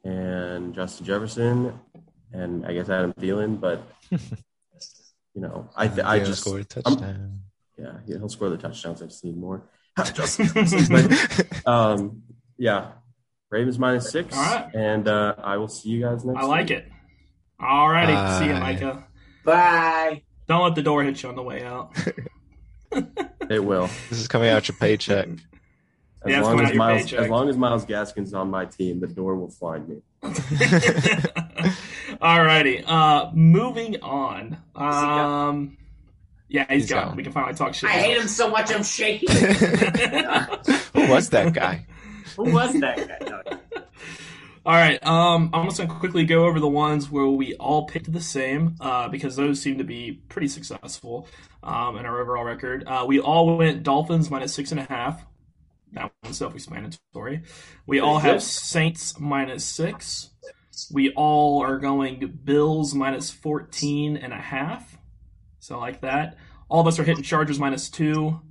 and 0.04 0.74
Justin 0.74 1.06
Jefferson, 1.06 1.80
and 2.32 2.66
I 2.66 2.74
guess 2.74 2.90
Adam 2.90 3.14
Thielen. 3.14 3.60
But 3.60 3.82
you 4.12 5.42
know, 5.42 5.70
I 5.76 5.88
th- 5.88 6.06
I 6.06 6.20
just 6.20 6.42
scored 6.42 6.62
a 6.62 6.64
touchdown. 6.66 7.40
yeah, 7.78 7.94
yeah, 8.06 8.18
he'll 8.18 8.30
score 8.30 8.50
the 8.50 8.58
touchdowns. 8.58 9.02
I 9.02 9.06
just 9.08 9.24
need 9.24 9.38
more. 9.38 9.64
Justin 10.14 10.50
um, 11.66 12.22
yeah, 12.58 12.92
Ravens 13.50 13.80
minus 13.80 14.10
six, 14.10 14.36
All 14.36 14.44
right. 14.44 14.70
and 14.76 15.08
uh, 15.08 15.36
I 15.42 15.58
will 15.58 15.70
see 15.70 15.90
you 15.90 16.02
guys 16.02 16.26
next. 16.26 16.40
I 16.44 16.46
like 16.46 16.70
week. 16.70 16.80
it. 16.80 16.92
Alrighty, 17.60 18.40
see 18.40 18.48
you, 18.48 18.54
Micah. 18.56 19.08
Bye. 19.46 20.25
Don't 20.48 20.64
let 20.64 20.76
the 20.76 20.82
door 20.84 21.04
hit 21.04 21.22
you 21.24 21.30
on 21.30 21.36
the 21.36 21.44
way 21.44 21.64
out. 21.64 21.92
It 23.50 23.64
will. 23.64 23.90
this 24.10 24.20
is 24.22 24.28
coming 24.28 24.50
out 24.50 24.68
your 24.70 24.78
paycheck. 24.78 25.28
As 25.28 25.40
Yeah, 26.26 26.42
long 26.42 26.60
as 26.62 26.74
Miles, 26.74 27.02
paycheck. 27.04 27.20
as 27.20 27.30
long 27.30 27.50
as 27.50 27.58
Myles 27.58 27.86
Gaskin's 27.86 28.34
on 28.34 28.50
my 28.50 28.66
team, 28.66 29.00
the 29.02 29.08
door 29.08 29.36
will 29.36 29.50
find 29.52 29.88
me. 29.88 29.98
Alrighty. 32.22 32.84
Uh, 32.88 33.32
moving 33.34 34.02
on. 34.02 34.54
Is 34.54 34.58
he 34.74 34.80
gone? 34.80 35.50
Um, 35.50 35.78
yeah, 36.48 36.66
he's 36.70 36.84
He's 36.84 36.90
gone. 36.92 37.08
gone. 37.10 37.18
We 37.18 37.24
can 37.24 37.32
finally 37.34 37.54
talk 37.54 37.74
shit. 37.74 37.90
I 37.90 37.94
hate 37.94 38.18
him 38.18 38.28
so 38.28 38.50
much 38.50 38.74
I'm 38.74 38.84
shaking. 38.84 39.30
Who 40.94 41.08
was 41.10 41.30
that 41.30 41.54
guy? 41.54 41.86
Who 42.38 42.52
was 42.52 42.74
that 42.80 43.08
guy? 43.08 43.18
No. 43.30 43.42
All 44.66 44.74
right. 44.74 45.06
Um, 45.06 45.52
I'm 45.54 45.66
just 45.66 45.78
gonna 45.78 45.94
quickly 45.94 46.26
go 46.26 46.46
over 46.46 46.60
the 46.60 46.68
ones 46.68 47.12
where 47.12 47.28
we 47.28 47.54
all 47.56 47.86
picked 47.86 48.12
the 48.12 48.22
same, 48.22 48.76
uh, 48.82 49.08
because 49.10 49.36
those 49.36 49.62
seem 49.62 49.78
to 49.78 49.84
be 49.84 50.24
pretty 50.28 50.48
successful, 50.48 51.28
um, 51.62 51.98
in 51.98 52.06
our 52.06 52.20
overall 52.20 52.44
record. 52.44 52.84
Uh, 52.88 53.06
we 53.08 53.20
all 53.20 53.58
went 53.58 53.84
Dolphins 53.84 54.32
minus 54.32 54.56
six 54.56 54.72
and 54.72 54.80
a 54.80 54.86
half. 54.86 55.24
That 55.92 56.12
one's 56.24 56.38
self-explanatory. 56.38 57.44
We 57.86 58.00
all 58.00 58.18
have. 58.18 58.42
Saints 58.42 59.20
minus 59.20 59.64
six. 59.64 60.32
We 60.92 61.12
all 61.12 61.62
are 61.62 61.78
going 61.78 62.40
Bills 62.44 62.94
minus 62.96 63.30
14 63.32 64.18
and 64.18 64.34
a 64.34 64.38
half. 64.38 64.98
So 65.60 65.76
I 65.76 65.80
like 65.80 66.02
that. 66.02 66.38
All 66.70 66.82
of 66.82 66.88
us 66.88 67.00
are 67.00 67.04
hitting 67.04 67.24
Chargers 67.24 67.60
minus 67.60 67.90
two. 67.90 68.42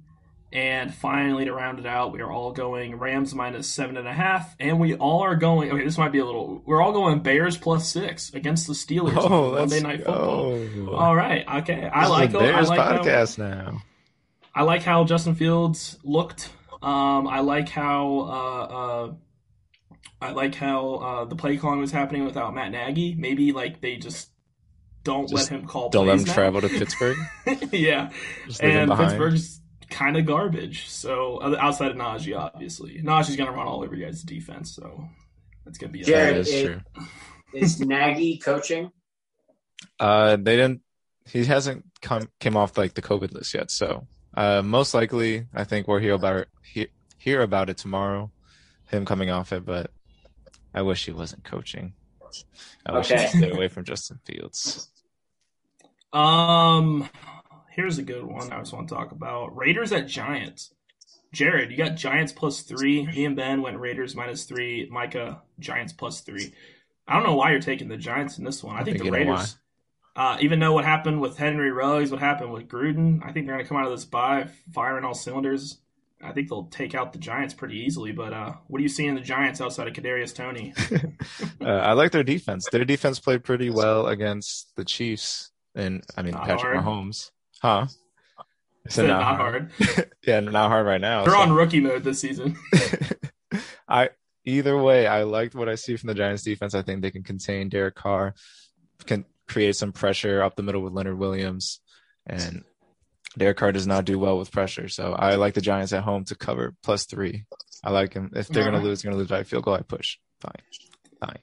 And 0.54 0.94
finally, 0.94 1.44
to 1.46 1.52
round 1.52 1.80
it 1.80 1.86
out, 1.86 2.12
we 2.12 2.20
are 2.20 2.30
all 2.30 2.52
going 2.52 2.94
Rams 2.96 3.34
minus 3.34 3.68
seven 3.68 3.96
and 3.96 4.06
a 4.06 4.12
half, 4.12 4.54
and 4.60 4.78
we 4.78 4.94
all 4.94 5.22
are 5.22 5.34
going. 5.34 5.72
Okay, 5.72 5.84
this 5.84 5.98
might 5.98 6.12
be 6.12 6.20
a 6.20 6.24
little. 6.24 6.62
We're 6.64 6.80
all 6.80 6.92
going 6.92 7.18
Bears 7.24 7.58
plus 7.58 7.88
six 7.88 8.32
against 8.32 8.68
the 8.68 8.72
Steelers 8.72 9.16
Oh, 9.16 9.48
on 9.50 9.54
Monday 9.56 9.80
Night 9.80 10.04
Football. 10.04 10.64
go. 10.68 10.94
All 10.94 11.16
right, 11.16 11.44
okay, 11.62 11.90
I 11.92 12.02
This 12.02 12.04
is 12.04 12.10
like. 12.10 12.30
the 12.30 12.38
I 12.38 12.42
Bears 12.52 12.68
like 12.68 12.78
how, 12.80 12.98
podcast 12.98 13.38
now. 13.38 13.82
I 14.54 14.62
like 14.62 14.82
how 14.84 15.02
Justin 15.02 15.34
Fields 15.34 15.98
looked. 16.04 16.50
Um, 16.80 17.26
I 17.26 17.40
like 17.40 17.68
how. 17.68 18.18
Uh, 18.20 18.74
uh, 19.10 19.14
I 20.22 20.30
like 20.30 20.54
how 20.54 20.94
uh, 20.94 21.24
the 21.24 21.34
play 21.34 21.56
calling 21.56 21.80
was 21.80 21.90
happening 21.90 22.24
without 22.24 22.54
Matt 22.54 22.70
Nagy. 22.70 23.16
Maybe 23.16 23.50
like 23.50 23.80
they 23.80 23.96
just 23.96 24.30
don't 25.02 25.28
Just 25.28 25.50
let 25.50 25.60
him 25.60 25.66
call. 25.66 25.90
Don't 25.90 26.06
let 26.06 26.20
him 26.20 26.26
now. 26.26 26.32
travel 26.32 26.60
to 26.60 26.68
Pittsburgh. 26.68 27.16
yeah, 27.72 28.10
and. 28.60 28.92
Pittsburgh's 28.92 29.60
kind 29.94 30.16
of 30.16 30.26
garbage. 30.26 30.88
So 30.88 31.40
outside 31.56 31.90
of 31.92 31.96
Najee, 31.96 32.36
obviously, 32.38 33.00
Najee's 33.02 33.36
gonna 33.36 33.52
run 33.52 33.66
all 33.66 33.82
over 33.82 33.94
you 33.94 34.04
guys' 34.04 34.22
defense. 34.22 34.74
So 34.74 35.08
that's 35.64 35.78
gonna 35.78 35.92
be 35.92 36.02
a 36.02 36.04
Jared, 36.04 36.34
That 36.34 36.40
is 36.40 36.52
it- 36.52 36.66
true. 36.66 36.80
Is 37.54 37.78
Nagy 37.80 38.38
coaching? 38.38 38.90
Uh, 40.00 40.36
they 40.36 40.56
didn't. 40.56 40.82
He 41.26 41.44
hasn't 41.44 41.84
come 42.02 42.28
came 42.40 42.56
off 42.56 42.76
like 42.76 42.94
the 42.94 43.02
COVID 43.02 43.32
list 43.32 43.54
yet, 43.54 43.70
so 43.70 44.06
uh, 44.36 44.60
most 44.62 44.92
likely, 44.92 45.46
I 45.54 45.62
think 45.64 45.86
we'll 45.86 46.00
hear 46.00 46.14
about 46.14 46.36
it, 46.36 46.48
hear, 46.64 46.86
hear 47.18 47.42
about 47.42 47.70
it 47.70 47.76
tomorrow. 47.78 48.30
Him 48.90 49.04
coming 49.06 49.30
off 49.30 49.52
it, 49.52 49.64
but 49.64 49.90
I 50.74 50.82
wish 50.82 51.04
he 51.06 51.12
wasn't 51.12 51.44
coaching. 51.44 51.94
I 52.84 52.92
wish 52.92 53.10
Okay. 53.12 53.22
he 53.22 53.38
stayed 53.38 53.52
away 53.54 53.68
from 53.68 53.84
Justin 53.84 54.18
Fields. 54.24 54.90
Um, 56.12 57.08
here's 57.74 57.98
a 57.98 58.02
good 58.02 58.24
one 58.24 58.52
I 58.52 58.58
just 58.58 58.72
want 58.72 58.88
to 58.88 58.94
talk 58.94 59.12
about: 59.12 59.56
Raiders 59.56 59.92
at 59.92 60.06
Giants. 60.08 60.72
Jared, 61.32 61.70
you 61.70 61.76
got 61.76 61.96
Giants 61.96 62.32
plus 62.32 62.62
three. 62.62 63.06
Me 63.06 63.24
and 63.24 63.34
Ben 63.34 63.60
went 63.60 63.78
Raiders 63.78 64.14
minus 64.14 64.44
three. 64.44 64.88
Micah, 64.90 65.42
Giants 65.58 65.92
plus 65.92 66.20
three. 66.20 66.52
I 67.08 67.14
don't 67.14 67.24
know 67.24 67.34
why 67.34 67.50
you're 67.50 67.60
taking 67.60 67.88
the 67.88 67.96
Giants 67.96 68.38
in 68.38 68.44
this 68.44 68.62
one. 68.62 68.76
I, 68.76 68.80
I 68.80 68.84
think, 68.84 69.02
the 69.02 69.10
Raiders, 69.10 69.56
uh, 70.16 70.38
even 70.40 70.60
though 70.60 70.72
what 70.72 70.84
happened 70.84 71.20
with 71.20 71.36
Henry 71.36 71.72
Ruggs, 71.72 72.10
what 72.10 72.20
happened 72.20 72.52
with 72.52 72.68
Gruden, 72.68 73.20
I 73.22 73.32
think 73.32 73.46
they're 73.46 73.56
going 73.56 73.64
to 73.64 73.68
come 73.68 73.76
out 73.76 73.86
of 73.86 73.92
this 73.92 74.04
bye 74.04 74.48
firing 74.72 75.04
all 75.04 75.14
cylinders. 75.14 75.78
I 76.22 76.32
think 76.32 76.48
they'll 76.48 76.66
take 76.66 76.94
out 76.94 77.12
the 77.12 77.18
Giants 77.18 77.52
pretty 77.52 77.78
easily. 77.80 78.12
But 78.12 78.32
uh, 78.32 78.54
what 78.68 78.78
do 78.78 78.82
you 78.82 78.88
see 78.88 79.06
in 79.06 79.14
the 79.14 79.20
Giants 79.20 79.60
outside 79.60 79.88
of 79.88 79.94
Kadarius 79.94 80.34
Toney? 80.34 80.72
Uh, 81.60 81.68
I 81.68 81.92
like 81.94 82.12
their 82.12 82.22
defense. 82.22 82.66
Their 82.70 82.84
defense 82.84 83.18
played 83.18 83.42
pretty 83.42 83.70
well 83.70 84.08
against 84.08 84.76
the 84.76 84.84
Chiefs, 84.84 85.50
and 85.74 86.04
I 86.14 86.20
mean 86.20 86.32
Not 86.32 86.44
Patrick 86.44 86.74
hard. 86.74 86.84
Mahomes, 86.84 87.30
huh? 87.64 87.86
I 88.86 88.90
Said 88.90 89.08
not 89.08 89.36
hard. 89.36 89.70
yeah, 90.26 90.40
not 90.40 90.68
hard 90.68 90.86
right 90.86 91.00
now. 91.00 91.24
They're 91.24 91.32
so- 91.32 91.40
on 91.40 91.52
rookie 91.52 91.80
mode 91.80 92.04
this 92.04 92.20
season. 92.20 92.56
I 93.88 94.10
either 94.44 94.76
way, 94.80 95.06
I 95.06 95.22
liked 95.22 95.54
what 95.54 95.68
I 95.70 95.74
see 95.76 95.96
from 95.96 96.08
the 96.08 96.14
Giants 96.14 96.42
defense. 96.42 96.74
I 96.74 96.82
think 96.82 97.00
they 97.00 97.10
can 97.10 97.22
contain 97.22 97.70
Derek 97.70 97.94
Carr, 97.94 98.34
can 99.06 99.24
create 99.48 99.76
some 99.76 99.92
pressure 99.92 100.42
up 100.42 100.56
the 100.56 100.62
middle 100.62 100.82
with 100.82 100.92
Leonard 100.92 101.18
Williams, 101.18 101.80
and 102.26 102.62
Derek 103.38 103.56
Carr 103.56 103.72
does 103.72 103.86
not 103.86 104.04
do 104.04 104.18
well 104.18 104.38
with 104.38 104.52
pressure. 104.52 104.88
So 104.88 105.14
I 105.14 105.36
like 105.36 105.54
the 105.54 105.60
Giants 105.62 105.92
at 105.94 106.02
home 106.02 106.24
to 106.26 106.34
cover 106.34 106.74
plus 106.82 107.06
three. 107.06 107.44
I 107.82 107.90
like 107.90 108.12
him. 108.12 108.32
If 108.34 108.48
they're 108.48 108.64
gonna 108.64 108.82
lose, 108.82 109.00
they're 109.02 109.10
gonna 109.10 109.20
lose 109.20 109.30
by 109.30 109.44
field 109.44 109.64
goal. 109.64 109.74
I 109.74 109.80
push. 109.82 110.18
Fine, 110.40 110.52
fine. 111.20 111.38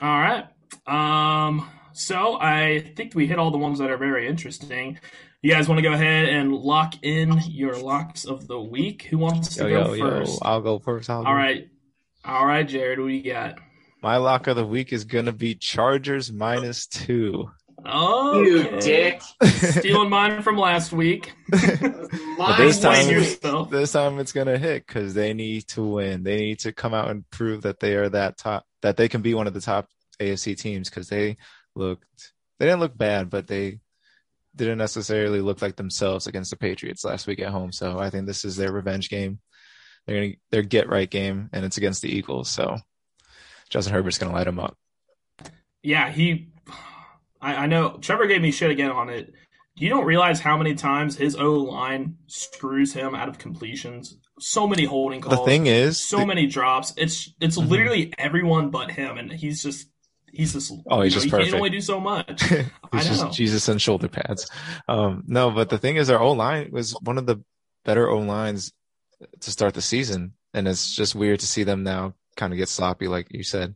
All 0.00 0.20
right. 0.20 0.46
Um. 0.86 1.68
So 1.96 2.38
I 2.40 2.92
think 2.94 3.14
we 3.14 3.26
hit 3.26 3.38
all 3.38 3.50
the 3.50 3.58
ones 3.58 3.78
that 3.78 3.90
are 3.90 3.96
very 3.96 4.28
interesting. 4.28 4.98
You 5.42 5.50
guys 5.50 5.68
want 5.68 5.78
to 5.78 5.82
go 5.82 5.92
ahead 5.94 6.28
and 6.28 6.52
lock 6.52 6.94
in 7.02 7.40
your 7.48 7.76
locks 7.78 8.24
of 8.24 8.46
the 8.48 8.60
week? 8.60 9.02
Who 9.04 9.18
wants 9.18 9.54
to 9.56 9.68
Yo, 9.68 9.84
go 9.84 9.94
yo, 9.94 10.04
yo! 10.04 10.10
first? 10.10 10.38
I'll 10.42 10.60
go 10.60 10.78
first. 10.78 11.08
I'll 11.08 11.22
go. 11.22 11.28
All 11.28 11.34
right. 11.34 11.68
All 12.24 12.44
right, 12.46 12.66
Jared. 12.68 12.98
What 12.98 13.08
do 13.08 13.12
you 13.14 13.32
got? 13.32 13.54
My 14.02 14.18
lock 14.18 14.46
of 14.46 14.56
the 14.56 14.66
week 14.66 14.92
is 14.92 15.04
gonna 15.04 15.32
be 15.32 15.54
Chargers 15.54 16.30
minus 16.32 16.86
two. 16.86 17.50
Oh, 17.84 18.42
You 18.42 18.80
dick. 18.80 19.22
Stealing 19.44 20.10
mine 20.10 20.42
from 20.42 20.56
last 20.58 20.92
week. 20.92 21.32
Mine 21.52 22.56
this 22.58 22.80
time- 22.80 23.04
Blame 23.06 23.16
was- 23.18 23.30
yourself. 23.30 23.70
this 23.70 23.92
time 23.92 24.18
it's 24.18 24.32
gonna 24.32 24.58
hit 24.58 24.86
because 24.86 25.14
they 25.14 25.32
need 25.32 25.68
to 25.68 25.82
win. 25.82 26.22
They 26.24 26.36
need 26.36 26.58
to 26.60 26.72
come 26.72 26.92
out 26.94 27.10
and 27.10 27.28
prove 27.30 27.62
that 27.62 27.80
they 27.80 27.94
are 27.94 28.08
that 28.08 28.36
top, 28.38 28.64
that 28.82 28.96
they 28.96 29.08
can 29.08 29.22
be 29.22 29.34
one 29.34 29.46
of 29.46 29.54
the 29.54 29.60
top 29.60 29.88
AFC 30.20 30.58
teams 30.58 30.88
because 30.90 31.08
they 31.08 31.36
looked, 31.76 32.32
they 32.58 32.66
didn't 32.66 32.80
look 32.80 32.96
bad, 32.96 33.30
but 33.30 33.46
they 33.46 33.80
didn't 34.54 34.78
necessarily 34.78 35.40
look 35.40 35.60
like 35.60 35.76
themselves 35.76 36.26
against 36.26 36.50
the 36.50 36.56
Patriots 36.56 37.04
last 37.04 37.26
week 37.26 37.40
at 37.40 37.50
home. 37.50 37.72
So 37.72 37.98
I 37.98 38.10
think 38.10 38.26
this 38.26 38.44
is 38.44 38.56
their 38.56 38.72
revenge 38.72 39.10
game. 39.10 39.38
They're 40.06 40.20
gonna 40.22 40.34
their 40.50 40.62
get 40.62 40.88
right 40.88 41.10
game, 41.10 41.50
and 41.52 41.64
it's 41.64 41.76
against 41.76 42.00
the 42.02 42.08
Eagles. 42.08 42.48
So 42.50 42.78
Justin 43.68 43.92
Herbert's 43.92 44.18
gonna 44.18 44.32
light 44.32 44.44
them 44.44 44.58
up. 44.58 44.76
Yeah, 45.82 46.10
he. 46.10 46.48
I, 47.40 47.54
I 47.54 47.66
know 47.66 47.98
Trevor 48.00 48.26
gave 48.26 48.40
me 48.42 48.50
shit 48.50 48.70
again 48.70 48.90
on 48.90 49.08
it. 49.10 49.34
You 49.74 49.90
don't 49.90 50.06
realize 50.06 50.40
how 50.40 50.56
many 50.56 50.74
times 50.74 51.16
his 51.16 51.36
O 51.36 51.52
line 51.54 52.16
screws 52.28 52.94
him 52.94 53.14
out 53.14 53.28
of 53.28 53.38
completions. 53.38 54.16
So 54.38 54.66
many 54.66 54.84
holding 54.84 55.20
calls. 55.20 55.38
The 55.38 55.44
thing 55.44 55.66
is, 55.66 55.98
so 55.98 56.18
the- 56.18 56.26
many 56.26 56.46
drops. 56.46 56.94
It's 56.96 57.34
it's 57.40 57.58
Mhm. 57.58 57.68
literally 57.68 58.14
everyone 58.16 58.70
but 58.70 58.90
him, 58.90 59.18
and 59.18 59.30
he's 59.32 59.62
just 59.62 59.88
he's 60.36 60.52
just 60.52 60.72
Oh, 60.90 61.00
he's 61.02 61.14
you 61.14 61.18
know, 61.20 61.22
just 61.22 61.24
he 61.24 61.30
perfect. 61.30 61.48
can 61.50 61.56
only 61.58 61.70
do 61.70 61.80
so 61.80 62.00
much. 62.00 62.42
He's 62.50 62.64
I 62.92 63.00
just 63.02 63.24
know. 63.24 63.30
Jesus 63.30 63.68
and 63.68 63.80
shoulder 63.82 64.08
pads. 64.08 64.48
Um, 64.88 65.24
no, 65.26 65.50
but 65.50 65.68
the 65.70 65.78
thing 65.78 65.96
is, 65.96 66.08
our 66.10 66.20
O 66.20 66.32
line 66.32 66.70
was 66.72 66.92
one 67.02 67.18
of 67.18 67.26
the 67.26 67.42
better 67.84 68.08
O 68.08 68.18
lines 68.18 68.72
to 69.40 69.50
start 69.50 69.74
the 69.74 69.82
season, 69.82 70.34
and 70.54 70.68
it's 70.68 70.94
just 70.94 71.14
weird 71.14 71.40
to 71.40 71.46
see 71.46 71.64
them 71.64 71.82
now 71.82 72.14
kind 72.36 72.52
of 72.52 72.58
get 72.58 72.68
sloppy, 72.68 73.08
like 73.08 73.26
you 73.30 73.42
said, 73.42 73.74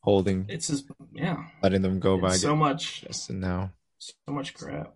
holding, 0.00 0.44
It's 0.48 0.68
just 0.68 0.84
yeah, 1.14 1.38
letting 1.62 1.80
them 1.82 1.98
go 2.00 2.18
by 2.18 2.36
so 2.36 2.54
much 2.54 3.00
just 3.02 3.30
now. 3.30 3.70
so 3.98 4.12
much 4.28 4.52
crap. 4.54 4.94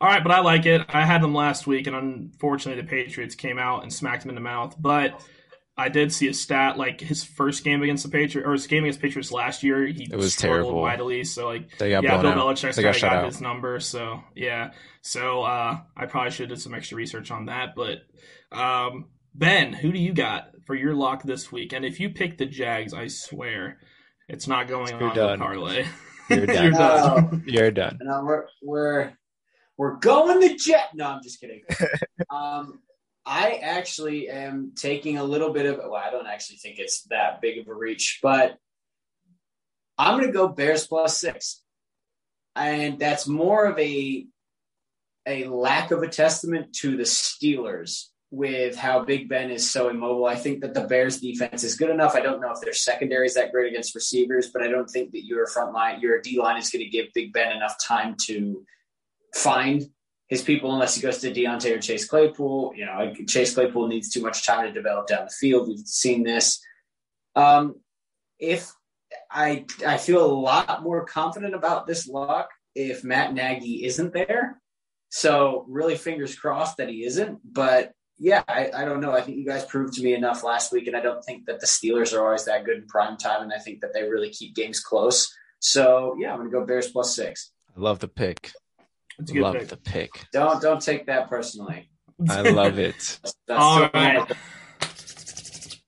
All 0.00 0.08
right, 0.08 0.22
but 0.22 0.32
I 0.32 0.40
like 0.40 0.66
it. 0.66 0.82
I 0.88 1.04
had 1.04 1.22
them 1.22 1.34
last 1.34 1.66
week, 1.66 1.86
and 1.86 1.94
unfortunately, 1.96 2.80
the 2.82 2.88
Patriots 2.88 3.34
came 3.34 3.58
out 3.58 3.82
and 3.84 3.92
smacked 3.92 4.22
them 4.22 4.28
in 4.30 4.34
the 4.34 4.40
mouth. 4.40 4.74
But 4.78 5.20
I 5.78 5.88
did 5.88 6.12
see 6.12 6.26
a 6.28 6.34
stat 6.34 6.76
like 6.76 7.00
his 7.00 7.22
first 7.22 7.62
game 7.62 7.82
against 7.82 8.02
the 8.02 8.10
Patriots 8.10 8.46
or 8.48 8.52
his 8.52 8.66
game 8.66 8.82
against 8.84 9.00
Patriots 9.00 9.30
last 9.30 9.62
year. 9.62 9.86
He 9.86 10.08
It 10.10 10.16
was 10.16 10.34
struggled 10.34 10.64
terrible. 10.64 10.82
mightily. 10.82 11.22
So 11.24 11.46
like, 11.46 11.78
They 11.78 11.90
got 11.90 12.02
yeah, 12.02 12.20
Bill 12.20 12.30
out. 12.32 12.36
Belichick's 12.36 12.74
kind 12.76 12.82
got 12.84 12.90
of 12.90 12.96
shut 12.96 13.12
got 13.12 13.26
his 13.26 13.40
number. 13.40 13.78
So 13.78 14.20
yeah, 14.34 14.72
so 15.02 15.42
uh, 15.42 15.78
I 15.96 16.06
probably 16.06 16.32
should 16.32 16.50
have 16.50 16.58
did 16.58 16.62
some 16.62 16.74
extra 16.74 16.96
research 16.96 17.30
on 17.30 17.46
that. 17.46 17.76
But 17.76 17.98
um, 18.50 19.06
Ben, 19.34 19.72
who 19.72 19.92
do 19.92 19.98
you 20.00 20.12
got 20.12 20.48
for 20.66 20.74
your 20.74 20.94
lock 20.94 21.22
this 21.22 21.52
week? 21.52 21.72
And 21.72 21.84
if 21.84 22.00
you 22.00 22.10
pick 22.10 22.38
the 22.38 22.46
Jags, 22.46 22.92
I 22.92 23.06
swear 23.06 23.78
it's 24.28 24.48
not 24.48 24.66
going 24.66 24.98
You're 24.98 25.10
on 25.10 25.14
done. 25.16 25.38
the 25.38 25.44
parlay. 25.44 25.86
You're 26.28 26.44
done. 26.46 26.56
You're 26.64 26.72
done. 26.72 27.30
Oh, 27.32 27.40
You're 27.46 27.70
done. 27.70 27.98
no, 28.02 28.24
we're 28.24 28.44
we're 28.62 29.12
we're 29.76 29.96
going 29.96 30.40
the 30.40 30.54
jet. 30.56 30.88
No, 30.94 31.04
I'm 31.06 31.22
just 31.22 31.40
kidding. 31.40 31.62
um, 32.30 32.80
I 33.28 33.60
actually 33.62 34.30
am 34.30 34.72
taking 34.74 35.18
a 35.18 35.24
little 35.24 35.52
bit 35.52 35.66
of. 35.66 35.76
Well, 35.76 35.94
I 35.94 36.10
don't 36.10 36.26
actually 36.26 36.56
think 36.56 36.78
it's 36.78 37.02
that 37.10 37.42
big 37.42 37.58
of 37.58 37.68
a 37.68 37.74
reach, 37.74 38.20
but 38.22 38.56
I'm 39.98 40.18
going 40.18 40.28
to 40.28 40.32
go 40.32 40.48
Bears 40.48 40.86
plus 40.86 41.18
six, 41.18 41.62
and 42.56 42.98
that's 42.98 43.28
more 43.28 43.66
of 43.66 43.78
a 43.78 44.26
a 45.26 45.44
lack 45.44 45.90
of 45.90 46.02
a 46.02 46.08
testament 46.08 46.72
to 46.76 46.96
the 46.96 47.02
Steelers 47.02 48.06
with 48.30 48.76
how 48.76 49.04
Big 49.04 49.28
Ben 49.28 49.50
is 49.50 49.70
so 49.70 49.90
immobile. 49.90 50.24
I 50.24 50.34
think 50.34 50.62
that 50.62 50.72
the 50.72 50.84
Bears 50.84 51.20
defense 51.20 51.64
is 51.64 51.76
good 51.76 51.90
enough. 51.90 52.14
I 52.14 52.20
don't 52.20 52.40
know 52.40 52.52
if 52.52 52.60
their 52.62 52.72
secondary 52.72 53.26
is 53.26 53.34
that 53.34 53.52
great 53.52 53.70
against 53.70 53.94
receivers, 53.94 54.50
but 54.50 54.62
I 54.62 54.68
don't 54.68 54.88
think 54.88 55.12
that 55.12 55.26
your 55.26 55.46
front 55.46 55.74
line, 55.74 56.00
your 56.00 56.18
D 56.22 56.38
line 56.38 56.58
is 56.58 56.70
going 56.70 56.84
to 56.84 56.90
give 56.90 57.12
Big 57.14 57.34
Ben 57.34 57.54
enough 57.54 57.76
time 57.86 58.16
to 58.22 58.64
find 59.34 59.82
his 60.28 60.42
people 60.42 60.72
unless 60.72 60.94
he 60.94 61.00
goes 61.00 61.18
to 61.18 61.32
Diontae 61.32 61.76
or 61.76 61.80
Chase 61.80 62.06
Claypool. 62.06 62.72
You 62.76 62.86
know, 62.86 63.12
Chase 63.26 63.54
Claypool 63.54 63.88
needs 63.88 64.10
too 64.10 64.22
much 64.22 64.46
time 64.46 64.66
to 64.66 64.72
develop 64.72 65.06
down 65.06 65.24
the 65.24 65.32
field. 65.32 65.68
We've 65.68 65.78
seen 65.80 66.22
this. 66.22 66.60
Um, 67.34 67.76
if 68.38 68.72
I 69.30 69.64
I 69.86 69.96
feel 69.96 70.24
a 70.24 70.32
lot 70.32 70.82
more 70.82 71.04
confident 71.04 71.54
about 71.54 71.86
this 71.86 72.06
lock 72.06 72.50
if 72.74 73.04
Matt 73.04 73.34
Nagy 73.34 73.84
isn't 73.84 74.12
there. 74.12 74.60
So 75.10 75.64
really 75.68 75.96
fingers 75.96 76.36
crossed 76.36 76.76
that 76.76 76.88
he 76.88 77.04
isn't. 77.04 77.40
But 77.44 77.92
yeah, 78.18 78.42
I, 78.48 78.70
I 78.74 78.84
don't 78.84 79.00
know. 79.00 79.12
I 79.12 79.20
think 79.20 79.38
you 79.38 79.46
guys 79.46 79.64
proved 79.64 79.94
to 79.94 80.02
me 80.02 80.12
enough 80.12 80.42
last 80.42 80.72
week, 80.72 80.88
and 80.88 80.96
I 80.96 81.00
don't 81.00 81.24
think 81.24 81.46
that 81.46 81.60
the 81.60 81.66
Steelers 81.66 82.12
are 82.12 82.24
always 82.24 82.44
that 82.46 82.64
good 82.64 82.76
in 82.76 82.86
prime 82.86 83.16
time, 83.16 83.42
and 83.42 83.52
I 83.52 83.58
think 83.58 83.80
that 83.80 83.94
they 83.94 84.02
really 84.02 84.30
keep 84.30 84.54
games 84.54 84.80
close. 84.80 85.32
So 85.60 86.16
yeah, 86.18 86.32
I'm 86.32 86.38
gonna 86.38 86.50
go 86.50 86.66
Bears 86.66 86.90
plus 86.90 87.14
six. 87.14 87.52
I 87.76 87.80
love 87.80 88.00
the 88.00 88.08
pick. 88.08 88.52
It's 89.18 89.30
a 89.30 89.34
good 89.34 89.42
Love 89.42 89.54
pick. 89.54 89.68
the 89.68 89.76
pick. 89.76 90.10
Don't 90.32 90.60
don't 90.62 90.80
take 90.82 91.06
that 91.06 91.28
personally. 91.28 91.90
I 92.28 92.40
love 92.42 92.78
it. 92.78 93.18
That's 93.22 93.34
All 93.50 93.78
so- 93.78 93.90
right. 93.94 94.32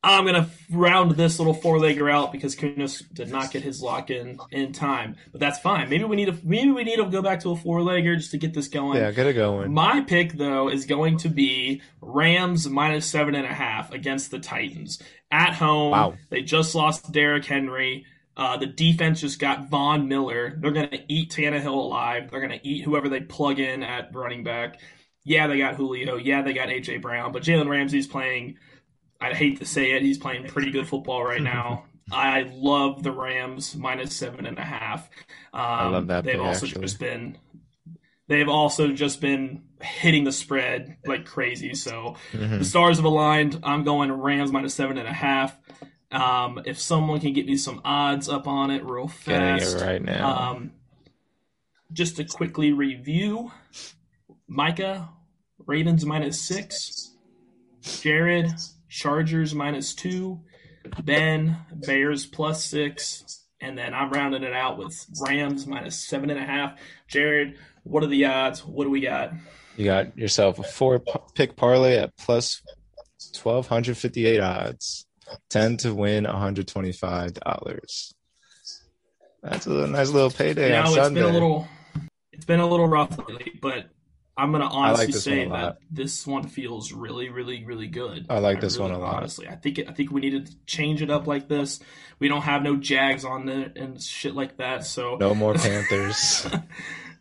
I'm 0.02 0.24
gonna 0.24 0.48
round 0.70 1.10
this 1.12 1.38
little 1.38 1.52
four 1.52 1.76
legger 1.76 2.10
out 2.10 2.32
because 2.32 2.56
Kunis 2.56 3.02
did 3.12 3.28
not 3.28 3.50
get 3.50 3.62
his 3.62 3.82
lock 3.82 4.08
in 4.10 4.38
in 4.50 4.72
time, 4.72 5.16
but 5.30 5.40
that's 5.42 5.58
fine. 5.58 5.90
Maybe 5.90 6.04
we 6.04 6.16
need 6.16 6.24
to 6.26 6.38
maybe 6.42 6.70
we 6.70 6.84
need 6.84 6.96
to 6.96 7.04
go 7.04 7.20
back 7.20 7.40
to 7.40 7.50
a 7.50 7.56
four 7.56 7.80
legger 7.80 8.16
just 8.16 8.30
to 8.30 8.38
get 8.38 8.54
this 8.54 8.68
going. 8.68 8.96
Yeah, 8.96 9.10
get 9.10 9.26
it 9.26 9.34
going. 9.34 9.74
My 9.74 10.00
pick 10.00 10.32
though 10.32 10.70
is 10.70 10.86
going 10.86 11.18
to 11.18 11.28
be 11.28 11.82
Rams 12.00 12.66
minus 12.66 13.04
seven 13.04 13.34
and 13.34 13.44
a 13.44 13.52
half 13.52 13.92
against 13.92 14.30
the 14.30 14.38
Titans 14.38 15.02
at 15.30 15.52
home. 15.52 15.90
Wow. 15.90 16.14
They 16.30 16.40
just 16.40 16.74
lost 16.74 17.12
Derrick 17.12 17.44
Henry. 17.44 18.06
Uh, 18.36 18.56
the 18.56 18.66
defense 18.66 19.20
just 19.20 19.38
got 19.38 19.68
Von 19.68 20.08
Miller. 20.08 20.56
They're 20.58 20.70
going 20.70 20.88
to 20.90 21.12
eat 21.12 21.30
Tannehill 21.32 21.66
alive. 21.74 22.30
They're 22.30 22.40
going 22.46 22.58
to 22.58 22.66
eat 22.66 22.84
whoever 22.84 23.08
they 23.08 23.20
plug 23.20 23.58
in 23.58 23.82
at 23.82 24.14
running 24.14 24.44
back. 24.44 24.80
Yeah, 25.24 25.46
they 25.46 25.58
got 25.58 25.74
Julio. 25.76 26.16
Yeah, 26.16 26.40
they 26.42 26.52
got 26.54 26.68
AJ 26.68 27.02
Brown. 27.02 27.32
But 27.32 27.42
Jalen 27.42 27.68
Ramsey's 27.68 28.06
playing. 28.06 28.56
I 29.20 29.34
hate 29.34 29.58
to 29.58 29.66
say 29.66 29.90
it, 29.92 30.02
he's 30.02 30.16
playing 30.16 30.46
pretty 30.46 30.70
good 30.70 30.86
football 30.88 31.22
right 31.22 31.42
now. 31.42 31.84
I 32.12 32.50
love 32.54 33.02
the 33.02 33.12
Rams 33.12 33.76
minus 33.76 34.16
seven 34.16 34.46
and 34.46 34.58
a 34.58 34.64
half. 34.64 35.08
Um, 35.52 35.60
I 35.62 35.88
love 35.88 36.06
that 36.06 36.24
They've 36.24 36.34
pick, 36.36 36.42
also 36.42 36.66
actually. 36.66 36.82
just 36.82 36.98
been 36.98 37.36
they've 38.28 38.48
also 38.48 38.88
just 38.92 39.20
been 39.20 39.62
hitting 39.82 40.24
the 40.24 40.32
spread 40.32 40.96
like 41.04 41.24
crazy. 41.26 41.74
So 41.74 42.16
Mhm. 42.32 42.60
the 42.60 42.64
stars 42.64 42.96
have 42.96 43.04
aligned. 43.04 43.60
I'm 43.62 43.84
going 43.84 44.10
Rams 44.10 44.50
minus 44.50 44.72
seven 44.74 44.98
and 44.98 45.06
a 45.06 45.12
half. 45.12 45.56
Um, 46.12 46.60
if 46.64 46.78
someone 46.78 47.20
can 47.20 47.32
get 47.32 47.46
me 47.46 47.56
some 47.56 47.80
odds 47.84 48.28
up 48.28 48.48
on 48.48 48.70
it 48.70 48.84
real 48.84 49.06
fast, 49.08 49.76
it 49.76 49.82
right 49.84 50.02
now. 50.02 50.50
um, 50.52 50.72
just 51.92 52.16
to 52.16 52.24
quickly 52.24 52.72
review, 52.72 53.52
Micah 54.48 55.08
Ravens 55.66 56.04
minus 56.04 56.40
six, 56.40 57.14
Jared 57.82 58.50
Chargers 58.88 59.54
minus 59.54 59.94
two, 59.94 60.40
Ben 61.02 61.58
Bears 61.72 62.26
plus 62.26 62.64
six, 62.64 63.46
and 63.60 63.78
then 63.78 63.94
I'm 63.94 64.10
rounding 64.10 64.42
it 64.42 64.52
out 64.52 64.78
with 64.78 65.06
Rams 65.24 65.66
minus 65.66 65.96
seven 66.08 66.30
and 66.30 66.40
a 66.40 66.44
half. 66.44 66.78
Jared, 67.06 67.56
what 67.84 68.02
are 68.02 68.08
the 68.08 68.24
odds? 68.24 68.64
What 68.64 68.84
do 68.84 68.90
we 68.90 69.00
got? 69.00 69.32
You 69.76 69.84
got 69.84 70.16
yourself 70.18 70.58
a 70.58 70.62
four 70.62 71.00
pick 71.34 71.56
parlay 71.56 71.96
at 71.96 72.16
plus 72.16 72.62
1258 73.34 74.40
odds. 74.40 75.06
10 75.50 75.76
to 75.78 75.94
win 75.94 76.24
$125. 76.24 78.14
That's 79.42 79.66
a 79.66 79.86
nice 79.86 80.10
little 80.10 80.30
payday 80.30 80.70
know, 80.70 80.80
on 80.80 80.86
it's 80.86 80.94
Sunday. 80.94 81.20
been 81.20 81.30
a 81.30 81.32
little, 81.32 81.68
it's 82.32 82.44
been 82.44 82.60
a 82.60 82.66
little 82.66 82.88
rough 82.88 83.16
lately, 83.18 83.52
but 83.60 83.86
I'm 84.36 84.52
gonna 84.52 84.66
honestly 84.66 85.06
this 85.06 85.24
say 85.24 85.46
that 85.48 85.78
this 85.90 86.26
one 86.26 86.46
feels 86.48 86.92
really, 86.92 87.28
really, 87.28 87.64
really 87.64 87.88
good. 87.88 88.26
I 88.30 88.38
like 88.38 88.60
this 88.60 88.78
one 88.78 88.90
a 88.90 88.98
lot. 88.98 89.16
Honestly, 89.16 89.48
I 89.48 89.56
think 89.56 89.78
it, 89.78 89.88
I 89.88 89.92
think 89.92 90.10
we 90.10 90.20
need 90.20 90.46
to 90.46 90.52
change 90.66 91.02
it 91.02 91.10
up 91.10 91.26
like 91.26 91.48
this. 91.48 91.80
We 92.18 92.28
don't 92.28 92.42
have 92.42 92.62
no 92.62 92.76
Jags 92.76 93.24
on 93.24 93.48
it 93.48 93.76
and 93.76 94.00
shit 94.00 94.34
like 94.34 94.56
that, 94.58 94.86
so 94.86 95.16
No 95.16 95.34
more 95.34 95.54
Panthers. 95.56 96.46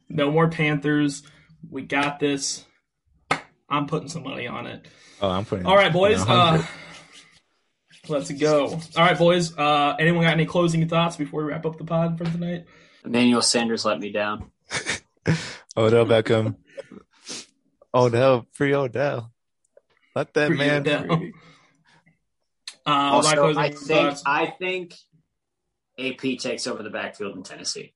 no 0.07 0.31
more 0.31 0.47
Panthers. 0.49 1.23
We 1.69 1.81
got 1.81 2.19
this. 2.19 2.65
I'm 3.69 3.85
putting 3.85 4.09
some 4.09 4.23
money 4.23 4.47
on 4.47 4.65
it. 4.65 4.87
oh, 5.21 5.29
I'm 5.29 5.45
putting 5.45 5.65
All 5.65 5.75
right, 5.75 5.91
boys. 5.91 6.21
Uh, 6.25 6.63
let's 8.09 8.31
go. 8.31 8.67
All 8.67 8.79
right, 8.97 9.17
boys. 9.17 9.57
Uh, 9.57 9.95
anyone 9.99 10.23
got 10.23 10.33
any 10.33 10.45
closing 10.45 10.87
thoughts 10.87 11.15
before 11.15 11.43
we 11.43 11.49
wrap 11.51 11.65
up 11.65 11.77
the 11.77 11.83
pod 11.85 12.17
for 12.17 12.25
tonight? 12.25 12.65
Emmanuel 13.05 13.41
Sanders 13.41 13.85
let 13.85 13.99
me 13.99 14.11
down. 14.11 14.51
Odell 15.77 16.05
Beckham. 16.05 16.55
Odell, 17.93 18.45
free 18.51 18.73
Odell. 18.73 19.31
Let 20.15 20.33
that 20.33 20.47
Free 20.47 20.57
man 20.57 20.81
Odell. 20.81 21.17
free. 21.17 21.33
Uh, 22.85 22.89
my 22.91 23.09
Also, 23.11 23.35
closing 23.35 23.61
I 23.61 23.69
think 23.71 23.87
thoughts. 23.87 24.23
I 24.25 24.45
think 24.47 24.93
AP 25.99 26.37
takes 26.39 26.67
over 26.67 26.81
the 26.83 26.89
backfield 26.89 27.35
in 27.37 27.43
Tennessee. 27.43 27.93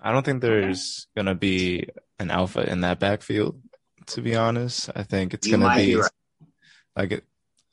I 0.00 0.12
don't 0.12 0.24
think 0.24 0.42
there's 0.42 1.06
gonna 1.16 1.34
be 1.34 1.88
an 2.18 2.30
alpha 2.30 2.68
in 2.70 2.80
that 2.82 2.98
backfield. 2.98 3.60
To 4.08 4.20
be 4.20 4.34
honest, 4.34 4.90
I 4.96 5.04
think 5.04 5.32
it's 5.32 5.46
You 5.46 5.56
gonna 5.58 5.74
be 5.76 5.86
be 5.86 5.96
right. 5.96 6.10
like 6.96 7.12
it, 7.12 7.24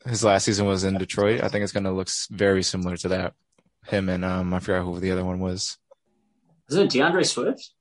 his 0.09 0.23
last 0.23 0.45
season 0.45 0.65
was 0.65 0.83
in 0.83 0.97
Detroit. 0.97 1.41
I 1.43 1.47
think 1.47 1.63
it's 1.63 1.71
gonna 1.73 1.91
look 1.93 2.09
very 2.31 2.63
similar 2.63 2.97
to 2.97 3.07
that. 3.09 3.33
Him 3.85 4.09
and 4.09 4.25
um, 4.25 4.53
I 4.53 4.59
forgot 4.59 4.83
who 4.83 4.99
the 4.99 5.11
other 5.11 5.23
one 5.25 5.39
was. 5.39 5.77
Was 6.67 6.77
it 6.77 6.89
D'Andre 6.91 7.23
Swift? 7.23 7.71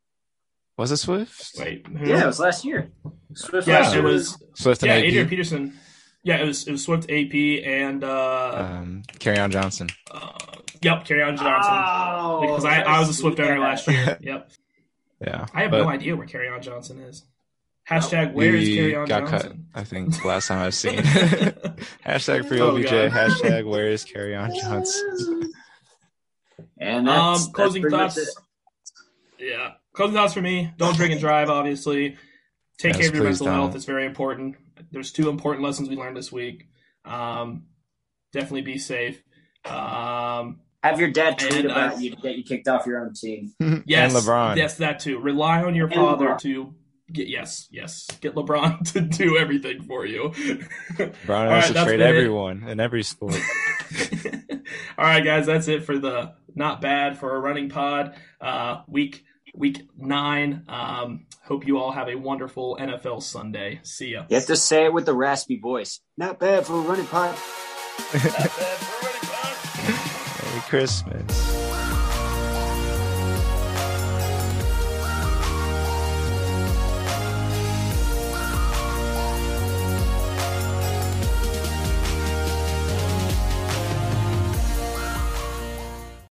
Was 0.76 0.92
it 0.92 0.98
Swift? 0.98 1.50
Wait. 1.58 1.84
Yeah, 2.04 2.22
it 2.22 2.26
was 2.26 2.38
last 2.40 2.64
year. 2.64 2.90
Swift 3.34 3.66
Yeah, 3.66 3.80
last 3.80 3.96
it 3.96 4.02
was. 4.04 4.42
Swift 4.54 4.82
and 4.82 4.90
Yeah, 4.90 4.96
AP. 4.98 5.04
Adrian 5.04 5.28
Peterson. 5.28 5.78
Yeah, 6.22 6.36
it 6.38 6.46
was. 6.46 6.66
It 6.68 6.72
was 6.72 6.84
Swift, 6.84 7.10
AP, 7.10 7.34
and 7.64 8.04
uh, 8.04 8.52
um, 8.78 9.02
Carry 9.18 9.36
Johnson. 9.50 9.88
uh 10.10 10.30
yep, 10.82 11.04
Kerryon 11.04 11.36
Johnson. 11.36 11.72
Oh, 11.74 12.40
because 12.42 12.64
I, 12.64 12.80
I 12.82 13.00
was 13.00 13.08
a 13.08 13.14
Swift 13.14 13.40
owner 13.40 13.58
last 13.58 13.88
year. 13.88 14.18
Yep, 14.20 14.50
Yeah, 15.20 15.46
I 15.52 15.62
have 15.62 15.70
but 15.72 15.82
no 15.82 15.88
idea 15.88 16.14
where 16.16 16.26
Kerryon 16.26 16.60
Johnson 16.62 17.00
is. 17.00 17.24
Hashtag 17.88 18.32
Where 18.34 18.54
is 18.54 18.66
he 18.66 18.76
Carry 18.76 18.96
on 18.96 19.06
got 19.06 19.28
Johnson? 19.30 19.68
cut. 19.72 19.80
I 19.80 19.84
think 19.84 20.24
last 20.24 20.48
time 20.48 20.58
I've 20.66 20.74
seen. 20.74 20.98
hashtag 22.04 22.46
free 22.46 22.60
Oh, 22.60 22.76
OBJ. 22.76 22.84
God. 22.90 23.10
hashtag 23.12 23.64
where 23.66 23.88
is 23.88 24.04
Kerryon 24.04 24.54
Johnson? 24.60 25.52
And 26.78 27.08
that's, 27.08 27.46
Um, 27.46 27.52
closing 27.52 27.82
pretty 27.82 27.96
much 27.96 28.14
thoughts. 28.14 28.36
Yeah, 29.38 29.72
closing 29.92 30.14
thoughts 30.14 30.34
for 30.34 30.40
me. 30.42 30.72
Don't 30.76 30.96
drink 30.96 31.12
and 31.12 31.20
drive. 31.20 31.48
Obviously, 31.48 32.16
take 32.78 32.94
Yes, 32.94 32.98
care 32.98 33.08
of 33.08 33.14
your 33.14 33.24
mental 33.24 33.46
don't. 33.46 33.54
health. 33.54 33.74
It's 33.76 33.84
very 33.84 34.04
important. 34.04 34.56
There's 34.90 35.12
two 35.12 35.28
important 35.28 35.64
lessons 35.64 35.88
we 35.88 35.96
learned 35.96 36.16
this 36.16 36.30
week. 36.32 36.68
Um, 37.04 37.64
definitely 38.32 38.62
be 38.62 38.78
safe. 38.78 39.22
Um, 39.64 40.60
Have 40.82 41.00
your 41.00 41.10
dad 41.10 41.38
tweet 41.38 41.52
And, 41.64 41.68
uh, 41.68 41.72
about 41.72 42.00
you 42.00 42.10
to 42.10 42.16
get 42.16 42.36
you 42.36 42.44
kicked 42.44 42.68
off 42.68 42.86
your 42.86 43.00
own 43.04 43.12
team. 43.14 43.52
Yes, 43.86 44.14
and 44.14 44.22
LeBron. 44.24 44.56
Yes, 44.56 44.76
that 44.76 45.00
too. 45.00 45.18
Rely 45.18 45.62
on 45.62 45.74
your 45.74 45.86
And 45.86 45.94
father 45.94 46.26
LeBron. 46.26 46.38
to 46.42 46.74
get. 47.12 47.28
Yes, 47.28 47.68
yes. 47.70 48.06
Get 48.20 48.34
LeBron 48.34 48.92
to 48.92 49.00
do 49.00 49.36
everything 49.36 49.82
for 49.82 50.04
you. 50.06 50.32
Brown 51.26 51.48
All 51.48 51.54
has 51.54 51.64
right, 51.64 51.74
to 51.74 51.84
trade 51.84 51.98
been 51.98 52.00
it. 52.00 52.16
everyone 52.16 52.64
in 52.68 52.80
every 52.80 53.02
sport. 53.02 53.34
All 54.98 55.04
right, 55.04 55.24
guys, 55.24 55.46
that's 55.46 55.68
it 55.68 55.84
for 55.84 55.98
the 55.98 56.34
not 56.54 56.80
bad 56.80 57.18
for 57.18 57.34
a 57.36 57.40
running 57.40 57.68
pod. 57.68 58.14
Uh, 58.40 58.82
week 58.88 59.24
week 59.54 59.88
nine. 59.96 60.64
Um, 60.68 61.26
hope 61.44 61.66
you 61.66 61.78
all 61.78 61.90
have 61.92 62.08
a 62.08 62.14
wonderful 62.14 62.76
NFL 62.80 63.22
Sunday. 63.22 63.80
See 63.82 64.08
ya. 64.12 64.24
You 64.28 64.36
have 64.36 64.46
to 64.46 64.56
say 64.56 64.84
it 64.84 64.92
with 64.92 65.06
the 65.06 65.14
raspy 65.14 65.58
voice. 65.58 66.00
Not 66.16 66.38
bad 66.38 66.66
for 66.66 66.74
a 66.74 66.80
running 66.80 67.06
pod. 67.06 67.36
Merry 70.44 70.60
Christmas. 70.68 71.57